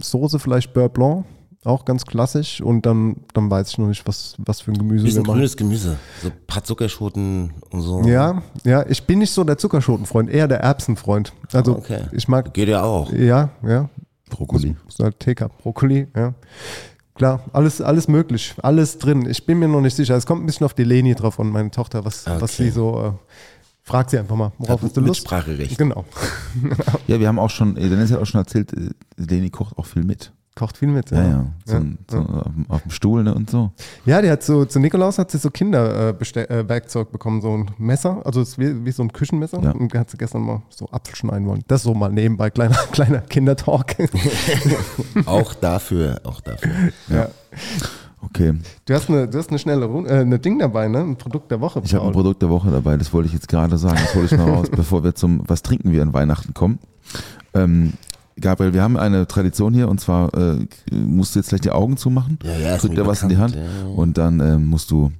Soße 0.00 0.38
vielleicht 0.38 0.72
Beurre 0.72 0.90
Blanc, 0.90 1.24
auch 1.66 1.84
ganz 1.84 2.04
klassisch. 2.06 2.60
Und 2.60 2.86
dann, 2.86 3.16
dann 3.34 3.50
weiß 3.50 3.70
ich 3.70 3.78
noch 3.78 3.88
nicht, 3.88 4.06
was, 4.06 4.34
was 4.38 4.60
für 4.60 4.70
ein 4.72 4.78
Gemüse 4.78 5.04
wir 5.04 5.08
Bisschen 5.08 5.22
machen. 5.22 5.34
grünes 5.34 5.56
Gemüse. 5.56 5.96
So 6.22 6.28
ein 6.28 6.34
paar 6.46 6.64
Zuckerschoten 6.64 7.52
und 7.70 7.80
so. 7.82 8.02
Ja, 8.02 8.42
ja, 8.64 8.84
ich 8.88 9.04
bin 9.04 9.18
nicht 9.18 9.32
so 9.32 9.44
der 9.44 9.58
Zuckerschotenfreund, 9.58 10.30
eher 10.30 10.48
der 10.48 10.60
Erbsenfreund. 10.60 11.32
Also 11.52 11.74
Ah, 11.74 11.78
okay. 11.78 12.00
ich 12.12 12.28
mag, 12.28 12.52
Geht 12.54 12.68
ja 12.68 12.82
auch. 12.82 13.12
ja, 13.12 13.50
ja, 13.66 13.88
Brokkoli. 14.30 14.76
so 14.88 15.04
halt 15.04 15.18
TK, 15.20 15.48
Brokkoli, 15.62 16.08
ja. 16.16 16.34
Klar, 17.14 17.44
alles, 17.54 17.80
alles 17.80 18.08
möglich, 18.08 18.54
alles 18.62 18.98
drin. 18.98 19.26
Ich 19.28 19.46
bin 19.46 19.58
mir 19.58 19.68
noch 19.68 19.80
nicht 19.80 19.96
sicher. 19.96 20.14
Es 20.16 20.26
kommt 20.26 20.42
ein 20.42 20.46
bisschen 20.46 20.66
auf 20.66 20.74
die 20.74 20.84
Leni 20.84 21.14
drauf 21.14 21.40
an, 21.40 21.48
meine 21.48 21.70
Tochter, 21.70 22.04
was, 22.04 22.26
was 22.26 22.42
Okay. 22.42 22.64
sie 22.64 22.70
so, 22.70 23.02
äh, 23.02 23.12
frag 23.82 24.10
sie 24.10 24.18
einfach 24.18 24.36
mal, 24.36 24.52
worauf 24.58 24.80
Hat 24.82 24.88
hast 24.88 24.96
du 24.98 25.00
Lust? 25.00 25.20
Mitspracherecht. 25.22 25.78
Genau. 25.78 26.04
Ja, 27.06 27.18
wir 27.18 27.26
haben 27.28 27.38
auch 27.38 27.48
schon, 27.48 27.74
äh, 27.78 27.88
Dennis 27.88 28.10
hat 28.12 28.20
auch 28.20 28.26
schon 28.26 28.40
erzählt, 28.40 28.70
äh, 28.74 28.90
Leni 29.16 29.48
kocht 29.48 29.78
auch 29.78 29.86
viel 29.86 30.02
mit. 30.04 30.30
Kocht 30.56 30.78
viel 30.78 30.88
mit, 30.88 31.10
Ja, 31.10 31.18
ja. 31.22 31.28
ja. 31.28 31.46
So, 31.66 31.76
ein- 31.76 31.98
so 32.10 32.16
Auf, 32.18 32.42
dem- 32.44 32.64
auf 32.68 32.82
dem 32.82 32.90
Stuhl 32.90 33.22
ne, 33.22 33.34
und 33.34 33.50
so. 33.50 33.72
Ja, 34.06 34.22
die 34.22 34.30
hat 34.30 34.42
so, 34.42 34.64
zu 34.64 34.80
Nikolaus 34.80 35.18
hat 35.18 35.30
sie 35.30 35.36
so 35.38 35.50
Kinderwerkzeug 35.50 37.08
äh, 37.08 37.12
bekommen, 37.12 37.42
so 37.42 37.58
ein 37.58 37.70
Messer, 37.76 38.22
also 38.24 38.40
wie, 38.56 38.84
wie 38.86 38.90
so 38.90 39.02
ein 39.02 39.12
Küchenmesser. 39.12 39.60
Ja. 39.62 39.72
Und 39.72 39.92
hat 39.94 40.10
sie 40.10 40.16
gestern 40.16 40.42
mal 40.42 40.62
so 40.70 40.88
Apfel 40.90 41.14
schneiden 41.14 41.46
wollen. 41.46 41.62
Das 41.68 41.82
so 41.82 41.92
mal 41.92 42.08
nebenbei, 42.10 42.48
kleiner, 42.50 42.74
kleiner 42.92 43.20
Kindertalk. 43.20 43.96
Auch 45.26 45.54
dafür, 45.54 46.20
auch 46.24 46.40
dafür. 46.40 46.72
ja. 47.08 47.28
Okay. 48.22 48.54
Du 48.86 48.94
hast 48.94 49.08
eine, 49.10 49.28
du 49.28 49.38
hast 49.38 49.50
eine 49.50 49.58
schnelle 49.58 49.84
Runde, 49.84 50.10
äh, 50.10 50.20
eine 50.20 50.38
Ding 50.38 50.58
dabei, 50.58 50.88
ne? 50.88 51.00
Ein 51.00 51.16
Produkt 51.16 51.50
der 51.50 51.60
Woche. 51.60 51.82
Ich 51.84 51.94
habe 51.94 52.06
ein. 52.06 52.12
Produkt 52.12 52.40
der 52.42 52.48
Woche 52.50 52.70
dabei, 52.70 52.96
das 52.96 53.12
wollte 53.12 53.28
ich 53.28 53.34
jetzt 53.34 53.48
gerade 53.48 53.76
sagen. 53.78 53.96
Das 53.96 54.14
hole 54.14 54.24
ich 54.24 54.32
mal 54.36 54.48
raus, 54.50 54.68
bevor 54.70 55.04
wir 55.04 55.14
zum 55.14 55.42
Was 55.46 55.62
trinken 55.62 55.92
wir 55.92 56.02
an 56.02 56.12
Weihnachten 56.14 56.54
kommen. 56.54 56.78
Ähm, 57.54 57.92
Gabriel, 58.40 58.74
wir 58.74 58.82
haben 58.82 58.96
eine 58.98 59.26
Tradition 59.26 59.72
hier 59.72 59.88
und 59.88 59.98
zwar 60.00 60.32
äh, 60.34 60.66
musst 60.92 61.34
du 61.34 61.38
jetzt 61.38 61.48
gleich 61.48 61.62
die 61.62 61.70
Augen 61.70 61.96
zumachen, 61.96 62.38
Ja, 62.42 62.56
ja, 62.56 62.74
ist 62.74 62.82
drück 62.82 62.90
mir 62.92 62.96
dir 63.02 63.06
was 63.06 63.22
in 63.22 63.30
die 63.30 63.38
Hand 63.38 63.54
ja. 63.54 63.62
und 63.94 64.18
dann 64.18 64.40
ähm, 64.40 64.66
musst 64.66 64.90
du 64.90 65.10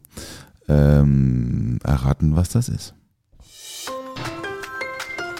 ähm, 0.69 1.79
erraten, 1.83 2.37
was 2.37 2.51
das 2.51 2.69
ist. 2.69 2.93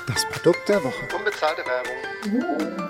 Das 0.07 0.25
Produkt 0.33 0.69
der 0.69 0.77
Woche. 0.83 0.95
Unbezahlte 1.19 1.63
Werbung. 1.67 2.87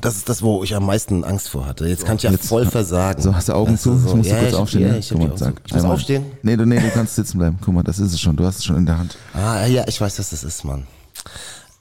Das 0.00 0.16
ist 0.16 0.28
das, 0.28 0.42
wo 0.42 0.64
ich 0.64 0.74
am 0.74 0.86
meisten 0.86 1.24
Angst 1.24 1.48
vor 1.50 1.66
hatte. 1.66 1.86
Jetzt 1.86 2.06
kann 2.06 2.16
ich 2.16 2.22
ja 2.22 2.32
voll 2.32 2.66
versagen. 2.66 3.20
So, 3.22 3.34
hast 3.34 3.48
du 3.48 3.52
Augen 3.52 3.76
zu? 3.78 3.96
so, 3.98 4.08
Ich 4.08 4.14
muss 4.14 4.26
ja, 4.28 4.38
kurz 4.38 4.48
ich, 4.50 4.54
aufstehen. 4.56 4.82
Ja, 4.82 4.92
ne? 4.92 4.98
ich, 4.98 5.08
Guck 5.10 5.18
mal, 5.18 5.24
ich 5.34 5.40
muss 5.40 5.72
Einmal. 5.72 5.92
aufstehen. 5.92 6.24
Nee, 6.42 6.56
du, 6.56 6.64
nee, 6.66 6.80
du 6.80 6.88
kannst 6.90 7.16
sitzen 7.16 7.38
bleiben. 7.38 7.58
Guck 7.64 7.74
mal, 7.74 7.82
das 7.82 7.98
ist 7.98 8.12
es 8.12 8.20
schon. 8.20 8.36
Du 8.36 8.44
hast 8.44 8.58
es 8.58 8.64
schon 8.64 8.76
in 8.76 8.86
der 8.86 8.98
Hand. 8.98 9.16
Ah, 9.34 9.66
ja, 9.66 9.84
ich 9.86 10.00
weiß, 10.00 10.18
was 10.18 10.30
das 10.30 10.42
ist, 10.44 10.64
Mann. 10.64 10.86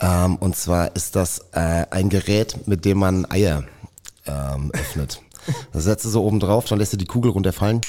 Ähm, 0.02 0.36
und 0.38 0.56
zwar 0.56 0.96
ist 0.96 1.16
das 1.16 1.40
äh, 1.54 1.86
ein 1.92 2.10
Gerät, 2.10 2.68
mit 2.68 2.86
dem 2.86 2.98
man 3.00 3.30
Eier 3.30 3.64
ähm, 4.26 4.72
öffnet. 4.74 5.22
Das 5.74 5.86
setzt 5.86 6.06
du 6.06 6.10
so 6.10 6.24
oben 6.24 6.40
drauf, 6.40 6.66
dann 6.66 6.78
lässt 6.78 6.94
du 6.94 6.98
die 6.98 7.08
Kugel 7.08 7.32
runterfallen. 7.32 7.82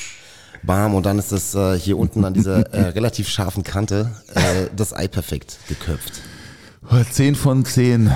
Bam, 0.63 0.95
und 0.95 1.05
dann 1.05 1.19
ist 1.19 1.33
das 1.33 1.55
äh, 1.55 1.79
hier 1.79 1.99
unten 1.99 2.25
an 2.25 2.33
dieser 2.33 2.73
äh, 2.73 2.81
relativ 2.95 3.29
scharfen 3.29 3.63
Kante 3.63 4.11
äh, 4.35 4.69
das 4.75 4.95
Ei 4.95 5.07
perfekt 5.07 5.59
geköpft. 5.69 6.23
Oh, 6.91 6.97
10 7.09 7.35
von 7.35 7.65
10. 7.67 8.11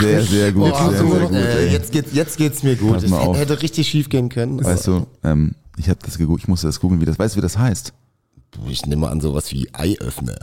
Sehr, 0.00 0.22
sehr 0.22 0.50
gut. 0.50 0.72
Oh, 0.74 0.90
sehr, 0.90 0.98
so, 0.98 1.10
sehr 1.10 1.20
gut. 1.20 1.32
äh, 1.32 1.68
jetzt, 1.68 1.92
geht's, 1.92 2.12
jetzt 2.12 2.38
geht's 2.38 2.64
mir 2.64 2.74
gut. 2.74 3.04
Es 3.04 3.12
hätte 3.12 3.62
richtig 3.62 3.88
schief 3.88 4.08
gehen 4.08 4.28
können. 4.28 4.62
Weißt 4.64 4.88
du, 4.88 5.06
ähm, 5.22 5.54
ich 5.76 5.88
habe 5.88 6.00
das 6.04 6.18
gegoogelt, 6.18 6.42
ich 6.42 6.48
musste 6.48 6.66
das 6.66 6.80
googeln, 6.80 7.00
wie 7.00 7.04
das, 7.04 7.18
weißt 7.18 7.34
du, 7.34 7.38
wie 7.38 7.42
das 7.42 7.56
heißt? 7.56 7.92
Ich 8.68 8.86
nehme 8.86 9.08
an 9.08 9.20
sowas 9.20 9.50
wie 9.52 9.68
Eiöffner. 9.72 10.36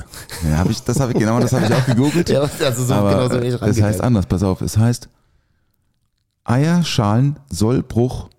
Ja, 0.49 0.57
hab 0.57 0.69
ich, 0.69 0.81
das 0.81 0.99
habe 0.99 1.11
ich, 1.13 1.19
genau, 1.19 1.39
das 1.39 1.53
habe 1.53 1.65
ich 1.65 1.73
auch 1.73 1.85
gegoogelt. 1.85 2.29
Ja, 2.29 2.41
also 2.41 2.83
so 2.83 2.93
Aber 2.93 3.11
genau 3.11 3.23
so 3.23 3.29
bin 3.29 3.43
äh, 3.43 3.47
ich 3.47 3.53
es 3.53 3.61
rangegangen. 3.61 3.85
heißt 3.85 4.01
anders, 4.01 4.25
pass 4.25 4.43
auf, 4.43 4.61
es 4.61 4.77
heißt 4.77 5.09
Eierschalen 6.43 7.37
Sollbruch 7.51 8.29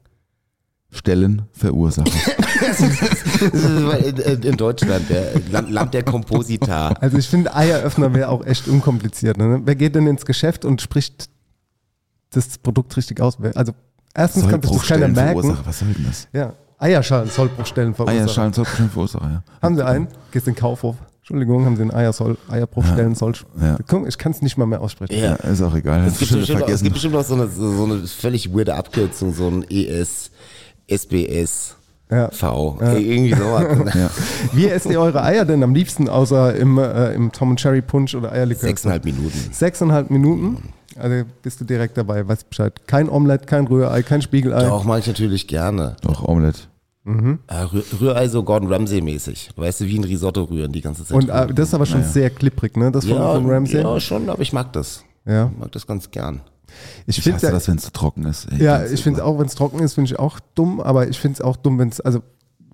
Stellen 0.90 1.42
verursachen. 1.52 2.12
Das 2.60 2.78
ist 2.80 4.04
in, 4.04 4.16
in, 4.18 4.42
in 4.42 4.56
Deutschland, 4.56 5.08
der 5.08 5.32
Land, 5.50 5.70
Land 5.70 5.94
der 5.94 6.02
Komposita. 6.02 6.88
Also 7.00 7.16
ich 7.16 7.26
finde, 7.26 7.54
Eieröffner 7.54 8.12
wäre 8.12 8.28
auch 8.28 8.44
echt 8.44 8.68
unkompliziert. 8.68 9.38
Ne? 9.38 9.62
Wer 9.64 9.74
geht 9.76 9.94
denn 9.94 10.06
ins 10.06 10.26
Geschäft 10.26 10.64
und 10.64 10.82
spricht 10.82 11.30
das 12.30 12.58
Produkt 12.58 12.96
richtig 12.96 13.20
aus? 13.20 13.38
Also 13.54 13.72
erstens 14.14 14.46
kann 14.46 14.60
sich 14.62 14.70
das 14.70 14.86
keiner 14.86 15.08
merken. 15.08 15.56
Was 15.64 15.78
soll 15.78 15.88
denn 15.88 16.04
das? 16.04 16.28
Ja, 16.32 16.52
Eierschalen, 16.80 17.28
Sollbruchstellen 17.28 17.94
verursachen. 17.94 18.20
Eierschalen 18.22 18.52
Sollbruchstellen 18.52 18.90
verursachen, 18.90 19.30
ja. 19.32 19.42
Haben 19.62 19.76
Sie 19.76 19.84
einen? 19.86 20.08
Gehst 20.32 20.48
in 20.48 20.54
den 20.54 20.60
Kaufhof. 20.60 20.96
Entschuldigung, 21.18 21.64
haben 21.64 21.76
Sie 21.76 21.82
einen 21.82 21.92
Eiersoll, 21.92 22.36
Eierbruchstellen, 22.48 23.14
Soll. 23.14 23.34
Ja. 23.60 23.76
Guck, 23.86 24.08
ich 24.08 24.18
kann 24.18 24.32
es 24.32 24.42
nicht 24.42 24.56
mal 24.58 24.66
mehr 24.66 24.80
aussprechen. 24.80 25.14
Ja, 25.16 25.34
ist 25.34 25.62
auch 25.62 25.74
egal. 25.76 26.04
Es 26.06 26.18
gibt, 26.18 26.32
bestimmt, 26.32 26.62
auch- 26.64 26.68
es 26.68 26.82
gibt 26.82 26.94
bestimmt 26.94 27.14
auch 27.14 27.24
so 27.24 27.34
eine, 27.34 27.46
so 27.48 27.84
eine 27.84 27.98
völlig 28.06 28.52
weirde 28.52 28.74
Abkürzung, 28.74 29.32
so 29.32 29.46
ein 29.48 29.64
ES, 29.70 30.30
SBS, 30.88 31.76
Ja. 32.10 32.30
V, 32.30 32.78
irgendwie 32.80 33.34
sowas. 33.34 33.64
Ja. 33.94 34.10
Wie 34.52 34.66
esst 34.68 34.86
ihr 34.86 35.00
eure 35.00 35.22
Eier 35.22 35.44
denn 35.44 35.62
am 35.62 35.74
liebsten, 35.74 36.08
außer 36.08 36.54
im, 36.56 36.78
äh, 36.78 37.12
im 37.12 37.30
Tom 37.30 37.54
Cherry 37.56 37.82
Punch 37.82 38.14
oder 38.16 38.32
Eierlikör? 38.32 38.62
Sechseinhalb 38.68 39.04
Minuten. 39.04 39.38
Sechseinhalb 39.52 40.10
Minuten. 40.10 40.72
Also 41.00 41.24
bist 41.42 41.60
du 41.60 41.64
direkt 41.64 41.96
dabei, 41.96 42.26
weißt 42.26 42.48
Bescheid. 42.48 42.86
Kein 42.86 43.08
Omelette, 43.08 43.46
kein 43.46 43.66
Rührei, 43.66 44.02
kein 44.02 44.22
Spiegelei. 44.22 44.64
Doch, 44.64 44.84
mag 44.84 45.00
ich 45.00 45.06
natürlich 45.06 45.46
gerne. 45.46 45.96
Doch, 46.02 46.26
Omelette. 46.26 46.60
Äh, 47.04 47.54
Rühr, 47.62 47.82
Rührei 48.00 48.28
so 48.28 48.42
Gordon 48.44 48.72
Ramsay 48.72 49.00
mäßig. 49.00 49.50
Weißt 49.56 49.80
du, 49.80 49.86
wie 49.86 49.98
ein 49.98 50.04
Risotto 50.04 50.44
rühren 50.44 50.70
die 50.70 50.80
ganze 50.80 51.04
Zeit. 51.04 51.16
Und 51.16 51.28
äh, 51.28 51.52
das 51.52 51.68
ist 51.68 51.74
aber 51.74 51.86
schon 51.86 52.04
sehr 52.04 52.30
klipprig, 52.30 52.76
ne? 52.76 52.92
Das 52.92 53.04
von, 53.06 53.16
ja, 53.16 53.34
von 53.34 53.50
Ramsay. 53.50 53.82
ja, 53.82 53.98
schon, 54.00 54.28
aber 54.28 54.42
ich 54.42 54.52
mag 54.52 54.72
das. 54.74 55.02
Ja. 55.24 55.50
Ich 55.52 55.58
mag 55.58 55.72
das 55.72 55.86
ganz 55.86 56.10
gern. 56.10 56.40
Ich 57.06 57.18
Ich 57.18 57.24
finde 57.24 57.36
hasse 57.36 57.46
ja, 57.46 57.52
das, 57.52 57.66
wenn 57.68 57.76
es 57.76 57.84
zu 57.84 57.92
trocken 57.92 58.24
ist. 58.26 58.46
ey. 58.52 58.62
ja, 58.62 58.84
ich 58.84 59.02
finde 59.02 59.20
es 59.20 59.26
auch, 59.26 59.38
wenn 59.38 59.46
es 59.46 59.54
trocken 59.54 59.80
ist, 59.80 59.94
finde 59.94 60.12
ich 60.12 60.18
auch 60.18 60.38
dumm, 60.54 60.80
aber 60.80 61.08
ich 61.08 61.18
finde 61.18 61.34
es 61.34 61.40
auch 61.40 61.56
dumm, 61.56 61.78
wenn 61.78 61.88
es, 61.88 62.00
also 62.00 62.20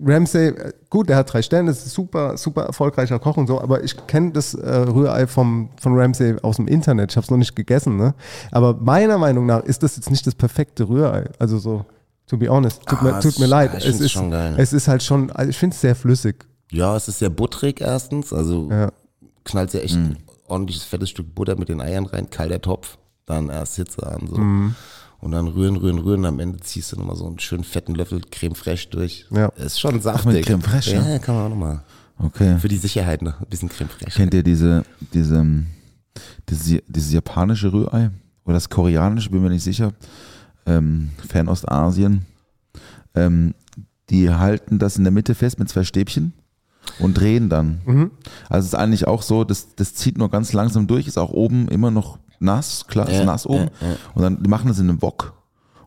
Ramsay, 0.03 0.49
äh, 0.49 0.73
gut, 0.89 1.09
der 1.09 1.17
hat 1.17 1.31
drei 1.33 1.41
Sterne, 1.41 1.69
das 1.69 1.85
ist 1.85 1.93
super, 1.93 2.37
super 2.37 2.63
erfolgreicher 2.63 3.19
Koch 3.19 3.37
und 3.37 3.47
so, 3.47 3.59
aber 3.61 3.83
ich 3.83 3.95
kenne 4.07 4.31
das 4.31 4.53
äh, 4.53 4.75
Rührei 4.75 5.27
vom, 5.27 5.69
von 5.79 5.97
Ramsay 5.97 6.35
aus 6.43 6.57
dem 6.57 6.67
Internet, 6.67 7.11
ich 7.11 7.17
habe 7.17 7.25
es 7.25 7.31
noch 7.31 7.37
nicht 7.37 7.55
gegessen, 7.55 7.97
ne? 7.97 8.13
Aber 8.51 8.75
meiner 8.75 9.17
Meinung 9.17 9.45
nach 9.45 9.63
ist 9.63 9.83
das 9.83 9.95
jetzt 9.95 10.11
nicht 10.11 10.25
das 10.27 10.35
perfekte 10.35 10.87
Rührei, 10.87 11.29
also 11.39 11.57
so, 11.57 11.85
to 12.27 12.37
be 12.37 12.47
honest, 12.49 12.85
tut, 12.85 12.99
Ah, 12.99 13.03
mir, 13.03 13.19
tut 13.19 13.31
es- 13.31 13.39
mir 13.39 13.47
leid, 13.47 13.71
ich 13.77 13.85
es 13.87 13.99
ist, 13.99 14.11
schon 14.11 14.31
geil. 14.31 14.55
es 14.57 14.73
ist 14.73 14.87
halt 14.87 15.01
schon, 15.03 15.31
also 15.31 15.49
ich 15.49 15.57
finde 15.57 15.73
es 15.73 15.81
sehr 15.81 15.95
flüssig, 15.95 16.45
Ja, 16.71 16.95
es 16.97 17.07
ist 17.07 17.19
sehr 17.19 17.29
butterig 17.29 17.79
erstens. 17.79 18.33
Also 18.33 18.67
Ja. 18.69 18.91
knallt 19.45 19.73
ja 19.73 19.79
echt 19.79 19.95
Mhm. 19.95 20.01
ein 20.03 20.17
ordentliches 20.47 20.83
fettes 20.83 21.09
Stück 21.09 21.33
Butter 21.33 21.57
mit 21.57 21.69
den 21.69 21.79
Eiern 21.79 22.05
rein, 22.05 22.29
kalter 22.29 22.59
Topf, 22.61 22.97
dann 23.25 23.47
erst 23.49 23.77
Hitze 23.77 24.05
an 24.05 24.27
so. 24.29 24.37
Mhm. 24.37 24.75
Und 25.19 25.31
dann 25.31 25.47
rühren, 25.47 25.77
rühren, 25.77 25.99
rühren. 25.99 26.25
Am 26.25 26.39
Ende 26.39 26.59
ziehst 26.59 26.91
du 26.91 26.97
nochmal 26.97 27.15
so 27.15 27.25
einen 27.25 27.39
schönen 27.39 27.63
fetten 27.63 27.95
Löffel 27.95 28.21
Creme 28.31 28.55
Fraiche 28.55 28.89
durch. 28.89 29.25
Ja. 29.31 29.47
Ist 29.57 29.79
schon 29.79 29.99
saftig. 29.99 30.45
Creme 30.45 30.61
Fraiche, 30.61 30.95
Ja, 30.95 31.07
ja? 31.09 31.19
kann 31.19 31.35
man 31.35 31.45
auch 31.45 31.49
nochmal. 31.49 31.83
Okay. 32.19 32.57
Für 32.59 32.67
die 32.67 32.77
Sicherheit 32.77 33.21
noch 33.21 33.39
ein 33.39 33.47
bisschen 33.49 33.69
Creme 33.69 33.89
Fraiche. 33.89 34.15
Kennt 34.17 34.33
ihr 34.33 34.43
diese, 34.43 34.83
diese, 35.13 35.37
ähm, 35.37 35.67
diese, 36.49 36.83
dieses 36.87 37.11
japanische 37.13 37.71
Rührei? 37.73 38.11
Oder 38.45 38.53
das 38.53 38.69
koreanische, 38.69 39.29
bin 39.29 39.41
mir 39.41 39.49
nicht 39.49 39.63
sicher. 39.63 39.93
Ähm, 40.65 41.09
Fernostasien. 41.27 42.25
Ähm, 43.15 43.53
die 44.09 44.29
halten 44.29 44.79
das 44.79 44.97
in 44.97 45.03
der 45.03 45.11
Mitte 45.11 45.35
fest 45.35 45.59
mit 45.59 45.67
zwei 45.69 45.83
Stäbchen 45.83 46.33
und 46.99 47.15
drehen 47.19 47.49
dann. 47.49 47.81
Mhm. 47.85 48.11
Also 48.49 48.67
es 48.67 48.73
ist 48.73 48.79
eigentlich 48.79 49.07
auch 49.07 49.21
so, 49.21 49.43
das, 49.43 49.75
das 49.75 49.93
zieht 49.95 50.17
nur 50.17 50.29
ganz 50.29 50.53
langsam 50.53 50.87
durch, 50.87 51.07
ist 51.07 51.17
auch 51.17 51.31
oben 51.31 51.67
immer 51.67 51.91
noch 51.91 52.19
nass, 52.39 52.85
klar, 52.87 53.07
ist 53.09 53.19
Ja, 53.19 53.25
nass 53.25 53.45
oben. 53.45 53.69
ja, 53.81 53.87
ja. 53.89 53.95
Und 54.13 54.21
dann 54.23 54.43
die 54.43 54.49
machen 54.49 54.67
das 54.67 54.79
in 54.79 54.89
einem 54.89 55.01
Wok. 55.01 55.33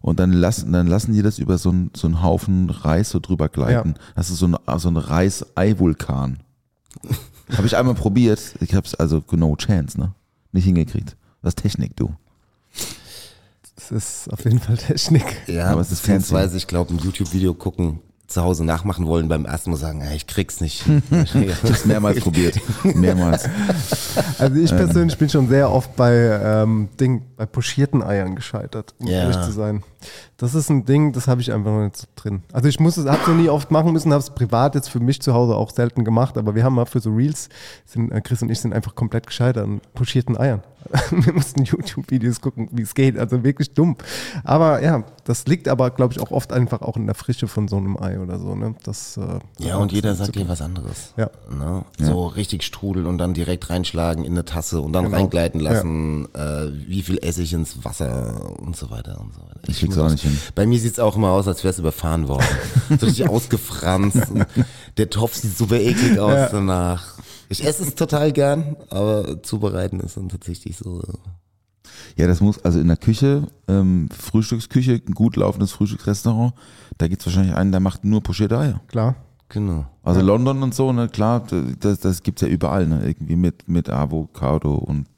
Und 0.03 0.19
dann 0.19 0.33
lassen, 0.33 0.73
dann 0.73 0.87
lassen 0.87 1.13
die 1.13 1.21
das 1.23 1.39
über 1.39 1.59
so, 1.59 1.71
einen- 1.71 1.91
so 1.95 2.07
einen 2.07 2.23
Haufen 2.23 2.71
Reis 2.71 3.11
so 3.11 3.19
drüber 3.21 3.49
gleiten. 3.51 3.95
Das 4.17 4.31
ist 4.31 4.39
so 4.39 4.47
ein, 4.49 4.57
so 4.79 4.89
ein 4.89 4.97
Reis-Ei-Vulkan. 4.97 6.39
Habe 7.57 7.67
ich 7.67 7.77
einmal 7.77 7.95
probiert. 7.95 8.41
Ich 8.61 8.75
habe 8.75 8.87
es 8.87 8.95
also 8.95 9.23
no 9.33 9.57
chance, 9.57 9.99
ne? 9.99 10.13
Nicht 10.53 10.65
hingekriegt. 10.65 11.17
Das 11.43 11.51
ist 11.51 11.59
Technik, 11.59 11.97
du. 11.97 12.15
das 13.75 13.91
ist 13.91 14.33
auf 14.33 14.45
jeden 14.45 14.59
Fall 14.61 14.77
Technik. 14.77 15.25
Ja, 15.49 15.67
Aber 15.71 15.81
es 15.81 15.91
ist 15.91 16.01
fancy. 16.05 16.35
ich 16.57 16.67
glaube, 16.67 16.95
ein 16.95 16.99
YouTube-Video 16.99 17.55
gucken 17.55 17.99
zu 18.31 18.43
Hause 18.43 18.65
nachmachen 18.65 19.07
wollen, 19.07 19.29
beim 19.29 19.45
ersten 19.45 19.71
Mal 19.71 19.77
sagen, 19.77 20.03
ich 20.15 20.27
krieg's 20.27 20.61
nicht. 20.61 20.85
Ich 21.11 21.35
habe 21.35 21.73
es 21.73 21.85
mehrmals 21.85 22.21
probiert. 22.25 22.59
Mehrmals. 22.85 23.49
Also 24.39 24.57
ich 24.57 24.71
persönlich 24.71 25.19
bin 25.19 25.29
schon 25.29 25.49
sehr 25.49 25.71
oft 25.71 25.95
bei 25.97 26.13
ähm, 26.43 26.89
Ding, 26.99 27.23
bei 27.37 27.47
pochierten 27.47 28.03
Eiern 28.03 28.35
gescheitert, 28.37 28.95
um 28.99 29.07
Ja. 29.09 29.21
ehrlich 29.23 29.41
zu 29.43 29.53
sein. 29.53 29.83
Das 30.37 30.55
ist 30.55 30.71
ein 30.71 30.85
Ding, 30.87 31.13
das 31.13 31.29
habe 31.29 31.41
ich 31.43 31.53
einfach 31.53 31.71
noch 31.71 31.83
nicht 31.85 31.97
so 31.97 32.07
drin. 32.17 32.43
Also 32.53 32.69
ich 32.69 32.81
muss 32.81 32.97
es, 32.97 33.07
habe 33.07 33.19
es 33.21 33.29
noch 33.29 33.35
nie 33.35 33.49
oft 33.51 33.71
machen 33.71 33.93
müssen, 33.93 34.13
habe 34.13 34.23
es 34.23 34.31
privat 34.31 34.75
jetzt 34.75 34.89
für 34.89 35.01
mich 35.01 35.21
zu 35.21 35.35
Hause 35.35 35.57
auch 35.57 35.71
selten 35.71 36.05
gemacht, 36.05 36.39
aber 36.39 36.55
wir 36.55 36.65
haben 36.65 36.75
mal 36.75 36.87
für 36.87 37.01
so 37.01 37.11
Reels, 37.11 37.49
sind, 37.85 38.11
äh, 38.11 38.21
Chris 38.23 38.41
und 38.43 38.51
ich 38.51 38.61
sind 38.61 38.73
einfach 38.73 38.95
komplett 38.95 39.27
gescheitert 39.27 39.65
an 39.65 39.81
pochierten 39.95 40.39
Eiern. 40.39 40.63
wir 41.11 41.33
mussten 41.33 41.63
YouTube-Videos 41.65 42.41
gucken, 42.41 42.69
wie 42.73 42.83
es 42.83 42.95
geht, 42.95 43.19
also 43.19 43.45
wirklich 43.45 43.75
dumm. 43.75 43.97
Aber 44.45 44.83
ja, 44.83 45.05
das 45.25 45.47
liegt 45.47 45.69
aber, 45.69 45.91
glaube 45.91 46.13
ich, 46.15 46.21
auch 46.21 46.31
oft 46.31 46.53
einfach 46.53 46.83
auch 46.83 46.97
in 46.97 47.07
der 47.07 47.15
Frische 47.15 47.47
von 47.49 47.69
so 47.69 47.77
einem 47.77 47.97
Ei 47.97 48.19
oder 48.19 48.39
so. 48.39 48.55
Ne? 48.55 48.75
Das, 48.85 49.17
äh, 49.17 49.39
Ja, 49.59 49.77
und 49.77 49.93
jeder 49.93 50.15
sagt 50.15 50.35
dir 50.35 50.49
was 50.49 50.63
anderes. 50.63 51.13
Ja. 51.17 51.31
Ne? 51.57 51.85
So 51.99 52.27
richtig 52.27 52.63
strudeln 52.65 53.07
und 53.07 53.19
dann 53.19 53.35
direkt 53.35 53.71
reinschlagen 53.71 54.25
in 54.25 54.33
eine 54.33 54.45
Tasse 54.45 54.81
und 54.81 54.93
dann 54.93 55.05
Genau. 55.05 55.17
reingleiten 55.19 55.61
lassen, 55.61 56.29
äh, 56.35 56.69
wie 56.89 57.03
viel 57.03 57.19
Essig 57.23 57.53
ins 57.53 57.85
Wasser 57.85 58.59
und 58.59 58.77
so 58.77 58.91
weiter 58.91 59.21
und 59.21 59.35
so 59.35 59.41
weiter. 59.43 59.61
Ich 59.69 59.79
krieg's 59.81 59.95
muss 59.97 60.05
auch 60.05 60.11
nicht 60.11 60.23
hin. 60.25 60.39
Bei 60.55 60.67
mir 60.67 60.79
sieht's 60.79 60.99
auch 60.99 61.17
immer 61.17 61.31
aus, 61.31 61.47
als 61.47 61.63
wär's 61.63 61.79
überfahren 61.79 62.27
worden. 62.29 62.47
so 62.99 63.07
richtig 63.07 63.29
ausgefranst. 63.29 64.31
und 64.31 64.47
der 64.97 65.11
Topf 65.11 65.35
sieht 65.35 65.57
super 65.57 65.77
eklig 65.79 66.19
aus 66.19 66.33
Ja. 66.35 66.49
danach. 66.49 67.15
Ich 67.51 67.67
esse 67.67 67.83
es 67.83 67.97
total 67.97 68.31
gern, 68.33 68.77
aber 68.91 69.43
zubereiten 69.43 69.99
ist 70.01 70.17
dann 70.17 70.29
tatsächlich 70.29 70.77
so. 70.77 71.03
Ja, 72.17 72.29
das 72.29 72.41
muss, 72.41 72.65
also 72.65 72.79
in 72.79 72.87
der 72.87 72.97
Küche, 72.97 73.49
ähm, 73.67 74.09
Frühstücksküche, 74.17 75.03
ein 75.07 75.15
gut 75.15 75.35
laufendes 75.35 75.73
Frühstücksrestaurant, 75.73 76.55
da 76.99 77.09
gibt's 77.09 77.27
wahrscheinlich 77.27 77.57
einen, 77.57 77.73
der 77.73 77.81
macht 77.81 78.05
nur 78.05 78.23
pochierte 78.23 78.57
Eier. 78.57 78.81
Klar. 78.87 79.17
Genau. 79.49 79.85
Also 80.05 80.21
London 80.21 80.63
und 80.63 80.77
so, 80.77 80.93
ne, 80.93 81.09
klar, 81.09 81.45
das, 81.81 81.99
das 81.99 82.23
gibt's 82.23 82.43
ja 82.43 82.47
überall, 82.49 82.87
ne, 82.87 83.03
irgendwie 83.05 83.35
mit, 83.35 83.69
mit 83.69 83.91
Avocado 83.91 84.75
und 84.75 85.09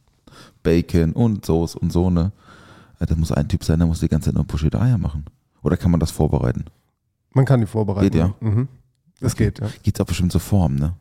Bacon 0.63 1.13
und 1.13 1.45
Soße 1.45 1.79
und 1.79 1.93
so, 1.93 2.09
ne. 2.09 2.33
Ja, 2.99 3.05
Das 3.05 3.19
muss 3.19 3.31
ein 3.31 3.47
Typ 3.47 3.63
sein, 3.63 3.79
der 3.79 3.87
muss 3.87 4.01
die 4.01 4.09
ganze 4.09 4.31
Zeit 4.31 4.37
nur 4.37 4.47
pochierte 4.47 4.81
Eier 4.81 4.97
machen. 4.97 5.27
Oder 5.63 5.77
kann 5.77 5.91
man 5.91 6.01
das 6.01 6.11
vorbereiten? 6.11 6.65
Man 7.35 7.45
kann 7.45 7.61
die 7.61 7.67
vorbereiten. 7.67 8.11
Geht, 8.11 8.15
ja. 8.15 8.35
Mhm. 8.41 8.69
Das 9.21 9.37
geht, 9.37 9.61
ja. 9.61 9.69
Gibt's 9.83 10.01
auch 10.01 10.07
bestimmt 10.07 10.33
so 10.33 10.39
Formen, 10.39 10.79
ne? 10.79 10.95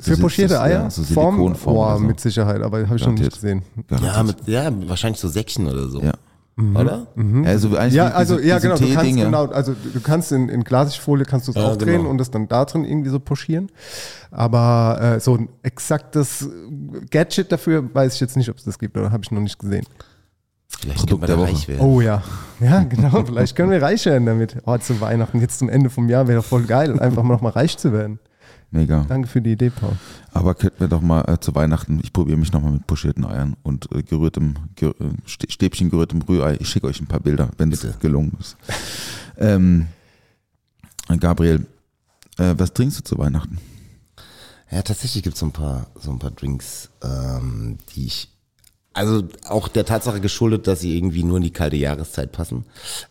Für 0.00 0.14
So 0.16 0.22
pochierte 0.22 0.54
das- 0.54 0.62
Eier? 0.62 0.82
ja, 0.84 0.90
so 0.90 1.02
Form, 1.04 1.36
Silikonform 1.36 1.74
boah, 1.74 1.96
so. 1.98 2.04
mit 2.04 2.20
Sicherheit, 2.20 2.62
aber 2.62 2.78
habe 2.86 2.96
ich 2.96 3.06
noch 3.06 3.12
nicht 3.12 3.22
Garantiert. 3.30 3.34
gesehen. 3.34 3.62
Ja, 4.02 4.22
mit, 4.22 4.36
ja, 4.46 4.70
wahrscheinlich 4.88 5.20
so 5.20 5.28
Säckchen 5.28 5.66
oder 5.66 5.88
so. 5.88 6.00
Ja. 6.00 6.12
Oder? 6.74 7.06
Also 7.46 7.74
eigentlich 7.76 7.94
Ja, 7.94 8.08
also 8.08 8.36
diese, 8.36 8.46
ja 8.48 8.56
diese 8.56 8.68
genau, 8.68 8.78
du 8.80 8.94
kannst 8.94 9.16
genau, 9.16 9.44
also 9.46 9.74
du 9.94 10.00
kannst 10.00 10.30
in, 10.32 10.50
in 10.50 10.62
Glasigfolie 10.62 11.24
kannst 11.24 11.46
du 11.48 11.52
es 11.52 11.56
Ja, 11.56 11.64
aufdrehen 11.68 11.98
genau. 11.98 12.10
und 12.10 12.18
das 12.18 12.30
dann 12.30 12.48
da 12.48 12.66
drin 12.66 12.84
irgendwie 12.84 13.08
so 13.08 13.18
pochieren. 13.18 13.70
Aber 14.30 14.98
äh, 15.00 15.20
so 15.20 15.36
ein 15.36 15.48
exaktes 15.62 16.46
Gadget 17.10 17.50
dafür 17.50 17.82
weiß 17.94 18.14
ich 18.14 18.20
jetzt 18.20 18.36
nicht, 18.36 18.50
ob 18.50 18.58
es 18.58 18.64
das 18.64 18.78
gibt 18.78 18.96
oder 18.98 19.10
habe 19.10 19.22
ich 19.24 19.30
noch 19.30 19.40
nicht 19.40 19.58
gesehen. 19.58 19.86
Vielleicht 20.68 20.98
Produkt 20.98 21.28
der 21.28 21.38
Woche. 21.38 21.48
reich 21.48 21.66
werden. 21.66 21.80
Oh 21.80 22.00
ja, 22.02 22.22
ja 22.60 22.82
genau. 22.84 23.24
Vielleicht 23.26 23.56
können 23.56 23.70
wir 23.70 23.80
reich 23.80 24.04
werden 24.04 24.26
damit. 24.26 24.56
Oh, 24.66 24.76
zu 24.76 25.00
Weihnachten 25.00 25.40
jetzt 25.40 25.58
zum 25.60 25.68
Ende 25.70 25.88
vom 25.88 26.08
Jahr 26.10 26.28
wäre 26.28 26.40
doch 26.40 26.46
voll 26.46 26.64
geil, 26.64 26.98
einfach 27.00 27.22
mal 27.22 27.34
noch 27.34 27.40
mal 27.42 27.50
reich 27.52 27.78
zu 27.78 27.92
werden. 27.92 28.18
Mega. 28.72 29.04
Danke 29.08 29.26
für 29.26 29.42
die 29.42 29.52
Idee, 29.52 29.70
Paul. 29.70 29.96
Aber 30.32 30.54
könnten 30.54 30.78
wir 30.78 30.86
doch 30.88 31.00
mal 31.00 31.22
äh, 31.22 31.40
zu 31.40 31.54
Weihnachten, 31.56 31.98
ich 32.04 32.12
probiere 32.12 32.36
mich 32.38 32.52
nochmal 32.52 32.70
mit 32.72 32.86
pochierten 32.86 33.24
Eiern 33.24 33.56
und 33.64 33.90
äh, 33.92 34.02
gerührtem, 34.04 34.54
ger, 34.76 34.90
äh, 35.00 35.10
Stä- 35.26 35.50
Stäbchen 35.50 35.90
gerührtem 35.90 36.22
Rührei. 36.22 36.56
Ich 36.60 36.68
schicke 36.68 36.86
euch 36.86 37.00
ein 37.00 37.08
paar 37.08 37.18
Bilder, 37.20 37.50
wenn 37.58 37.72
es 37.72 37.84
gelungen 37.98 38.36
ist. 38.38 38.56
ähm, 39.38 39.86
Gabriel, 41.18 41.66
äh, 42.38 42.54
was 42.56 42.72
trinkst 42.72 43.00
du 43.00 43.02
zu 43.02 43.18
Weihnachten? 43.18 43.58
Ja, 44.70 44.82
tatsächlich 44.82 45.24
gibt 45.24 45.34
es 45.34 45.40
so 45.40 45.46
ein 45.46 45.52
paar, 45.52 45.88
so 46.00 46.12
ein 46.12 46.20
paar 46.20 46.30
Drinks, 46.30 46.90
ähm, 47.02 47.78
die 47.96 48.06
ich, 48.06 48.28
also 48.92 49.24
auch 49.48 49.66
der 49.66 49.84
Tatsache 49.84 50.20
geschuldet, 50.20 50.68
dass 50.68 50.78
sie 50.78 50.96
irgendwie 50.96 51.24
nur 51.24 51.38
in 51.38 51.42
die 51.42 51.52
kalte 51.52 51.74
Jahreszeit 51.76 52.30
passen. 52.30 52.64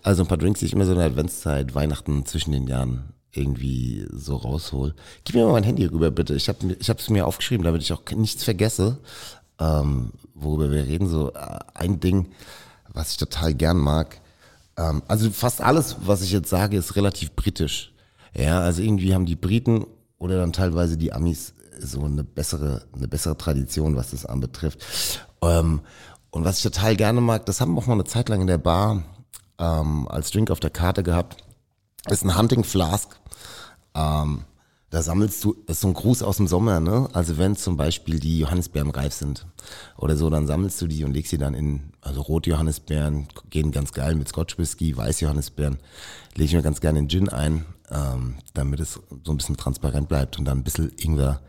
Also 0.04 0.24
ein 0.24 0.28
paar 0.30 0.38
Drinks, 0.38 0.62
die 0.62 0.68
ich 0.68 0.74
immer 0.74 0.86
so 0.86 0.94
in 0.94 1.00
der 1.00 1.08
Adventszeit, 1.08 1.76
Weihnachten 1.76 2.26
zwischen 2.26 2.54
den 2.54 2.68
Jahren 2.68 3.10
irgendwie 3.32 4.08
so 4.12 4.36
raushol. 4.36 4.96
Gib 5.24 5.36
mir 5.36 5.46
mal 5.46 5.54
mein 5.54 5.64
Handy 5.64 5.86
rüber, 5.86 6.12
bitte. 6.12 6.36
Ich 6.36 6.50
habe 6.50 6.80
es 6.80 7.10
mir 7.10 7.28
aufgeschrieben, 7.28 7.64
damit 7.64 7.82
ich 7.82 7.94
auch 7.94 8.02
nichts 8.16 8.44
vergesse, 8.44 9.00
ähm, 9.60 10.12
worüber 10.34 10.72
wir 10.72 10.86
reden. 10.86 11.08
So 11.08 11.34
äh, 11.34 11.60
ein 11.74 12.00
Ding, 12.00 12.30
was 12.92 13.12
ich 13.12 13.18
total 13.18 13.54
gern 13.54 13.78
mag. 13.78 14.20
Ähm, 14.78 15.04
also 15.08 15.30
fast 15.30 15.62
alles, 15.62 15.98
was 16.02 16.22
ich 16.22 16.32
jetzt 16.32 16.50
sage, 16.50 16.78
ist 16.78 16.96
relativ 16.96 17.32
britisch. 17.34 17.94
Ja, 18.36 18.62
also 18.62 18.82
irgendwie 18.82 19.14
haben 19.14 19.26
die 19.26 19.36
Briten 19.36 19.86
oder 20.18 20.38
dann 20.38 20.54
teilweise 20.54 20.98
die 20.98 21.14
Amis 21.14 21.54
so 21.80 22.04
eine 22.04 22.24
bessere, 22.24 22.84
eine 22.94 23.08
bessere 23.08 23.38
Tradition, 23.38 23.96
was 23.96 24.12
das 24.12 24.26
anbetrifft. 24.26 24.86
Ähm, 25.42 25.82
und 26.32 26.46
was 26.46 26.58
ich 26.58 26.64
total 26.64 26.96
gerne 26.96 27.22
mag, 27.22 27.46
das 27.46 27.62
haben 27.62 27.74
wir 27.74 27.80
auch 27.82 27.88
mal 27.88 27.94
eine 27.94 28.04
Zeit 28.04 28.30
lang 28.30 28.42
in 28.42 28.48
der 28.48 28.58
Bar 28.58 29.04
ähm, 29.58 30.08
als 30.08 30.32
Drink 30.32 30.52
auf 30.52 30.60
der 30.60 30.70
Karte 30.70 31.04
gehabt, 31.04 31.38
ist 32.12 32.24
ein 32.24 32.38
Hunting 32.38 32.64
Flask. 32.64 33.20
Ähm, 33.96 34.44
da 34.90 35.04
sammelst 35.04 35.44
du, 35.44 35.56
ist 35.68 35.82
so 35.82 35.88
ein 35.88 35.94
Gruß 35.94 36.24
aus 36.24 36.38
dem 36.38 36.48
Sommer, 36.48 36.80
ne? 36.80 37.08
Also 37.14 37.38
wenn 37.38 37.56
zum 37.56 37.78
Beispiel 37.78 38.20
die 38.20 38.40
Johannisbeeren 38.40 38.90
reif 38.90 39.14
sind 39.14 39.46
oder 39.98 40.18
so, 40.18 40.32
dann 40.32 40.48
sammelst 40.48 40.82
du 40.82 40.88
die 40.88 41.04
und 41.04 41.14
legst 41.14 41.30
sie 41.30 41.38
dann 41.38 41.54
in, 41.54 41.92
also 42.02 42.22
rote 42.22 42.50
Johannisbeeren 42.50 43.28
gehen 43.52 43.72
ganz 43.72 43.94
geil 43.94 44.16
mit 44.16 44.28
Scotch 44.30 44.58
Whisky, 44.58 44.98
weiße 44.98 45.26
Johannisbeeren 45.26 45.78
lege 46.34 46.46
ich 46.46 46.54
mir 46.54 46.64
ganz 46.64 46.82
gerne 46.82 47.00
in 47.00 47.08
Gin 47.08 47.30
ein, 47.30 47.66
ähm, 47.92 48.36
damit 48.56 48.80
es 48.80 49.00
so 49.24 49.32
ein 49.32 49.38
bisschen 49.38 49.58
transparent 49.58 50.10
bleibt 50.10 50.40
und 50.40 50.46
dann 50.46 50.60
ein 50.60 50.64
bisschen 50.64 50.92
Ingwer 50.98 51.40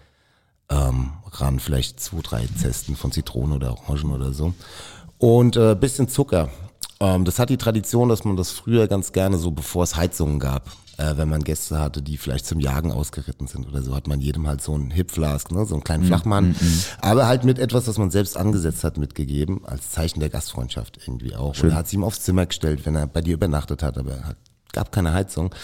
ähm, 0.68 1.12
ran, 1.32 1.61
vielleicht 1.61 1.98
zwei, 2.00 2.20
drei 2.22 2.46
Zesten 2.56 2.94
von 2.94 3.11
Zitronen 3.11 3.56
oder 3.56 3.72
Orangen 3.72 4.12
oder 4.12 4.32
so. 4.32 4.52
Und 5.18 5.56
äh, 5.56 5.74
bisschen 5.74 6.08
Zucker. 6.08 6.50
Ähm, 7.01 7.24
das 7.24 7.38
hat 7.38 7.51
die 7.51 7.57
Tradition, 7.57 8.09
dass 8.09 8.24
man 8.24 8.36
das 8.36 8.51
früher 8.51 8.86
ganz 8.86 9.12
gerne 9.12 9.38
so, 9.38 9.51
bevor 9.51 9.84
es 9.84 9.96
Heizungen 9.96 10.38
gab, 10.38 10.70
äh, 10.98 11.16
wenn 11.16 11.30
man 11.30 11.42
Gäste 11.42 11.80
hatte, 11.80 12.03
die 12.03 12.18
vielleicht 12.18 12.44
zum 12.44 12.61
Jagen 12.61 12.92
ausgeritten 12.92 13.46
sind 13.46 13.66
oder 13.66 13.82
so, 13.82 13.94
hat 13.94 14.07
man 14.07 14.20
jedem 14.20 14.46
halt 14.46 14.61
so 14.61 14.74
einen 14.74 14.90
Hip-Flask, 14.90 15.51
ne, 15.51 15.64
so 15.64 15.74
einen 15.74 15.84
kleinen 15.84 16.05
Flachmann, 16.05 16.55
aber 17.01 17.26
halt 17.26 17.44
mit 17.44 17.59
etwas, 17.59 17.86
das 17.86 17.96
man 17.96 18.11
selbst 18.11 18.36
angesetzt 18.36 18.84
hat, 18.84 18.98
mitgegeben, 18.98 19.64
als 19.64 19.90
Zeichen 19.90 20.20
der 20.20 20.28
Gastfreundschaft 20.28 20.98
irgendwie 21.07 21.34
auch. 21.34 21.55
Oder 21.68 21.74
hat 21.74 21.88
sie 21.88 21.96
ihm 21.96 22.05
aufs 22.05 22.20
Zimmer 22.20 22.44
gestellt, 22.46 22.84
wenn 22.84 22.96
er 22.96 23.07
bei 23.07 23.22
dir 23.22 23.34
übernachtet 23.34 23.82
hat, 23.82 23.96
aber 23.96 24.24
hat, 24.24 24.36
gab 24.72 24.92
keine 24.92 25.14
Heizung. 25.14 25.55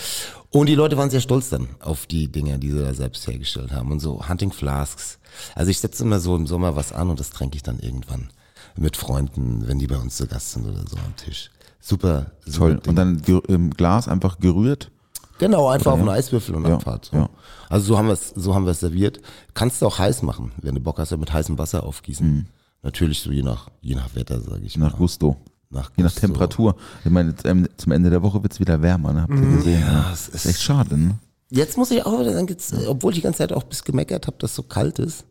Und 0.50 0.68
die 0.68 0.74
Leute 0.74 0.96
waren 0.96 1.10
sehr 1.10 1.20
stolz 1.20 1.50
dann 1.50 1.68
auf 1.80 2.06
die 2.06 2.32
Dinge, 2.32 2.58
die 2.58 2.70
sie 2.70 2.82
da 2.82 2.94
selbst 2.94 3.26
hergestellt 3.26 3.72
haben 3.72 3.92
und 3.92 4.00
so 4.00 4.26
Hunting 4.26 4.52
Flasks. 4.52 5.18
Also 5.54 5.70
ich 5.70 5.80
setze 5.80 6.02
immer 6.02 6.18
so 6.18 6.34
im 6.34 6.46
Sommer 6.46 6.76
was 6.76 6.92
an 6.92 7.10
und 7.10 7.20
das 7.20 7.28
tränke 7.28 7.56
ich 7.56 7.62
dann 7.62 7.78
irgendwann 7.78 8.30
mit 8.76 8.96
Freunden, 8.96 9.66
wenn 9.66 9.78
die 9.78 9.86
bei 9.86 9.96
uns 9.96 10.16
zu 10.16 10.26
Gast 10.26 10.52
sind 10.52 10.66
oder 10.66 10.80
so 10.88 10.96
am 10.96 11.14
Tisch. 11.16 11.50
Super, 11.80 12.32
super 12.44 12.58
Toll. 12.58 12.74
Ding. 12.80 12.88
Und 12.90 12.96
dann 12.96 13.22
im 13.48 13.70
Glas 13.70 14.08
einfach 14.08 14.38
gerührt. 14.38 14.90
Genau, 15.38 15.68
einfach 15.68 15.92
auf 15.92 15.98
ja. 15.98 16.04
einen 16.06 16.14
Eiswürfel 16.16 16.54
und 16.54 16.66
Ja, 16.66 16.74
Abfahrt. 16.76 17.06
So. 17.12 17.16
ja. 17.16 17.28
Also 17.68 17.86
so 17.86 17.98
haben 17.98 18.06
wir 18.06 18.14
es, 18.14 18.30
so 18.34 18.54
haben 18.54 18.64
wir 18.64 18.70
es 18.72 18.80
serviert. 18.80 19.20
Kannst 19.54 19.82
du 19.82 19.86
auch 19.86 19.98
heiß 19.98 20.22
machen, 20.22 20.52
wenn 20.62 20.74
du 20.74 20.80
Bock 20.80 20.98
hast, 20.98 21.10
ja 21.10 21.16
mit 21.18 21.32
heißem 21.32 21.58
Wasser 21.58 21.84
aufgießen. 21.84 22.48
Natürlich 22.82 23.20
so 23.20 23.30
je 23.30 23.42
nach, 23.42 23.68
je 23.82 23.94
nach 23.94 24.14
Wetter, 24.14 24.40
sage 24.40 24.62
ich 24.64 24.76
Mhm. 24.76 24.84
Nach 24.84 24.92
mal. 24.92 24.98
Gusto. 24.98 25.36
Nach 25.68 25.90
Je 25.96 26.04
nach. 26.04 26.12
Temperatur. 26.12 26.76
Ich 27.04 27.10
meine, 27.10 27.34
ähm, 27.44 27.68
zum 27.76 27.92
Ende 27.92 28.08
der 28.10 28.22
Woche 28.22 28.42
wird's 28.42 28.60
wieder 28.60 28.80
wärmer, 28.82 29.12
ne? 29.12 29.22
Habt 29.22 29.32
ihr 29.34 29.40
gesehen? 29.56 29.80
Ja, 29.80 30.10
es 30.12 30.26
das 30.26 30.28
ist 30.28 30.34
ist- 30.34 30.46
echt 30.46 30.62
schade, 30.62 30.96
ne? 30.96 31.18
Jetzt 31.50 31.76
muss 31.76 31.90
ich 31.90 32.04
auch 32.06 32.18
wieder 32.18 32.32
sagen, 32.32 32.48
äh, 32.48 32.86
obwohl 32.86 33.12
ich 33.12 33.18
die 33.18 33.22
ganze 33.22 33.38
Zeit 33.38 33.52
auch 33.52 33.62
bis 33.64 33.84
gemeckert 33.84 34.26
habe, 34.26 34.36
dass 34.38 34.50
es 34.50 34.56
so 34.56 34.62
kalt 34.62 34.98
ist. 34.98 35.24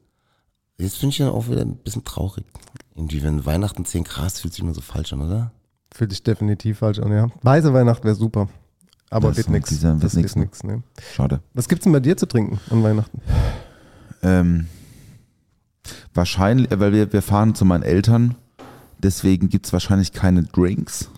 Jetzt 0.78 0.98
finde 0.98 1.12
ich 1.12 1.18
dann 1.20 1.30
auch 1.30 1.48
wieder 1.48 1.62
ein 1.62 1.78
bisschen 1.78 2.04
traurig. 2.04 2.44
Irgendwie, 2.96 3.24
wenn 3.24 3.46
Weihnachten 3.46 3.86
10 3.86 4.04
Grad 4.04 4.28
ist, 4.28 4.42
fühlt 4.42 4.54
sich 4.54 4.64
immer 4.64 4.74
so 4.74 4.82
falsch 4.82 5.14
an, 5.14 5.22
oder? 5.22 5.52
Fühlt 5.94 6.12
sich 6.12 6.24
definitiv 6.24 6.80
falsch 6.80 7.00
an, 7.00 7.12
ja. 7.12 7.28
Weiße 7.44 7.74
Weihnacht 7.74 8.04
wäre 8.04 8.16
super. 8.16 8.50
Aber 9.10 9.30
Das 9.30 9.38
wird 9.38 9.50
wird 9.50 10.04
Das 10.04 10.14
nix, 10.16 10.36
wird 10.36 10.36
ne? 10.36 10.42
nix, 10.44 10.64
ne? 10.64 10.84
Schade. 11.14 11.42
Was 11.54 11.70
gibt's 11.70 11.84
denn 11.84 11.94
bei 11.94 12.00
dir 12.00 12.18
zu 12.18 12.26
trinken 12.26 12.60
an 12.70 12.84
Weihnachten? 12.84 13.22
Ähm, 14.24 14.68
wahrscheinlich, 16.14 16.72
äh, 16.72 16.80
weil 16.80 16.92
wir, 16.92 17.14
wir 17.14 17.22
fahren 17.22 17.56
zu 17.56 17.64
meinen 17.66 17.84
Eltern, 17.84 18.36
deswegen 18.98 19.50
gibt's 19.50 19.72
wahrscheinlich 19.72 20.12
keine 20.12 20.44
Drinks, 20.44 21.10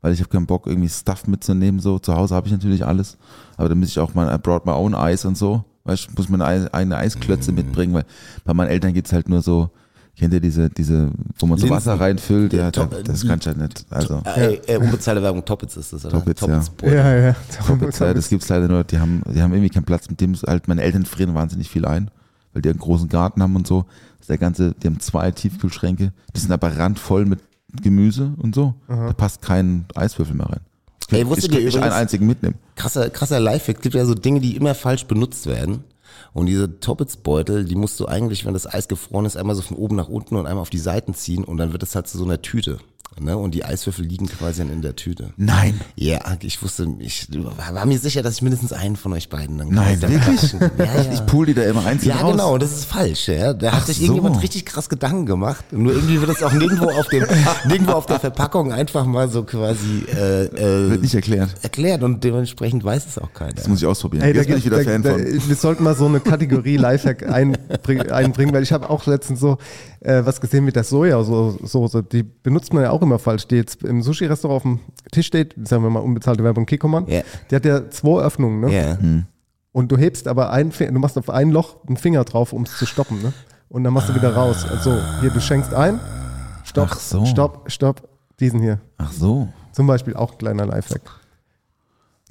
weil 0.00 0.12
ich 0.12 0.20
habe 0.20 0.30
keinen 0.30 0.46
Bock, 0.46 0.66
irgendwie 0.66 0.88
Stuff 0.88 1.26
mitzunehmen. 1.26 1.80
So 1.80 1.98
Zu 1.98 2.14
Hause 2.14 2.34
habe 2.34 2.46
ich 2.46 2.52
natürlich 2.52 2.86
alles, 2.86 3.18
aber 3.56 3.68
dann 3.68 3.78
muss 3.80 3.88
ich 3.88 3.98
auch 3.98 4.14
mal, 4.14 4.32
I 4.34 4.38
brought 4.38 4.64
my 4.64 4.72
own 4.72 4.94
Eis 4.94 5.24
und 5.24 5.36
so. 5.36 5.64
Weißt 5.88 6.08
du, 6.14 6.22
muss 6.22 6.40
Ei- 6.40 6.68
eigene 6.72 6.96
Eisklötze 6.98 7.50
mitbringen, 7.50 7.94
weil 7.94 8.04
bei 8.44 8.52
meinen 8.54 8.68
Eltern 8.68 8.92
gibt's 8.92 9.12
halt 9.12 9.28
nur 9.28 9.40
so, 9.42 9.70
kennt 10.16 10.34
ihr 10.34 10.40
diese, 10.40 10.68
diese, 10.68 11.10
wo 11.38 11.46
man 11.46 11.58
so 11.58 11.66
Linsen. 11.66 11.76
Wasser 11.76 11.98
reinfüllt? 12.00 12.52
Ja, 12.52 12.70
Top- 12.70 12.94
das 13.04 13.26
kann 13.26 13.38
ich 13.40 13.46
halt 13.46 13.56
nicht. 13.56 13.86
Also, 13.88 14.20
Äh, 14.24 14.54
äh, 14.66 14.76
unbezahlte 14.76 15.22
Werbung, 15.22 15.44
Toppitz 15.44 15.76
ist 15.76 15.92
das, 15.92 16.04
oder? 16.04 16.18
Toppitz, 16.18 16.40
ja. 16.42 16.62
Brot. 16.76 16.92
Ja, 16.92 17.14
ja. 17.16 17.36
Toppitz, 17.66 17.98
ja, 18.00 18.12
das 18.12 18.28
gibt's 18.28 18.48
leider 18.48 18.68
nur, 18.68 18.84
die 18.84 18.98
haben, 18.98 19.22
die 19.32 19.40
haben 19.40 19.52
irgendwie 19.52 19.70
keinen 19.70 19.84
Platz, 19.84 20.10
mit 20.10 20.20
dem 20.20 20.34
halt, 20.46 20.68
meine 20.68 20.82
Eltern 20.82 21.06
frieren 21.06 21.34
wahnsinnig 21.34 21.70
viel 21.70 21.86
ein, 21.86 22.10
weil 22.52 22.60
die 22.62 22.68
einen 22.68 22.78
großen 22.78 23.08
Garten 23.08 23.42
haben 23.42 23.56
und 23.56 23.66
so. 23.66 23.86
Das 24.18 24.22
ist 24.22 24.30
der 24.30 24.38
ganze, 24.38 24.74
die 24.74 24.88
haben 24.88 25.00
zwei 25.00 25.30
Tiefkühlschränke, 25.30 26.12
die 26.36 26.40
sind 26.40 26.52
aber 26.52 26.76
randvoll 26.76 27.24
mit 27.24 27.40
Gemüse 27.82 28.32
und 28.38 28.54
so. 28.54 28.74
Da 28.88 29.12
passt 29.14 29.40
kein 29.42 29.86
Eiswürfel 29.94 30.34
mehr 30.34 30.46
rein. 30.50 30.60
Ey, 31.10 31.22
ich 31.22 31.28
könnte 31.28 31.64
nicht 31.64 31.76
einen 31.76 31.92
einzigen 31.92 32.26
mitnehmen. 32.26 32.56
krasser, 32.76 33.08
krasser 33.10 33.40
Lifehack, 33.40 33.76
es 33.76 33.82
gibt 33.82 33.94
ja 33.94 34.04
so 34.04 34.14
Dinge, 34.14 34.40
die 34.40 34.56
immer 34.56 34.74
falsch 34.74 35.06
benutzt 35.06 35.46
werden. 35.46 35.84
Und 36.34 36.46
diese 36.46 36.80
Toppets-Beutel, 36.80 37.64
die 37.64 37.74
musst 37.74 37.98
du 38.00 38.06
eigentlich, 38.06 38.44
wenn 38.44 38.52
das 38.52 38.66
Eis 38.66 38.88
gefroren 38.88 39.24
ist, 39.24 39.36
einmal 39.36 39.56
so 39.56 39.62
von 39.62 39.76
oben 39.76 39.96
nach 39.96 40.08
unten 40.08 40.36
und 40.36 40.46
einmal 40.46 40.62
auf 40.62 40.70
die 40.70 40.78
Seiten 40.78 41.14
ziehen 41.14 41.44
und 41.44 41.56
dann 41.56 41.72
wird 41.72 41.82
es 41.82 41.94
halt 41.94 42.06
zu 42.08 42.18
so 42.18 42.24
einer 42.24 42.42
Tüte. 42.42 42.78
Ne? 43.20 43.36
Und 43.36 43.52
die 43.52 43.64
Eiswürfel 43.64 44.04
liegen 44.04 44.26
quasi 44.28 44.62
in 44.62 44.80
der 44.80 44.94
Tüte. 44.94 45.32
Nein. 45.36 45.80
Ja, 45.96 46.20
ich 46.40 46.62
wusste, 46.62 46.86
ich 47.00 47.26
war 47.32 47.84
mir 47.84 47.98
sicher, 47.98 48.22
dass 48.22 48.34
ich 48.36 48.42
mindestens 48.42 48.72
einen 48.72 48.94
von 48.96 49.12
euch 49.12 49.28
beiden 49.28 49.58
dann 49.58 49.68
Nein, 49.70 49.98
dann 50.00 50.12
wirklich? 50.12 50.52
Ja, 50.78 50.84
ja. 51.02 51.12
Ich 51.12 51.26
pool 51.26 51.46
die 51.46 51.54
da 51.54 51.62
immer 51.62 51.84
einzeln 51.84 52.10
Ja, 52.10 52.16
raus. 52.20 52.32
genau, 52.32 52.58
das 52.58 52.72
ist 52.72 52.84
falsch. 52.84 53.28
Ja. 53.28 53.52
Da 53.54 53.70
Ach 53.70 53.80
hat 53.80 53.86
sich 53.86 53.96
so. 53.96 54.04
irgendjemand 54.04 54.40
richtig 54.42 54.66
krass 54.66 54.88
Gedanken 54.88 55.26
gemacht. 55.26 55.64
Nur 55.72 55.92
irgendwie 55.92 56.20
wird 56.20 56.30
das 56.30 56.42
auch 56.42 56.52
nirgendwo 56.52 56.90
auf 56.90 57.08
dem, 57.08 57.24
nirgendwo 57.66 57.92
auf 57.92 58.06
der 58.06 58.20
Verpackung 58.20 58.72
einfach 58.72 59.04
mal 59.04 59.28
so 59.28 59.42
quasi 59.42 60.04
äh, 60.14 60.44
äh, 60.44 60.90
Wird 60.90 61.02
nicht 61.02 61.14
erklärt. 61.14 61.50
erklärt 61.62 62.02
und 62.02 62.22
dementsprechend 62.22 62.84
weiß 62.84 63.06
es 63.06 63.18
auch 63.18 63.32
keiner. 63.32 63.54
Das 63.54 63.66
muss 63.66 63.80
ich 63.80 63.86
ausprobieren. 63.86 64.22
Ey, 64.22 64.32
da 64.32 64.38
Jetzt 64.40 64.48
bin 64.48 64.58
ich 64.58 64.64
wieder 64.64 64.78
da, 64.78 64.84
Fan 64.84 65.02
da, 65.02 65.10
von. 65.12 65.24
Wir 65.48 65.56
sollten 65.56 65.82
mal 65.82 65.96
so 65.96 66.06
eine 66.06 66.20
Kategorie 66.20 66.76
Lifehack 66.76 67.28
einbring, 67.28 68.02
einbringen, 68.10 68.54
weil 68.54 68.62
ich 68.62 68.72
habe 68.72 68.88
auch 68.88 69.06
letztens 69.06 69.40
so 69.40 69.58
äh, 70.00 70.24
was 70.24 70.40
gesehen 70.40 70.64
mit 70.64 70.76
der 70.76 70.84
Sojasauce. 70.84 72.02
Die 72.12 72.22
benutzt 72.22 72.72
man 72.72 72.82
ja 72.82 72.90
auch 72.90 73.02
immer 73.02 73.18
falsch. 73.18 73.46
Die 73.48 73.56
jetzt 73.56 73.82
im 73.82 74.02
Sushi-Restaurant 74.02 74.56
auf 74.56 74.62
dem 74.62 74.80
Tisch 75.12 75.26
steht, 75.26 75.54
sagen 75.66 75.82
wir 75.82 75.90
mal 75.90 76.00
unbezahlte 76.00 76.44
Werbung 76.44 76.66
Kikoman. 76.66 77.06
Ja. 77.08 77.22
Die 77.50 77.56
hat 77.56 77.64
ja 77.64 77.90
zwei 77.90 78.22
Öffnungen, 78.22 78.60
ne? 78.60 78.74
Ja. 78.74 78.98
Und 79.72 79.92
du 79.92 79.96
hebst 79.96 80.28
aber 80.28 80.50
ein, 80.50 80.70
du 80.70 80.98
machst 80.98 81.18
auf 81.18 81.30
ein 81.30 81.50
Loch 81.50 81.76
einen 81.86 81.96
Finger 81.96 82.24
drauf, 82.24 82.52
um 82.52 82.62
es 82.62 82.76
zu 82.76 82.86
stoppen, 82.86 83.22
ne? 83.22 83.32
Und 83.68 83.84
dann 83.84 83.92
machst 83.92 84.08
du 84.08 84.14
wieder 84.14 84.34
raus. 84.34 84.64
Also 84.68 84.98
hier, 85.20 85.30
du 85.30 85.40
schenkst 85.40 85.74
ein, 85.74 86.00
stopp, 86.64 86.88
Ach 86.90 86.98
so. 86.98 87.26
stopp, 87.26 87.70
stopp, 87.70 88.08
diesen 88.40 88.60
hier. 88.60 88.80
Ach 88.96 89.12
so. 89.12 89.48
Zum 89.72 89.86
Beispiel 89.86 90.14
auch 90.16 90.32
ein 90.32 90.38
kleiner 90.38 90.66
Lifehack. 90.66 91.02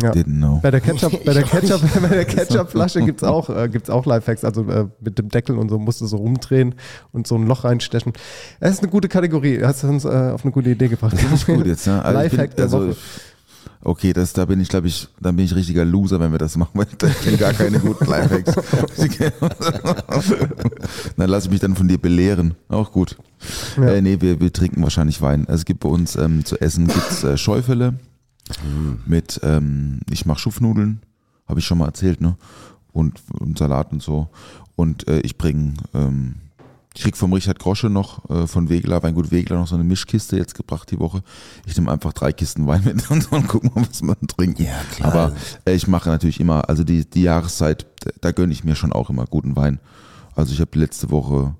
Ja. 0.01 0.11
Didn't 0.11 0.37
know. 0.37 0.59
Bei 0.61 0.69
der 0.69 0.79
Ketchup, 0.79 1.11
bei 1.25 1.33
der 1.33 1.43
Ketchup, 1.43 1.81
bei 2.01 2.07
der 2.07 2.25
Ketchupflasche 2.25 3.01
gibt's 3.01 3.23
auch, 3.23 3.49
äh, 3.49 3.67
gibt's 3.67 3.89
auch 3.89 4.05
Lifehacks. 4.05 4.43
Also 4.43 4.69
äh, 4.69 4.87
mit 4.99 5.17
dem 5.17 5.29
Deckel 5.29 5.57
und 5.57 5.69
so 5.69 5.79
musst 5.79 6.01
du 6.01 6.05
so 6.05 6.17
rumdrehen 6.17 6.75
und 7.11 7.25
so 7.25 7.35
ein 7.35 7.47
Loch 7.47 7.63
reinstechen. 7.63 8.13
Das 8.59 8.71
ist 8.71 8.83
eine 8.83 8.91
gute 8.91 9.07
Kategorie. 9.07 9.63
Hast 9.63 9.83
du 9.83 9.87
uns 9.87 10.05
äh, 10.05 10.07
auf 10.07 10.43
eine 10.43 10.51
gute 10.51 10.69
Idee 10.69 10.87
gebracht. 10.87 11.17
Finde 11.17 11.35
ich 11.35 11.45
gut 11.45 11.65
jetzt, 11.65 11.87
ne? 11.87 12.03
Also 12.03 12.19
Lifehack 12.19 12.49
bin, 12.49 12.55
der 12.57 12.65
also, 12.65 12.89
Woche. 12.89 12.95
Okay, 13.81 14.13
das, 14.13 14.33
da 14.33 14.45
bin 14.45 14.59
ich, 14.59 14.69
glaube 14.69 14.87
ich, 14.87 15.07
da 15.19 15.31
bin 15.31 15.45
ich 15.45 15.55
richtiger 15.55 15.85
Loser, 15.85 16.19
wenn 16.19 16.31
wir 16.31 16.39
das 16.39 16.57
machen, 16.57 16.71
weil 16.73 16.87
ich 16.91 17.21
kenne 17.21 17.37
gar 17.37 17.53
keine 17.53 17.79
guten 17.79 18.05
Lifehacks. 18.05 18.55
dann 21.17 21.29
lasse 21.29 21.47
ich 21.47 21.51
mich 21.51 21.59
dann 21.59 21.75
von 21.75 21.87
dir 21.87 21.97
belehren. 21.97 22.55
Auch 22.69 22.91
gut. 22.91 23.17
Ja. 23.77 23.89
Äh, 23.89 24.01
nee, 24.01 24.17
wir, 24.19 24.39
wir 24.39 24.53
trinken 24.53 24.83
wahrscheinlich 24.83 25.21
Wein. 25.21 25.47
Also 25.47 25.59
es 25.59 25.65
gibt 25.65 25.81
bei 25.81 25.89
uns 25.89 26.15
ähm, 26.15 26.45
zu 26.45 26.59
essen 26.59 26.87
gibt's 26.87 27.23
äh, 27.23 27.37
Mit, 29.05 29.39
ähm, 29.43 30.01
ich 30.09 30.25
mache 30.25 30.39
Schupfnudeln, 30.39 31.01
habe 31.47 31.59
ich 31.59 31.65
schon 31.65 31.77
mal 31.77 31.85
erzählt, 31.85 32.21
ne? 32.21 32.37
Und, 32.91 33.21
und 33.39 33.57
Salat 33.57 33.91
und 33.91 34.01
so. 34.01 34.29
Und 34.75 35.07
äh, 35.07 35.19
ich 35.19 35.37
bringe, 35.37 35.73
ähm, 35.93 36.35
ich 36.95 37.03
krieg 37.03 37.15
vom 37.15 37.31
Richard 37.33 37.59
Grosche 37.59 37.89
noch 37.89 38.27
äh, 38.29 38.47
von 38.47 38.69
Wegler, 38.69 39.03
Weingut 39.03 39.29
Wegler 39.29 39.57
noch 39.57 39.67
so 39.67 39.75
eine 39.75 39.83
Mischkiste 39.83 40.35
jetzt 40.35 40.55
gebracht 40.55 40.89
die 40.89 40.99
Woche. 40.99 41.21
Ich 41.65 41.77
nehme 41.77 41.91
einfach 41.91 42.11
drei 42.11 42.33
Kisten 42.33 42.65
Wein 42.65 42.83
mit 42.85 43.11
und, 43.11 43.23
so 43.23 43.35
und 43.35 43.47
gucken 43.47 43.71
mal, 43.75 43.85
was 43.87 44.01
wir 44.01 44.15
trinken. 44.27 44.63
Ja, 44.63 44.81
klar. 44.91 45.13
Aber 45.13 45.35
äh, 45.65 45.75
ich 45.75 45.87
mache 45.87 46.09
natürlich 46.09 46.39
immer, 46.39 46.67
also 46.69 46.83
die, 46.83 47.07
die 47.07 47.23
Jahreszeit, 47.23 47.85
da, 47.99 48.11
da 48.21 48.31
gönne 48.31 48.51
ich 48.51 48.63
mir 48.63 48.75
schon 48.75 48.93
auch 48.93 49.11
immer 49.11 49.25
guten 49.25 49.55
Wein. 49.55 49.79
Also 50.35 50.53
ich 50.53 50.59
habe 50.59 50.77
letzte 50.79 51.11
Woche 51.11 51.55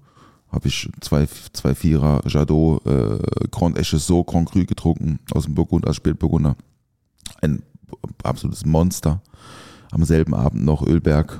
habe 0.52 0.68
ich 0.68 0.90
zwei, 1.02 1.28
zwei 1.54 1.76
Vierer 1.76 2.22
Jadot 2.26 2.86
äh, 2.86 3.20
Grand 3.52 3.78
Echezeau 3.78 4.24
Grand 4.24 4.50
Cru 4.50 4.66
getrunken 4.66 5.20
aus 5.32 5.44
dem 5.46 5.56
Burgund, 5.56 5.86
als 5.86 5.98
Spätburgunder. 5.98 6.56
Ein 7.42 7.64
absolutes 8.24 8.66
Monster. 8.66 9.22
Am 9.92 10.04
selben 10.04 10.34
Abend 10.34 10.66
noch 10.66 10.86
Ölberg, 10.86 11.40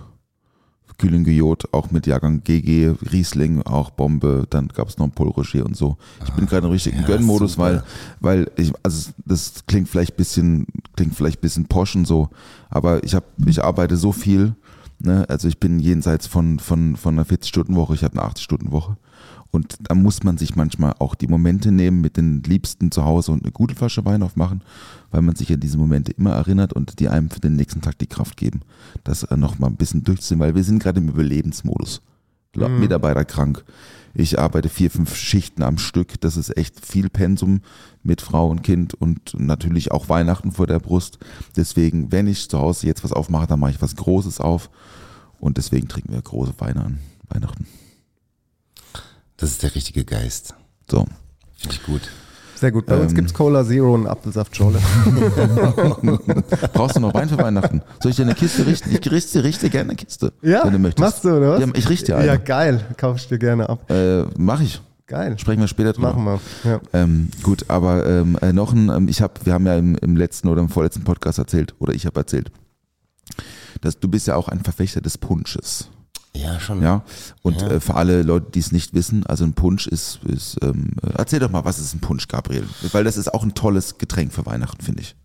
Kühlen 0.98 1.26
auch 1.72 1.92
mit 1.92 2.08
Jahrgang 2.08 2.44
GG, 2.44 2.96
Riesling, 3.12 3.62
auch 3.62 3.92
Bombe, 3.92 4.48
dann 4.50 4.70
gab 4.70 4.88
es 4.88 4.98
noch 4.98 5.06
ein 5.06 5.12
Paul 5.12 5.30
Rocher 5.30 5.64
und 5.64 5.78
so. 5.78 5.98
Ich 6.24 6.32
bin 6.32 6.48
gerade 6.48 6.66
im 6.66 6.72
richtigen 6.72 7.02
ja, 7.02 7.06
Gönnmodus, 7.06 7.54
super. 7.54 7.64
weil, 7.64 7.84
weil 8.20 8.52
ich, 8.58 8.74
also 8.84 9.12
das 9.26 9.66
klingt 9.68 9.90
vielleicht 9.90 10.18
bisschen, 10.18 10.66
klingt 10.96 11.16
vielleicht 11.16 11.40
bisschen 11.40 11.66
posch 11.66 11.96
und 11.96 12.06
so, 12.06 12.30
aber 12.70 13.04
ich 13.04 13.14
habe, 13.14 13.26
ich 13.46 13.64
arbeite 13.64 13.96
so 13.96 14.12
viel, 14.12 14.56
ne, 15.00 15.26
also 15.30 15.48
ich 15.48 15.60
bin 15.60 15.80
jenseits 15.80 16.26
von, 16.26 16.58
von, 16.60 16.96
von 16.96 17.14
einer 17.14 17.28
40-Stunden-Woche, 17.28 17.94
ich 17.94 18.04
habe 18.04 18.20
eine 18.20 18.32
80-Stunden-Woche. 18.32 18.98
Und 19.52 19.78
da 19.82 19.96
muss 19.96 20.24
man 20.24 20.38
sich 20.38 20.56
manchmal 20.56 20.94
auch 21.00 21.16
die 21.16 21.28
Momente 21.28 21.72
nehmen 21.72 22.02
mit 22.02 22.18
den 22.18 22.44
Liebsten 22.44 22.92
zu 22.92 23.06
Hause 23.06 23.32
und 23.32 23.44
eine 23.44 23.52
gute 23.52 23.76
Flasche 23.76 24.04
Wein 24.06 24.22
aufmachen, 24.24 24.62
weil 25.12 25.22
man 25.22 25.36
sich 25.36 25.52
an 25.54 25.60
diese 25.60 25.78
Momente 25.78 26.12
immer 26.12 26.32
erinnert 26.32 26.74
und 26.74 27.00
die 27.00 27.10
einem 27.10 27.30
für 27.30 27.40
den 27.40 27.56
nächsten 27.56 27.82
Tag 27.82 27.98
die 28.00 28.08
Kraft 28.08 28.38
geben, 28.38 28.62
das 29.04 29.24
äh, 29.24 29.38
noch 29.38 29.58
mal 29.58 29.68
ein 29.68 29.78
bisschen 29.78 30.04
durchzuziehen, 30.04 30.40
weil 30.40 30.56
wir 30.56 30.64
sind 30.64 30.80
gerade 30.80 31.00
im 31.00 31.10
Überlebensmodus. 31.10 32.02
Le- 32.54 32.70
Mitarbeiter 32.70 33.24
krank. 33.24 33.64
Ich 34.14 34.40
arbeite 34.40 34.68
vier, 34.68 34.90
fünf 34.90 35.16
Schichten 35.16 35.62
am 35.62 35.78
Stück. 35.78 36.20
Das 36.22 36.38
ist 36.38 36.58
echt 36.58 36.84
viel 36.84 37.08
Pensum 37.08 37.62
mit 38.02 38.20
Frau 38.20 38.50
und 38.50 38.64
Kind 38.64 38.96
und 38.96 39.36
natürlich 39.40 39.92
auch 39.92 40.10
Weihnachten 40.10 40.52
vor 40.52 40.66
der 40.66 40.80
Brust. 40.80 41.20
Deswegen, 41.56 42.12
wenn 42.12 42.26
ich 42.26 42.50
zu 42.50 42.58
Hause 42.58 42.88
jetzt 42.88 43.04
was 43.04 43.14
aufmache, 43.14 43.46
dann 43.46 43.60
mache 43.60 43.72
ich 43.72 43.82
was 43.82 43.96
Großes 43.96 44.40
auf. 44.40 44.72
Und 45.40 45.58
deswegen 45.58 45.88
trinken 45.88 46.14
wir 46.14 46.22
große 46.22 46.56
Weine 46.58 46.84
an 46.84 46.98
Weihnachten. 47.30 47.68
Das 49.38 49.52
ist 49.52 49.64
der 49.64 49.76
richtige 49.76 50.04
Geist. 50.04 50.54
So. 50.90 51.06
Finde 51.58 51.76
ich 51.76 51.84
gut. 51.84 52.02
Sehr 52.56 52.72
gut. 52.72 52.88
Bei 52.88 52.98
uns 52.98 53.12
Ähm. 53.12 53.18
gibt's 53.18 53.34
Cola 53.36 53.64
Zero 53.64 53.94
und 53.94 54.08
Apfelsaftschorle. 54.08 54.80
Brauchst 56.74 56.96
du 56.96 57.00
noch 57.00 57.14
Wein 57.14 57.30
für 57.30 57.38
Weihnachten? 57.38 57.82
Soll 58.02 58.10
ich 58.12 58.16
dir 58.16 58.24
eine 58.24 58.34
Kiste 58.34 58.66
richten? 58.66 58.90
Ich 58.92 59.12
richte, 59.12 59.44
richte 59.44 59.70
gerne 59.70 59.90
eine 59.92 59.96
Kiste, 59.96 60.34
Ja, 60.42 60.64
wenn 60.66 60.74
du 60.74 60.80
möchtest. 60.80 61.00
machst 61.08 61.24
du, 61.24 61.38
oder 61.38 61.52
was? 61.52 61.62
Ja, 61.62 61.68
ich 61.76 61.88
richte 61.90 62.08
dir 62.08 62.18
eine. 62.18 62.26
Ja, 62.28 62.36
geil. 62.38 62.84
Kauf 62.98 63.18
ich 63.18 63.28
dir 63.28 63.38
gerne 63.38 63.70
ab. 63.70 63.90
Äh, 63.92 64.24
mach 64.38 64.60
ich. 64.62 64.82
Geil. 65.06 65.38
Sprechen 65.40 65.62
wir 65.62 65.68
später 65.68 65.94
drüber. 65.94 66.14
Machen 66.14 66.26
wir. 66.64 66.70
Ja. 66.70 66.82
Ähm, 66.94 67.30
gut, 67.44 67.66
aber 67.70 68.06
ähm, 68.08 68.38
äh, 68.42 68.52
noch 68.52 68.74
ein, 68.74 68.90
ähm, 68.90 69.08
ich 69.08 69.22
habe, 69.22 69.34
wir 69.46 69.54
haben 69.54 69.66
ja 69.66 69.78
im, 69.78 69.96
im 69.96 70.18
letzten 70.18 70.48
oder 70.50 70.60
im 70.62 70.68
vorletzten 70.70 71.04
Podcast 71.06 71.38
erzählt, 71.38 71.76
oder 71.80 71.94
ich 71.94 72.06
habe 72.06 72.20
erzählt, 72.20 72.52
dass 73.82 74.00
du 74.00 74.08
bist 74.10 74.28
ja 74.28 74.36
auch 74.36 74.50
ein 74.50 74.64
Verfechter 74.64 75.00
des 75.00 75.18
Punsches. 75.18 75.90
Ja, 76.42 76.60
schon. 76.60 76.82
Ja. 76.82 77.04
Und 77.42 77.62
Ja. 77.62 77.68
Äh, 77.72 77.80
für 77.80 77.96
alle 77.96 78.22
Leute, 78.24 78.48
die 78.54 78.60
es 78.60 78.72
nicht 78.72 78.94
wissen, 78.94 79.26
also 79.26 79.44
ein 79.44 79.54
Punsch 79.54 79.88
ist, 79.88 80.20
ist 80.26 80.58
ähm, 80.62 80.92
äh, 81.04 81.10
erzähl 81.18 81.40
doch 81.40 81.50
mal, 81.52 81.66
was 81.66 81.80
ist 81.80 81.94
ein 81.94 82.00
Punsch, 82.00 82.28
Gabriel? 82.28 82.64
Weil 82.92 83.04
das 83.04 83.18
ist 83.18 83.34
auch 83.34 83.44
ein 83.44 83.54
tolles 83.54 83.98
Getränk 83.98 84.34
für 84.34 84.46
Weihnachten, 84.46 84.84
finde 84.84 85.02
ich. 85.02 85.16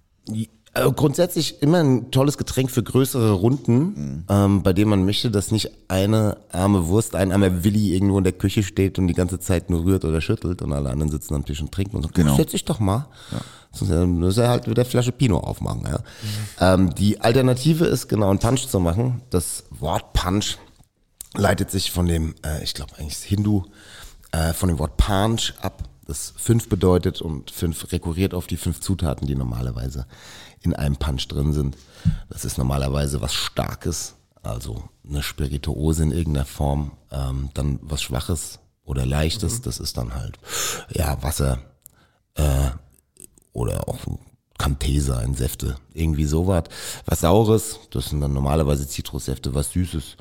Äh, 0.75 0.91
Grundsätzlich 0.93 1.61
immer 1.61 1.81
ein 1.81 2.11
tolles 2.11 2.39
Getränk 2.39 2.71
für 2.71 2.83
größere 2.83 3.33
Runden, 3.33 3.79
Mhm. 3.83 4.25
ähm, 4.31 4.63
bei 4.63 4.73
dem 4.73 4.89
man 4.89 5.05
möchte, 5.05 5.31
dass 5.31 5.51
nicht 5.51 5.71
eine 5.89 6.39
arme 6.51 6.87
Wurst, 6.87 7.15
ein 7.15 7.31
armer 7.31 7.63
Willi 7.63 7.93
irgendwo 7.95 8.17
in 8.19 8.25
der 8.25 8.33
Küche 8.33 8.63
steht 8.63 8.99
und 8.99 9.07
die 9.07 9.13
ganze 9.15 9.39
Zeit 9.39 9.69
nur 9.69 9.85
rührt 9.85 10.05
oder 10.07 10.23
schüttelt 10.23 10.63
und 10.63 10.73
alle 10.73 10.89
anderen 10.91 11.11
sitzen 11.11 11.35
am 11.35 11.45
Tisch 11.45 11.61
und 11.61 11.73
trinken 11.73 11.97
und 11.97 12.03
so, 12.05 12.09
Genau. 12.15 12.37
setz 12.37 12.53
dich 12.53 12.65
doch 12.65 12.81
mal. 12.81 13.07
Sonst 13.75 13.91
äh, 13.91 14.05
muss 14.07 14.37
er 14.39 14.49
halt 14.49 14.69
wieder 14.69 14.85
Flasche 14.87 15.13
Pinot 15.13 15.45
aufmachen. 15.45 15.83
Ja. 15.87 16.75
Ähm, 16.75 16.95
die 16.95 17.21
Alternative 17.21 17.85
ist 17.87 18.09
genau 18.09 18.31
einen 18.31 18.39
Punch 18.39 18.67
zu 18.69 18.81
machen. 18.81 19.21
Das 19.31 19.65
Wort 19.71 20.13
Punch 20.15 20.57
leitet 21.35 21.71
sich 21.71 21.91
von 21.91 22.07
dem, 22.07 22.35
äh, 22.45 22.63
ich 22.63 22.75
glaube 22.75 22.97
eigentlich 22.99 23.19
Hindu, 23.19 23.65
äh, 24.33 24.53
von 24.53 24.69
dem 24.69 24.79
Wort 24.79 24.97
Panch 24.97 25.55
ab, 25.61 25.89
das 26.07 26.35
fünf 26.37 26.69
bedeutet 26.69 27.23
und 27.23 27.51
fünf 27.51 27.93
rekurriert 27.93 28.35
auf 28.35 28.47
die 28.47 28.57
fünf 28.57 28.81
Zutaten, 28.81 29.27
die 29.27 29.35
normalerweise 29.35 30.07
in 30.61 30.75
einem 30.75 30.97
Punch 30.97 31.29
drin 31.29 31.53
sind. 31.53 31.77
Das 32.29 32.45
ist 32.45 32.59
normalerweise 32.59 33.21
was 33.21 33.33
Starkes, 33.33 34.17
also 34.43 34.89
eine 35.09 35.23
Spirituose 35.23 36.03
in 36.03 36.13
irgendeiner 36.13 36.47
Form, 36.47 36.93
ähm, 37.11 37.51
dann 37.55 37.79
was 37.83 38.03
Schwaches 38.03 38.59
oder 38.85 39.07
Leichtes, 39.07 39.61
das 39.63 39.79
ist 39.79 39.97
dann 39.97 40.15
halt, 40.15 40.39
ja, 40.91 41.23
Wasser, 41.23 41.59
äh, 42.35 42.71
oder 43.53 43.89
auch 43.89 44.07
ein 44.07 44.19
Cantesa 44.59 45.21
in 45.23 45.35
Säfte, 45.35 45.77
irgendwie 45.93 46.25
sowas. 46.25 46.65
Was 47.05 47.21
Saures, 47.21 47.81
das 47.91 48.07
sind 48.07 48.21
dann 48.21 48.33
normalerweise 48.33 48.87
Zitrussäfte, 48.87 49.55
was 49.55 49.73
Süßes, 49.73 50.17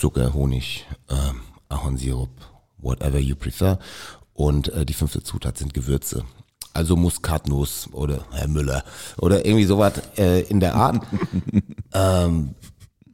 Zucker, 0.00 0.32
Honig, 0.32 0.86
ähm, 1.10 1.42
Ahornsirup, 1.68 2.30
whatever 2.78 3.18
you 3.18 3.36
prefer. 3.36 3.78
Und 4.32 4.72
äh, 4.72 4.86
die 4.86 4.94
fünfte 4.94 5.22
Zutat 5.22 5.58
sind 5.58 5.74
Gewürze. 5.74 6.24
Also 6.72 6.96
Muskatnuss 6.96 7.90
oder 7.92 8.24
Herr 8.30 8.48
Müller 8.48 8.82
oder 9.18 9.44
irgendwie 9.44 9.66
sowas 9.66 10.00
äh, 10.16 10.40
in 10.44 10.60
der 10.60 10.74
Art. 10.74 11.04
ähm, 11.92 12.54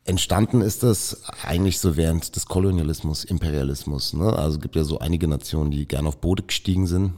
entstanden 0.05 0.61
ist 0.61 0.85
das 0.85 1.23
eigentlich 1.43 1.81
so 1.81 1.97
während 1.97 2.37
des 2.37 2.47
Kolonialismus, 2.47 3.25
Imperialismus. 3.25 4.13
Ne? 4.13 4.33
Also 4.33 4.59
es 4.59 4.63
gibt 4.63 4.77
ja 4.77 4.85
so 4.85 5.01
einige 5.01 5.27
Nationen, 5.27 5.73
die 5.73 5.89
gern 5.89 6.07
auf 6.07 6.19
Boote 6.19 6.45
gestiegen 6.45 6.87
sind 6.87 7.15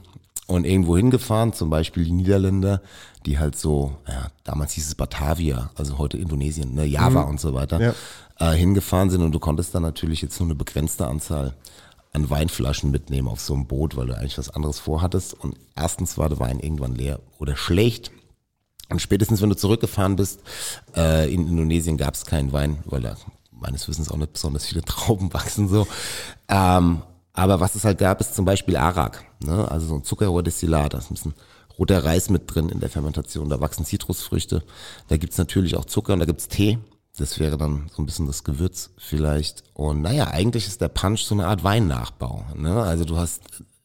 und 0.49 0.65
irgendwo 0.65 0.97
hingefahren, 0.97 1.53
zum 1.53 1.69
Beispiel 1.69 2.03
die 2.05 2.11
Niederländer, 2.11 2.81
die 3.25 3.37
halt 3.39 3.55
so, 3.57 3.95
ja, 4.07 4.27
damals 4.43 4.73
hieß 4.73 4.87
es 4.87 4.95
Batavia, 4.95 5.69
also 5.75 5.97
heute 5.97 6.17
Indonesien, 6.17 6.73
ne, 6.73 6.85
Java 6.85 7.21
und 7.21 7.39
so 7.39 7.53
weiter, 7.53 7.79
Ja. 7.79 7.93
äh, 8.39 8.55
hingefahren 8.55 9.09
sind 9.09 9.21
und 9.21 9.31
du 9.31 9.39
konntest 9.39 9.75
dann 9.75 9.83
natürlich 9.83 10.21
jetzt 10.21 10.39
nur 10.39 10.47
eine 10.47 10.55
begrenzte 10.55 11.05
Anzahl 11.07 11.53
an 12.13 12.29
Weinflaschen 12.29 12.89
mitnehmen 12.89 13.27
auf 13.27 13.39
so 13.39 13.53
einem 13.53 13.67
Boot, 13.67 13.95
weil 13.95 14.07
du 14.07 14.17
eigentlich 14.17 14.37
was 14.39 14.49
anderes 14.49 14.79
vorhattest 14.79 15.35
und 15.35 15.55
erstens 15.75 16.17
war 16.17 16.29
der 16.29 16.39
Wein 16.39 16.59
irgendwann 16.59 16.95
leer 16.95 17.19
oder 17.37 17.55
schlecht 17.55 18.11
Und 18.89 18.99
spätestens, 19.01 19.41
wenn 19.43 19.49
du 19.51 19.55
zurückgefahren 19.55 20.15
bist, 20.15 20.39
äh, 20.97 21.31
in 21.31 21.47
Indonesien 21.47 21.95
gab 21.97 22.15
es 22.15 22.25
keinen 22.25 22.51
Wein, 22.53 22.79
weil 22.85 23.01
da 23.01 23.15
meines 23.51 23.87
Wissens 23.87 24.09
auch 24.09 24.17
nicht 24.17 24.33
besonders 24.33 24.65
viele 24.65 24.81
Trauben 24.85 25.31
wachsen 25.31 25.67
so. 25.67 25.85
Ähm, 26.47 27.03
aber 27.33 27.59
was 27.59 27.75
es 27.75 27.85
halt 27.85 27.97
gab, 27.97 28.21
ist 28.21 28.35
zum 28.35 28.45
Beispiel 28.45 28.77
Arak, 28.77 29.25
ne? 29.43 29.69
also 29.69 29.87
so 29.87 29.95
ein 29.95 30.03
Zuckerrohrdestillat, 30.03 30.93
da 30.93 30.97
ist 30.97 31.11
ein 31.11 31.15
bisschen 31.15 31.33
roter 31.77 32.03
Reis 32.03 32.29
mit 32.29 32.53
drin 32.53 32.69
in 32.69 32.79
der 32.79 32.89
Fermentation, 32.89 33.49
da 33.49 33.61
wachsen 33.61 33.85
Zitrusfrüchte, 33.85 34.63
da 35.07 35.17
gibt's 35.17 35.37
natürlich 35.37 35.77
auch 35.77 35.85
Zucker 35.85 36.13
und 36.13 36.19
da 36.19 36.25
gibt's 36.25 36.47
Tee, 36.47 36.79
das 37.17 37.39
wäre 37.39 37.57
dann 37.57 37.89
so 37.93 38.01
ein 38.01 38.05
bisschen 38.05 38.27
das 38.27 38.43
Gewürz 38.43 38.91
vielleicht. 38.97 39.63
Und 39.73 40.01
naja, 40.01 40.27
eigentlich 40.27 40.67
ist 40.67 40.81
der 40.81 40.87
Punch 40.87 41.23
so 41.23 41.35
eine 41.35 41.47
Art 41.47 41.63
Weinnachbau. 41.63 42.45
Ne? 42.55 42.81
Also 42.81 43.03
du 43.03 43.17
hast 43.17 43.41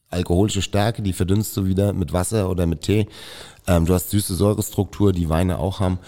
alkoholische 0.09 0.61
Stärke, 0.61 1.01
die 1.01 1.13
verdünnst 1.13 1.55
du 1.57 1.65
wieder 1.65 1.93
mit 1.93 2.13
Wasser 2.13 2.49
oder 2.49 2.65
mit 2.65 2.81
Tee. 2.81 3.07
Ähm, 3.67 3.85
du 3.85 3.93
hast 3.93 4.11
süße 4.11 4.35
Säurestruktur, 4.35 5.11
die 5.11 5.29
Weine 5.29 5.59
auch 5.59 5.79
haben. 5.79 5.99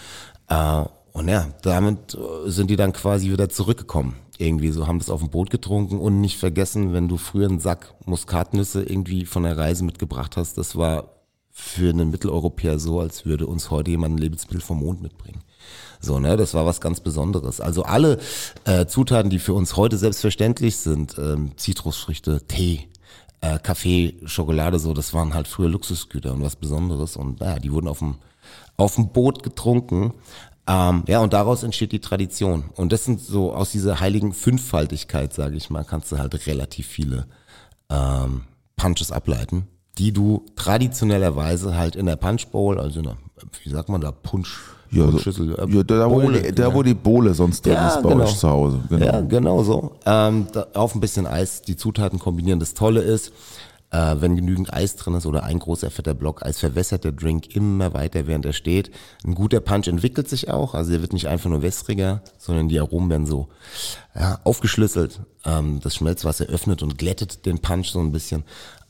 Äh, 0.48 0.84
und 1.12 1.28
ja, 1.28 1.48
damit 1.64 2.16
äh, 2.16 2.50
sind 2.50 2.70
die 2.70 2.76
dann 2.76 2.94
quasi 2.94 3.32
wieder 3.32 3.50
zurückgekommen. 3.50 4.16
Irgendwie 4.38 4.72
so 4.72 4.88
haben 4.88 5.00
das 5.00 5.10
auf 5.10 5.22
dem 5.22 5.30
Boot 5.30 5.50
getrunken 5.50 6.00
und 6.00 6.22
nicht 6.22 6.38
vergessen, 6.38 6.94
wenn 6.94 7.08
du 7.08 7.18
früher 7.18 7.48
einen 7.50 7.60
Sack 7.60 7.94
Muskatnüsse 8.06 8.84
irgendwie 8.84 9.26
von 9.26 9.44
der 9.44 9.58
Reise 9.58 9.84
mitgebracht 9.84 10.38
hast, 10.38 10.58
das 10.58 10.76
war 10.76 11.18
für 11.52 11.90
einen 11.90 12.12
Mitteleuropäer 12.12 12.78
so, 12.78 13.00
als 13.00 13.26
würde 13.26 13.48
uns 13.48 13.72
heute 13.72 13.90
jemand 13.90 14.16
ein 14.16 14.20
Lebensmittel 14.20 14.62
vom 14.62 14.80
Mond 14.80 15.02
mitbringen. 15.02 15.42
So, 16.00 16.20
ne, 16.20 16.38
das 16.38 16.54
war 16.54 16.68
was 16.68 16.82
ganz 16.82 17.00
Besonderes. 17.00 17.60
Also 17.60 17.82
alle 17.84 18.20
äh, 18.66 18.86
Zutaten, 18.86 19.32
die 19.32 19.40
für 19.40 19.56
uns 19.56 19.76
heute 19.76 19.98
selbstverständlich 19.98 20.78
sind, 20.78 21.18
ähm, 21.18 21.54
Zitrusfrüchte, 21.58 22.46
Tee, 22.48 22.90
äh, 23.42 23.58
Kaffee, 23.58 24.18
Schokolade, 24.26 24.78
so, 24.78 24.94
das 24.94 25.14
waren 25.16 25.34
halt 25.34 25.48
früher 25.48 25.70
Luxusgüter 25.70 26.34
und 26.34 26.44
was 26.44 26.56
Besonderes. 26.56 27.18
Und 27.18 27.40
naja, 27.40 27.60
die 27.60 27.72
wurden 27.72 27.88
auf 27.88 28.00
dem, 28.00 28.16
auf 28.78 28.96
dem 28.96 29.12
Boot 29.12 29.42
getrunken. 29.42 30.14
Ähm, 30.68 31.04
ja, 31.08 31.22
und 31.22 31.34
daraus 31.34 31.64
entsteht 31.64 31.92
die 31.94 32.02
Tradition. 32.02 32.66
Und 32.76 32.92
das 32.92 33.06
sind 33.06 33.22
so 33.22 33.54
aus 33.54 33.72
dieser 33.72 34.00
heiligen 34.00 34.34
Fünffaltigkeit, 34.34 35.34
sage 35.34 35.56
ich 35.56 35.70
mal, 35.70 35.84
kannst 35.86 36.12
du 36.12 36.18
halt 36.18 36.46
relativ 36.48 36.88
viele 36.88 37.26
ähm, 37.90 38.42
Punches 38.76 39.12
ableiten, 39.12 39.68
die 39.98 40.12
du 40.12 40.46
traditionellerweise 40.56 41.78
halt 41.78 41.96
in 41.96 42.06
der 42.06 42.18
Punch 42.18 42.48
Bowl, 42.52 42.80
also 42.80 43.00
in 43.00 43.08
einer, 43.08 43.18
wie 43.64 43.70
sagt 43.70 43.88
man 43.90 44.02
da, 44.02 44.12
Punsch, 44.12 44.60
Ja, 44.92 45.06
so, 45.06 45.12
Punschschüssel, 45.12 45.56
äh, 45.58 45.76
ja 45.76 45.84
da, 45.84 46.10
wo 46.10 46.20
Bowle, 46.20 46.42
die, 46.42 46.52
da, 46.54 46.74
wo 46.74 46.84
die 46.84 46.94
Bohle 46.94 47.34
sonst 47.34 47.66
drin 47.66 47.74
Ja, 47.74 47.88
ist 47.88 48.04
bei 48.04 48.10
genau. 48.10 48.24
euch 48.26 48.38
zu 48.38 48.50
Hause. 48.50 48.80
Genau. 48.90 49.06
Ja, 49.06 49.22
genau 49.22 49.64
so. 49.64 49.96
Ähm, 50.06 50.48
da, 50.52 50.68
auf 50.74 50.96
ein 50.96 51.00
bisschen 51.00 51.26
Eis 51.26 51.62
die 51.62 51.78
Zutaten 51.78 52.20
kombinieren. 52.20 52.60
Das 52.60 52.74
Tolle 52.74 53.02
ist, 53.02 53.32
äh, 53.92 54.16
wenn 54.20 54.36
genügend 54.36 54.74
Eis 54.74 54.96
drin 54.96 55.14
ist 55.14 55.26
oder 55.26 55.44
ein 55.44 55.60
großer 55.60 55.90
fetter 55.90 56.14
Block 56.14 56.46
Eis, 56.46 56.60
verwässert 56.60 57.04
der 57.04 57.14
Drink 57.14 57.56
immer 57.56 57.94
weiter, 57.94 58.28
während 58.28 58.46
er 58.46 58.54
steht. 58.54 58.92
Ein 59.26 59.36
guter 59.36 59.60
Punch 59.62 59.88
entwickelt 59.88 60.28
sich 60.30 60.50
auch, 60.50 60.74
also 60.74 60.92
er 60.94 61.02
wird 61.02 61.14
nicht 61.14 61.28
einfach 61.28 61.50
nur 61.50 61.62
wässriger, 61.62 62.22
sondern 62.38 62.68
die 62.68 62.80
Aromen 62.80 63.10
werden 63.10 63.26
so 63.26 63.48
ja, 64.14 64.40
aufgeschlüsselt. 64.44 65.22
Ähm, 65.46 65.80
das 65.82 65.96
Schmelzwasser 65.96 66.46
öffnet 66.46 66.84
und 66.84 66.98
glättet 66.98 67.46
den 67.46 67.60
Punch 67.60 67.88
so 67.92 68.00
ein 68.00 68.12
bisschen. 68.12 68.44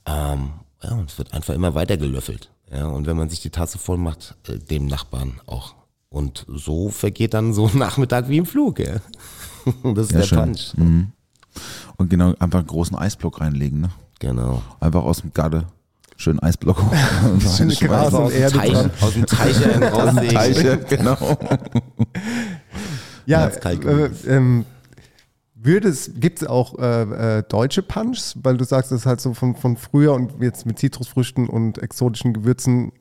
Ähm, 0.05 0.51
ja, 0.83 0.91
und 0.91 1.09
es 1.11 1.17
wird 1.17 1.33
einfach 1.33 1.53
immer 1.53 1.75
weiter 1.75 1.97
gelöffelt. 1.97 2.49
Ja, 2.71 2.87
und 2.87 3.07
wenn 3.07 3.17
man 3.17 3.29
sich 3.29 3.39
die 3.41 3.49
Tasse 3.49 3.77
voll 3.77 3.97
macht, 3.97 4.35
äh, 4.47 4.57
dem 4.57 4.87
Nachbarn 4.87 5.39
auch. 5.45 5.75
Und 6.09 6.45
so 6.47 6.89
vergeht 6.89 7.33
dann 7.33 7.53
so 7.53 7.67
ein 7.67 7.77
Nachmittag 7.77 8.29
wie 8.29 8.37
im 8.37 8.45
Flug. 8.45 8.79
Ja. 8.79 8.95
Das 9.83 10.05
ist 10.05 10.11
Ja, 10.13 10.19
der 10.19 10.25
schön. 10.25 10.39
Punch. 10.39 10.73
Mhm. 10.77 11.11
Und 11.97 12.09
genau, 12.09 12.33
einfach 12.39 12.59
einen 12.59 12.67
großen 12.67 12.97
Eisblock 12.97 13.41
reinlegen, 13.41 13.81
ne? 13.81 13.89
Genau. 14.19 14.61
Einfach 14.79 15.03
aus 15.03 15.21
dem 15.21 15.33
Garde 15.33 15.67
schönen 16.17 16.39
Eisblock 16.39 16.81
hoch. 16.81 16.93
Schöne 17.55 17.75
Gras 17.75 18.13
und 18.13 18.21
aus, 18.21 18.31
dem 18.31 18.41
Erde 18.41 18.57
Teich, 18.57 18.71
dran. 18.71 18.91
aus 19.01 19.13
dem 19.13 19.25
Teich 19.25 19.65
einen 19.65 19.83
rauslegen. 19.83 20.35
Teiche, 20.35 20.77
genau. 20.89 21.17
Ja, 23.27 23.47
äh, 23.47 24.09
ähm, 24.25 24.65
würde 25.53 25.89
es, 25.89 26.11
gibt 26.15 26.41
es 26.41 26.47
auch 26.47 26.79
äh, 26.79 27.39
äh, 27.39 27.43
deutsche 27.43 27.83
Punchs? 27.83 28.37
Weil 28.41 28.55
du 28.55 28.63
sagst, 28.63 28.89
das 28.91 29.01
ist 29.01 29.05
halt 29.05 29.19
so 29.19 29.33
von, 29.33 29.53
von 29.55 29.75
früher 29.75 30.13
und 30.13 30.41
jetzt 30.41 30.65
mit 30.65 30.79
Zitrusfrüchten 30.79 31.49
und 31.49 31.77
exotischen 31.79 32.33
Gewürzen. 32.33 32.93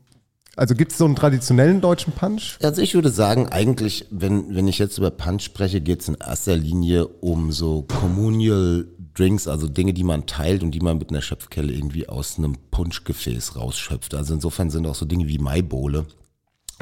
Also 0.56 0.74
gibt 0.74 0.90
es 0.90 0.98
so 0.98 1.04
einen 1.04 1.14
traditionellen 1.14 1.80
deutschen 1.80 2.12
Punch? 2.12 2.58
Also 2.60 2.82
ich 2.82 2.94
würde 2.94 3.10
sagen, 3.10 3.46
eigentlich, 3.50 4.06
wenn, 4.10 4.52
wenn 4.56 4.66
ich 4.66 4.78
jetzt 4.78 4.98
über 4.98 5.12
Punch 5.12 5.42
spreche, 5.42 5.80
geht 5.80 6.00
es 6.00 6.08
in 6.08 6.16
erster 6.16 6.56
Linie 6.56 7.06
um 7.06 7.52
so 7.52 7.82
Communal 7.82 8.88
Drinks, 9.16 9.48
also 9.48 9.68
Dinge, 9.68 9.94
die 9.94 10.04
man 10.04 10.26
teilt 10.26 10.62
und 10.62 10.72
die 10.72 10.80
man 10.80 10.98
mit 10.98 11.10
einer 11.10 11.22
Schöpfkelle 11.22 11.72
irgendwie 11.72 12.08
aus 12.08 12.38
einem 12.38 12.56
Punschgefäß 12.70 13.56
rausschöpft. 13.56 14.14
Also 14.14 14.34
insofern 14.34 14.70
sind 14.70 14.86
auch 14.86 14.94
so 14.94 15.06
Dinge 15.06 15.26
wie 15.28 15.38
Maibowle 15.38 16.06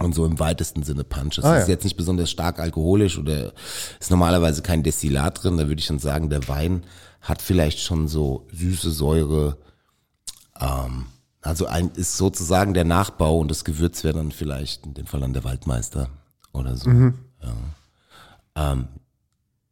und 0.01 0.15
so 0.15 0.25
im 0.27 0.41
weitesten 0.41 0.83
Sinne 0.83 1.05
Punch. 1.05 1.37
Das 1.37 1.45
Ah, 1.45 1.57
ist 1.59 1.69
ja. 1.69 1.75
jetzt 1.75 1.85
nicht 1.85 1.97
besonders 1.97 2.31
stark 2.31 2.59
alkoholisch 2.59 3.19
oder 3.19 3.53
ist 4.01 4.11
normalerweise 4.11 4.63
kein 4.63 4.83
Destillat 4.83 5.43
drin. 5.43 5.57
Da 5.57 5.69
würde 5.69 5.81
ich 5.81 5.87
dann 5.87 6.01
sagen, 6.01 6.29
der 6.31 6.49
Wein 6.49 6.83
hat 7.21 7.41
vielleicht 7.41 7.79
schon 7.79 8.09
so 8.09 8.47
süße 8.53 8.91
Säure. 8.91 9.57
Ähm, 10.61 11.07
also 11.41 11.67
ein, 11.67 11.91
ist 11.95 12.17
sozusagen 12.17 12.75
der 12.75 12.85
Nachbau 12.85 13.39
und 13.39 13.51
das 13.51 13.65
Gewürz 13.65 14.03
wäre 14.03 14.15
dann 14.17 14.33
vielleicht 14.33 14.87
in 14.87 14.95
dem 14.95 15.07
Fall 15.07 15.21
dann 15.21 15.35
der 15.35 15.45
Waldmeister 15.45 16.09
oder 16.53 16.77
so. 16.77 16.91
Ja. 16.91 17.13
Ähm, 18.57 18.89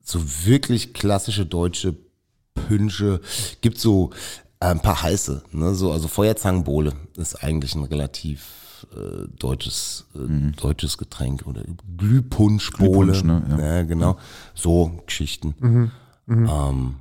so 0.03 0.21
wirklich 0.45 0.93
klassische 0.95 1.47
deutsche 1.47 1.97
Pünsche 2.55 3.21
gibt 3.61 3.79
so 3.79 4.11
äh, 4.61 4.67
ein 4.67 4.81
paar 4.81 5.03
heiße, 5.03 5.43
ne? 5.53 5.75
so 5.75 5.93
also 5.93 6.09
Feuerzangenbowle 6.09 6.93
ist 7.17 7.43
eigentlich 7.43 7.75
ein 7.75 7.85
relativ 7.85 8.87
äh, 8.97 9.27
deutsches 9.39 10.07
äh, 10.15 10.53
deutsches 10.53 10.99
Getränk 10.99 11.47
oder 11.47 11.63
Glühpunschbowle, 11.97 13.13
Glühpunsch, 13.13 13.25
ne? 13.25 13.57
Ja. 13.59 13.77
ja. 13.77 13.83
genau, 13.83 14.19
so 14.55 15.03
Geschichten. 15.07 15.55
Ähm, 16.29 16.97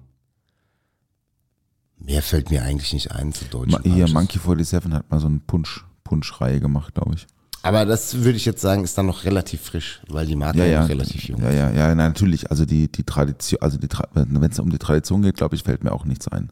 mehr 1.99 2.21
fällt 2.21 2.49
mir 2.51 2.63
eigentlich 2.63 2.93
nicht 2.93 3.11
ein 3.11 3.33
zu 3.33 3.45
deutschen 3.45 3.71
Ma- 3.71 3.81
Hier. 3.83 4.07
Monkey 4.09 4.39
47 4.39 4.91
hat 4.93 5.09
mal 5.11 5.19
so 5.19 5.27
eine 5.27 5.39
Punsch, 5.39 5.85
Punschreihe 6.03 6.59
gemacht, 6.59 6.95
glaube 6.95 7.15
ich. 7.15 7.27
Aber 7.63 7.85
das 7.85 8.15
würde 8.23 8.37
ich 8.37 8.45
jetzt 8.45 8.61
sagen, 8.61 8.83
ist 8.83 8.97
dann 8.97 9.05
noch 9.05 9.23
relativ 9.23 9.61
frisch, 9.61 10.01
weil 10.09 10.25
die 10.25 10.35
Marke 10.35 10.57
Ja, 10.59 10.65
ja, 10.65 10.71
ja. 10.71 10.81
noch 10.81 10.89
relativ 10.89 11.23
jung 11.25 11.41
Ja, 11.41 11.49
ist. 11.49 11.55
ja, 11.55 11.69
ja, 11.71 11.87
na, 11.95 12.07
natürlich. 12.07 12.49
Also 12.49 12.65
die, 12.65 12.91
die 12.91 13.03
Tradition, 13.03 13.61
also 13.61 13.77
die, 13.77 13.87
wenn 14.13 14.51
es 14.51 14.59
um 14.59 14.69
die 14.71 14.79
Tradition 14.79 15.21
geht, 15.21 15.35
glaube 15.35 15.55
ich, 15.55 15.63
fällt 15.63 15.83
mir 15.83 15.91
auch 15.91 16.05
nichts 16.05 16.27
ein. 16.27 16.49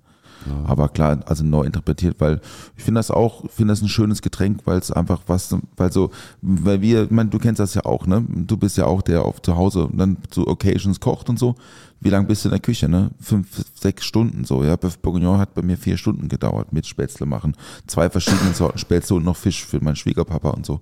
Aber 0.65 0.89
klar, 0.89 1.19
also 1.25 1.43
neu 1.43 1.63
interpretiert, 1.63 2.15
weil 2.19 2.41
ich 2.77 2.83
finde 2.83 2.99
das 2.99 3.11
auch, 3.11 3.49
finde 3.49 3.73
das 3.73 3.81
ein 3.81 3.89
schönes 3.89 4.21
Getränk, 4.21 4.61
weil 4.65 4.77
es 4.77 4.91
einfach 4.91 5.21
was, 5.27 5.55
weil 5.75 5.91
so, 5.91 6.11
weil 6.41 6.81
wir, 6.81 7.03
ich 7.03 7.11
meine, 7.11 7.29
du 7.29 7.39
kennst 7.39 7.59
das 7.59 7.73
ja 7.73 7.85
auch, 7.85 8.07
ne? 8.07 8.25
Du 8.29 8.57
bist 8.57 8.77
ja 8.77 8.85
auch 8.85 9.01
der 9.01 9.25
auf 9.25 9.41
zu 9.41 9.55
Hause 9.57 9.89
dann 9.91 10.17
zu 10.29 10.47
Occasions 10.47 10.99
kocht 10.99 11.29
und 11.29 11.37
so. 11.37 11.55
Wie 12.01 12.09
lange 12.09 12.27
bist 12.27 12.45
du 12.45 12.49
in 12.49 12.51
der 12.51 12.61
Küche, 12.61 12.87
ne? 12.87 13.11
Fünf, 13.19 13.65
sechs 13.75 14.05
Stunden 14.05 14.45
so, 14.45 14.63
ja. 14.63 14.75
Bœuf 14.75 14.97
Bourguignon 15.01 15.37
hat 15.37 15.53
bei 15.53 15.61
mir 15.61 15.77
vier 15.77 15.97
Stunden 15.97 16.29
gedauert 16.29 16.71
mit 16.71 16.87
Spätzle 16.87 17.25
machen. 17.25 17.55
Zwei 17.87 18.09
verschiedene 18.09 18.53
Sorten 18.53 18.77
Spätzle 18.77 19.17
und 19.17 19.25
noch 19.25 19.35
Fisch 19.37 19.65
für 19.65 19.83
meinen 19.83 19.97
Schwiegerpapa 19.97 20.51
und 20.51 20.65
so. 20.65 20.75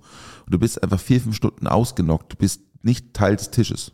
Und 0.46 0.54
du 0.54 0.58
bist 0.58 0.82
einfach 0.82 1.00
vier, 1.00 1.20
fünf 1.20 1.34
Stunden 1.34 1.66
ausgenockt. 1.66 2.32
Du 2.32 2.36
bist 2.36 2.62
nicht 2.82 3.12
Teil 3.12 3.36
des 3.36 3.50
Tisches. 3.50 3.92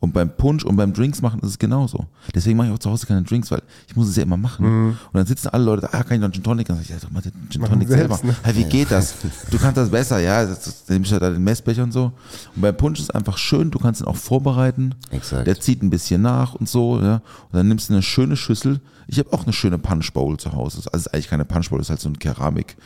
Und 0.00 0.12
beim 0.12 0.30
Punsch 0.36 0.64
und 0.64 0.76
beim 0.76 0.92
Drinks 0.92 1.22
machen 1.22 1.40
ist 1.40 1.48
es 1.48 1.58
genauso. 1.58 2.06
Deswegen 2.32 2.56
mache 2.56 2.68
ich 2.68 2.74
auch 2.74 2.78
zu 2.78 2.88
Hause 2.90 3.06
keine 3.06 3.22
Drinks, 3.22 3.50
weil 3.50 3.62
ich 3.88 3.96
muss 3.96 4.08
es 4.08 4.14
ja 4.14 4.22
immer 4.22 4.36
machen. 4.36 4.64
Und 4.90 4.96
dann 5.12 5.26
sitzen 5.26 5.48
alle 5.48 5.64
Leute 5.64 5.82
da, 5.82 5.88
ah, 5.98 6.04
kann 6.04 6.14
ich 6.14 6.20
noch 6.20 6.26
einen 6.26 6.32
Gin 6.34 6.44
Tonic? 6.44 6.68
Dann 6.68 6.76
sag 6.76 6.84
ich, 6.84 6.90
ja, 6.90 6.96
doch 7.00 7.10
mal 7.10 7.20
den 7.20 7.32
Gin 7.50 7.64
Tonic 7.64 7.88
selbst, 7.88 8.20
selber. 8.20 8.26
ne? 8.26 8.36
Hey, 8.44 8.56
wie 8.56 8.64
geht 8.64 8.90
das? 8.92 9.14
Du 9.50 9.58
kannst 9.58 9.76
das 9.76 9.90
besser, 9.90 10.20
ja. 10.20 10.44
Das, 10.44 10.64
das, 10.64 10.84
dann 10.84 10.96
nimmst 10.98 11.10
du 11.10 11.18
da 11.18 11.30
den 11.30 11.42
Messbecher 11.42 11.82
und 11.82 11.92
so. 11.92 12.12
Und 12.54 12.62
beim 12.62 12.76
Punsch 12.76 13.00
ist 13.00 13.12
einfach 13.12 13.38
schön, 13.38 13.72
du 13.72 13.78
kannst 13.80 14.00
ihn 14.00 14.06
auch 14.06 14.16
vorbereiten. 14.16 14.94
Exakt. 15.10 15.48
Der 15.48 15.58
zieht 15.58 15.82
ein 15.82 15.90
bisschen 15.90 16.22
nach 16.22 16.54
und 16.54 16.68
so, 16.68 17.00
ja. 17.00 17.14
Und 17.16 17.22
dann 17.52 17.66
nimmst 17.66 17.88
du 17.88 17.94
eine 17.94 18.02
schöne 18.02 18.36
Schüssel. 18.36 18.80
Ich 19.08 19.18
habe 19.18 19.32
auch 19.32 19.44
eine 19.44 19.52
schöne 19.52 19.78
Punch 19.78 20.12
Bowl 20.12 20.36
zu 20.36 20.52
Hause. 20.52 20.78
Also 20.78 20.90
es 20.92 21.06
ist 21.06 21.14
eigentlich 21.14 21.28
keine 21.28 21.44
Punch 21.44 21.70
Bowl, 21.70 21.78
das 21.78 21.86
ist 21.86 21.90
halt 21.90 22.00
so 22.00 22.08
eine 22.08 22.18
Keramik. 22.18 22.76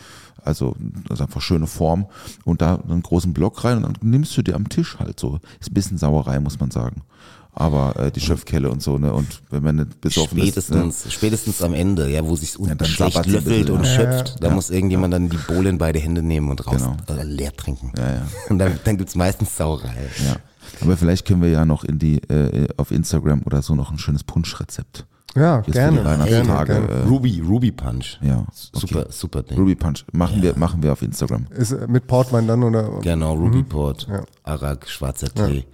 Also 0.45 0.77
das 1.09 1.19
ist 1.19 1.23
einfach 1.23 1.41
schöne 1.41 1.67
Form. 1.67 2.07
Und 2.45 2.63
da 2.63 2.77
einen 2.89 3.03
großen 3.03 3.33
Block 3.33 3.65
rein 3.65 3.77
und 3.79 3.83
dann 3.85 3.95
nimmst 4.03 4.37
du 4.37 4.43
dir 4.43 4.57
am 4.57 4.69
Tisch 4.69 4.99
halt 4.99 5.19
so. 5.21 5.39
Ist 5.61 5.71
ein 5.71 5.75
bisschen 5.75 5.99
Sauerei, 5.99 6.41
muss 6.41 6.59
man 6.59 6.71
sagen. 6.71 7.03
Aber 7.55 7.97
äh, 7.99 8.11
die 8.11 8.21
Schöpfkelle 8.21 8.71
und 8.71 8.83
so, 8.83 8.97
ne? 8.97 9.13
Und 9.13 9.43
wenn 9.51 9.63
man 9.63 9.77
nicht 9.77 10.01
besoffen 10.01 10.39
Spätestens, 10.39 10.97
ist. 11.01 11.05
Ne? 11.05 11.11
spätestens 11.11 11.61
am 11.61 11.75
Ende, 11.75 12.11
ja, 12.11 12.25
wo 12.27 12.35
sich's 12.35 12.57
unten 12.57 12.79
dann 12.79 12.89
schlecht 12.89 13.27
löffelt 13.27 13.69
und 13.69 13.85
ja. 13.85 13.95
schöpft, 13.95 14.43
da 14.43 14.49
muss 14.49 14.71
irgendjemand 14.71 15.13
dann 15.13 15.29
die 15.29 15.37
Bohle 15.37 15.69
in 15.69 15.77
beide 15.77 15.99
Hände 15.99 16.23
nehmen 16.23 16.49
und 16.51 16.67
raus 16.67 16.77
Genau. 17.07 17.21
äh, 17.21 17.25
leer 17.25 17.53
trinken. 17.55 17.93
Ja, 17.99 18.11
ja. 18.11 18.23
Und 18.49 18.59
dann, 18.59 18.79
dann 18.85 18.97
gibt's 18.97 19.15
meistens 19.17 19.55
Sauerei. 19.55 20.09
Ja. 20.25 20.37
Aber 20.81 20.97
vielleicht 20.97 21.27
können 21.27 21.43
wir 21.43 21.49
ja 21.51 21.65
noch 21.65 21.85
in 21.85 21.99
die 21.99 22.19
äh, 22.29 22.69
auf 22.77 22.91
Instagram 22.91 23.43
oder 23.45 23.63
so 23.63 23.75
noch 23.75 23.91
ein 23.91 23.99
schönes 23.99 24.25
Punschrezept. 24.25 25.07
Ja, 25.35 25.57
Jetzt 25.59 25.67
für 25.67 25.73
gerne. 25.73 25.99
die 26.01 26.05
Weihnachtstage. 26.05 26.73
gerne, 26.75 26.89
Äh, 26.89 27.03
Ruby, 27.07 27.41
Ruby 27.41 27.73
Punch. 27.73 28.19
ja, 28.21 28.45
Super, 28.53 29.01
okay. 29.01 29.09
super 29.11 29.43
Ding. 29.43 29.57
Ruby 29.59 29.75
Punch. 29.75 30.05
Machen 30.13 30.43
wir, 30.43 30.59
machen 30.59 30.83
wir 30.83 30.93
auf 30.93 31.01
Instagram. 31.01 31.47
Ist 31.51 31.73
äh, 31.73 31.87
mit 31.89 32.07
Portwein 32.07 32.47
dann 32.47 32.63
oder? 32.63 33.01
Genau, 33.01 33.33
Ruby 33.35 33.63
Port, 33.63 34.07
Ja. 34.11 34.23
Arak, 34.45 34.89
schwarzer 34.91 35.29
Tee, 35.33 35.65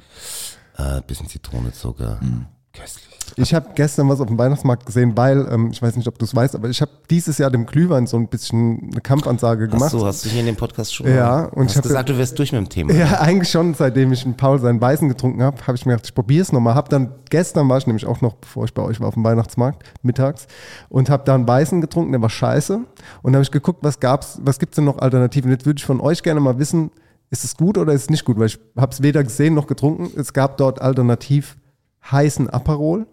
äh, 0.76 1.00
bisschen 1.06 1.26
Zitrone, 1.26 1.72
Zucker, 1.72 2.20
Köstlich. 2.78 3.04
Ich 3.36 3.54
habe 3.54 3.68
gestern 3.74 4.08
was 4.08 4.20
auf 4.20 4.26
dem 4.26 4.38
Weihnachtsmarkt 4.38 4.86
gesehen, 4.86 5.16
weil, 5.16 5.46
ähm, 5.52 5.68
ich 5.70 5.80
weiß 5.82 5.94
nicht, 5.96 6.08
ob 6.08 6.18
du 6.18 6.24
es 6.24 6.34
weißt, 6.34 6.56
aber 6.56 6.70
ich 6.70 6.80
habe 6.80 6.90
dieses 7.10 7.38
Jahr 7.38 7.50
dem 7.50 7.66
Glühwein 7.66 8.06
so 8.06 8.16
ein 8.16 8.26
bisschen 8.26 8.88
eine 8.90 9.00
Kampfansage 9.00 9.68
gemacht. 9.68 9.92
Hast 9.92 9.94
du, 9.94 10.04
hast 10.06 10.24
du 10.24 10.28
hier 10.30 10.40
in 10.40 10.46
dem 10.46 10.56
Podcast 10.56 10.94
schon 10.94 11.06
Ja, 11.06 11.44
und 11.44 11.64
ich 11.66 11.68
hast 11.70 11.76
hab- 11.76 11.82
gesagt, 11.84 12.08
du 12.08 12.18
wärst 12.18 12.36
durch 12.38 12.52
mit 12.52 12.60
dem 12.62 12.68
Thema. 12.68 12.92
Ja, 12.94 13.06
eigentlich 13.20 13.50
schon, 13.50 13.74
seitdem 13.74 14.12
ich 14.12 14.24
einen 14.24 14.36
Paul 14.36 14.58
seinen 14.58 14.80
Weißen 14.80 15.08
getrunken 15.08 15.42
habe, 15.42 15.58
habe 15.66 15.76
ich 15.76 15.84
mir 15.86 15.92
gedacht, 15.92 16.06
ich 16.06 16.14
probiere 16.14 16.42
es 16.42 16.52
nochmal. 16.52 16.74
Hab 16.74 16.88
dann, 16.88 17.12
gestern 17.30 17.68
war 17.68 17.78
ich 17.78 17.86
nämlich 17.86 18.06
auch 18.06 18.22
noch, 18.22 18.34
bevor 18.34 18.64
ich 18.64 18.72
bei 18.74 18.82
euch 18.82 18.98
war, 18.98 19.08
auf 19.08 19.14
dem 19.14 19.24
Weihnachtsmarkt, 19.24 19.84
mittags, 20.02 20.46
und 20.88 21.08
habe 21.10 21.22
da 21.24 21.34
einen 21.34 21.46
Weißen 21.46 21.80
getrunken, 21.80 22.12
der 22.12 22.22
war 22.22 22.30
scheiße. 22.30 22.80
Und 23.22 23.34
habe 23.34 23.42
ich 23.42 23.50
geguckt, 23.50 23.80
was 23.82 24.00
gab's, 24.00 24.40
was 24.42 24.58
gibt's 24.58 24.76
denn 24.76 24.86
noch 24.86 24.98
Alternativen? 24.98 25.50
Jetzt 25.50 25.66
würde 25.66 25.78
ich 25.78 25.84
von 25.86 26.00
euch 26.00 26.22
gerne 26.22 26.40
mal 26.40 26.58
wissen, 26.58 26.90
ist 27.30 27.44
es 27.44 27.56
gut 27.56 27.76
oder 27.76 27.92
ist 27.92 28.02
es 28.02 28.10
nicht 28.10 28.24
gut? 28.24 28.38
Weil 28.38 28.46
ich 28.46 28.58
habe 28.76 28.90
es 28.90 29.02
weder 29.02 29.22
gesehen 29.22 29.54
noch 29.54 29.66
getrunken. 29.66 30.10
Es 30.18 30.32
gab 30.32 30.56
dort 30.56 30.80
alternativ 30.80 31.56
heißen 32.10 32.48
Aperol, 32.50 33.06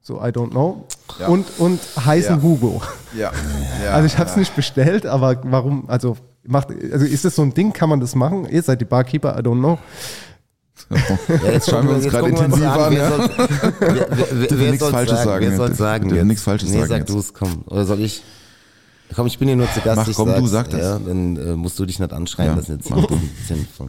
so 0.00 0.16
I 0.20 0.28
don't 0.28 0.50
know, 0.50 0.86
und, 1.28 1.46
und 1.58 1.80
heißen 2.04 2.36
Ja. 2.36 2.42
Hugo. 2.42 2.82
Ja. 3.16 3.32
ja. 3.84 3.90
Also 3.92 4.06
ich 4.06 4.18
habe 4.18 4.30
es 4.30 4.36
nicht 4.36 4.54
bestellt, 4.56 5.06
aber 5.06 5.40
warum, 5.44 5.88
also 5.88 6.16
macht, 6.44 6.68
also 6.92 7.04
ist 7.04 7.24
das 7.24 7.36
so 7.36 7.42
ein 7.42 7.52
Ding, 7.54 7.72
kann 7.72 7.88
man 7.88 8.00
das 8.00 8.14
machen? 8.14 8.46
Ihr 8.48 8.62
seid 8.62 8.80
die 8.80 8.84
Barkeeper, 8.86 9.38
I 9.38 9.42
don't 9.42 9.58
know. 9.58 9.78
Ja, 10.90 11.50
jetzt 11.52 11.68
Schauen 11.70 11.86
wir 11.86 11.94
uns 11.96 12.04
gerade 12.08 12.28
intensiv 12.30 12.64
an. 12.64 12.92
Wer 12.92 12.98
ja. 12.98 13.08
soll- 13.10 13.30
wer- 13.38 13.70
wer- 13.80 14.08
wer- 14.10 14.26
Dürfen 14.48 14.58
wer 14.60 14.70
nichts 14.70 14.88
Falsches 14.88 15.18
sagen? 15.18 15.28
sagen 15.30 15.46
Wer 15.50 15.56
soll 15.56 15.74
sagen? 15.74 16.14
Jetzt? 16.14 16.24
nichts 16.24 16.42
Falsches 16.42 16.70
nee, 16.70 16.78
sagen 16.78 16.88
sag 16.88 17.06
du 17.06 17.18
es, 17.18 17.34
komm. 17.34 17.62
Oder 17.66 17.84
soll 17.84 18.00
ich? 18.00 18.22
Komm, 19.14 19.26
ich 19.26 19.38
bin 19.38 19.48
hier 19.48 19.56
nur 19.56 19.70
zu 19.72 19.80
Gast. 19.80 19.96
Mach, 19.96 20.08
ich 20.08 20.16
komm, 20.16 20.32
du 20.34 20.46
sag 20.46 20.70
das. 20.70 20.80
Ja, 20.80 20.98
dann 20.98 21.36
äh, 21.36 21.56
musst 21.56 21.78
du 21.78 21.84
dich 21.84 21.98
nicht 21.98 22.12
anschreien 22.12 22.50
Ja, 22.50 22.56
lassen 22.56 22.76
jetzt. 22.76 22.88
mach 22.90 23.04
du. 23.06 23.20
Sinnvoll. 23.46 23.88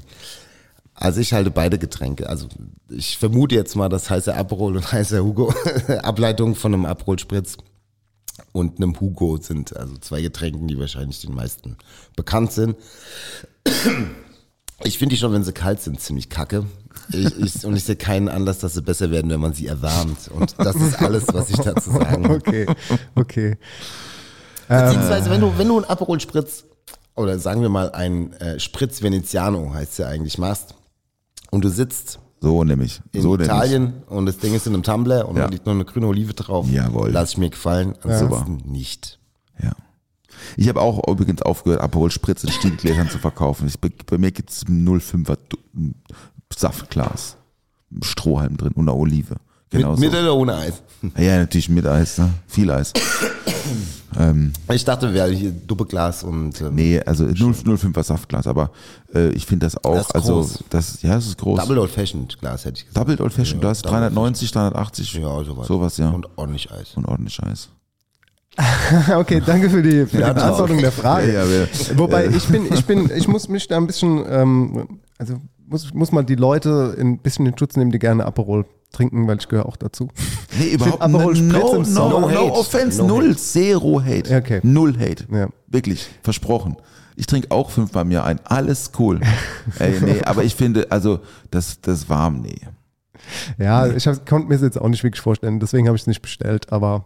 Also 1.01 1.19
ich 1.19 1.33
halte 1.33 1.49
beide 1.49 1.79
Getränke. 1.79 2.29
Also 2.29 2.47
ich 2.87 3.17
vermute 3.17 3.55
jetzt 3.55 3.75
mal, 3.75 3.89
dass 3.89 4.11
heißer 4.11 4.37
Aperol 4.37 4.77
und 4.77 4.91
heißer 4.91 5.23
Hugo 5.23 5.51
Ableitungen 6.03 6.53
von 6.53 6.73
einem 6.73 6.85
Aperol 6.85 7.17
Spritz 7.17 7.57
und 8.51 8.77
einem 8.77 8.99
Hugo 8.99 9.37
sind. 9.37 9.75
Also 9.75 9.97
zwei 9.97 10.21
Getränken, 10.21 10.67
die 10.67 10.77
wahrscheinlich 10.77 11.19
den 11.21 11.33
meisten 11.33 11.75
bekannt 12.15 12.51
sind. 12.51 12.75
Ich 14.83 14.99
finde 14.99 15.15
die 15.15 15.19
schon, 15.19 15.33
wenn 15.33 15.43
sie 15.43 15.53
kalt 15.53 15.81
sind, 15.81 15.99
ziemlich 15.99 16.29
kacke. 16.29 16.65
Ich, 17.11 17.35
ich, 17.39 17.65
und 17.65 17.75
ich 17.75 17.83
sehe 17.83 17.95
keinen 17.95 18.29
Anlass, 18.29 18.59
dass 18.59 18.75
sie 18.75 18.83
besser 18.83 19.09
werden, 19.09 19.31
wenn 19.31 19.39
man 19.39 19.53
sie 19.53 19.65
erwärmt. 19.65 20.29
Und 20.29 20.53
das 20.59 20.75
ist 20.75 21.01
alles, 21.01 21.25
was 21.33 21.49
ich 21.49 21.57
dazu 21.57 21.91
sagen 21.93 22.23
habe. 22.25 22.35
Okay, 22.35 22.67
okay. 23.15 23.57
Beziehungsweise, 24.67 25.31
wenn 25.31 25.41
du, 25.41 25.57
wenn 25.57 25.67
du 25.67 25.77
einen 25.77 25.85
Aperol 25.85 26.19
Spritz 26.19 26.65
oder 27.15 27.39
sagen 27.39 27.63
wir 27.63 27.69
mal 27.69 27.91
ein 27.91 28.33
äh, 28.33 28.59
Spritz 28.59 29.01
Veneziano 29.01 29.73
heißt 29.73 29.97
ja 29.97 30.07
eigentlich 30.07 30.37
machst 30.37 30.75
und 31.51 31.63
du 31.63 31.69
sitzt 31.69 32.17
so 32.41 32.63
nämlich. 32.63 33.01
in 33.11 33.21
so 33.21 33.31
nämlich. 33.33 33.47
Italien 33.47 33.93
und 34.07 34.25
das 34.25 34.39
Ding 34.39 34.55
ist 34.55 34.65
in 34.65 34.73
einem 34.73 34.81
Tumbler 34.81 35.29
und 35.29 35.35
Ja. 35.37 35.43
da 35.43 35.49
liegt 35.49 35.67
noch 35.67 35.73
eine 35.73 35.85
grüne 35.85 36.07
Olive 36.07 36.33
drauf. 36.33 36.67
Jawohl. 36.69 37.11
Lass 37.11 37.31
ich 37.33 37.37
mir 37.37 37.51
gefallen, 37.51 37.93
ansonsten 38.01 38.63
nicht. 38.65 39.19
Ja. 39.61 39.73
Ich 40.57 40.67
habe 40.67 40.81
auch 40.81 41.07
übrigens 41.07 41.43
aufgehört, 41.43 41.81
Aperol 41.81 42.09
Spritz 42.09 42.43
in 42.43 42.51
Stielgläsern 42.51 43.09
zu 43.09 43.19
verkaufen. 43.19 43.67
Ich, 43.67 43.79
bei, 43.79 44.17
mir 44.17 44.31
gibt 44.31 44.49
es 44.49 44.65
0,5er 44.65 45.37
Du- 45.49 45.57
Saftglas. 46.55 47.37
Strohhalm 48.01 48.57
drin 48.57 48.71
und 48.73 48.89
eine 48.89 48.97
Olive. 48.97 49.35
Genau 49.69 49.91
mit, 49.91 49.99
so. 49.99 50.05
mit 50.05 50.13
oder 50.13 50.35
ohne 50.35 50.55
Eis? 50.55 50.81
Ja, 51.17 51.37
natürlich 51.39 51.69
mit 51.69 51.85
Eis, 51.85 52.17
ne? 52.17 52.33
Viel 52.47 52.71
Eis. 52.71 52.91
ähm, 54.19 54.53
Ich 54.71 54.83
dachte, 54.85 55.13
wäre 55.13 55.29
hier 55.31 55.51
Doppelglas 55.51 56.23
und 56.23 56.59
ähm, 56.61 56.75
nee, 56.75 56.99
also 57.01 57.25
0, 57.25 57.33
0,5er 57.33 58.03
Saftglas, 58.03 58.47
aber 58.47 58.71
äh, 59.13 59.29
ich 59.29 59.45
finde 59.45 59.65
das 59.65 59.83
auch, 59.83 59.95
Das 59.95 60.07
ist 60.07 60.15
also 60.15 60.33
groß. 60.35 60.63
das, 60.69 61.01
ja, 61.01 61.15
das 61.15 61.27
ist 61.27 61.37
groß. 61.37 61.59
Double 61.61 61.79
Old 61.79 61.91
Fashioned 61.91 62.39
Glas 62.39 62.65
hätte 62.65 62.77
ich 62.79 62.87
gesagt. 62.87 62.97
Double 63.09 63.21
Old 63.23 63.33
Fashioned, 63.33 63.63
Ja, 63.63 63.71
ist 63.71 63.85
Double 63.85 63.99
390, 63.99 64.51
380, 64.51 65.13
Ja, 65.13 65.43
sowas. 65.43 65.67
sowas, 65.67 65.97
ja. 65.97 66.09
Und 66.09 66.27
ordentlich 66.35 66.71
Eis. 66.71 66.93
Und 66.95 67.05
ordentlich 67.07 67.41
Eis. 67.43 67.69
Okay, 69.15 69.41
danke 69.45 69.69
für 69.69 69.81
die, 69.81 70.05
für 70.05 70.17
die 70.17 70.23
Beantwortung 70.23 70.79
der 70.79 70.91
Frage. 70.91 71.33
Ja, 71.33 71.45
ja, 71.45 71.65
Wobei 71.95 72.27
ich 72.27 72.45
bin, 72.47 72.65
ich 72.71 72.85
bin, 72.85 73.09
ich 73.15 73.27
muss 73.27 73.47
mich 73.47 73.67
da 73.67 73.77
ein 73.77 73.87
bisschen, 73.87 74.23
ähm, 74.27 74.99
also 75.17 75.35
muss, 75.67 75.93
muss 75.93 76.11
mal 76.11 76.23
die 76.23 76.35
Leute 76.35 76.95
ein 76.99 77.19
bisschen 77.19 77.45
in 77.45 77.57
Schutz 77.57 77.77
nehmen, 77.77 77.91
die 77.91 77.99
gerne 77.99 78.25
Aperol 78.25 78.65
trinken, 78.91 79.27
weil 79.27 79.37
ich 79.39 79.47
gehöre 79.47 79.65
auch 79.65 79.77
dazu. 79.77 80.09
Nee, 80.59 80.69
überhaupt 80.73 81.07
nicht. 81.07 81.41
No, 81.43 81.75
no, 81.81 81.83
no, 81.83 82.19
No 82.21 82.29
hate. 82.29 82.51
offense, 82.51 82.99
No 83.01 83.07
null, 83.07 83.29
hate. 83.29 83.37
zero 83.37 84.01
Hate. 84.03 84.35
Okay. 84.35 84.59
Null 84.63 84.97
Hate. 84.99 85.25
Ja. 85.31 85.47
Wirklich, 85.67 86.07
versprochen. 86.23 86.75
Ich 87.15 87.25
trinke 87.27 87.51
auch 87.51 87.69
fünfmal 87.71 88.05
im 88.05 88.11
Jahr 88.11 88.25
ein. 88.25 88.39
Alles 88.45 88.91
cool. 88.99 89.19
Ey, 89.79 89.99
nee, 90.01 90.21
aber 90.25 90.43
ich 90.43 90.55
finde, 90.55 90.87
also, 90.91 91.19
das, 91.51 91.79
das 91.81 92.09
warm, 92.09 92.41
nee. 92.41 92.59
Ja, 93.59 93.87
ich 93.87 94.07
hab, 94.07 94.25
konnte 94.27 94.47
mir 94.47 94.55
das 94.55 94.63
jetzt 94.63 94.81
auch 94.81 94.87
nicht 94.89 95.03
wirklich 95.03 95.21
vorstellen, 95.21 95.59
deswegen 95.59 95.87
habe 95.87 95.95
ich 95.95 96.03
es 96.03 96.07
nicht 96.07 96.21
bestellt, 96.21 96.71
aber 96.71 97.05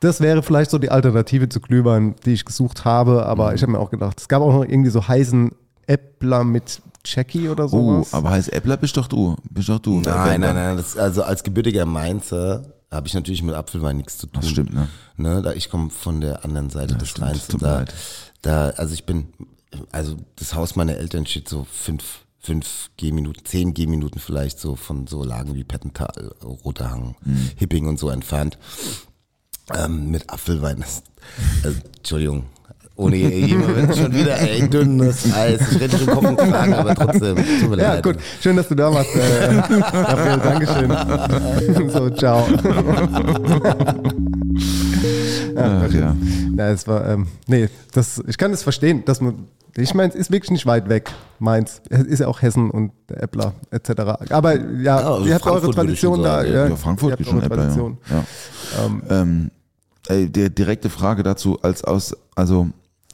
das 0.00 0.20
wäre 0.20 0.42
vielleicht 0.42 0.70
so 0.70 0.78
die 0.78 0.90
Alternative 0.90 1.48
zu 1.48 1.60
Glühwein, 1.60 2.14
die 2.24 2.32
ich 2.32 2.44
gesucht 2.44 2.84
habe, 2.84 3.26
aber 3.26 3.50
Mhm. 3.50 3.54
ich 3.56 3.62
habe 3.62 3.72
mir 3.72 3.78
auch 3.78 3.90
gedacht, 3.90 4.18
es 4.20 4.28
gab 4.28 4.42
auch 4.42 4.52
noch 4.52 4.64
irgendwie 4.64 4.90
so 4.90 5.06
heißen 5.06 5.52
Äppler 5.86 6.42
mit 6.44 6.80
Jackie 7.04 7.48
oder 7.48 7.64
Oh, 7.64 7.68
sowas. 8.02 8.14
aber 8.14 8.30
heißt 8.30 8.52
Äppler 8.52 8.76
bist 8.76 8.96
doch 8.96 9.08
du. 9.08 9.36
Bist 9.50 9.68
doch 9.68 9.78
du. 9.80 10.00
Nein, 10.00 10.40
nein, 10.40 10.54
nein. 10.54 10.76
Das, 10.76 10.96
also 10.96 11.22
als 11.22 11.42
gebürtiger 11.42 11.84
Mainzer 11.86 12.64
habe 12.90 13.08
ich 13.08 13.14
natürlich 13.14 13.42
mit 13.42 13.54
Apfelwein 13.54 13.96
nichts 13.96 14.18
zu 14.18 14.26
tun. 14.26 14.40
Das 14.42 14.50
stimmt, 14.50 14.74
ne? 14.74 14.88
Ne, 15.16 15.42
da 15.42 15.52
ich 15.52 15.70
komme 15.70 15.90
von 15.90 16.20
der 16.20 16.44
anderen 16.44 16.70
Seite 16.70 16.94
des 16.96 17.08
stimmt, 17.08 17.26
Rheins. 17.28 17.48
und 17.50 17.62
Da, 17.62 17.78
leid. 17.78 17.94
da, 18.42 18.68
also 18.70 18.94
ich 18.94 19.04
bin, 19.04 19.28
also 19.92 20.16
das 20.36 20.54
Haus 20.54 20.76
meiner 20.76 20.96
Eltern 20.96 21.24
steht 21.26 21.48
so 21.48 21.66
fünf, 21.70 22.20
fünf 22.38 22.90
Gehminuten, 22.98 23.44
zehn 23.44 23.72
Gehminuten 23.74 24.20
vielleicht 24.20 24.58
so 24.60 24.76
von 24.76 25.06
so 25.06 25.24
Lagen 25.24 25.54
wie 25.54 25.64
Pettental, 25.64 26.34
Roter 26.42 26.90
Hang, 26.90 27.16
Mhm. 27.24 27.50
Hipping 27.56 27.86
und 27.88 27.98
so 27.98 28.10
entfernt. 28.10 28.58
Ähm, 29.74 30.10
mit 30.10 30.28
Apfelwein. 30.28 30.80
Das, 30.80 31.02
also, 31.64 31.78
Entschuldigung. 31.96 32.44
Ohne 32.94 33.16
jemand 33.16 33.96
schon 33.96 34.12
wieder, 34.12 34.38
ey, 34.38 34.68
dünnes 34.68 35.32
Eis. 35.32 35.60
Ich 35.72 35.80
rede 35.80 35.96
schon 35.98 36.06
Kopf 36.08 36.24
und 36.28 36.36
Kragen, 36.36 36.74
aber 36.74 36.94
trotzdem. 36.94 37.36
Tut 37.36 37.70
mir 37.70 37.78
Ja, 37.78 37.94
leid. 37.94 38.02
gut. 38.02 38.16
Schön, 38.40 38.56
dass 38.56 38.68
du 38.68 38.74
da 38.74 38.92
warst. 38.92 39.14
Äh, 39.16 39.54
Raphael, 39.80 40.38
Dankeschön. 40.38 41.90
so, 41.90 42.10
ciao. 42.10 42.46
Ach, 45.56 45.92
ja. 45.92 46.16
Ja, 46.56 46.68
es 46.70 46.86
war, 46.86 47.08
ähm, 47.08 47.26
nee, 47.46 47.68
das, 47.92 48.22
ich 48.26 48.36
kann 48.38 48.50
das 48.50 48.62
verstehen, 48.62 49.04
dass 49.04 49.20
man, 49.20 49.46
ich 49.76 49.94
meine, 49.94 50.10
es 50.10 50.14
ist 50.14 50.30
wirklich 50.30 50.50
nicht 50.50 50.66
weit 50.66 50.88
weg, 50.88 51.10
Mainz. 51.38 51.80
Es 51.88 52.02
ist 52.02 52.18
ja 52.20 52.28
auch 52.28 52.42
Hessen 52.42 52.70
und 52.70 52.92
der 53.08 53.22
Äppler 53.22 53.54
etc. 53.70 53.90
Aber 54.30 54.54
ja, 54.80 54.96
also 54.98 55.26
ihr 55.26 55.34
habt 55.34 55.46
eure 55.46 55.70
Tradition 55.70 56.22
da. 56.22 56.40
sagen, 56.42 56.52
Ja, 56.52 56.68
Ja, 56.68 56.76
Frankfurt 56.76 57.08
ihr 57.08 57.12
habt 57.12 57.20
ist 57.22 57.28
schon 57.28 57.36
eure 57.38 57.46
Äppler, 57.46 57.56
ja. 57.56 57.62
Tradition. 57.62 57.98
ja. 58.10 59.20
Ähm, 59.22 59.50
ey, 60.08 60.28
die 60.28 60.50
direkte 60.54 60.90
Frage 60.90 61.22
dazu, 61.22 61.58
als 61.62 61.84
aus, 61.84 62.14
also 62.34 62.68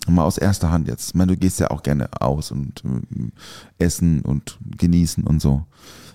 mal 0.08 0.24
aus 0.24 0.38
erster 0.38 0.70
Hand 0.70 0.88
jetzt. 0.88 1.10
Ich 1.10 1.14
meine, 1.14 1.32
du 1.32 1.38
gehst 1.38 1.60
ja 1.60 1.70
auch 1.70 1.82
gerne 1.82 2.08
aus 2.20 2.50
und 2.50 2.82
äh, 2.84 3.30
essen 3.84 4.22
und 4.22 4.58
genießen 4.78 5.24
und 5.24 5.40
so. 5.40 5.66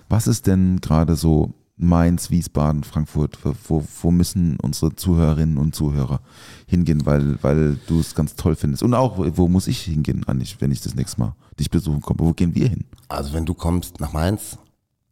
Was 0.08 0.26
ist 0.26 0.46
denn 0.46 0.80
gerade 0.80 1.16
so 1.16 1.54
Mainz, 1.76 2.30
Wiesbaden, 2.30 2.84
Frankfurt? 2.84 3.38
Wo, 3.68 3.84
wo 4.02 4.10
müssen 4.10 4.58
unsere 4.60 4.94
Zuhörerinnen 4.94 5.58
und 5.58 5.74
Zuhörer 5.74 6.20
hingehen, 6.66 7.04
weil, 7.04 7.42
weil 7.42 7.78
du 7.86 8.00
es 8.00 8.14
ganz 8.14 8.36
toll 8.36 8.54
findest? 8.54 8.82
Und 8.82 8.94
auch, 8.94 9.14
wo 9.18 9.48
muss 9.48 9.66
ich 9.66 9.80
hingehen, 9.80 10.24
eigentlich, 10.24 10.60
wenn 10.60 10.70
ich 10.70 10.80
das 10.80 10.94
nächste 10.94 11.20
Mal 11.20 11.34
dich 11.58 11.70
besuchen 11.70 12.00
komme? 12.00 12.20
Wo 12.20 12.32
gehen 12.32 12.54
wir 12.54 12.68
hin? 12.68 12.84
Also 13.08 13.32
wenn 13.32 13.46
du 13.46 13.54
kommst 13.54 14.00
nach 14.00 14.12
Mainz, 14.12 14.58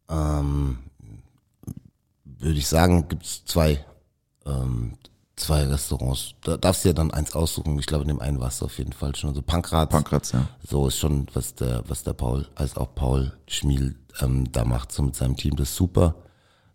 ähm, 0.08 0.78
würde 2.24 2.58
ich 2.58 2.66
sagen, 2.66 3.08
gibt 3.08 3.24
es 3.24 3.44
zwei, 3.44 3.84
ähm, 4.46 4.92
zwei 5.36 5.64
Restaurants. 5.64 6.34
Da 6.44 6.56
darfst 6.56 6.84
du 6.84 6.88
ja 6.90 6.92
dann 6.92 7.10
eins 7.10 7.34
aussuchen. 7.34 7.78
Ich 7.78 7.86
glaube, 7.86 8.02
in 8.02 8.08
dem 8.08 8.20
einen 8.20 8.40
warst 8.40 8.60
du 8.60 8.66
auf 8.66 8.78
jeden 8.78 8.92
Fall 8.92 9.14
schon. 9.16 9.30
Also 9.30 9.42
Pankratz. 9.42 9.90
Pankratz, 9.90 10.32
ja. 10.32 10.46
So 10.68 10.86
ist 10.88 10.98
schon, 10.98 11.26
was 11.34 11.54
der, 11.54 11.82
was 11.88 12.02
der 12.04 12.12
Paul, 12.12 12.46
als 12.54 12.76
auch 12.76 12.94
Paul 12.94 13.32
Schmiel 13.46 13.96
ähm, 14.20 14.50
da 14.52 14.64
macht, 14.64 14.92
so 14.92 15.02
mit 15.02 15.16
seinem 15.16 15.36
Team. 15.36 15.56
Das 15.56 15.70
ist 15.70 15.76
super. 15.76 16.14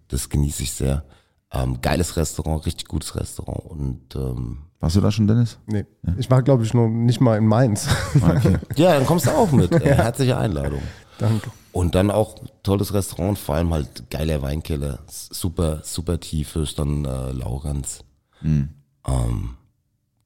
Das 0.08 0.30
genieße 0.30 0.64
ich 0.64 0.72
sehr. 0.74 1.04
Ähm, 1.52 1.80
geiles 1.82 2.18
Restaurant, 2.18 2.66
richtig 2.66 2.88
gutes 2.88 3.16
Restaurant. 3.16 3.64
Und 3.66 4.16
ähm, 4.16 4.60
Warst 4.80 4.96
du 4.96 5.02
da 5.02 5.12
schon, 5.12 5.28
Dennis? 5.28 5.58
Nee, 5.66 5.86
ich 6.18 6.30
war, 6.30 6.44
glaube 6.44 6.64
ich, 6.64 6.74
noch 6.74 6.88
nicht 6.88 7.20
mal 7.20 7.38
in 7.38 7.48
Mainz. 7.48 7.88
Ah, 8.22 8.36
Okay. 8.38 8.58
ja, 8.76 8.94
dann 8.94 9.06
kommst 9.08 9.26
du 9.26 9.32
auch 9.32 9.52
mit. 9.52 9.72
Äh, 9.72 9.96
Herzliche 9.96 10.38
Einladung. 10.38 10.82
Danke. 11.18 11.50
Und 11.72 11.96
dann 11.96 12.12
auch 12.12 12.36
tolles 12.64 12.94
Restaurant, 12.94 13.38
vor 13.40 13.56
allem 13.56 13.74
halt 13.74 14.10
geiler 14.12 14.42
Weinkeller, 14.42 15.00
super, 15.08 15.82
super 15.84 16.20
tief 16.20 16.56
ist 16.56 16.78
dann 16.80 17.06
äh, 17.06 17.32
Laurenz. 17.32 18.02
Ähm, 18.44 19.56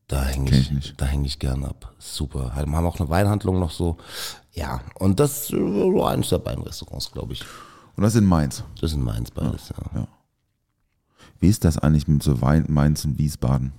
da 0.07 0.23
hänge 0.25 0.51
ich, 0.51 0.71
ich 0.71 0.93
da 0.97 1.05
häng 1.05 1.23
ich 1.23 1.39
gern 1.39 1.63
ab. 1.63 1.93
Super. 1.99 2.53
Halt, 2.55 2.67
wir 2.67 2.75
haben 2.75 2.85
auch 2.85 2.99
eine 2.99 3.09
Weinhandlung 3.09 3.59
noch 3.59 3.71
so. 3.71 3.97
Ja, 4.53 4.81
und 4.95 5.19
das 5.19 5.43
ist 5.43 5.53
äh, 5.53 6.01
eines 6.03 6.29
der 6.29 6.39
beiden 6.39 6.63
Restaurants, 6.63 7.11
glaube 7.11 7.33
ich. 7.33 7.43
Und 7.95 8.03
das 8.03 8.15
in 8.15 8.25
Mainz. 8.25 8.63
Das 8.81 8.91
sind 8.91 9.03
meins 9.03 9.31
beides, 9.31 9.69
ja. 9.69 9.99
Ja. 10.01 10.07
Wie 11.39 11.47
ist 11.49 11.63
das 11.63 11.77
eigentlich 11.77 12.07
mit 12.07 12.21
so 12.23 12.41
Wein, 12.41 12.65
Mainz 12.67 13.05
und 13.05 13.17
Wiesbaden? 13.17 13.73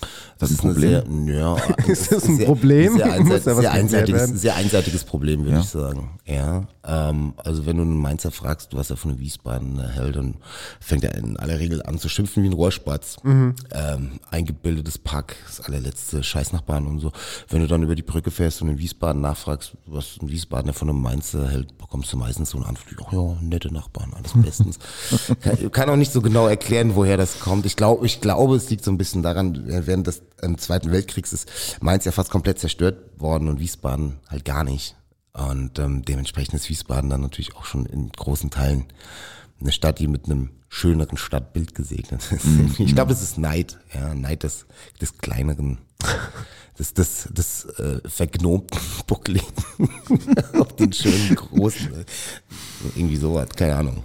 Ist 0.00 0.42
das 0.42 0.50
ein 0.52 0.56
Problem? 0.56 1.26
Sehr, 1.26 1.36
ja, 1.38 1.56
Ist 1.86 2.10
das 2.12 2.24
ein 2.26 2.36
sehr- 2.36 2.46
Problem? 2.46 2.96
Sehr, 2.96 3.12
einseit, 3.12 3.42
sehr, 3.42 3.72
einseitiges, 3.72 4.28
sehr 4.40 4.56
einseitiges 4.56 5.04
Problem, 5.04 5.40
würde 5.44 5.56
Ja. 5.56 5.60
ich 5.60 5.68
sagen. 5.68 6.18
Ja. 6.24 6.66
Ähm, 6.90 7.34
also 7.36 7.66
wenn 7.66 7.76
du 7.76 7.82
einen 7.82 8.00
Mainzer 8.00 8.32
fragst, 8.32 8.74
was 8.74 8.90
er 8.90 8.96
von 8.96 9.12
einem 9.12 9.20
Wiesbadener 9.20 9.88
hält, 9.88 10.16
dann 10.16 10.34
fängt 10.80 11.04
er 11.04 11.14
in 11.14 11.36
aller 11.36 11.60
Regel 11.60 11.82
an 11.84 11.98
zu 11.98 12.08
schimpfen 12.08 12.42
wie 12.42 12.48
ein 12.48 12.52
Rohrspatz. 12.52 13.18
Ähm, 13.70 14.18
eingebildetes 14.30 14.98
Pack, 14.98 15.36
das 15.46 15.60
allerletzte 15.60 16.24
Scheißnachbarn 16.24 16.88
und 16.88 16.98
so. 16.98 17.12
Wenn 17.48 17.60
du 17.60 17.68
dann 17.68 17.84
über 17.84 17.94
die 17.94 18.02
Brücke 18.02 18.32
fährst 18.32 18.60
und 18.60 18.70
in 18.70 18.78
Wiesbaden 18.78 19.22
nachfragst, 19.22 19.76
was 19.86 20.18
ein 20.20 20.30
Wiesbadener 20.30 20.72
von 20.72 20.88
einem 20.88 21.00
Mainzer 21.00 21.48
hält, 21.48 21.78
bekommst 21.78 22.12
du 22.12 22.16
meistens 22.16 22.50
so 22.50 22.58
eine 22.58 22.66
Antwort, 22.66 23.06
ach 23.06 23.12
ja, 23.12 23.36
nette 23.40 23.72
Nachbarn, 23.72 24.12
alles 24.14 24.32
bestens. 24.34 24.80
kann, 25.40 25.70
kann 25.70 25.90
auch 25.90 25.96
nicht 25.96 26.12
so 26.12 26.20
genau 26.20 26.48
erklären, 26.48 26.96
woher 26.96 27.16
das 27.16 27.38
kommt. 27.38 27.66
Ich 27.66 27.76
glaube, 27.76 28.04
ich 28.04 28.20
glaube, 28.20 28.56
es 28.56 28.68
liegt 28.68 28.84
so 28.84 28.90
ein 28.90 28.98
bisschen 28.98 29.22
daran, 29.22 29.62
während 29.64 30.08
des 30.08 30.22
Zweiten 30.56 30.90
Weltkriegs 30.90 31.32
ist 31.32 31.48
Mainz 31.80 32.04
ja 32.04 32.12
fast 32.12 32.30
komplett 32.30 32.58
zerstört 32.58 33.20
worden 33.20 33.48
und 33.48 33.60
Wiesbaden 33.60 34.18
halt 34.28 34.44
gar 34.44 34.64
nicht. 34.64 34.96
Und 35.32 35.78
ähm, 35.78 36.02
dementsprechend 36.04 36.54
ist 36.54 36.68
Wiesbaden 36.68 37.10
dann 37.10 37.20
natürlich 37.20 37.54
auch 37.56 37.64
schon 37.64 37.86
in 37.86 38.10
großen 38.10 38.50
Teilen 38.50 38.86
eine 39.60 39.72
Stadt, 39.72 39.98
die 39.98 40.08
mit 40.08 40.26
einem 40.26 40.50
schöneren 40.68 41.16
Stadtbild 41.16 41.74
gesegnet 41.74 42.22
ist. 42.32 42.46
Ich 42.78 42.94
glaube, 42.94 43.10
das 43.10 43.22
ist 43.22 43.38
Neid, 43.38 43.78
ja, 43.92 44.14
Neid 44.14 44.44
des, 44.44 44.66
des 45.00 45.18
kleineren, 45.18 45.78
des, 46.78 46.94
des, 46.94 47.28
des 47.30 47.64
äh, 47.64 48.00
vergnomten 48.08 48.78
Buckligen 49.06 49.46
auf 50.58 50.74
den 50.76 50.92
schönen 50.92 51.34
großen, 51.34 51.92
äh, 51.92 52.04
irgendwie 52.96 53.16
sowas, 53.16 53.48
keine 53.50 53.76
Ahnung. 53.76 54.02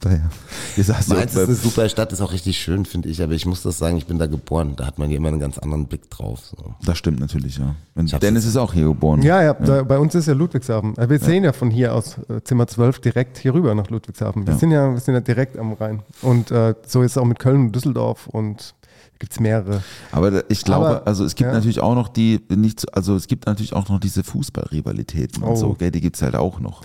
Daher. 0.00 0.30
Ja 0.76 0.94
Mainz 1.08 1.34
ist 1.34 1.38
eine 1.38 1.54
super 1.56 1.88
Stadt, 1.88 2.12
ist 2.12 2.20
auch 2.20 2.30
richtig 2.32 2.56
schön, 2.58 2.84
finde 2.84 3.08
ich, 3.08 3.20
aber 3.20 3.32
ich 3.32 3.46
muss 3.46 3.62
das 3.62 3.78
sagen, 3.78 3.96
ich 3.96 4.06
bin 4.06 4.16
da 4.18 4.26
geboren, 4.26 4.74
da 4.76 4.86
hat 4.86 4.98
man 5.00 5.10
ja 5.10 5.16
immer 5.16 5.26
einen 5.28 5.40
ganz 5.40 5.58
anderen 5.58 5.86
Blick 5.86 6.08
drauf. 6.08 6.40
So. 6.56 6.74
Das 6.84 6.96
stimmt 6.98 7.18
natürlich, 7.18 7.58
ja. 7.58 7.74
Und 7.96 8.22
Dennis 8.22 8.44
ist 8.44 8.56
auch 8.56 8.72
hier 8.72 8.84
geboren. 8.84 9.22
Ja, 9.22 9.42
ja, 9.42 9.54
Da, 9.54 9.82
bei 9.82 9.98
uns 9.98 10.14
ist 10.14 10.26
ja 10.26 10.34
Ludwigshafen. 10.34 10.96
Äh, 10.98 11.10
Wir 11.10 11.18
sehen 11.18 11.42
ja 11.42 11.52
von 11.52 11.70
hier 11.72 11.94
aus 11.94 12.16
äh, 12.28 12.40
Zimmer 12.44 12.68
12 12.68 13.00
direkt 13.00 13.38
hier 13.38 13.54
rüber 13.54 13.74
nach 13.74 13.90
Ludwigshafen. 13.90 14.46
Wir, 14.46 14.52
Ja. 14.54 14.58
sind, 14.60 14.70
ja, 14.70 14.92
wir 14.92 15.00
sind 15.00 15.14
ja 15.14 15.20
direkt 15.20 15.58
am 15.58 15.72
Rhein. 15.72 16.02
Und 16.22 16.52
äh, 16.52 16.74
so 16.86 17.02
ist 17.02 17.12
es 17.12 17.18
auch 17.18 17.24
mit 17.24 17.40
Köln 17.40 17.66
und 17.66 17.72
Düsseldorf 17.74 18.28
und 18.28 18.74
gibt 19.18 19.32
es 19.32 19.40
mehrere. 19.40 19.82
Aber 20.12 20.48
ich 20.48 20.62
glaube, 20.62 20.86
Aber, 20.86 21.06
also 21.08 21.24
es 21.24 21.34
gibt 21.34 21.48
ja. 21.48 21.54
natürlich 21.54 21.80
auch 21.80 21.96
noch 21.96 22.06
die, 22.06 22.40
nicht, 22.54 22.78
so- 22.82 22.88
also 22.92 23.16
es 23.16 23.26
gibt 23.26 23.46
natürlich 23.46 23.72
auch 23.72 23.88
noch 23.88 23.98
diese 23.98 24.22
Fußballrivalitäten 24.22 25.42
und 25.42 25.50
Oh. 25.52 25.56
so, 25.56 25.74
gell, 25.74 25.90
die 25.90 26.00
gibt's 26.00 26.22
halt 26.22 26.36
auch 26.36 26.60
noch. 26.60 26.82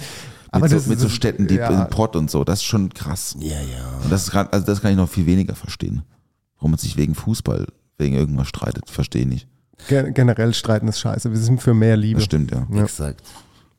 Aber 0.53 0.69
Mit, 0.69 0.81
so, 0.81 0.87
mit 0.87 0.99
so 0.99 1.09
Städten, 1.09 1.47
die 1.47 1.55
ja. 1.55 1.85
Pott 1.85 2.15
und 2.15 2.29
so, 2.29 2.43
das 2.43 2.59
ist 2.59 2.65
schon 2.65 2.93
krass. 2.93 3.35
Ja, 3.39 3.53
ja. 3.53 3.99
Und 4.03 4.11
das 4.11 4.25
ist 4.25 4.31
grad, 4.31 4.53
also 4.53 4.63
das 4.63 4.81
kann 4.81 4.91
ich 4.91 4.97
noch 4.97 5.09
viel 5.09 5.25
weniger 5.25 5.55
verstehen. 5.55 6.03
Warum 6.57 6.71
man 6.71 6.77
sich 6.77 6.95
wegen 6.95 7.15
Fußball, 7.15 7.65
wegen 7.97 8.13
irgendwas 8.13 8.49
streitet, 8.49 8.87
verstehe 8.87 9.23
ich 9.23 9.27
nicht. 9.27 9.47
Gen 9.89 10.13
generell 10.13 10.53
streiten 10.53 10.87
ist 10.87 10.99
scheiße. 10.99 11.31
Wir 11.31 11.39
sind 11.39 11.59
für 11.59 11.73
mehr 11.73 11.97
Liebe. 11.97 12.19
Das 12.19 12.25
stimmt, 12.25 12.51
ja. 12.51 12.67
Ja. 12.71 12.83
Exakt. 12.83 13.23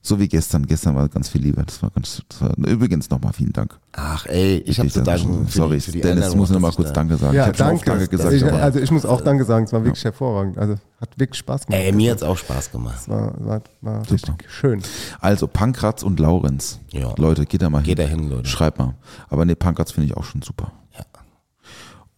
So 0.06 0.20
wie 0.20 0.28
gestern. 0.28 0.66
Gestern 0.66 0.94
war 0.96 1.08
ganz 1.08 1.30
viel 1.30 1.40
Liebe. 1.40 1.62
Das 1.64 1.82
war 1.82 1.88
ganz, 1.90 2.20
das 2.28 2.42
war, 2.42 2.50
übrigens 2.58 3.08
nochmal 3.08 3.32
vielen 3.32 3.54
Dank. 3.54 3.78
Ach 3.92 4.26
ey, 4.26 4.58
ich 4.66 4.78
habe 4.78 4.88
Ich 4.88 4.92
zu 4.92 5.02
dann 5.02 5.18
danken. 5.18 5.46
Sorry, 5.48 5.76
die, 5.76 5.80
für 5.80 5.92
die 5.92 6.00
Dennis, 6.02 6.28
ich 6.28 6.36
muss 6.36 6.50
Einladung, 6.50 6.52
noch 6.52 6.60
mal 6.60 6.68
dass 6.68 6.76
kurz 6.76 6.88
ich 6.88 6.92
da- 6.92 7.00
Danke 7.00 7.16
sagen. 7.16 7.34
Ja, 7.34 7.42
ich 7.42 7.46
habe 7.48 7.56
schon 7.56 7.66
danke. 7.66 7.78
oft 7.80 7.88
Danke 7.88 8.08
gesagt, 8.08 8.32
ich, 8.34 8.44
aber 8.44 8.62
also 8.62 8.80
ich 8.80 8.90
muss 8.90 9.06
auch 9.06 9.20
Danke 9.22 9.44
sagen, 9.46 9.64
es 9.64 9.72
war 9.72 9.82
wirklich 9.82 10.04
hervorragend. 10.04 10.58
Also 10.58 10.74
hat 11.00 11.18
wirklich 11.18 11.38
Spaß 11.38 11.66
gemacht. 11.66 11.82
Ey, 11.82 11.92
mir 11.92 12.12
hat's 12.12 12.22
auch 12.22 12.36
Spaß 12.36 12.70
gemacht. 12.70 12.98
Es 13.00 13.08
war, 13.08 13.32
war, 13.42 13.62
war 13.80 14.02
schön. 14.46 14.82
Also 15.20 15.46
Pankratz 15.46 16.02
und 16.02 16.20
Laurenz. 16.20 16.80
Ja. 16.92 17.14
Leute, 17.16 17.46
geht 17.46 17.62
da 17.62 17.70
mal 17.70 17.78
hin. 17.78 17.86
Geht 17.86 17.98
da 17.98 18.02
hin, 18.02 18.28
Leute. 18.28 18.46
Schreibt 18.46 18.78
mal. 18.78 18.94
Aber 19.30 19.46
nee, 19.46 19.54
Pankratz 19.54 19.92
finde 19.92 20.08
ich 20.10 20.16
auch 20.18 20.24
schon 20.24 20.42
super. 20.42 20.70
Ja. 20.98 21.04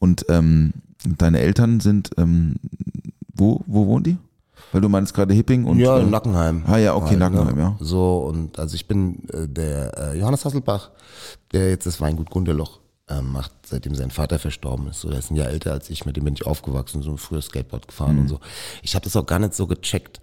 Und 0.00 0.26
ähm, 0.28 0.72
deine 1.04 1.38
Eltern 1.38 1.78
sind, 1.78 2.10
ähm, 2.18 2.56
wo, 3.32 3.62
wo 3.66 3.86
wohnen 3.86 4.02
die? 4.02 4.18
Weil 4.72 4.80
du 4.80 4.88
meinst 4.88 5.14
gerade 5.14 5.32
Hipping 5.32 5.64
und. 5.64 5.78
ja, 5.78 5.96
äh, 5.98 6.02
in 6.02 6.10
Nackenheim. 6.10 6.64
Ah 6.66 6.76
ja, 6.78 6.94
okay, 6.94 7.10
Halt, 7.10 7.18
Nackenheim, 7.20 7.58
ja. 7.58 7.76
So, 7.80 8.18
und 8.18 8.58
also 8.58 8.74
ich 8.74 8.86
bin 8.88 9.28
äh, 9.32 9.46
der 9.48 9.96
äh, 10.14 10.18
Johannes 10.18 10.44
Hasselbach, 10.44 10.90
der 11.52 11.70
jetzt 11.70 11.86
das 11.86 12.00
Weingut 12.00 12.30
Gunderloch 12.30 12.80
ähm, 13.08 13.30
macht, 13.32 13.52
seitdem 13.64 13.94
sein 13.94 14.10
Vater 14.10 14.38
verstorben 14.40 14.88
ist. 14.88 15.00
So, 15.00 15.08
der 15.08 15.20
ist 15.20 15.30
ein 15.30 15.36
Jahr 15.36 15.48
älter 15.48 15.72
als 15.72 15.88
ich, 15.90 16.04
mit 16.04 16.16
dem 16.16 16.24
bin 16.24 16.34
ich 16.34 16.44
aufgewachsen, 16.46 17.02
so 17.02 17.16
früher 17.16 17.40
Skateboard 17.42 17.86
gefahren 17.86 18.16
Mhm. 18.16 18.20
und 18.22 18.28
so. 18.28 18.40
Ich 18.82 18.94
habe 18.96 19.04
das 19.04 19.14
auch 19.16 19.26
gar 19.26 19.38
nicht 19.38 19.54
so 19.54 19.66
gecheckt. 19.68 20.20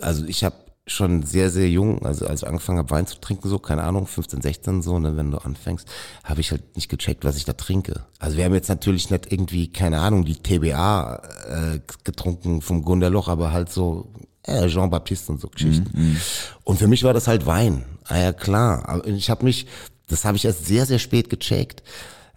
Also 0.00 0.24
ich 0.24 0.42
habe 0.42 0.56
schon 0.86 1.22
sehr, 1.22 1.50
sehr 1.50 1.68
jung, 1.68 2.04
also 2.04 2.26
als 2.26 2.42
ich 2.42 2.48
angefangen 2.48 2.78
habe 2.78 2.90
Wein 2.90 3.06
zu 3.06 3.20
trinken, 3.20 3.48
so, 3.48 3.58
keine 3.58 3.84
Ahnung, 3.84 4.06
15, 4.06 4.42
16 4.42 4.82
so, 4.82 4.98
ne, 4.98 5.16
wenn 5.16 5.30
du 5.30 5.38
anfängst, 5.38 5.86
habe 6.24 6.40
ich 6.40 6.50
halt 6.50 6.74
nicht 6.74 6.88
gecheckt, 6.88 7.24
was 7.24 7.36
ich 7.36 7.44
da 7.44 7.52
trinke. 7.52 8.04
Also 8.18 8.36
wir 8.36 8.44
haben 8.44 8.54
jetzt 8.54 8.68
natürlich 8.68 9.10
nicht 9.10 9.30
irgendwie, 9.30 9.68
keine 9.68 10.00
Ahnung, 10.00 10.24
die 10.24 10.34
TBA 10.34 11.22
äh, 11.48 11.80
getrunken 12.02 12.62
vom 12.62 12.82
Gunderloch, 12.82 13.28
aber 13.28 13.52
halt 13.52 13.70
so 13.70 14.12
äh, 14.44 14.66
Jean-Baptiste 14.66 15.30
und 15.32 15.40
so 15.40 15.48
Geschichten. 15.48 16.18
Und 16.64 16.78
für 16.78 16.88
mich 16.88 17.04
war 17.04 17.14
das 17.14 17.28
halt 17.28 17.46
Wein. 17.46 17.84
Ah 18.04 18.18
ja, 18.18 18.32
klar. 18.32 18.88
Aber 18.88 19.06
ich 19.06 19.30
habe 19.30 19.44
mich, 19.44 19.66
das 20.08 20.24
habe 20.24 20.36
ich 20.36 20.44
erst 20.44 20.66
sehr, 20.66 20.84
sehr 20.86 20.98
spät 20.98 21.30
gecheckt. 21.30 21.82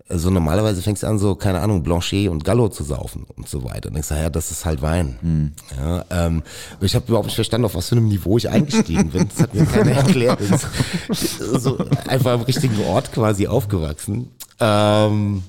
Also 0.08 0.30
normalerweise 0.30 0.84
fängst 0.84 1.02
du 1.02 1.08
an, 1.08 1.18
so, 1.18 1.34
keine 1.34 1.62
Ahnung, 1.62 1.82
Blanchet 1.82 2.30
und 2.30 2.44
Gallo 2.44 2.70
zu 2.70 2.84
saufen 2.84 3.26
und 3.36 3.50
so 3.50 3.64
weiter. 3.64 3.88
Und 3.88 3.96
denkst 3.96 4.10
du, 4.10 4.14
ja, 4.14 4.30
das 4.30 4.52
ist 4.52 4.64
halt 4.64 4.84
Wein. 4.84 5.54
Ja, 5.76 6.06
ähm, 6.12 6.44
ich 6.80 6.94
habe 6.94 7.06
überhaupt 7.08 7.26
nicht 7.26 7.34
verstanden, 7.36 7.66
auf 7.66 7.74
was 7.74 7.90
für 7.90 7.96
einem 7.96 8.08
Niveau 8.08 8.38
ich 8.38 8.48
eingestiegen 8.48 9.10
bin. 9.10 9.28
Das 9.30 9.42
hat 9.42 9.56
mir 9.56 9.66
keiner 9.66 9.92
erklärt. 9.98 10.40
Ich- 11.10 11.38
so 11.40 11.78
einfach 12.08 12.34
am 12.34 12.42
richtigen 12.42 12.80
Ort 12.86 13.12
quasi 13.14 13.48
aufgewachsen. 13.48 14.30
Ähm, 14.60 15.42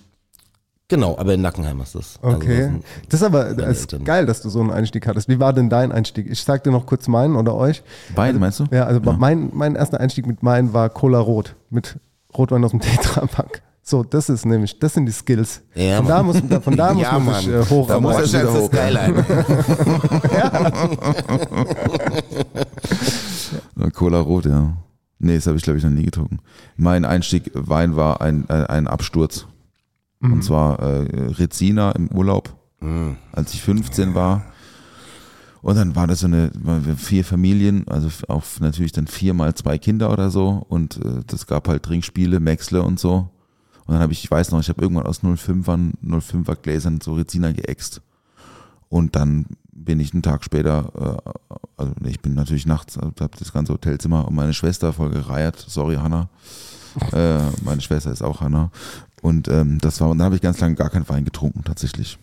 genau, 0.88 1.18
aber 1.18 1.34
in 1.34 1.42
Nackenheim 1.42 1.78
ist 1.82 1.94
das. 1.94 2.18
Also 2.22 2.38
Okay. 2.38 2.62
sind- 2.62 2.84
Das 3.10 3.20
ist 3.20 3.26
aber 3.26 3.52
das 3.52 3.80
ist 3.80 4.04
geil, 4.06 4.24
dass 4.24 4.40
du 4.40 4.48
so 4.48 4.60
einen 4.60 4.70
Einstieg 4.70 5.06
hattest. 5.06 5.28
Wie 5.28 5.38
war 5.38 5.52
denn 5.52 5.68
dein 5.68 5.92
Einstieg? 5.92 6.28
Ich 6.30 6.42
sag 6.42 6.64
dir 6.64 6.70
noch 6.70 6.86
kurz 6.86 7.08
meinen 7.08 7.36
oder 7.36 7.54
euch. 7.54 7.82
Wein, 8.14 8.38
meinst 8.38 8.60
du? 8.60 8.64
Ja, 8.70 8.84
also 8.84 9.00
Mein, 9.18 9.50
mein 9.52 9.76
erster 9.76 10.00
Einstieg 10.00 10.26
mit 10.26 10.38
Wein 10.42 10.72
war 10.72 10.88
Cola 10.88 11.18
Rot. 11.20 11.54
Mit 11.68 11.98
Rotwein 12.36 12.64
aus 12.64 12.70
dem 12.70 12.80
Tetrapack. 12.80 13.60
So, 13.88 14.02
das 14.02 14.28
ist 14.28 14.44
nämlich, 14.44 14.80
das 14.80 14.94
sind 14.94 15.06
die 15.06 15.12
Skills. 15.12 15.62
Ja, 15.76 15.98
von, 15.98 16.08
da 16.08 16.20
muss, 16.24 16.40
von 16.60 16.76
da 16.76 16.92
muss 16.92 17.02
ja, 17.04 17.18
man 17.20 17.34
sich 17.36 17.48
äh, 17.48 17.86
Da 17.86 18.00
muss 18.00 18.32
das 18.32 18.52
hoch. 18.52 18.66
Skyline. 18.66 19.24
Äh, 23.78 23.90
Cola 23.94 24.18
Rot, 24.18 24.46
ja. 24.46 24.76
Nee, 25.20 25.36
das 25.36 25.46
habe 25.46 25.56
ich 25.56 25.62
glaube 25.62 25.78
ich 25.78 25.84
noch 25.84 25.92
nie 25.92 26.02
getrunken. 26.02 26.38
Mein 26.76 27.04
Einstieg 27.04 27.52
Wein 27.54 27.94
war 27.94 28.20
ein, 28.20 28.50
ein, 28.50 28.66
ein 28.66 28.86
Absturz. 28.88 29.46
Und 30.20 30.42
zwar 30.42 30.80
äh, 30.80 31.06
Rezina 31.38 31.92
im 31.92 32.08
Urlaub, 32.08 32.56
als 33.30 33.54
ich 33.54 33.62
15 33.62 34.14
war. 34.16 34.46
Und 35.62 35.76
dann 35.76 35.94
war 35.94 36.08
das 36.08 36.20
so 36.20 36.26
eine, 36.26 36.50
vier 36.96 37.24
Familien, 37.24 37.86
also 37.86 38.08
auch 38.26 38.42
natürlich 38.58 38.92
dann 38.92 39.06
viermal 39.06 39.54
zwei 39.54 39.78
Kinder 39.78 40.10
oder 40.10 40.30
so. 40.30 40.64
Und 40.68 40.96
äh, 40.96 41.22
das 41.26 41.46
gab 41.46 41.68
halt 41.68 41.84
Trinkspiele, 41.84 42.40
Maxle 42.40 42.82
und 42.82 42.98
so. 42.98 43.30
Und 43.86 43.94
dann 43.94 44.02
habe 44.02 44.12
ich, 44.12 44.24
ich 44.24 44.30
weiß 44.30 44.50
noch, 44.50 44.60
ich 44.60 44.68
habe 44.68 44.82
irgendwann 44.82 45.06
aus 45.06 45.22
05ern, 45.22 45.92
05er 46.04 46.56
Gläsern 46.56 47.00
so 47.00 47.14
Rezina 47.14 47.52
geäxt. 47.52 48.02
Und 48.88 49.16
dann 49.16 49.46
bin 49.72 50.00
ich 50.00 50.12
einen 50.12 50.22
Tag 50.22 50.44
später, 50.44 51.18
äh, 51.50 51.56
also 51.76 51.92
ich 52.04 52.20
bin 52.20 52.34
natürlich 52.34 52.66
nachts, 52.66 52.96
habe 52.96 53.30
das 53.38 53.52
ganze 53.52 53.72
Hotelzimmer 53.72 54.26
und 54.26 54.34
meine 54.34 54.54
Schwester 54.54 54.92
voll 54.92 55.10
gereiert. 55.10 55.64
Sorry, 55.68 55.96
Hanna. 55.96 56.28
äh, 57.12 57.38
meine 57.64 57.80
Schwester 57.80 58.10
ist 58.10 58.22
auch 58.22 58.40
Hanna. 58.40 58.70
Und 59.22 59.48
ähm, 59.48 59.78
das 59.80 60.00
war, 60.00 60.08
und 60.08 60.18
dann 60.18 60.26
habe 60.26 60.36
ich 60.36 60.42
ganz 60.42 60.60
lange 60.60 60.74
gar 60.74 60.90
keinen 60.90 61.08
Wein 61.08 61.24
getrunken, 61.24 61.62
tatsächlich. 61.64 62.18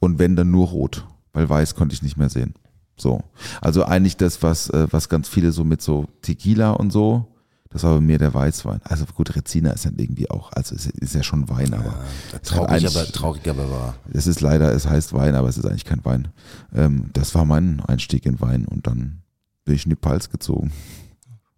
Und 0.00 0.18
wenn, 0.18 0.36
dann 0.36 0.50
nur 0.50 0.68
rot, 0.68 1.06
weil 1.32 1.48
weiß 1.48 1.74
konnte 1.74 1.94
ich 1.94 2.02
nicht 2.02 2.16
mehr 2.16 2.28
sehen. 2.28 2.54
So. 2.96 3.22
Also 3.60 3.84
eigentlich 3.84 4.16
das, 4.16 4.42
was, 4.42 4.70
äh, 4.70 4.88
was 4.90 5.08
ganz 5.08 5.28
viele 5.28 5.52
so 5.52 5.64
mit 5.64 5.82
so 5.82 6.06
Tequila 6.22 6.72
und 6.72 6.90
so, 6.90 7.28
das 7.70 7.82
war 7.82 7.94
bei 7.94 8.00
mir 8.00 8.18
der 8.18 8.32
Weißwein. 8.32 8.80
Also 8.84 9.04
gut, 9.14 9.34
Rezina 9.36 9.70
ist 9.70 9.84
dann 9.84 9.96
irgendwie 9.98 10.30
auch, 10.30 10.52
also 10.52 10.74
ist, 10.74 10.86
ist 10.86 11.14
ja 11.14 11.22
schon 11.22 11.48
Wein, 11.48 11.74
aber. 11.74 11.94
halt 12.32 12.42
Traurig, 12.44 12.86
aber, 12.86 13.06
traurig 13.06 13.48
aber 13.48 13.70
wahr. 13.70 13.94
es 14.12 14.26
ist 14.26 14.40
leider, 14.40 14.72
es 14.72 14.86
heißt 14.86 15.12
Wein, 15.12 15.34
aber 15.34 15.48
es 15.48 15.58
ist 15.58 15.66
eigentlich 15.66 15.84
kein 15.84 16.04
Wein. 16.04 16.28
Ähm, 16.74 17.10
das 17.12 17.34
war 17.34 17.44
mein 17.44 17.80
Einstieg 17.86 18.24
in 18.26 18.40
Wein 18.40 18.64
und 18.64 18.86
dann 18.86 19.22
bin 19.64 19.74
ich 19.74 19.84
in 19.84 19.90
die 19.90 19.96
Pfalz 19.96 20.30
gezogen. 20.30 20.72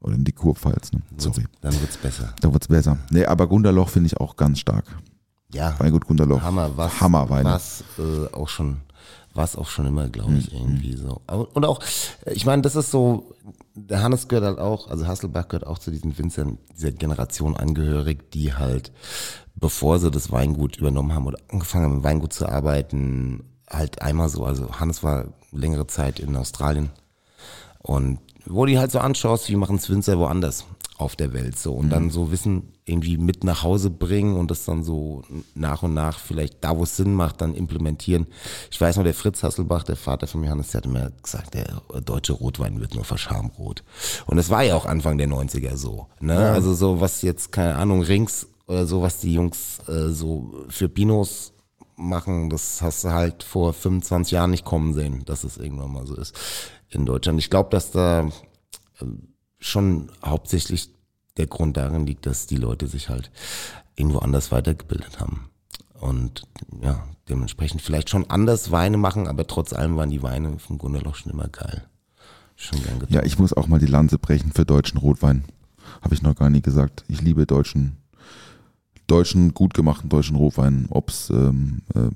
Oder 0.00 0.14
in 0.14 0.24
die 0.24 0.32
Kurpfalz, 0.32 0.92
ne? 0.92 1.02
Sorry. 1.18 1.44
Dann 1.60 1.78
wird's 1.80 1.98
besser. 1.98 2.34
Da 2.40 2.52
wird's 2.52 2.68
besser. 2.68 2.98
Nee, 3.10 3.26
aber 3.26 3.46
Gunderloch 3.46 3.90
finde 3.90 4.06
ich 4.06 4.16
auch 4.16 4.36
ganz 4.36 4.58
stark. 4.58 4.84
Ja. 5.52 5.74
Weingut 5.78 6.06
Gunderloch. 6.06 6.42
Hammer, 6.42 6.76
was, 6.76 7.00
Hammerweine. 7.00 7.50
was 7.50 7.84
äh, 7.98 8.34
auch 8.34 8.48
schon, 8.48 8.78
was 9.34 9.56
auch 9.56 9.68
schon 9.68 9.86
immer, 9.86 10.08
glaube 10.08 10.34
ich, 10.34 10.52
irgendwie 10.52 10.96
so. 10.96 11.20
Und 11.28 11.64
auch, 11.64 11.80
ich 12.26 12.46
meine, 12.46 12.62
das 12.62 12.76
ist 12.76 12.90
so, 12.90 13.34
der 13.74 14.02
Hannes 14.02 14.28
gehört 14.28 14.44
halt 14.44 14.58
auch, 14.58 14.88
also 14.88 15.06
Hasselbach 15.06 15.48
gehört 15.48 15.66
auch 15.66 15.78
zu 15.78 15.90
diesen 15.90 16.18
Winzern 16.18 16.58
dieser 16.74 16.92
Generation 16.92 17.56
angehörig, 17.56 18.30
die 18.32 18.54
halt, 18.54 18.92
bevor 19.54 19.98
sie 19.98 20.10
das 20.10 20.32
Weingut 20.32 20.76
übernommen 20.76 21.14
haben 21.14 21.26
oder 21.26 21.38
angefangen 21.48 21.84
haben, 21.84 21.94
im 21.98 22.04
Weingut 22.04 22.32
zu 22.32 22.48
arbeiten, 22.48 23.44
halt 23.68 24.02
einmal 24.02 24.28
so, 24.28 24.44
also 24.44 24.80
Hannes 24.80 25.02
war 25.02 25.26
längere 25.52 25.86
Zeit 25.86 26.18
in 26.18 26.36
Australien 26.36 26.90
und 27.78 28.18
wo 28.46 28.66
die 28.66 28.78
halt 28.78 28.90
so 28.90 28.98
anschaust, 28.98 29.48
wie 29.48 29.56
machen's 29.56 29.88
Winzer 29.88 30.18
woanders. 30.18 30.64
Auf 31.00 31.16
der 31.16 31.32
Welt 31.32 31.58
so 31.58 31.74
und 31.74 31.90
dann 31.90 32.10
so 32.10 32.30
Wissen 32.30 32.72
irgendwie 32.84 33.16
mit 33.16 33.44
nach 33.44 33.62
Hause 33.62 33.90
bringen 33.90 34.36
und 34.36 34.50
das 34.50 34.64
dann 34.64 34.82
so 34.84 35.22
nach 35.54 35.82
und 35.82 35.94
nach 35.94 36.18
vielleicht 36.18 36.62
da, 36.62 36.76
wo 36.76 36.82
es 36.82 36.96
Sinn 36.96 37.14
macht, 37.14 37.40
dann 37.40 37.54
implementieren. 37.54 38.26
Ich 38.70 38.80
weiß 38.80 38.96
noch, 38.96 39.04
der 39.04 39.14
Fritz 39.14 39.42
Hasselbach, 39.42 39.84
der 39.84 39.96
Vater 39.96 40.26
von 40.26 40.42
Johannes, 40.42 40.70
der 40.70 40.78
hat 40.78 40.86
immer 40.86 41.10
gesagt, 41.22 41.54
der 41.54 41.82
deutsche 42.04 42.32
Rotwein 42.32 42.80
wird 42.80 42.94
nur 42.94 43.04
verscharmrot. 43.04 43.84
Und 44.26 44.38
es 44.38 44.50
war 44.50 44.62
ja 44.62 44.74
auch 44.74 44.86
Anfang 44.86 45.18
der 45.18 45.28
90er 45.28 45.76
so. 45.76 46.06
Ne? 46.20 46.50
Also 46.50 46.74
so 46.74 47.00
was 47.00 47.22
jetzt, 47.22 47.52
keine 47.52 47.76
Ahnung, 47.76 48.02
Rings 48.02 48.48
oder 48.66 48.86
so, 48.86 49.02
was 49.02 49.20
die 49.20 49.34
Jungs 49.34 49.80
äh, 49.88 50.08
so 50.08 50.64
für 50.68 50.88
Pinos 50.88 51.52
machen, 51.96 52.50
das 52.50 52.82
hast 52.82 53.04
du 53.04 53.10
halt 53.10 53.42
vor 53.42 53.72
25 53.72 54.32
Jahren 54.32 54.50
nicht 54.50 54.64
kommen 54.64 54.94
sehen, 54.94 55.24
dass 55.26 55.44
es 55.44 55.58
irgendwann 55.58 55.92
mal 55.92 56.06
so 56.06 56.16
ist 56.16 56.34
in 56.88 57.06
Deutschland. 57.06 57.38
Ich 57.38 57.50
glaube, 57.50 57.70
dass 57.70 57.90
da 57.90 58.28
ähm, 59.00 59.29
schon 59.60 60.10
hauptsächlich 60.24 60.90
der 61.36 61.46
Grund 61.46 61.76
darin 61.76 62.06
liegt, 62.06 62.26
dass 62.26 62.46
die 62.46 62.56
Leute 62.56 62.86
sich 62.86 63.08
halt 63.08 63.30
irgendwo 63.94 64.18
anders 64.18 64.50
weitergebildet 64.50 65.20
haben. 65.20 65.50
Und 66.00 66.46
ja, 66.82 67.04
dementsprechend 67.28 67.82
vielleicht 67.82 68.10
schon 68.10 68.28
anders 68.30 68.70
Weine 68.70 68.96
machen, 68.96 69.28
aber 69.28 69.46
trotz 69.46 69.72
allem 69.72 69.96
waren 69.96 70.10
die 70.10 70.22
Weine 70.22 70.58
von 70.58 70.78
Gunderloch 70.78 71.14
schon 71.14 71.32
immer 71.32 71.48
geil. 71.48 71.84
Schon 72.56 72.82
gern. 72.82 72.98
Ja, 73.08 73.22
ich 73.22 73.38
muss 73.38 73.52
auch 73.52 73.68
mal 73.68 73.78
die 73.78 73.86
Lanze 73.86 74.18
brechen 74.18 74.52
für 74.52 74.64
deutschen 74.64 74.98
Rotwein. 74.98 75.44
Habe 76.02 76.14
ich 76.14 76.22
noch 76.22 76.34
gar 76.34 76.50
nie 76.50 76.62
gesagt. 76.62 77.04
Ich 77.08 77.20
liebe 77.20 77.46
deutschen, 77.46 77.98
deutschen, 79.06 79.54
gut 79.54 79.74
gemachten 79.74 80.08
deutschen 80.08 80.36
Rotwein. 80.36 80.86
Ob 80.90 81.10
es 81.10 81.30
ähm, 81.30 81.82
ähm, 81.94 82.12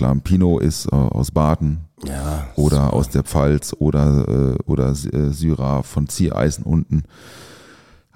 klar 0.00 0.12
ein 0.12 0.22
Pinot 0.22 0.62
ist 0.62 0.86
äh, 0.86 0.96
aus 0.96 1.30
Baden 1.30 1.84
ja, 2.06 2.48
oder 2.56 2.94
aus 2.94 3.10
der 3.10 3.22
Pfalz 3.22 3.76
oder, 3.78 4.56
äh, 4.56 4.62
oder 4.64 4.92
äh, 4.92 5.30
Syrah 5.30 5.82
von 5.82 6.08
Ziereisen 6.08 6.64
unten. 6.64 7.02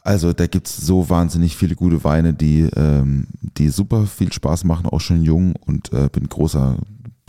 Also 0.01 0.33
da 0.33 0.47
gibt's 0.47 0.79
so 0.79 1.11
wahnsinnig 1.11 1.59
viele 1.59 1.75
gute 1.75 2.03
Weine, 2.03 2.33
die, 2.33 2.63
ähm, 2.75 3.27
die 3.59 3.69
super 3.69 4.07
viel 4.07 4.33
Spaß 4.33 4.65
machen, 4.65 4.87
auch 4.87 5.01
schon 5.03 5.23
jung 5.23 5.57
und 5.67 5.93
äh, 5.93 6.09
bin 6.11 6.27
großer, 6.27 6.79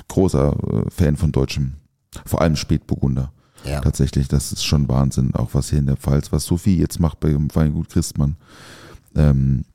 großer 0.07 0.53
äh, 0.53 0.89
Fan 0.89 1.17
von 1.17 1.33
deutschem, 1.33 1.73
vor 2.25 2.39
allem 2.39 2.55
Spätburgunder. 2.55 3.33
Ja. 3.65 3.81
Tatsächlich, 3.81 4.29
das 4.29 4.53
ist 4.53 4.63
schon 4.63 4.87
Wahnsinn, 4.87 5.35
auch 5.35 5.49
was 5.51 5.69
hier 5.69 5.79
in 5.79 5.87
der 5.87 5.97
Pfalz, 5.97 6.31
was 6.31 6.45
Sophie 6.45 6.77
jetzt 6.77 7.01
macht 7.01 7.19
bei 7.19 7.35
Weingut 7.35 7.89
Christmann. 7.89 8.37
Ähm, 9.15 9.65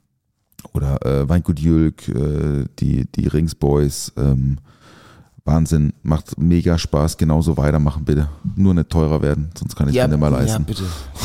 oder 0.73 1.05
äh, 1.05 1.29
Weingut 1.29 1.59
Jülk, 1.59 2.09
äh, 2.09 2.65
die, 2.79 3.07
die 3.13 3.27
Ringsboys, 3.27 4.13
ähm, 4.17 4.59
Wahnsinn, 5.45 5.95
macht 6.03 6.39
mega 6.39 6.79
Spaß, 6.79 7.17
genauso 7.17 7.57
weitermachen 7.57 8.05
bitte. 8.05 8.29
Nur 8.57 8.75
nicht 8.75 8.91
teurer 8.91 9.23
werden, 9.23 9.51
sonst 9.59 9.75
kann 9.75 9.89
ich 9.89 9.97
es 9.97 10.03
mir 10.03 10.09
nicht 10.09 10.21
mehr 10.21 10.31
ja, 10.31 10.39
leisten. 10.39 10.65
bitte. 10.65 10.83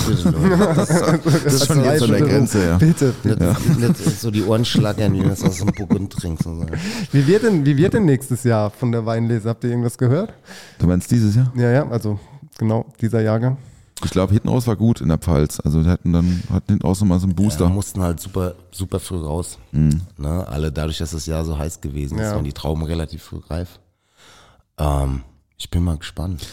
bitte 0.08 0.30
Leute. 0.30 0.76
das, 0.76 1.44
das 1.44 1.54
ist 1.54 1.68
schon 1.68 1.84
jetzt 1.84 2.00
so 2.00 2.08
der 2.08 2.22
Grenze, 2.22 2.66
ja. 2.66 2.78
Bitte. 2.78 3.14
Nicht, 3.24 3.80
nicht 3.80 4.20
so 4.20 4.32
die 4.32 4.44
Ohren 4.44 4.66
schlackern, 4.66 5.14
wie 5.14 5.22
du 5.22 5.30
das 5.30 5.44
aus 5.44 5.58
dem 5.58 5.68
Burgund 5.68 6.14
trinkst. 6.14 6.46
Und 6.48 6.62
so. 6.62 6.66
Wie 7.12 7.28
wird, 7.28 7.44
denn, 7.44 7.66
wie 7.66 7.78
wird 7.78 7.94
denn 7.94 8.06
nächstes 8.06 8.44
Jahr 8.44 8.70
von 8.70 8.92
der 8.92 9.06
Weinlese? 9.06 9.50
Habt 9.50 9.64
ihr 9.64 9.70
irgendwas 9.70 9.98
gehört? 9.98 10.34
Du 10.80 10.88
meinst 10.88 11.12
dieses 11.12 11.36
Jahr? 11.36 11.52
Ja, 11.56 11.72
ja, 11.72 11.88
also 11.88 12.20
genau, 12.58 12.86
dieser 13.02 13.22
Jahrgang. 13.22 13.58
Ich 14.04 14.12
glaube, 14.12 14.34
hinten 14.34 14.50
raus 14.50 14.68
war 14.68 14.76
gut 14.76 15.00
in 15.02 15.08
der 15.08 15.18
Pfalz. 15.18 15.60
Also 15.62 15.82
die 15.82 15.90
hatten 15.90 16.12
dann 16.12 16.44
hatten 16.52 16.66
hinten 16.74 16.86
raus 16.86 17.00
nochmal 17.00 17.20
so 17.20 17.28
einen 17.28 17.36
Ja, 17.38 17.44
Booster. 17.44 17.70
mussten 17.70 18.02
halt 18.02 18.20
super, 18.20 18.56
super 18.72 19.00
früh 19.00 19.18
raus. 19.18 19.58
Mhm. 19.72 20.02
Ne? 20.18 20.46
Alle 20.48 20.72
dadurch, 20.72 20.98
dass 20.98 21.12
das 21.12 21.26
Jahr 21.26 21.46
so 21.46 21.58
heiß 21.58 21.80
gewesen 21.82 22.18
ist, 22.18 22.26
Ja. 22.26 22.36
waren 22.36 22.44
die 22.44 22.52
Trauben 22.54 22.84
relativ 22.84 23.24
früh 23.24 23.40
reif. 23.50 23.80
Ähm, 24.78 25.22
ich 25.58 25.70
bin 25.72 25.84
mal 25.86 25.98
gespannt. 25.98 26.46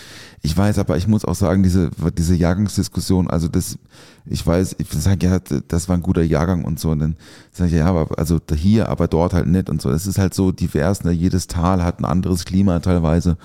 Ich 0.42 0.56
weiß, 0.56 0.78
aber 0.78 0.96
ich 0.96 1.08
muss 1.08 1.24
auch 1.24 1.34
sagen, 1.34 1.64
diese, 1.64 1.90
diese 2.16 2.36
Jahrgangsdiskussion, 2.36 3.28
also 3.28 3.48
das, 3.48 3.76
ich 4.24 4.46
weiß, 4.46 4.76
ich 4.78 4.88
sage 4.90 5.26
ja, 5.26 5.38
das 5.66 5.88
war 5.88 5.96
ein 5.96 6.02
guter 6.02 6.22
Jahrgang 6.22 6.64
und 6.64 6.78
so, 6.78 6.90
und 6.90 7.00
dann 7.00 7.16
sage 7.50 7.70
ich 7.70 7.76
ja, 7.76 7.86
aber 7.86 8.16
also 8.16 8.38
hier, 8.54 8.88
aber 8.88 9.08
dort 9.08 9.34
halt 9.34 9.48
nicht 9.48 9.68
und 9.68 9.82
so. 9.82 9.90
Es 9.90 10.06
ist 10.06 10.18
halt 10.18 10.34
so 10.34 10.52
divers, 10.52 11.02
ne? 11.02 11.10
jedes 11.10 11.48
Tal 11.48 11.82
hat 11.82 11.98
ein 11.98 12.04
anderes 12.04 12.44
Klima 12.44 12.78
teilweise 12.78 13.36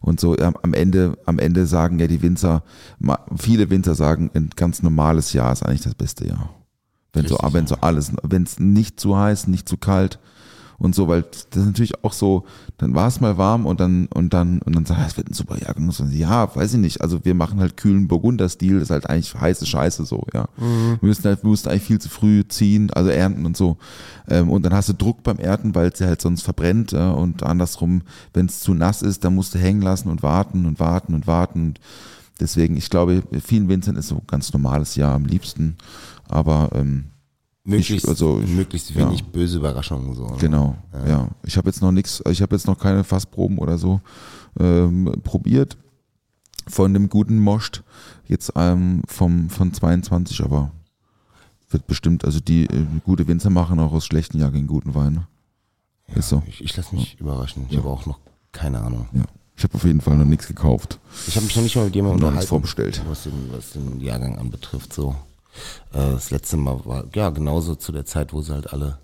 und 0.00 0.20
so. 0.20 0.36
Ja, 0.36 0.52
am 0.62 0.74
Ende, 0.74 1.18
am 1.26 1.38
Ende 1.38 1.66
sagen 1.66 1.98
ja 1.98 2.06
die 2.06 2.22
Winzer, 2.22 2.62
viele 3.36 3.70
Winzer 3.70 3.94
sagen, 3.94 4.30
ein 4.34 4.50
ganz 4.56 4.82
normales 4.82 5.32
Jahr 5.32 5.52
ist 5.52 5.62
eigentlich 5.62 5.82
das 5.82 5.94
beste 5.94 6.26
Jahr. 6.26 6.54
Wenn 7.12 7.26
so, 7.26 7.36
Richtig, 7.36 7.54
wenn 7.54 7.66
so 7.66 7.76
alles, 7.80 8.12
wenn 8.22 8.44
es 8.44 8.60
nicht 8.60 9.00
zu 9.00 9.16
heiß, 9.16 9.48
nicht 9.48 9.68
zu 9.68 9.76
kalt 9.76 10.18
und 10.80 10.94
so, 10.94 11.08
weil 11.08 11.22
das 11.22 11.60
ist 11.60 11.66
natürlich 11.66 12.02
auch 12.02 12.14
so, 12.14 12.46
dann 12.78 12.94
war 12.94 13.06
es 13.06 13.20
mal 13.20 13.36
warm 13.36 13.66
und 13.66 13.80
dann, 13.80 14.06
und 14.06 14.32
dann, 14.32 14.60
und 14.62 14.74
dann 14.74 14.86
sagt, 14.86 15.06
es 15.06 15.16
wird 15.18 15.28
ein 15.28 15.34
super 15.34 15.58
Jahrgang. 15.60 15.84
Und 15.84 15.92
so, 15.92 16.04
ja, 16.04 16.56
weiß 16.56 16.72
ich 16.72 16.80
nicht. 16.80 17.02
Also 17.02 17.22
wir 17.22 17.34
machen 17.34 17.60
halt 17.60 17.76
kühlen 17.76 18.08
Burgunder-Stil, 18.08 18.74
das 18.74 18.84
ist 18.84 18.90
halt 18.90 19.08
eigentlich 19.08 19.34
heiße 19.34 19.66
Scheiße 19.66 20.06
so, 20.06 20.24
ja. 20.32 20.48
Wir 20.56 21.06
müssen 21.06 21.24
halt, 21.24 21.42
wir 21.42 21.50
mussten 21.50 21.68
eigentlich 21.68 21.82
viel 21.82 22.00
zu 22.00 22.08
früh 22.08 22.44
ziehen, 22.48 22.90
also 22.92 23.10
ernten 23.10 23.44
und 23.44 23.58
so. 23.58 23.76
Ähm, 24.26 24.48
und 24.48 24.64
dann 24.64 24.72
hast 24.72 24.88
du 24.88 24.94
Druck 24.94 25.22
beim 25.22 25.36
Ernten, 25.36 25.74
weil 25.74 25.88
es 25.88 25.98
ja 25.98 26.06
halt 26.06 26.22
sonst 26.22 26.40
verbrennt, 26.42 26.92
ja. 26.92 27.10
Und 27.10 27.42
andersrum, 27.42 28.00
wenn 28.32 28.46
es 28.46 28.60
zu 28.60 28.72
nass 28.72 29.02
ist, 29.02 29.22
dann 29.22 29.34
musst 29.34 29.54
du 29.54 29.58
hängen 29.58 29.82
lassen 29.82 30.08
und 30.08 30.22
warten 30.22 30.64
und 30.64 30.80
warten 30.80 31.12
und 31.12 31.26
warten. 31.26 31.60
Und 31.60 31.80
deswegen, 32.40 32.78
ich 32.78 32.88
glaube, 32.88 33.22
vielen 33.44 33.68
Winzern 33.68 33.96
ist 33.96 34.08
so 34.08 34.14
ein 34.14 34.26
ganz 34.26 34.50
normales 34.54 34.96
Jahr 34.96 35.14
am 35.14 35.26
liebsten. 35.26 35.76
Aber 36.26 36.70
ähm, 36.74 37.10
Möglichst, 37.70 38.08
also, 38.08 38.36
möglichst 38.36 38.90
ja. 38.90 39.06
wenig 39.06 39.24
böse 39.24 39.58
Überraschungen. 39.58 40.14
So, 40.14 40.26
ne? 40.26 40.36
Genau, 40.38 40.76
ja. 41.06 41.28
Ich 41.44 41.56
habe 41.56 41.68
jetzt 41.68 41.80
noch 41.80 41.92
nichts, 41.92 42.22
ich 42.28 42.42
habe 42.42 42.54
jetzt 42.54 42.66
noch 42.66 42.78
keine 42.78 43.04
Fassproben 43.04 43.58
oder 43.58 43.78
so 43.78 44.00
ähm, 44.58 45.12
probiert 45.22 45.76
von 46.68 46.94
dem 46.94 47.08
guten 47.08 47.38
Moscht, 47.38 47.82
jetzt 48.28 48.52
ähm, 48.56 49.02
vom, 49.06 49.50
von 49.50 49.72
22, 49.72 50.42
aber 50.42 50.70
wird 51.70 51.86
bestimmt, 51.86 52.24
also 52.24 52.40
die 52.40 52.64
äh, 52.64 52.86
gute 53.04 53.26
Winzer 53.28 53.50
machen 53.50 53.78
auch 53.78 53.92
aus 53.92 54.06
schlechten 54.06 54.38
Jahrgängen 54.38 54.66
guten 54.66 54.94
Wein. 54.94 55.14
ne? 55.14 55.26
Ist 56.14 56.28
so. 56.28 56.42
Ich, 56.46 56.62
ich 56.62 56.76
lasse 56.76 56.94
mich 56.94 57.18
überraschen. 57.20 57.66
Ich 57.70 57.76
habe 57.76 57.88
auch 57.88 58.06
noch 58.06 58.18
keine 58.52 58.80
Ahnung. 58.80 59.08
Ja. 59.12 59.24
Ich 59.56 59.64
habe 59.64 59.74
auf 59.74 59.84
jeden 59.84 60.00
Fall 60.00 60.16
noch 60.16 60.24
nichts 60.24 60.46
gekauft. 60.46 60.98
Ich 61.28 61.36
habe 61.36 61.44
mich 61.44 61.54
noch 61.54 61.62
nicht 61.62 61.76
mal 61.76 61.84
mit 61.84 61.94
jemandem 61.94 62.24
unterhalten, 62.24 62.48
vorbestellt. 62.48 63.02
was 63.06 63.24
den, 63.24 63.32
was 63.52 63.70
den 63.70 64.00
Jahrgang 64.00 64.38
anbetrifft. 64.38 64.92
So. 64.92 65.14
Äh, 65.92 66.12
das 66.12 66.30
letzte 66.30 66.56
Mal 66.56 66.84
war 66.84 67.04
ja 67.14 67.30
genauso 67.30 67.74
zu 67.74 67.92
der 67.92 68.04
Zeit, 68.04 68.32
wo 68.32 68.40
sie 68.40 68.52
halt 68.52 68.72
alle, 68.72 68.98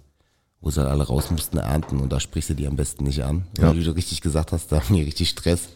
wo 0.60 0.70
sie 0.70 0.80
halt 0.80 0.90
alle 0.90 1.04
raus 1.04 1.30
mussten 1.30 1.58
ernten 1.58 2.00
und 2.00 2.12
da 2.12 2.20
sprichst 2.20 2.50
du 2.50 2.54
die 2.54 2.66
am 2.66 2.76
besten 2.76 3.04
nicht 3.04 3.24
an. 3.24 3.46
Ja. 3.58 3.68
Weil 3.68 3.76
wie 3.78 3.84
du 3.84 3.94
richtig 3.94 4.20
gesagt 4.20 4.52
hast, 4.52 4.72
da 4.72 4.82
haben 4.82 4.94
die 4.94 5.02
richtig 5.02 5.28
Stress. 5.28 5.68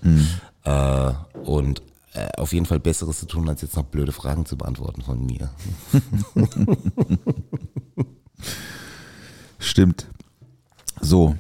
Äh, 0.65 1.13
und 1.45 1.83
äh, 2.13 2.29
auf 2.39 2.53
jeden 2.53 2.67
Fall 2.67 2.81
Besseres 2.81 3.21
zu 3.21 3.27
tun, 3.27 3.49
als 3.49 3.63
jetzt 3.63 3.77
noch 3.77 3.85
blöde 3.85 4.13
Fragen 4.13 4.45
zu 4.45 4.57
beantworten 4.57 5.03
von 5.03 5.25
mir. 5.25 5.51
Stimmt. 9.59 10.07
So, 11.01 11.37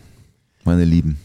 meine 0.64 0.84
Lieben. 0.84 1.18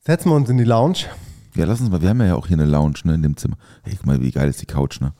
Setzen 0.00 0.30
wir 0.30 0.36
uns 0.36 0.48
in 0.48 0.58
die 0.58 0.64
Lounge. 0.64 1.06
Ja, 1.54 1.64
lass 1.64 1.80
uns 1.80 1.90
mal, 1.90 2.00
wir 2.00 2.08
haben 2.08 2.20
ja 2.20 2.34
auch 2.34 2.46
hier 2.46 2.56
eine 2.56 2.66
Lounge 2.66 3.00
ne, 3.04 3.14
in 3.14 3.22
dem 3.22 3.36
Zimmer. 3.36 3.56
Hey, 3.82 3.94
guck 3.96 4.06
mal, 4.06 4.20
wie 4.22 4.30
geil 4.30 4.48
ist 4.48 4.62
die 4.62 4.66
Couch, 4.66 5.00
ne? 5.00 5.12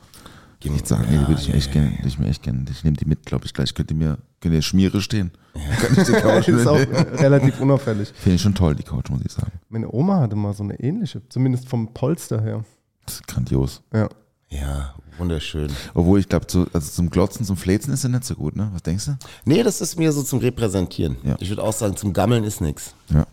Gehen 0.63 0.77
Ich 0.77 0.87
sagen, 0.87 1.05
ey, 1.11 1.19
die 1.19 1.27
würde 1.27 1.41
ich 1.41 1.49
mir 1.49 1.55
echt 1.55 1.73
gerne, 1.73 1.99
die 2.03 2.07
ich 2.07 2.19
mir 2.21 2.29
echt 2.29 2.43
gerne. 2.45 2.65
Ich 2.71 2.85
nehme 2.85 2.97
die 2.97 3.05
mit, 3.05 3.27
glaube 3.27 3.47
ich, 3.47 3.53
gleich. 3.53 3.75
Könnt 3.75 3.91
ihr 3.91 3.97
mir, 3.97 4.19
könnt 4.41 4.55
ihr 4.55 4.63
Schmiere 4.63 5.01
stehen? 5.01 5.33
Kann 5.81 5.97
ich 5.97 6.05
die 6.05 6.13
Couch 6.13 6.47
ist 6.49 6.67
auch 6.69 6.79
relativ 7.19 7.61
unauffällig. 7.61 8.13
Finde 8.15 8.37
ich 8.37 8.43
schon 8.43 8.55
toll, 8.55 8.77
die 8.77 8.85
Couch, 8.85 9.11
muss 9.11 9.23
ich 9.25 9.33
sagen. 9.33 9.51
Meine 9.69 9.93
Oma 9.93 10.21
hatte 10.21 10.37
mal 10.37 10.53
so 10.55 10.63
eine 10.63 10.79
ähnliche, 10.79 11.21
zumindest 11.29 11.69
vom 11.69 11.93
Polster 11.93 12.41
her. 12.41 12.65
Das 13.07 13.17
ist 13.17 13.27
grandios. 13.27 13.83
Ja. 13.93 14.09
Ja, 14.51 14.95
wunderschön. 15.19 15.69
Obwohl, 15.95 16.21
ich 16.21 16.29
glaube, 16.29 16.47
so, 16.49 16.67
also 16.73 16.91
zum 16.93 17.11
Glotzen, 17.11 17.45
zum 17.45 17.57
Fläzen 17.57 17.93
ist 17.93 18.05
er 18.05 18.11
nicht 18.11 18.25
so 18.25 18.35
gut, 18.37 18.55
ne? 18.55 18.69
Was 18.73 18.83
denkst 18.85 19.07
du? 19.07 19.17
Nee, 19.45 19.63
das 19.65 19.81
ist 19.81 19.99
mir 19.99 20.13
so 20.13 20.23
zum 20.23 20.39
Repräsentieren. 20.39 21.17
Ja. 21.25 21.37
Ich 21.41 21.49
würde 21.49 21.65
auch 21.65 21.73
sagen, 21.73 21.97
zum 21.97 22.13
Gammeln 22.13 22.45
ist 22.45 22.61
nix. 22.61 22.95
Ja. 23.09 23.27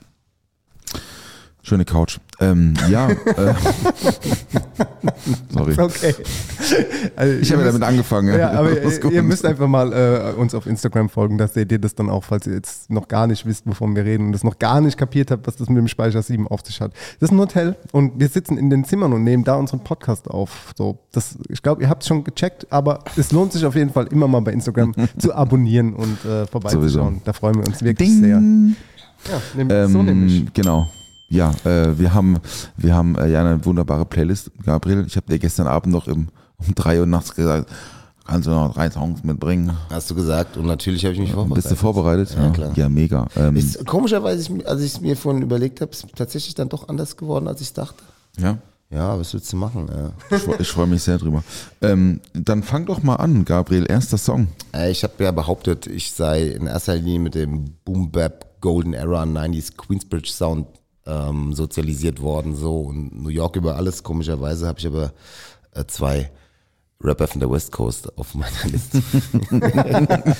Schöne 1.61 1.83
Couch. 1.83 2.19
Ähm, 2.39 2.73
ja, 2.89 3.09
äh, 3.09 3.15
sorry. 5.49 5.73
Okay. 5.77 6.15
Also 7.17 7.33
Ich 7.41 7.51
habe 7.51 7.61
ja 7.63 7.67
damit 7.67 7.83
angefangen. 7.83 8.37
Ja, 8.37 8.51
aber 8.51 8.71
ihr, 9.11 9.23
müsst 9.23 9.45
einfach 9.45 9.67
mal 9.67 9.91
äh, 9.91 10.39
uns 10.39 10.55
auf 10.55 10.65
Instagram 10.65 11.09
folgen, 11.09 11.37
da 11.37 11.49
seht 11.49 11.71
ihr 11.71 11.79
das 11.79 11.95
dann 11.95 12.09
auch, 12.09 12.23
falls 12.23 12.47
ihr 12.47 12.53
jetzt 12.53 12.89
noch 12.89 13.09
gar 13.09 13.27
nicht 13.27 13.45
wisst, 13.45 13.67
wovon 13.67 13.93
wir 13.93 14.05
reden 14.05 14.27
und 14.27 14.31
das 14.31 14.45
noch 14.45 14.57
gar 14.57 14.79
nicht 14.79 14.97
kapiert 14.97 15.31
habt, 15.31 15.47
was 15.47 15.57
das 15.57 15.67
mit 15.67 15.77
dem 15.77 15.89
Speicher 15.89 16.21
7 16.21 16.47
auf 16.47 16.61
sich 16.65 16.79
hat. 16.79 16.93
Das 17.19 17.29
ist 17.29 17.33
ein 17.33 17.39
Hotel 17.39 17.75
und 17.91 18.19
wir 18.19 18.29
sitzen 18.29 18.57
in 18.57 18.69
den 18.69 18.85
Zimmern 18.85 19.11
und 19.11 19.25
nehmen 19.25 19.43
da 19.43 19.55
unseren 19.55 19.81
Podcast 19.81 20.29
auf. 20.29 20.73
So, 20.77 20.97
das, 21.11 21.37
ich 21.49 21.61
glaube, 21.61 21.81
ihr 21.81 21.89
habt 21.89 22.03
es 22.03 22.07
schon 22.07 22.23
gecheckt, 22.23 22.71
aber 22.71 23.03
es 23.17 23.33
lohnt 23.33 23.51
sich 23.51 23.65
auf 23.65 23.75
jeden 23.75 23.89
Fall 23.89 24.07
immer 24.07 24.29
mal 24.29 24.39
bei 24.39 24.53
Instagram 24.53 24.93
zu 25.17 25.35
abonnieren 25.35 25.93
und 25.93 26.23
äh, 26.23 26.47
vorbeizuschauen. 26.47 26.81
Sowieso. 26.81 27.21
Da 27.25 27.33
freuen 27.33 27.55
wir 27.55 27.67
uns 27.67 27.83
wirklich 27.83 28.09
Ding. 28.09 28.21
sehr. 28.21 28.41
Ja, 29.29 29.41
nehm, 29.55 29.91
so 29.91 30.01
nämlich. 30.01 30.39
Ähm, 30.39 30.47
genau. 30.53 30.87
Ja, 31.29 31.51
äh, 31.63 31.97
wir 31.99 32.13
haben, 32.13 32.37
wir 32.77 32.95
haben 32.95 33.15
äh, 33.17 33.27
ja 33.29 33.41
eine 33.41 33.63
wunderbare 33.65 34.05
Playlist, 34.05 34.51
Gabriel. 34.63 35.05
Ich 35.07 35.15
habe 35.15 35.27
dir 35.27 35.39
gestern 35.39 35.67
Abend 35.67 35.93
noch 35.93 36.07
im, 36.07 36.27
um 36.57 36.73
drei 36.75 36.99
Uhr 36.99 37.05
nachts 37.05 37.35
gesagt, 37.35 37.69
kannst 38.25 38.47
du 38.47 38.51
noch 38.51 38.73
drei 38.73 38.89
Songs 38.89 39.23
mitbringen? 39.23 39.71
Hast 39.91 40.09
du 40.09 40.15
gesagt. 40.15 40.57
Und 40.57 40.65
natürlich 40.65 41.03
habe 41.05 41.13
ich 41.13 41.19
mich 41.19 41.31
vorbereitet. 41.31 41.55
Bist 41.63 41.71
du 41.71 41.75
vorbereitet? 41.75 42.35
Ja, 42.35 42.49
klar. 42.49 42.71
Ja, 42.75 42.89
mega. 42.89 43.27
Ähm, 43.35 43.55
Ist 43.55 43.85
komischerweise, 43.85 44.41
ich- 44.55 44.67
als 44.67 44.81
ich 44.81 44.93
es 44.93 45.01
mir 45.01 45.15
vorhin 45.15 45.41
überlegt 45.43 45.81
habe, 45.81 45.91
ist 45.91 46.05
tatsächlich 46.15 46.55
dann 46.55 46.69
doch 46.69 46.87
anders 46.89 47.15
geworden, 47.15 47.47
als 47.47 47.61
ich 47.61 47.73
dachte. 47.73 48.01
ja. 48.37 48.57
Ja, 48.91 49.19
was 49.19 49.31
willst 49.35 49.53
du 49.53 49.57
machen? 49.57 49.87
Ja. 49.87 50.35
Ich, 50.35 50.47
ich 50.61 50.67
freue 50.67 50.87
mich 50.87 51.03
sehr 51.03 51.19
drüber. 51.19 51.43
Ähm, 51.79 52.21
dann 52.33 52.63
fang 52.63 52.87
doch 52.87 53.03
mal 53.03 53.17
an, 53.17 53.45
Gabriel. 53.45 53.85
Erster 53.87 54.17
Song. 54.17 54.47
Äh, 54.73 54.89
Ich 54.89 55.03
habe 55.03 55.13
ja 55.23 55.29
behauptet, 55.31 55.85
ich 55.85 56.11
sei 56.11 56.47
in 56.47 56.65
erster 56.65 56.95
Linie 56.95 57.19
mit 57.19 57.35
dem 57.35 57.75
Boom 57.85 58.09
Bap 58.09 58.47
Golden 58.61 58.95
Era 58.95 59.21
90s 59.25 59.77
Queensbridge 59.77 60.31
Sound 60.31 60.65
ähm, 61.09 61.53
sozialisiert 61.53 62.21
worden, 62.21 62.55
so 62.55 62.81
und 62.81 63.21
New 63.21 63.29
York 63.29 63.55
über 63.55 63.75
alles. 63.75 64.03
Komischerweise 64.03 64.67
habe 64.67 64.79
ich 64.79 64.87
aber 64.87 65.13
äh, 65.73 65.85
zwei 65.87 66.31
Rapper 67.01 67.27
von 67.27 67.39
der 67.39 67.49
West 67.49 67.71
Coast 67.71 68.17
auf 68.17 68.35
meiner 68.35 68.51
Liste. 68.65 69.01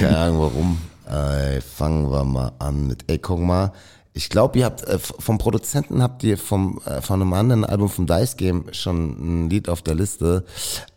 Keine 0.00 0.18
Ahnung 0.18 0.40
warum. 0.40 0.78
Äh, 1.08 1.60
fangen 1.60 2.10
wir 2.10 2.24
mal 2.24 2.52
an 2.58 2.86
mit 2.86 3.04
Ey, 3.10 3.18
guck 3.18 3.40
mal. 3.40 3.72
Ich 4.14 4.30
glaube, 4.30 4.58
ihr 4.58 4.64
habt 4.64 4.82
äh, 4.82 4.98
vom 4.98 5.38
Produzenten 5.38 6.02
habt 6.02 6.24
ihr 6.24 6.36
vom 6.36 6.80
äh, 6.84 7.00
von 7.00 7.22
einem 7.22 7.32
anderen 7.34 7.64
Album 7.64 7.88
vom 7.88 8.06
Dice 8.06 8.36
Game 8.36 8.64
schon 8.72 9.44
ein 9.44 9.50
Lied 9.50 9.68
auf 9.68 9.82
der 9.82 9.94
Liste, 9.94 10.44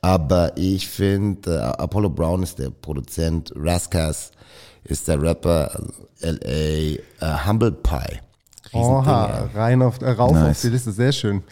aber 0.01 0.57
ich 0.57 0.87
finde 0.87 1.55
äh, 1.55 1.59
Apollo 1.59 2.09
Brown 2.09 2.41
ist 2.41 2.57
der 2.57 2.71
Produzent, 2.71 3.53
Raskas 3.55 4.31
ist 4.83 5.07
der 5.07 5.21
Rapper, 5.21 5.69
LA 6.21 6.47
äh, 6.47 6.97
Humble 7.45 7.71
Pie. 7.71 8.19
Oha, 8.73 9.49
rein 9.53 9.81
auf, 9.81 10.01
äh, 10.01 10.09
rauf 10.11 10.33
Nice. 10.33 10.49
auf 10.57 10.61
die 10.61 10.67
Liste, 10.69 10.91
sehr 10.91 11.11
schön. 11.11 11.43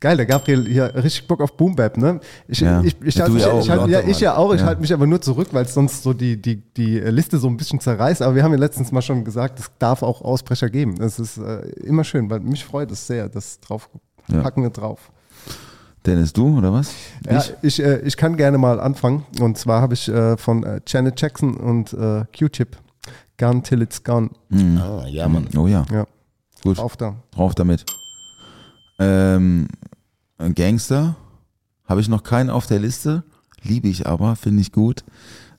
Geil, 0.00 0.16
der 0.16 0.26
Gabriel 0.26 0.66
hier 0.66 0.92
richtig 0.96 1.28
Bock 1.28 1.40
auf 1.40 1.56
Boom 1.56 1.76
Bap, 1.76 1.96
ne? 1.96 2.18
Ich, 2.48 2.58
Ja. 2.60 2.82
ich, 2.82 2.96
ich, 3.04 3.14
Ja, 3.14 3.24
halt 3.28 3.38
ja 3.38 3.50
auch, 3.52 3.60
ich, 3.62 3.70
halt, 3.70 3.88
ja, 3.88 4.00
ich 4.00 4.20
ja 4.20 4.36
auch, 4.36 4.52
ich 4.52 4.60
Ja. 4.60 4.66
halte 4.66 4.80
mich 4.80 4.92
aber 4.92 5.06
nur 5.06 5.20
zurück, 5.20 5.48
weil 5.52 5.64
es 5.64 5.74
sonst 5.74 6.02
so 6.02 6.12
die, 6.12 6.40
die, 6.42 6.56
die 6.56 6.98
Liste 6.98 7.38
so 7.38 7.46
ein 7.46 7.56
bisschen 7.56 7.78
zerreißt. 7.78 8.20
Aber 8.22 8.34
wir 8.34 8.42
haben 8.42 8.50
ja 8.52 8.58
letztens 8.58 8.90
mal 8.90 9.00
schon 9.02 9.24
gesagt, 9.24 9.60
es 9.60 9.70
darf 9.78 10.02
auch 10.02 10.20
Ausbrecher 10.22 10.70
geben. 10.70 10.96
Das 10.96 11.20
ist 11.20 11.38
äh, 11.38 11.60
immer 11.84 12.02
schön, 12.02 12.28
weil 12.30 12.40
mich 12.40 12.64
freut 12.64 12.90
es 12.90 13.06
sehr, 13.06 13.28
das 13.28 13.60
drauf 13.60 13.88
Ja. 14.26 14.40
packen 14.42 14.62
wir 14.62 14.70
drauf. 14.70 15.12
Dennis, 16.04 16.32
du 16.32 16.58
oder 16.58 16.72
was? 16.72 16.92
Ja, 17.30 17.44
ich, 17.62 17.80
äh, 17.80 17.98
ich 18.00 18.16
kann 18.16 18.36
gerne 18.36 18.58
mal 18.58 18.80
anfangen. 18.80 19.24
Und 19.40 19.56
zwar 19.56 19.80
habe 19.82 19.94
ich 19.94 20.08
äh, 20.08 20.36
von 20.36 20.64
äh, 20.64 20.80
Janet 20.84 21.20
Jackson 21.20 21.54
und 21.56 21.92
äh, 21.92 22.24
Q-Tip 22.36 22.76
Gone 23.38 23.62
Till 23.62 23.82
It's 23.82 24.02
Gone. 24.02 24.30
Ah, 24.52 25.06
ja, 25.06 25.28
Mann. 25.28 25.46
Oh 25.56 25.68
ja, 25.68 25.84
Ja, 25.92 26.06
gut. 26.62 26.78
auf 26.78 26.96
da. 26.96 27.16
Drauf 27.32 27.54
damit. 27.54 27.84
Ähm, 28.98 29.68
Gangster 30.54 31.16
habe 31.86 32.00
ich 32.00 32.08
noch 32.08 32.22
keinen 32.22 32.50
auf 32.50 32.66
der 32.66 32.78
Liste. 32.78 33.22
Liebe 33.62 33.88
ich 33.88 34.06
aber, 34.06 34.36
finde 34.36 34.60
ich 34.62 34.72
gut. 34.72 35.04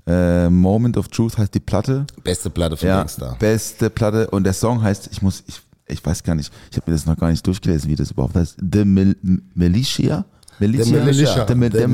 Äh, 0.05 0.49
Moment 0.49 0.97
of 0.97 1.07
Truth 1.07 1.37
heißt 1.37 1.53
die 1.53 1.59
Platte. 1.61 2.05
Beste 2.23 2.49
Platte 2.49 2.75
von 2.75 2.87
Ja, 2.87 2.97
Gangster. 2.99 3.35
beste 3.39 3.89
Platte. 3.89 4.29
Und 4.31 4.43
der 4.43 4.53
Song 4.53 4.81
heißt, 4.81 5.09
ich 5.11 5.21
muss, 5.21 5.43
ich, 5.47 5.61
ich 5.87 6.05
weiß 6.05 6.23
gar 6.23 6.35
nicht, 6.35 6.51
ich 6.71 6.77
habe 6.77 6.91
mir 6.91 6.97
das 6.97 7.05
noch 7.05 7.15
gar 7.17 7.29
nicht 7.29 7.45
durchgelesen, 7.47 7.89
wie 7.89 7.95
das 7.95 8.11
überhaupt 8.11 8.35
heißt. 8.35 8.57
The 8.59 8.83
Mil 8.83 9.15
Militia? 9.55 10.25
Militia? 10.59 10.83
The 10.85 10.91
Militia. 11.01 11.45
The, 11.47 11.55
Mi- 11.55 11.71
The 11.71 11.77
the 11.79 11.87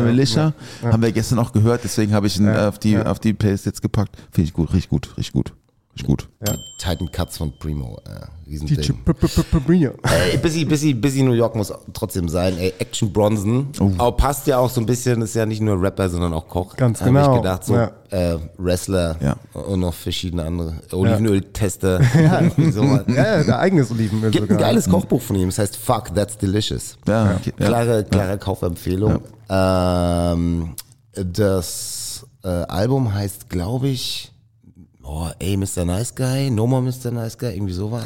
Militia, 0.00 0.52
ja. 0.82 0.92
Haben 0.92 1.02
wir 1.02 1.12
gestern 1.12 1.38
auch 1.38 1.52
gehört, 1.52 1.82
deswegen 1.84 2.12
habe 2.12 2.26
ich 2.26 2.36
ihn 2.38 2.46
Ja, 2.46 2.68
auf, 2.68 2.78
die, 2.78 2.90
ja. 2.92 3.06
auf 3.06 3.20
die 3.20 3.32
Playlist 3.32 3.66
jetzt 3.66 3.80
gepackt. 3.80 4.16
Finde 4.32 4.48
ich 4.48 4.52
gut, 4.52 4.68
richtig 4.72 4.90
gut, 4.90 5.16
richtig 5.16 5.32
gut. 5.32 5.52
Richtig 5.96 6.06
gut. 6.08 6.28
Titan 6.76 7.10
Cuts 7.10 7.38
von 7.38 7.58
Primo. 7.58 7.98
Äh, 8.04 8.26
Riesending. 8.50 9.02
P- 9.02 9.14
P- 9.14 9.26
P- 9.28 9.42
P- 9.42 9.58
Brio. 9.60 9.92
Ey, 10.02 10.36
busy, 10.42 10.66
busy, 10.66 10.92
busy 10.92 11.22
New 11.22 11.32
York 11.32 11.56
muss 11.56 11.72
trotzdem 11.94 12.28
sein. 12.28 12.58
Ey, 12.58 12.74
Action 12.78 13.10
Bronson. 13.10 13.68
Aber 13.96 14.12
passt 14.12 14.46
ja 14.46 14.58
auch 14.58 14.68
so 14.68 14.82
ein 14.82 14.86
bisschen, 14.86 15.22
ist 15.22 15.34
ja 15.34 15.46
nicht 15.46 15.62
nur 15.62 15.80
Rapper, 15.80 16.10
sondern 16.10 16.34
auch 16.34 16.46
Koch. 16.48 16.76
Ganz 16.76 17.00
Hab 17.00 17.06
genau. 17.06 17.30
ich 17.36 17.40
gedacht, 17.40 17.64
so 17.64 17.76
Ja. 17.76 17.90
äh, 18.10 18.36
Wrestler 18.58 19.16
Ja. 19.22 19.36
und 19.54 19.80
noch 19.80 19.94
verschiedene 19.94 20.44
andere. 20.44 20.74
Olivenöl-Tester. 20.92 22.00
sowas. 22.72 23.04
Ja, 23.08 23.42
der 23.42 23.58
eigenes 23.58 23.90
Olivenöl 23.90 24.30
Gibt 24.30 24.44
ein 24.44 24.48
sogar. 24.48 24.58
geiles 24.68 24.90
Kochbuch 24.90 25.22
von 25.22 25.36
ihm, 25.36 25.48
das 25.48 25.58
heißt 25.58 25.76
Fuck, 25.78 26.14
That's 26.14 26.36
Delicious. 26.36 26.98
Ja, 27.08 27.32
ja. 27.32 27.38
Klare, 27.56 28.04
klare 28.04 28.36
Kaufempfehlung. 28.36 29.20
Ähm, 29.48 30.74
das 31.14 32.26
äh, 32.44 32.48
Album 32.48 33.14
heißt, 33.14 33.48
glaube 33.48 33.88
ich, 33.88 34.30
oh, 35.06 35.28
ey, 35.38 35.56
Mr. 35.56 35.84
Nice 35.84 36.14
Guy, 36.14 36.50
No 36.50 36.66
More 36.66 36.82
Mr. 36.82 37.10
Nice 37.10 37.38
Guy, 37.38 37.54
irgendwie 37.54 37.72
sowas. 37.72 38.04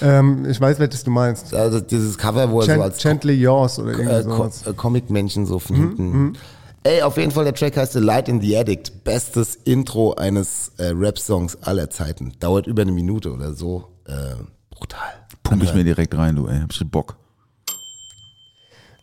Ähm, 0.00 0.46
ich 0.48 0.60
weiß, 0.60 0.78
welches 0.78 1.02
du 1.04 1.10
meinst. 1.10 1.52
Also 1.54 1.80
dieses 1.80 2.16
Cover, 2.16 2.50
wo 2.50 2.60
er 2.60 2.66
so 2.66 2.72
Gent- 2.72 2.82
als 2.82 2.98
Gently 3.02 3.34
Yours 3.34 3.78
oder 3.78 3.90
irgendwie 3.92 4.10
äh, 4.12 4.22
Co 4.22 4.36
sowas. 4.36 4.66
äh, 4.66 4.72
Comic-Männchen 4.74 5.46
so 5.46 5.58
von 5.58 5.76
hinten. 5.76 6.38
Ey, 6.84 7.02
auf 7.02 7.16
jeden 7.16 7.30
Fall, 7.30 7.44
der 7.44 7.54
Track 7.54 7.76
heißt 7.76 7.92
The 7.92 7.98
Light 8.00 8.28
in 8.28 8.40
the 8.40 8.56
Addict. 8.56 9.04
Bestes 9.04 9.56
Intro 9.64 10.14
eines 10.14 10.72
äh, 10.78 10.86
Rap-Songs 10.88 11.62
aller 11.62 11.90
Zeiten. 11.90 12.32
Dauert 12.40 12.66
über 12.66 12.82
eine 12.82 12.92
Minute 12.92 13.32
oder 13.32 13.54
so. 13.54 13.88
Äh, 14.06 14.34
brutal. 14.70 14.98
Pump 15.42 15.62
ich 15.62 15.74
mir 15.74 15.84
direkt 15.84 16.16
rein, 16.16 16.36
du, 16.36 16.46
ey. 16.48 16.60
Hab 16.60 16.72
ich 16.72 16.90
Bock. 16.90 17.16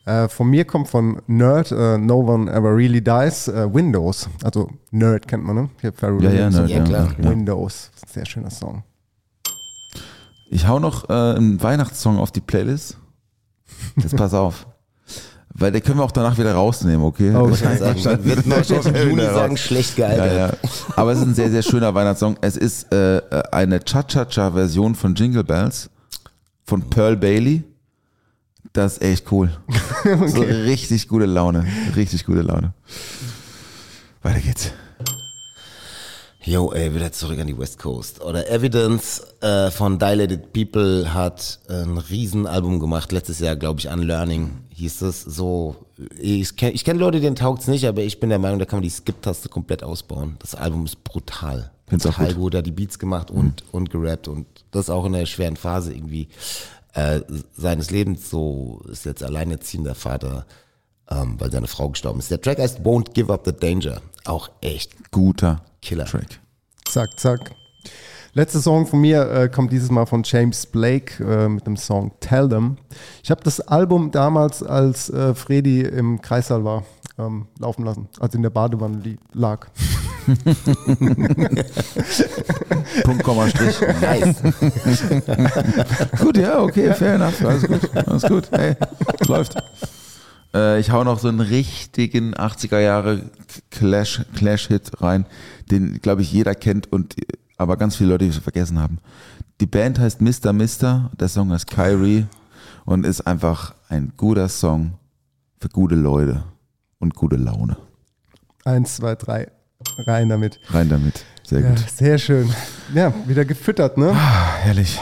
Äh, 0.05 0.27
von 0.27 0.49
mir 0.49 0.65
kommt 0.65 0.87
von 0.87 1.21
Nerd, 1.27 1.71
äh, 1.71 1.97
No 1.97 2.19
One 2.21 2.51
Ever 2.51 2.75
Really 2.75 3.01
Dies, 3.03 3.47
äh, 3.47 3.71
Windows. 3.73 4.27
Also 4.43 4.69
Nerd 4.91 5.27
kennt 5.27 5.43
man, 5.43 5.55
ne? 5.55 5.69
Hier 5.81 5.93
Pharrell 5.93 6.23
Ja, 6.23 6.31
ja. 6.31 6.49
Nerd, 6.49 6.69
Ja, 6.69 6.83
klar. 6.83 7.13
ja. 7.21 7.29
Windows. 7.29 7.91
Sehr 8.11 8.25
schöner 8.25 8.49
Song. 8.49 8.83
Ich 10.49 10.67
hau 10.67 10.79
noch 10.79 11.09
äh, 11.09 11.13
einen 11.13 11.61
Weihnachtssong 11.61 12.17
auf 12.17 12.31
die 12.31 12.41
Playlist. 12.41 12.97
Jetzt 13.97 14.15
pass 14.15 14.33
auf. 14.33 14.65
Weil 15.53 15.71
den 15.71 15.83
können 15.83 15.99
wir 15.99 16.03
auch 16.05 16.11
danach 16.11 16.37
wieder 16.39 16.53
rausnehmen, 16.55 17.03
okay? 17.05 17.35
Oh, 17.35 17.47
Das- 17.47 17.61
okay. 17.61 17.77
Sagen, 17.99 18.25
wird 18.25 18.45
Neustadt 18.47 18.85
im 18.95 19.09
Juni 19.09 19.21
sagen, 19.25 19.57
schlecht 19.57 19.97
ja, 19.97 20.07
gealtert. 20.07 20.57
ja. 20.63 20.69
Aber 20.95 21.11
es 21.11 21.19
ist 21.19 21.25
ein 21.25 21.33
sehr, 21.35 21.51
sehr 21.51 21.61
schöner 21.61 21.93
Weihnachtssong. 21.93 22.37
Es 22.41 22.55
ist 22.57 22.91
äh, 22.93 23.21
eine 23.51 23.79
Cha-Cha-Cha-Version 23.83 24.95
von 24.95 25.13
Jingle 25.13 25.43
Bells 25.43 25.89
von 26.65 26.81
Pearl 26.89 27.15
Bailey. 27.17 27.63
Das 28.79 28.93
ist 28.93 29.01
echt 29.01 29.31
cool. 29.33 29.51
So 30.27 30.41
richtig 30.41 31.09
gute 31.09 31.25
Laune. 31.25 31.65
Richtig 31.97 32.25
gute 32.25 32.43
Laune. 32.43 32.73
Weiter 34.23 34.39
geht's. 34.39 34.71
Yo, 36.45 36.71
ey, 36.71 36.95
wieder 36.95 37.11
zurück 37.11 37.37
an 37.39 37.47
die 37.47 37.57
West 37.59 37.77
Coast. 37.77 38.21
Oder 38.21 38.49
Evidence 38.49 39.21
äh, 39.41 39.69
von 39.69 39.99
Dilated 39.99 40.53
People 40.53 41.13
hat 41.13 41.59
ein 41.67 41.97
Riesenalbum 41.97 42.79
gemacht. 42.79 43.11
Letztes 43.11 43.39
Jahr, 43.39 43.57
glaube 43.57 43.81
ich, 43.81 43.89
Unlearning 43.89 44.51
hieß 44.69 45.01
es. 45.01 45.23
So, 45.23 45.75
ich 46.17 46.55
kenne 46.55 46.71
ich 46.71 46.85
kenn 46.85 46.97
Leute, 46.97 47.19
denen 47.19 47.35
taugt's 47.35 47.67
nicht, 47.67 47.85
aber 47.85 48.01
ich 48.03 48.21
bin 48.21 48.29
der 48.29 48.39
Meinung, 48.39 48.59
da 48.59 48.65
kann 48.65 48.77
man 48.77 48.83
die 48.83 48.89
Skip-Taste 48.89 49.49
komplett 49.49 49.83
ausbauen. 49.83 50.37
Das 50.39 50.55
Album 50.55 50.85
ist 50.85 51.03
brutal. 51.03 51.71
Find's 51.89 52.05
auch 52.05 52.15
Brutal 52.15 52.33
gut. 52.35 52.41
gut. 52.43 52.53
Er 52.53 52.57
hat 52.59 52.65
die 52.65 52.71
Beats 52.71 52.97
gemacht 52.97 53.29
und, 53.29 53.63
und 53.73 53.89
gerappt 53.89 54.29
und 54.29 54.45
das 54.71 54.89
auch 54.89 55.05
in 55.05 55.15
einer 55.15 55.25
schweren 55.25 55.57
Phase 55.57 55.93
irgendwie 55.93 56.29
äh, 56.93 57.21
seines 57.55 57.91
Lebens. 57.91 58.29
So 58.29 58.81
ist 58.91 59.05
jetzt 59.05 59.23
alleinerziehender 59.23 59.95
Vater, 59.95 60.45
ähm, 61.09 61.35
weil 61.39 61.51
seine 61.51 61.67
Frau 61.67 61.89
gestorben 61.89 62.19
ist. 62.19 62.31
Der 62.31 62.41
Track 62.41 62.59
heißt 62.59 62.79
Won't 62.81 63.13
Give 63.13 63.31
Up 63.31 63.43
the 63.45 63.53
Danger. 63.53 64.01
Auch 64.25 64.49
echt 64.61 65.11
Guter 65.11 65.61
Killer. 65.81 66.05
Track. 66.05 66.39
Zack, 66.85 67.19
zack. 67.19 67.55
Letzter 68.33 68.59
Song 68.59 68.85
von 68.85 69.01
mir 69.01 69.29
äh, 69.31 69.49
kommt 69.49 69.71
dieses 69.71 69.89
Mal 69.89 70.05
von 70.05 70.21
James 70.23 70.67
Blake 70.67 71.23
äh, 71.23 71.49
mit 71.49 71.65
dem 71.65 71.77
Song 71.77 72.11
Tell 72.19 72.47
Them. 72.47 72.77
Ich 73.23 73.31
habe 73.31 73.41
das 73.43 73.59
Album 73.59 74.11
damals, 74.11 74.61
als 74.61 75.09
äh, 75.09 75.33
Freddy 75.33 75.81
im 75.81 76.21
Kreissaal 76.21 76.63
war, 76.63 76.85
ähm, 77.17 77.47
laufen 77.57 77.85
lassen, 77.85 78.07
als 78.19 78.35
in 78.35 78.43
der 78.43 78.51
Badewanne 78.51 79.17
lag. 79.33 79.67
Punkt, 83.03 83.23
Komma, 83.23 83.49
Strich. 83.49 83.81
Nice. 84.01 84.41
gut, 86.19 86.37
ja, 86.37 86.61
okay, 86.61 86.93
fair 86.93 87.15
enough. 87.15 87.43
Alles 87.43 87.67
gut, 87.67 87.89
alles 87.95 88.23
gut. 88.23 88.49
Hey, 88.51 88.75
läuft. 89.27 89.55
Äh, 90.53 90.79
ich 90.79 90.91
hau 90.91 91.03
noch 91.03 91.19
so 91.19 91.27
einen 91.27 91.41
richtigen 91.41 92.35
80er 92.35 92.79
Jahre 92.79 93.23
Clash, 93.71 94.21
Clash-Hit 94.35 95.01
rein, 95.01 95.25
den, 95.71 95.99
glaube 96.01 96.21
ich, 96.21 96.31
jeder 96.31 96.55
kennt 96.55 96.91
und 96.91 97.15
aber 97.57 97.77
ganz 97.77 97.95
viele 97.95 98.11
Leute, 98.11 98.25
die 98.25 98.31
es 98.31 98.37
vergessen 98.37 98.79
haben. 98.79 98.99
Die 99.59 99.67
Band 99.67 99.99
heißt 99.99 100.21
Mr. 100.21 100.53
Mister, 100.53 101.11
der 101.19 101.27
Song 101.27 101.51
heißt 101.51 101.67
Kyrie 101.67 102.25
und 102.85 103.05
ist 103.05 103.21
einfach 103.21 103.73
ein 103.89 104.13
guter 104.15 104.47
Song 104.47 104.93
für 105.59 105.69
gute 105.69 105.95
Leute 105.95 106.43
und 106.99 107.15
gute 107.15 107.35
Laune. 107.35 107.75
Eins, 108.63 108.95
zwei, 108.95 109.15
drei. 109.15 109.51
Rein 110.05 110.29
damit. 110.29 110.59
Rein 110.69 110.89
damit. 110.89 111.25
Sehr 111.43 111.61
Ja, 111.61 111.69
gut. 111.69 111.79
sehr 111.95 112.17
schön. 112.17 112.49
Ja, 112.93 113.13
wieder 113.25 113.45
gefüttert, 113.45 113.97
ne? 113.97 114.11
Ah, 114.15 114.55
herrlich. 114.61 114.99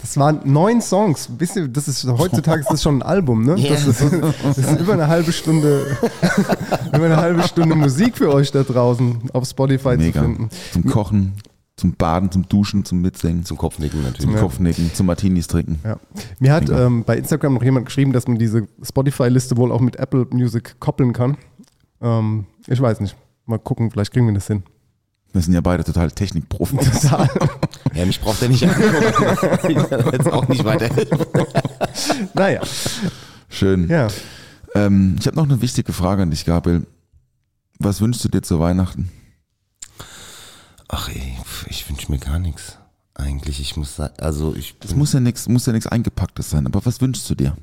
Das 0.00 0.16
waren 0.18 0.40
neun 0.44 0.82
Songs. 0.82 1.30
Wisst 1.38 1.56
ihr, 1.56 1.66
das 1.68 1.88
ist 1.88 2.04
heutzutage 2.06 2.60
ist 2.60 2.70
das 2.70 2.82
schon 2.82 2.98
ein 2.98 3.02
Album, 3.02 3.44
ne? 3.44 3.56
Ja. 3.56 3.70
Das, 3.70 3.86
ist, 3.86 4.02
das 4.02 4.58
ist 4.58 4.80
über 4.80 4.92
eine 4.92 5.08
halbe 5.08 5.32
Stunde, 5.32 5.96
über 6.94 7.06
eine 7.06 7.16
halbe 7.16 7.42
Stunde 7.42 7.74
Musik 7.74 8.18
für 8.18 8.32
euch 8.32 8.50
da 8.52 8.62
draußen 8.62 9.30
auf 9.32 9.46
Spotify 9.48 9.96
Mega. 9.96 10.20
zu 10.20 10.26
finden. 10.26 10.48
Zum 10.72 10.84
Kochen, 10.84 11.32
zum 11.76 11.94
Baden, 11.94 12.30
zum 12.30 12.46
Duschen, 12.48 12.84
zum 12.84 13.00
Mitsingen, 13.00 13.44
Zum 13.46 13.56
Kopfnicken 13.56 14.00
zum 14.00 14.10
natürlich. 14.12 14.36
Kopfnicken, 14.40 14.92
zum 14.92 15.06
Martinis 15.06 15.46
trinken. 15.46 15.80
Ja. 15.84 15.96
Mir 16.38 16.52
hat 16.52 16.68
ähm, 16.68 17.04
bei 17.04 17.16
Instagram 17.16 17.54
noch 17.54 17.62
jemand 17.62 17.86
geschrieben, 17.86 18.12
dass 18.12 18.28
man 18.28 18.38
diese 18.38 18.68
Spotify-Liste 18.82 19.56
wohl 19.56 19.72
auch 19.72 19.80
mit 19.80 19.96
Apple 19.96 20.26
Music 20.32 20.76
koppeln 20.80 21.14
kann. 21.14 21.38
Ähm, 22.02 22.44
ich 22.66 22.80
weiß 22.80 23.00
nicht. 23.00 23.16
Mal 23.46 23.58
gucken, 23.58 23.90
vielleicht 23.90 24.12
kriegen 24.12 24.26
wir 24.26 24.34
das 24.34 24.46
hin. 24.46 24.62
Wir 25.32 25.42
sind 25.42 25.52
ja 25.52 25.60
beide 25.60 25.82
total 25.82 26.10
Technikprofis. 26.12 27.00
Total. 27.02 27.28
Ja, 27.92 28.06
mich 28.06 28.20
braucht 28.20 28.40
er 28.42 28.48
nicht 28.48 28.62
angucken. 28.62 29.58
Ich 29.68 29.88
kann 29.88 30.12
jetzt 30.12 30.32
auch 30.32 30.46
nicht 30.46 30.64
weiterhelfen. 30.64 31.18
naja, 32.34 32.60
Schön. 33.48 33.88
ja. 33.88 34.08
Ähm, 34.76 35.16
ich 35.18 35.26
habe 35.26 35.36
noch 35.36 35.44
eine 35.44 35.60
wichtige 35.60 35.92
Frage 35.92 36.22
an 36.22 36.30
dich, 36.30 36.44
Gabriel. 36.44 36.86
Was 37.80 38.00
wünschst 38.00 38.24
du 38.24 38.28
dir 38.28 38.42
zu 38.42 38.60
Weihnachten? 38.60 39.10
Ach 40.88 41.08
ey, 41.08 41.36
ich 41.68 41.88
wünsche 41.88 42.12
mir 42.12 42.18
gar 42.18 42.38
nichts. 42.38 42.78
Eigentlich, 43.14 43.60
ich 43.60 43.76
muss 43.76 43.96
sagen, 43.96 44.14
also 44.18 44.54
ich 44.54 44.76
Es 44.84 44.94
muss 44.94 45.12
ja 45.12 45.20
nichts, 45.20 45.48
muss 45.48 45.66
ja 45.66 45.72
nichts 45.72 45.86
eingepacktes 45.88 46.50
sein, 46.50 46.66
aber 46.66 46.84
was 46.86 47.00
wünschst 47.00 47.28
du 47.30 47.34
dir? 47.34 47.56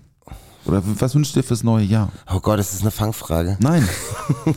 Oder 0.65 0.83
was 0.85 1.15
wünschst 1.15 1.35
du 1.35 1.39
dir 1.41 1.47
fürs 1.47 1.63
neue 1.63 1.83
Jahr? 1.85 2.11
Oh 2.31 2.39
Gott, 2.39 2.59
das 2.59 2.73
ist 2.73 2.81
eine 2.81 2.91
Fangfrage. 2.91 3.57
Nein. 3.59 3.87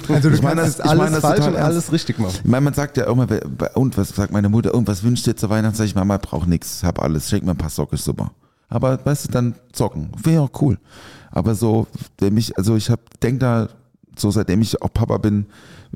Also 0.08 0.28
du 0.28 0.34
Ich 0.36 0.42
meine 0.42 0.60
das- 0.62 0.76
jetzt 0.78 0.80
ich 0.80 0.84
meine 0.84 1.00
alles 1.02 1.12
das 1.12 1.20
falsch 1.22 1.46
und 1.46 1.56
alles 1.56 1.92
richtig 1.92 2.18
machen. 2.18 2.34
Ich 2.44 2.50
meine, 2.50 2.60
man 2.62 2.74
sagt 2.74 2.96
ja 2.96 3.04
immer, 3.10 3.26
und 3.74 3.96
was 3.98 4.10
sagt 4.10 4.32
meine 4.32 4.48
Mutter, 4.48 4.74
und 4.74 4.86
was 4.86 5.02
wünscht 5.02 5.26
dir 5.26 5.34
zu 5.36 5.48
Weihnachten? 5.50 5.76
Sag 5.76 5.86
ich, 5.86 5.94
Mama, 5.94 6.16
braucht 6.18 6.46
nichts, 6.46 6.82
hab 6.84 7.00
alles, 7.02 7.28
schenk 7.28 7.44
mir 7.44 7.52
ein 7.52 7.56
paar 7.56 7.70
Socken, 7.70 7.98
super. 7.98 8.30
Aber 8.68 8.98
weißt 9.04 9.26
du, 9.28 9.32
dann 9.32 9.54
zocken, 9.72 10.10
wäre 10.22 10.36
ja 10.36 10.40
auch 10.42 10.62
cool. 10.62 10.78
Aber 11.30 11.54
so, 11.54 11.86
wenn 12.18 12.36
ich, 12.36 12.56
also 12.56 12.76
ich 12.76 12.90
hab, 12.90 13.00
denk 13.20 13.40
da, 13.40 13.68
so 14.16 14.30
seitdem 14.30 14.62
ich 14.62 14.80
auch 14.82 14.92
Papa 14.92 15.18
bin, 15.18 15.46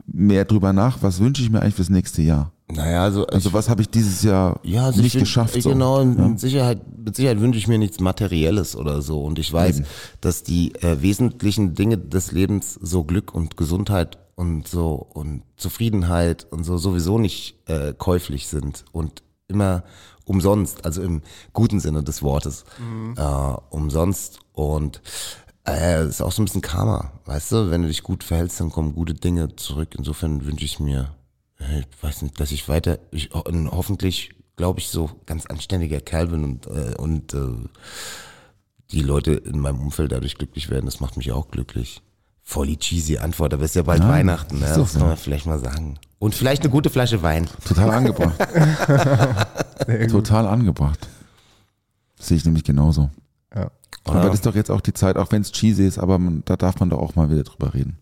mehr 0.06 0.44
drüber 0.44 0.72
nach, 0.72 1.02
was 1.02 1.20
wünsche 1.20 1.42
ich 1.42 1.50
mir 1.50 1.60
eigentlich 1.60 1.74
fürs 1.74 1.90
nächste 1.90 2.22
Jahr? 2.22 2.52
Naja, 2.70 3.02
also, 3.02 3.26
Also 3.26 3.48
ich, 3.48 3.54
was 3.54 3.68
habe 3.70 3.80
ich 3.82 3.88
dieses 3.88 4.22
Jahr 4.22 4.60
ja, 4.62 4.84
also 4.86 5.00
nicht 5.00 5.14
ich 5.14 5.20
wün- 5.20 5.24
geschafft? 5.24 5.56
Ich 5.56 5.64
So. 5.64 5.70
Genau, 5.70 6.00
Ja. 6.00 6.04
mit 6.04 6.38
Sicherheit, 6.38 6.80
mit 6.98 7.16
Sicherheit 7.16 7.40
wünsche 7.40 7.58
ich 7.58 7.66
mir 7.66 7.78
nichts 7.78 7.98
Materielles 8.00 8.76
oder 8.76 9.00
so. 9.00 9.22
Und 9.22 9.38
ich 9.38 9.50
weiß, 9.52 9.78
Eben. 9.78 9.86
dass 10.20 10.42
die 10.42 10.74
äh, 10.82 11.00
wesentlichen 11.00 11.74
Dinge 11.74 11.96
des 11.96 12.32
Lebens, 12.32 12.74
so 12.82 13.04
Glück 13.04 13.34
und 13.34 13.56
Gesundheit 13.56 14.18
und 14.34 14.68
so 14.68 14.94
und 15.14 15.42
Zufriedenheit 15.56 16.46
und 16.50 16.64
so 16.64 16.76
sowieso 16.76 17.18
nicht 17.18 17.56
äh, 17.68 17.94
käuflich 17.96 18.48
sind 18.48 18.84
und 18.92 19.22
immer 19.48 19.82
umsonst, 20.26 20.84
also 20.84 21.00
im 21.00 21.22
guten 21.54 21.80
Sinne 21.80 22.02
des 22.02 22.22
Wortes, 22.22 22.64
äh, 23.16 23.22
umsonst 23.70 24.40
und 24.52 25.00
äh, 25.70 26.07
ist 26.07 26.20
auch 26.23 26.32
so 26.32 26.43
ein 26.43 26.45
bisschen 26.47 26.61
Karma, 26.62 27.12
weißt 27.27 27.53
du, 27.53 27.70
wenn 27.70 27.82
du 27.82 27.89
dich 27.89 28.03
gut 28.03 28.24
verhältst, 28.24 28.61
dann 28.61 28.70
kommen 28.70 28.95
gute 28.95 29.15
Dinge 29.15 29.55
zurück. 29.57 29.95
Insofern 29.97 30.45
wünsche 30.47 30.65
ich 30.65 30.81
mir, 30.81 31.11
äh, 31.61 31.81
ich 31.81 31.86
weiß 32.03 32.23
nicht, 32.23 32.39
dass 32.40 32.51
ich 32.53 32.69
weiter, 32.69 32.99
ich, 33.11 33.31
ho- 33.35 33.45
hoffentlich, 33.70 34.31
glaube 34.57 34.81
ich, 34.81 34.89
so 34.89 35.11
ganz 35.27 35.47
anständiger 35.47 36.01
Kerl 36.01 36.28
bin 36.28 36.45
und, 36.45 36.66
äh, 36.66 36.95
und 36.99 37.35
äh, 37.35 37.39
die 38.90 39.03
Leute 39.03 39.32
in 39.32 39.61
meinem 39.61 39.81
Umfeld 39.81 40.12
dadurch 40.12 40.36
glücklich 40.36 40.70
werden, 40.70 40.86
das 40.86 41.01
macht 41.01 41.16
mich 41.16 41.31
auch 41.32 41.49
glücklich. 41.49 42.03
Voll 42.43 42.66
die 42.69 42.78
cheesy 42.78 43.19
Antwort, 43.19 43.53
aber 43.53 43.65
es 43.65 43.73
ist 43.73 43.74
ja 43.77 43.82
bald 43.82 44.01
Ja, 44.01 44.09
Weihnachten, 44.09 44.59
ne? 44.59 44.66
doch 44.69 44.77
das 44.82 44.93
so. 44.95 44.99
kann 45.01 45.09
man 45.09 45.16
vielleicht 45.19 45.45
mal 45.47 45.59
sagen. 45.59 45.99
Und 46.19 46.35
vielleicht 46.35 46.62
eine 46.62 46.70
gute 46.70 46.89
Flasche 46.90 47.23
Wein. 47.23 47.47
Total 47.66 47.90
angebracht. 47.90 48.35
Total 50.11 50.47
angebracht. 50.47 51.07
Sehe 52.19 52.36
ich 52.39 52.45
nämlich 52.45 52.65
genauso. 52.65 53.11
Ja. 53.55 53.70
Aber 54.16 54.26
das 54.26 54.35
ist 54.35 54.47
doch 54.47 54.55
jetzt 54.55 54.70
auch 54.70 54.80
die 54.80 54.93
Zeit, 54.93 55.16
auch 55.16 55.30
wenn 55.32 55.43
es 55.43 55.52
cheesy 55.52 55.86
ist, 55.86 55.98
aber 55.98 56.18
man, 56.18 56.43
da 56.44 56.56
darf 56.56 56.80
man 56.80 56.90
doch 56.90 56.98
auch 56.98 57.14
mal 57.14 57.30
wieder 57.30 57.44
drüber 57.44 57.74
reden. 57.74 57.98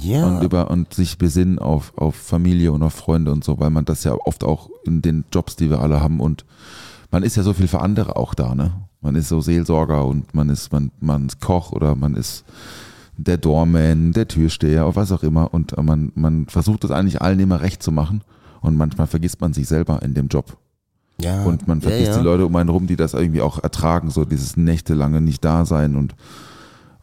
Ja, 0.00 0.26
Und 0.26 0.42
über 0.44 0.70
und 0.70 0.94
sich 0.94 1.18
besinnen 1.18 1.58
auf, 1.58 1.92
auf 1.96 2.14
Familie 2.14 2.72
und 2.72 2.82
auf 2.82 2.94
Freunde 2.94 3.32
und 3.32 3.42
so, 3.42 3.58
weil 3.58 3.70
man 3.70 3.84
das 3.84 4.04
ja 4.04 4.14
oft 4.14 4.44
auch 4.44 4.70
in 4.84 5.02
den 5.02 5.24
Jobs, 5.32 5.56
die 5.56 5.70
wir 5.70 5.80
alle 5.80 6.00
haben 6.00 6.20
und 6.20 6.44
man 7.10 7.22
ist 7.22 7.36
ja 7.36 7.42
so 7.42 7.52
viel 7.52 7.68
für 7.68 7.80
andere 7.80 8.16
auch 8.16 8.34
da, 8.34 8.54
ne? 8.54 8.72
Man 9.00 9.14
ist 9.14 9.28
so 9.28 9.40
Seelsorger 9.40 10.04
und 10.04 10.34
man 10.34 10.50
ist, 10.50 10.72
man, 10.72 10.90
man 11.00 11.26
ist 11.26 11.40
Koch 11.40 11.72
oder 11.72 11.94
man 11.94 12.14
ist 12.14 12.44
der 13.16 13.38
Doorman, 13.38 14.12
der 14.12 14.28
Türsteher 14.28 14.86
oder 14.86 14.96
was 14.96 15.12
auch 15.12 15.22
immer 15.22 15.52
und 15.52 15.76
man, 15.82 16.12
man 16.14 16.46
versucht 16.46 16.84
es 16.84 16.90
eigentlich 16.90 17.22
allen 17.22 17.40
immer 17.40 17.60
recht 17.60 17.82
zu 17.82 17.92
machen 17.92 18.22
und 18.60 18.76
manchmal 18.76 19.06
vergisst 19.06 19.40
man 19.40 19.52
sich 19.52 19.66
selber 19.66 20.02
in 20.02 20.14
dem 20.14 20.28
Job. 20.28 20.56
Ja. 21.20 21.44
Und 21.44 21.66
man 21.68 21.80
ja, 21.80 21.88
vergisst 21.88 22.12
ja. 22.12 22.18
die 22.18 22.24
Leute 22.24 22.46
um 22.46 22.54
einen 22.56 22.68
rum, 22.68 22.86
die 22.86 22.96
das 22.96 23.14
irgendwie 23.14 23.40
auch 23.40 23.62
ertragen, 23.62 24.10
so 24.10 24.24
dieses 24.24 24.56
nächtelange 24.56 25.20
nicht 25.20 25.44
da 25.44 25.64
sein 25.64 25.96
und 25.96 26.14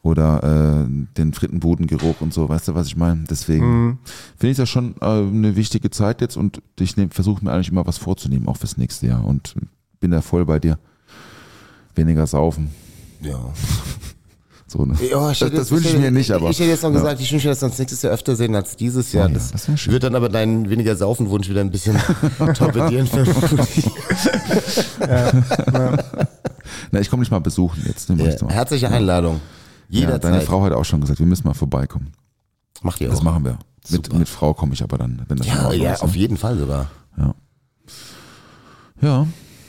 oder 0.01 0.85
äh, 0.85 0.87
den 1.17 1.33
Frittenbudengeruch 1.33 2.21
und 2.21 2.31
so, 2.31 2.47
weißt 2.47 2.67
du, 2.67 2.75
was 2.75 2.85
ich 2.85 2.95
meine? 2.95 3.23
Deswegen 3.27 3.65
Mhm. 3.65 3.97
finde 4.37 4.51
ich 4.51 4.57
das 4.57 4.69
schon 4.69 4.93
äh, 5.01 5.05
eine 5.05 5.55
wichtige 5.55 5.89
Zeit 5.89 6.21
jetzt 6.21 6.37
und 6.37 6.61
ich 6.79 6.95
versuche 7.09 7.43
mir 7.43 7.51
eigentlich 7.51 7.71
immer 7.71 7.87
was 7.87 7.97
vorzunehmen, 7.97 8.47
auch 8.47 8.57
fürs 8.57 8.77
nächste 8.77 9.07
Jahr 9.07 9.25
und 9.25 9.55
bin 9.99 10.11
da 10.11 10.21
voll 10.21 10.45
bei 10.45 10.59
dir. 10.59 10.77
Weniger 11.95 12.27
saufen. 12.27 12.69
Ja. 13.21 13.39
So, 14.67 14.83
ne? 14.83 14.95
Ja, 15.11 15.29
ich 15.31 15.39
das 15.39 15.47
hätte- 15.49 15.57
das 15.59 15.71
wünsche 15.71 15.89
ich 15.89 15.97
mir 15.99 16.09
nicht, 16.09 16.31
aber. 16.31 16.49
Ich 16.49 16.59
hätte 16.59 16.69
jetzt 16.71 16.81
noch 16.81 16.89
Ja. 16.91 16.97
gesagt, 16.97 17.21
ich 17.21 17.31
wünsche 17.31 17.47
mir 17.47 17.51
das 17.53 17.61
uns 17.61 17.77
nächstes 17.77 18.01
Jahr 18.01 18.13
öfter 18.13 18.35
sehen 18.35 18.55
als 18.55 18.75
dieses 18.75 19.11
Jahr. 19.13 19.25
Oh 19.27 19.29
ja, 19.29 19.33
das 19.35 19.51
das 19.51 19.87
wird 19.87 20.03
dann 20.03 20.15
aber 20.15 20.27
deinen 20.29 20.69
weniger 20.71 20.95
Saufenwunsch 20.95 21.47
wieder 21.49 21.61
ein 21.61 21.69
bisschen 21.69 21.97
torpedieren. 22.55 23.05
vermutlich. 23.07 23.85
Na, 26.91 26.99
ich 26.99 27.09
komme 27.09 27.21
nicht 27.21 27.31
mal 27.31 27.39
besuchen 27.41 27.83
jetzt. 27.85 28.09
Ne, 28.09 28.15
mach 28.15 28.25
ich 28.25 28.39
so. 28.39 28.47
ja, 28.47 28.53
herzliche 28.53 28.89
Einladung. 28.89 29.39
ja, 29.89 29.99
Jederzeit. 30.01 30.23
deine 30.23 30.41
Frau 30.41 30.63
hat 30.63 30.73
auch 30.73 30.85
schon 30.85 31.01
gesagt, 31.01 31.19
wir 31.19 31.25
müssen 31.27 31.47
mal 31.47 31.53
vorbeikommen. 31.53 32.11
Macht 32.81 33.01
ihr 33.01 33.09
Das 33.09 33.19
auch. 33.19 33.23
machen 33.23 33.45
wir. 33.45 33.59
Mit, 33.89 34.11
mit 34.13 34.27
Frau 34.27 34.53
komme 34.55 34.73
ich 34.73 34.81
aber 34.81 34.97
dann, 34.97 35.21
wenn 35.27 35.37
das 35.37 35.45
Ja, 35.47 35.71
ja, 35.73 35.93
ist, 35.93 36.01
auf 36.01 36.13
ne? 36.13 36.17
jeden 36.17 36.37
Fall 36.37 36.57
sogar. 36.57 36.89
Ja, 39.01 39.27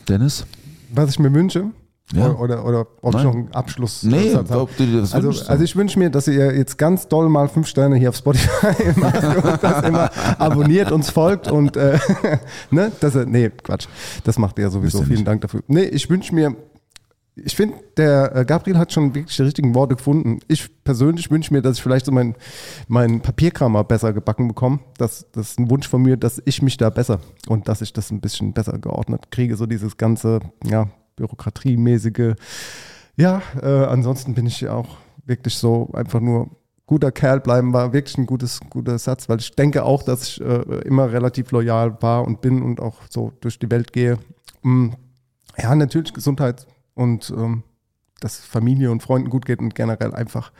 Dennis? 0.08 0.46
Was 0.94 1.10
ich 1.10 1.18
mir 1.18 1.32
wünsche, 1.34 1.70
Ja. 2.14 2.34
oder, 2.34 2.64
oder, 2.64 2.86
ob 3.02 3.14
Nein. 3.14 3.20
ich 3.20 3.24
noch 3.24 3.34
einen 3.34 3.52
Abschluss 3.52 4.04
Nee, 4.04 4.32
ob 4.34 4.76
du 4.76 5.00
das 5.00 5.12
also, 5.12 5.30
also 5.30 5.64
ich 5.64 5.74
wünsche 5.74 5.98
mir, 5.98 6.08
dass 6.08 6.28
ihr 6.28 6.54
jetzt 6.56 6.78
ganz 6.78 7.08
doll 7.08 7.28
mal 7.28 7.48
fünf 7.48 7.66
Sterne 7.66 7.96
hier 7.96 8.10
auf 8.10 8.16
Spotify 8.16 8.92
macht 9.00 9.24
und 9.24 9.62
das 9.62 9.82
immer 9.82 10.10
abonniert, 10.38 10.92
uns 10.92 11.10
folgt 11.10 11.50
und 11.50 11.76
äh, 11.76 11.98
ne, 12.70 12.92
dass 13.00 13.16
ihr, 13.16 13.26
nee, 13.26 13.50
Quatsch, 13.50 13.88
das 14.22 14.38
macht 14.38 14.56
ihr 14.60 14.70
sowieso. 14.70 15.02
Vielen. 15.02 15.24
Dank 15.24 15.40
dafür. 15.40 15.62
Nee, 15.66 15.82
ich 15.82 16.08
wünsche 16.08 16.32
mir, 16.32 16.54
ich 17.34 17.56
finde, 17.56 17.76
der 17.96 18.36
äh, 18.36 18.44
Gabriel 18.44 18.78
hat 18.78 18.92
schon 18.92 19.14
wirklich 19.14 19.36
die 19.36 19.42
richtigen 19.42 19.74
Worte 19.74 19.96
gefunden. 19.96 20.38
Ich 20.46 20.70
persönlich 20.84 21.30
wünsche 21.30 21.52
mir, 21.52 21.60
dass 21.60 21.76
ich 21.76 21.82
vielleicht 21.82 22.06
so 22.06 22.12
mein, 22.12 22.36
mein 22.86 23.20
Papierkram 23.20 23.72
mal 23.72 23.82
besser 23.82 24.12
gebacken 24.12 24.46
bekomme. 24.46 24.78
Das, 24.96 25.26
das 25.32 25.50
ist 25.50 25.58
ein 25.58 25.70
Wunsch 25.70 25.88
von 25.88 26.02
mir, 26.02 26.16
dass 26.16 26.40
ich 26.44 26.62
mich 26.62 26.76
da 26.76 26.88
besser 26.88 27.18
und 27.48 27.66
dass 27.66 27.82
ich 27.82 27.92
das 27.92 28.12
ein 28.12 28.20
bisschen 28.20 28.52
besser 28.52 28.78
geordnet 28.78 29.32
kriege, 29.32 29.56
so 29.56 29.66
dieses 29.66 29.96
ganze, 29.96 30.38
ja, 30.64 30.88
bürokratiemäßige. 31.16 32.34
Ja, 33.16 33.42
äh, 33.60 33.66
ansonsten 33.86 34.34
bin 34.34 34.46
ich 34.46 34.60
ja 34.60 34.72
auch 34.74 34.98
wirklich 35.24 35.56
so 35.56 35.90
einfach 35.92 36.20
nur 36.20 36.50
guter 36.86 37.10
Kerl 37.10 37.40
bleiben, 37.40 37.72
war 37.72 37.92
wirklich 37.92 38.16
ein 38.16 38.26
gutes, 38.26 38.60
guter 38.70 38.98
Satz, 38.98 39.28
weil 39.28 39.40
ich 39.40 39.50
denke 39.56 39.84
auch, 39.84 40.02
dass 40.04 40.22
ich 40.28 40.40
äh, 40.40 40.62
immer 40.84 41.10
relativ 41.10 41.50
loyal 41.50 42.00
war 42.00 42.24
und 42.24 42.40
bin 42.40 42.62
und 42.62 42.80
auch 42.80 42.98
so 43.10 43.32
durch 43.40 43.58
die 43.58 43.70
Welt 43.70 43.92
gehe. 43.92 44.18
Mm, 44.62 44.90
ja, 45.58 45.74
natürlich 45.74 46.14
Gesundheit 46.14 46.66
und 46.94 47.30
ähm, 47.36 47.64
dass 48.20 48.38
Familie 48.38 48.90
und 48.90 49.02
Freunden 49.02 49.30
gut 49.30 49.46
geht 49.46 49.58
und 49.58 49.74
generell 49.74 50.14
einfach 50.14 50.52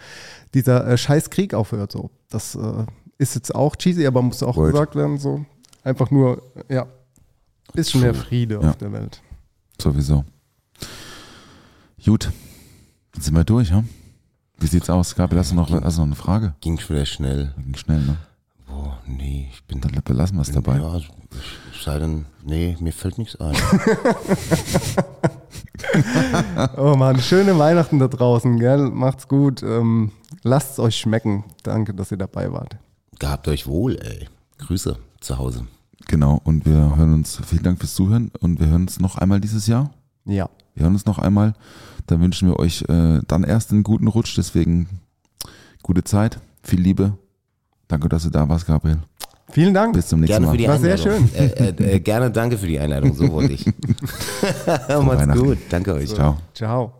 dieser 0.53 0.87
äh, 0.89 0.99
scheiß 0.99 1.31
Krieg 1.31 1.55
aufhört. 1.55 1.93
So. 1.93 2.11
Das 2.29 2.55
äh, 2.57 2.87
ist 3.19 3.35
jetzt 3.35 3.55
auch 3.55 3.77
cheesy, 3.77 4.07
aber 4.07 4.21
muss 4.23 4.43
auch 4.43 4.57
Word. 4.57 4.73
gesagt 4.73 4.97
werden. 4.97 5.19
So. 5.19 5.45
Einfach 5.85 6.11
nur, 6.11 6.43
ja, 6.69 6.87
bisschen 7.73 8.01
mehr 8.01 8.15
Friede 8.15 8.59
Ja. 8.61 8.71
auf 8.71 8.77
der 8.77 8.93
Welt. 8.93 9.23
Sowieso. 9.81 10.25
Gut. 12.07 12.31
Dann 13.13 13.23
sind 13.23 13.35
wir 13.35 13.43
durch, 13.43 13.71
ja? 13.71 13.83
Wie 14.59 14.67
sieht's 14.69 14.89
aus? 14.89 15.17
Gabriel, 15.17 15.41
hast 15.41 15.51
du 15.51 15.57
noch, 15.57 15.69
hast 15.71 15.97
du 15.97 16.03
noch 16.03 16.07
eine 16.07 16.15
Frage? 16.15 16.55
Ging 16.61 16.79
schon 16.79 16.95
wieder 16.95 17.05
schnell. 17.05 17.53
Ging 17.57 17.75
schnell, 17.75 18.01
ne? 18.01 18.17
Boah, 18.69 19.01
nee, 19.07 19.51
ich 19.53 19.65
bin. 19.65 19.81
Dann 19.81 19.91
belassen 20.05 20.37
wir 20.37 20.43
es 20.43 20.53
dabei. 20.53 20.77
Ja, 20.79 20.97
ich, 20.99 21.11
ich 21.73 21.83
sei 21.83 21.99
denn, 21.99 22.27
nee, 22.45 22.77
mir 22.79 22.93
fällt 22.93 23.19
nichts 23.19 23.37
ein. 23.41 23.57
Oh 26.77 26.95
Mann, 26.97 27.21
schöne 27.21 27.59
Weihnachten 27.59 27.99
da 27.99 28.09
draußen, 28.09 28.59
gell? 28.59 28.91
Macht's 28.91 29.29
gut. 29.29 29.63
Ähm, 29.63 30.11
lasst 30.43 30.73
es 30.73 30.79
euch 30.79 30.97
schmecken. 30.97 31.45
Danke, 31.63 31.95
dass 31.95 32.11
ihr 32.11 32.17
dabei 32.17 32.51
wart. 32.53 32.77
Gehabt 33.19 33.47
euch 33.49 33.67
wohl, 33.67 33.97
ey. 33.97 34.29
Grüße 34.59 34.97
zu 35.21 35.39
Hause. 35.39 35.67
Genau. 36.07 36.41
Und 36.45 36.67
wir 36.67 36.97
hören 36.97 37.15
uns, 37.15 37.41
vielen 37.45 37.63
Dank 37.63 37.79
fürs 37.79 37.95
Zuhören 37.95 38.31
und 38.41 38.59
wir 38.59 38.69
hören 38.69 38.83
uns 38.83 39.01
noch 39.01 39.19
einmal 39.19 39.41
dieses 39.41 39.67
Jahr. 39.67 39.91
Ja. 40.25 40.49
Wir 40.75 40.85
hören 40.85 40.95
uns 40.95 41.07
noch 41.07 41.19
einmal. 41.19 41.55
Dann 42.07 42.21
wünschen 42.21 42.49
wir 42.49 42.59
euch 42.59 42.83
äh, 42.89 43.21
dann 43.27 43.45
erst 43.45 43.73
einen 43.73 43.83
guten 43.83 44.07
Rutsch, 44.07 44.37
deswegen 44.37 44.89
gute 45.83 46.05
Zeit, 46.05 46.41
viel 46.63 46.81
Liebe. 46.81 47.15
Danke, 47.89 48.09
dass 48.09 48.25
du 48.25 48.31
da 48.31 48.49
warst, 48.49 48.67
Gabriel. 48.67 48.99
Vielen 49.51 49.75
Dank. 49.75 49.95
Bis 49.95 50.09
zum 50.09 50.21
nächsten 50.21 50.33
Gerne 50.33 50.47
Mal. 50.47 50.53
für 50.53 50.59
die 50.59 50.69
War 50.69 50.79
sehr 50.79 50.95
Einladung. 50.95 51.31
Äh, 51.35 51.47
äh, 51.47 51.95
äh, 51.95 52.01
gerne 52.01 52.31
danke 52.31 52.59
für 52.59 52.67
die 52.67 52.79
Einladung, 52.81 53.15
so 53.15 53.31
wollte 53.31 53.53
ich. 53.53 53.65
Macht's 54.89 55.39
gut, 55.39 55.59
danke 55.71 55.95
euch. 55.95 56.13
Ciao. 56.13 56.39
Ciao. 56.53 56.96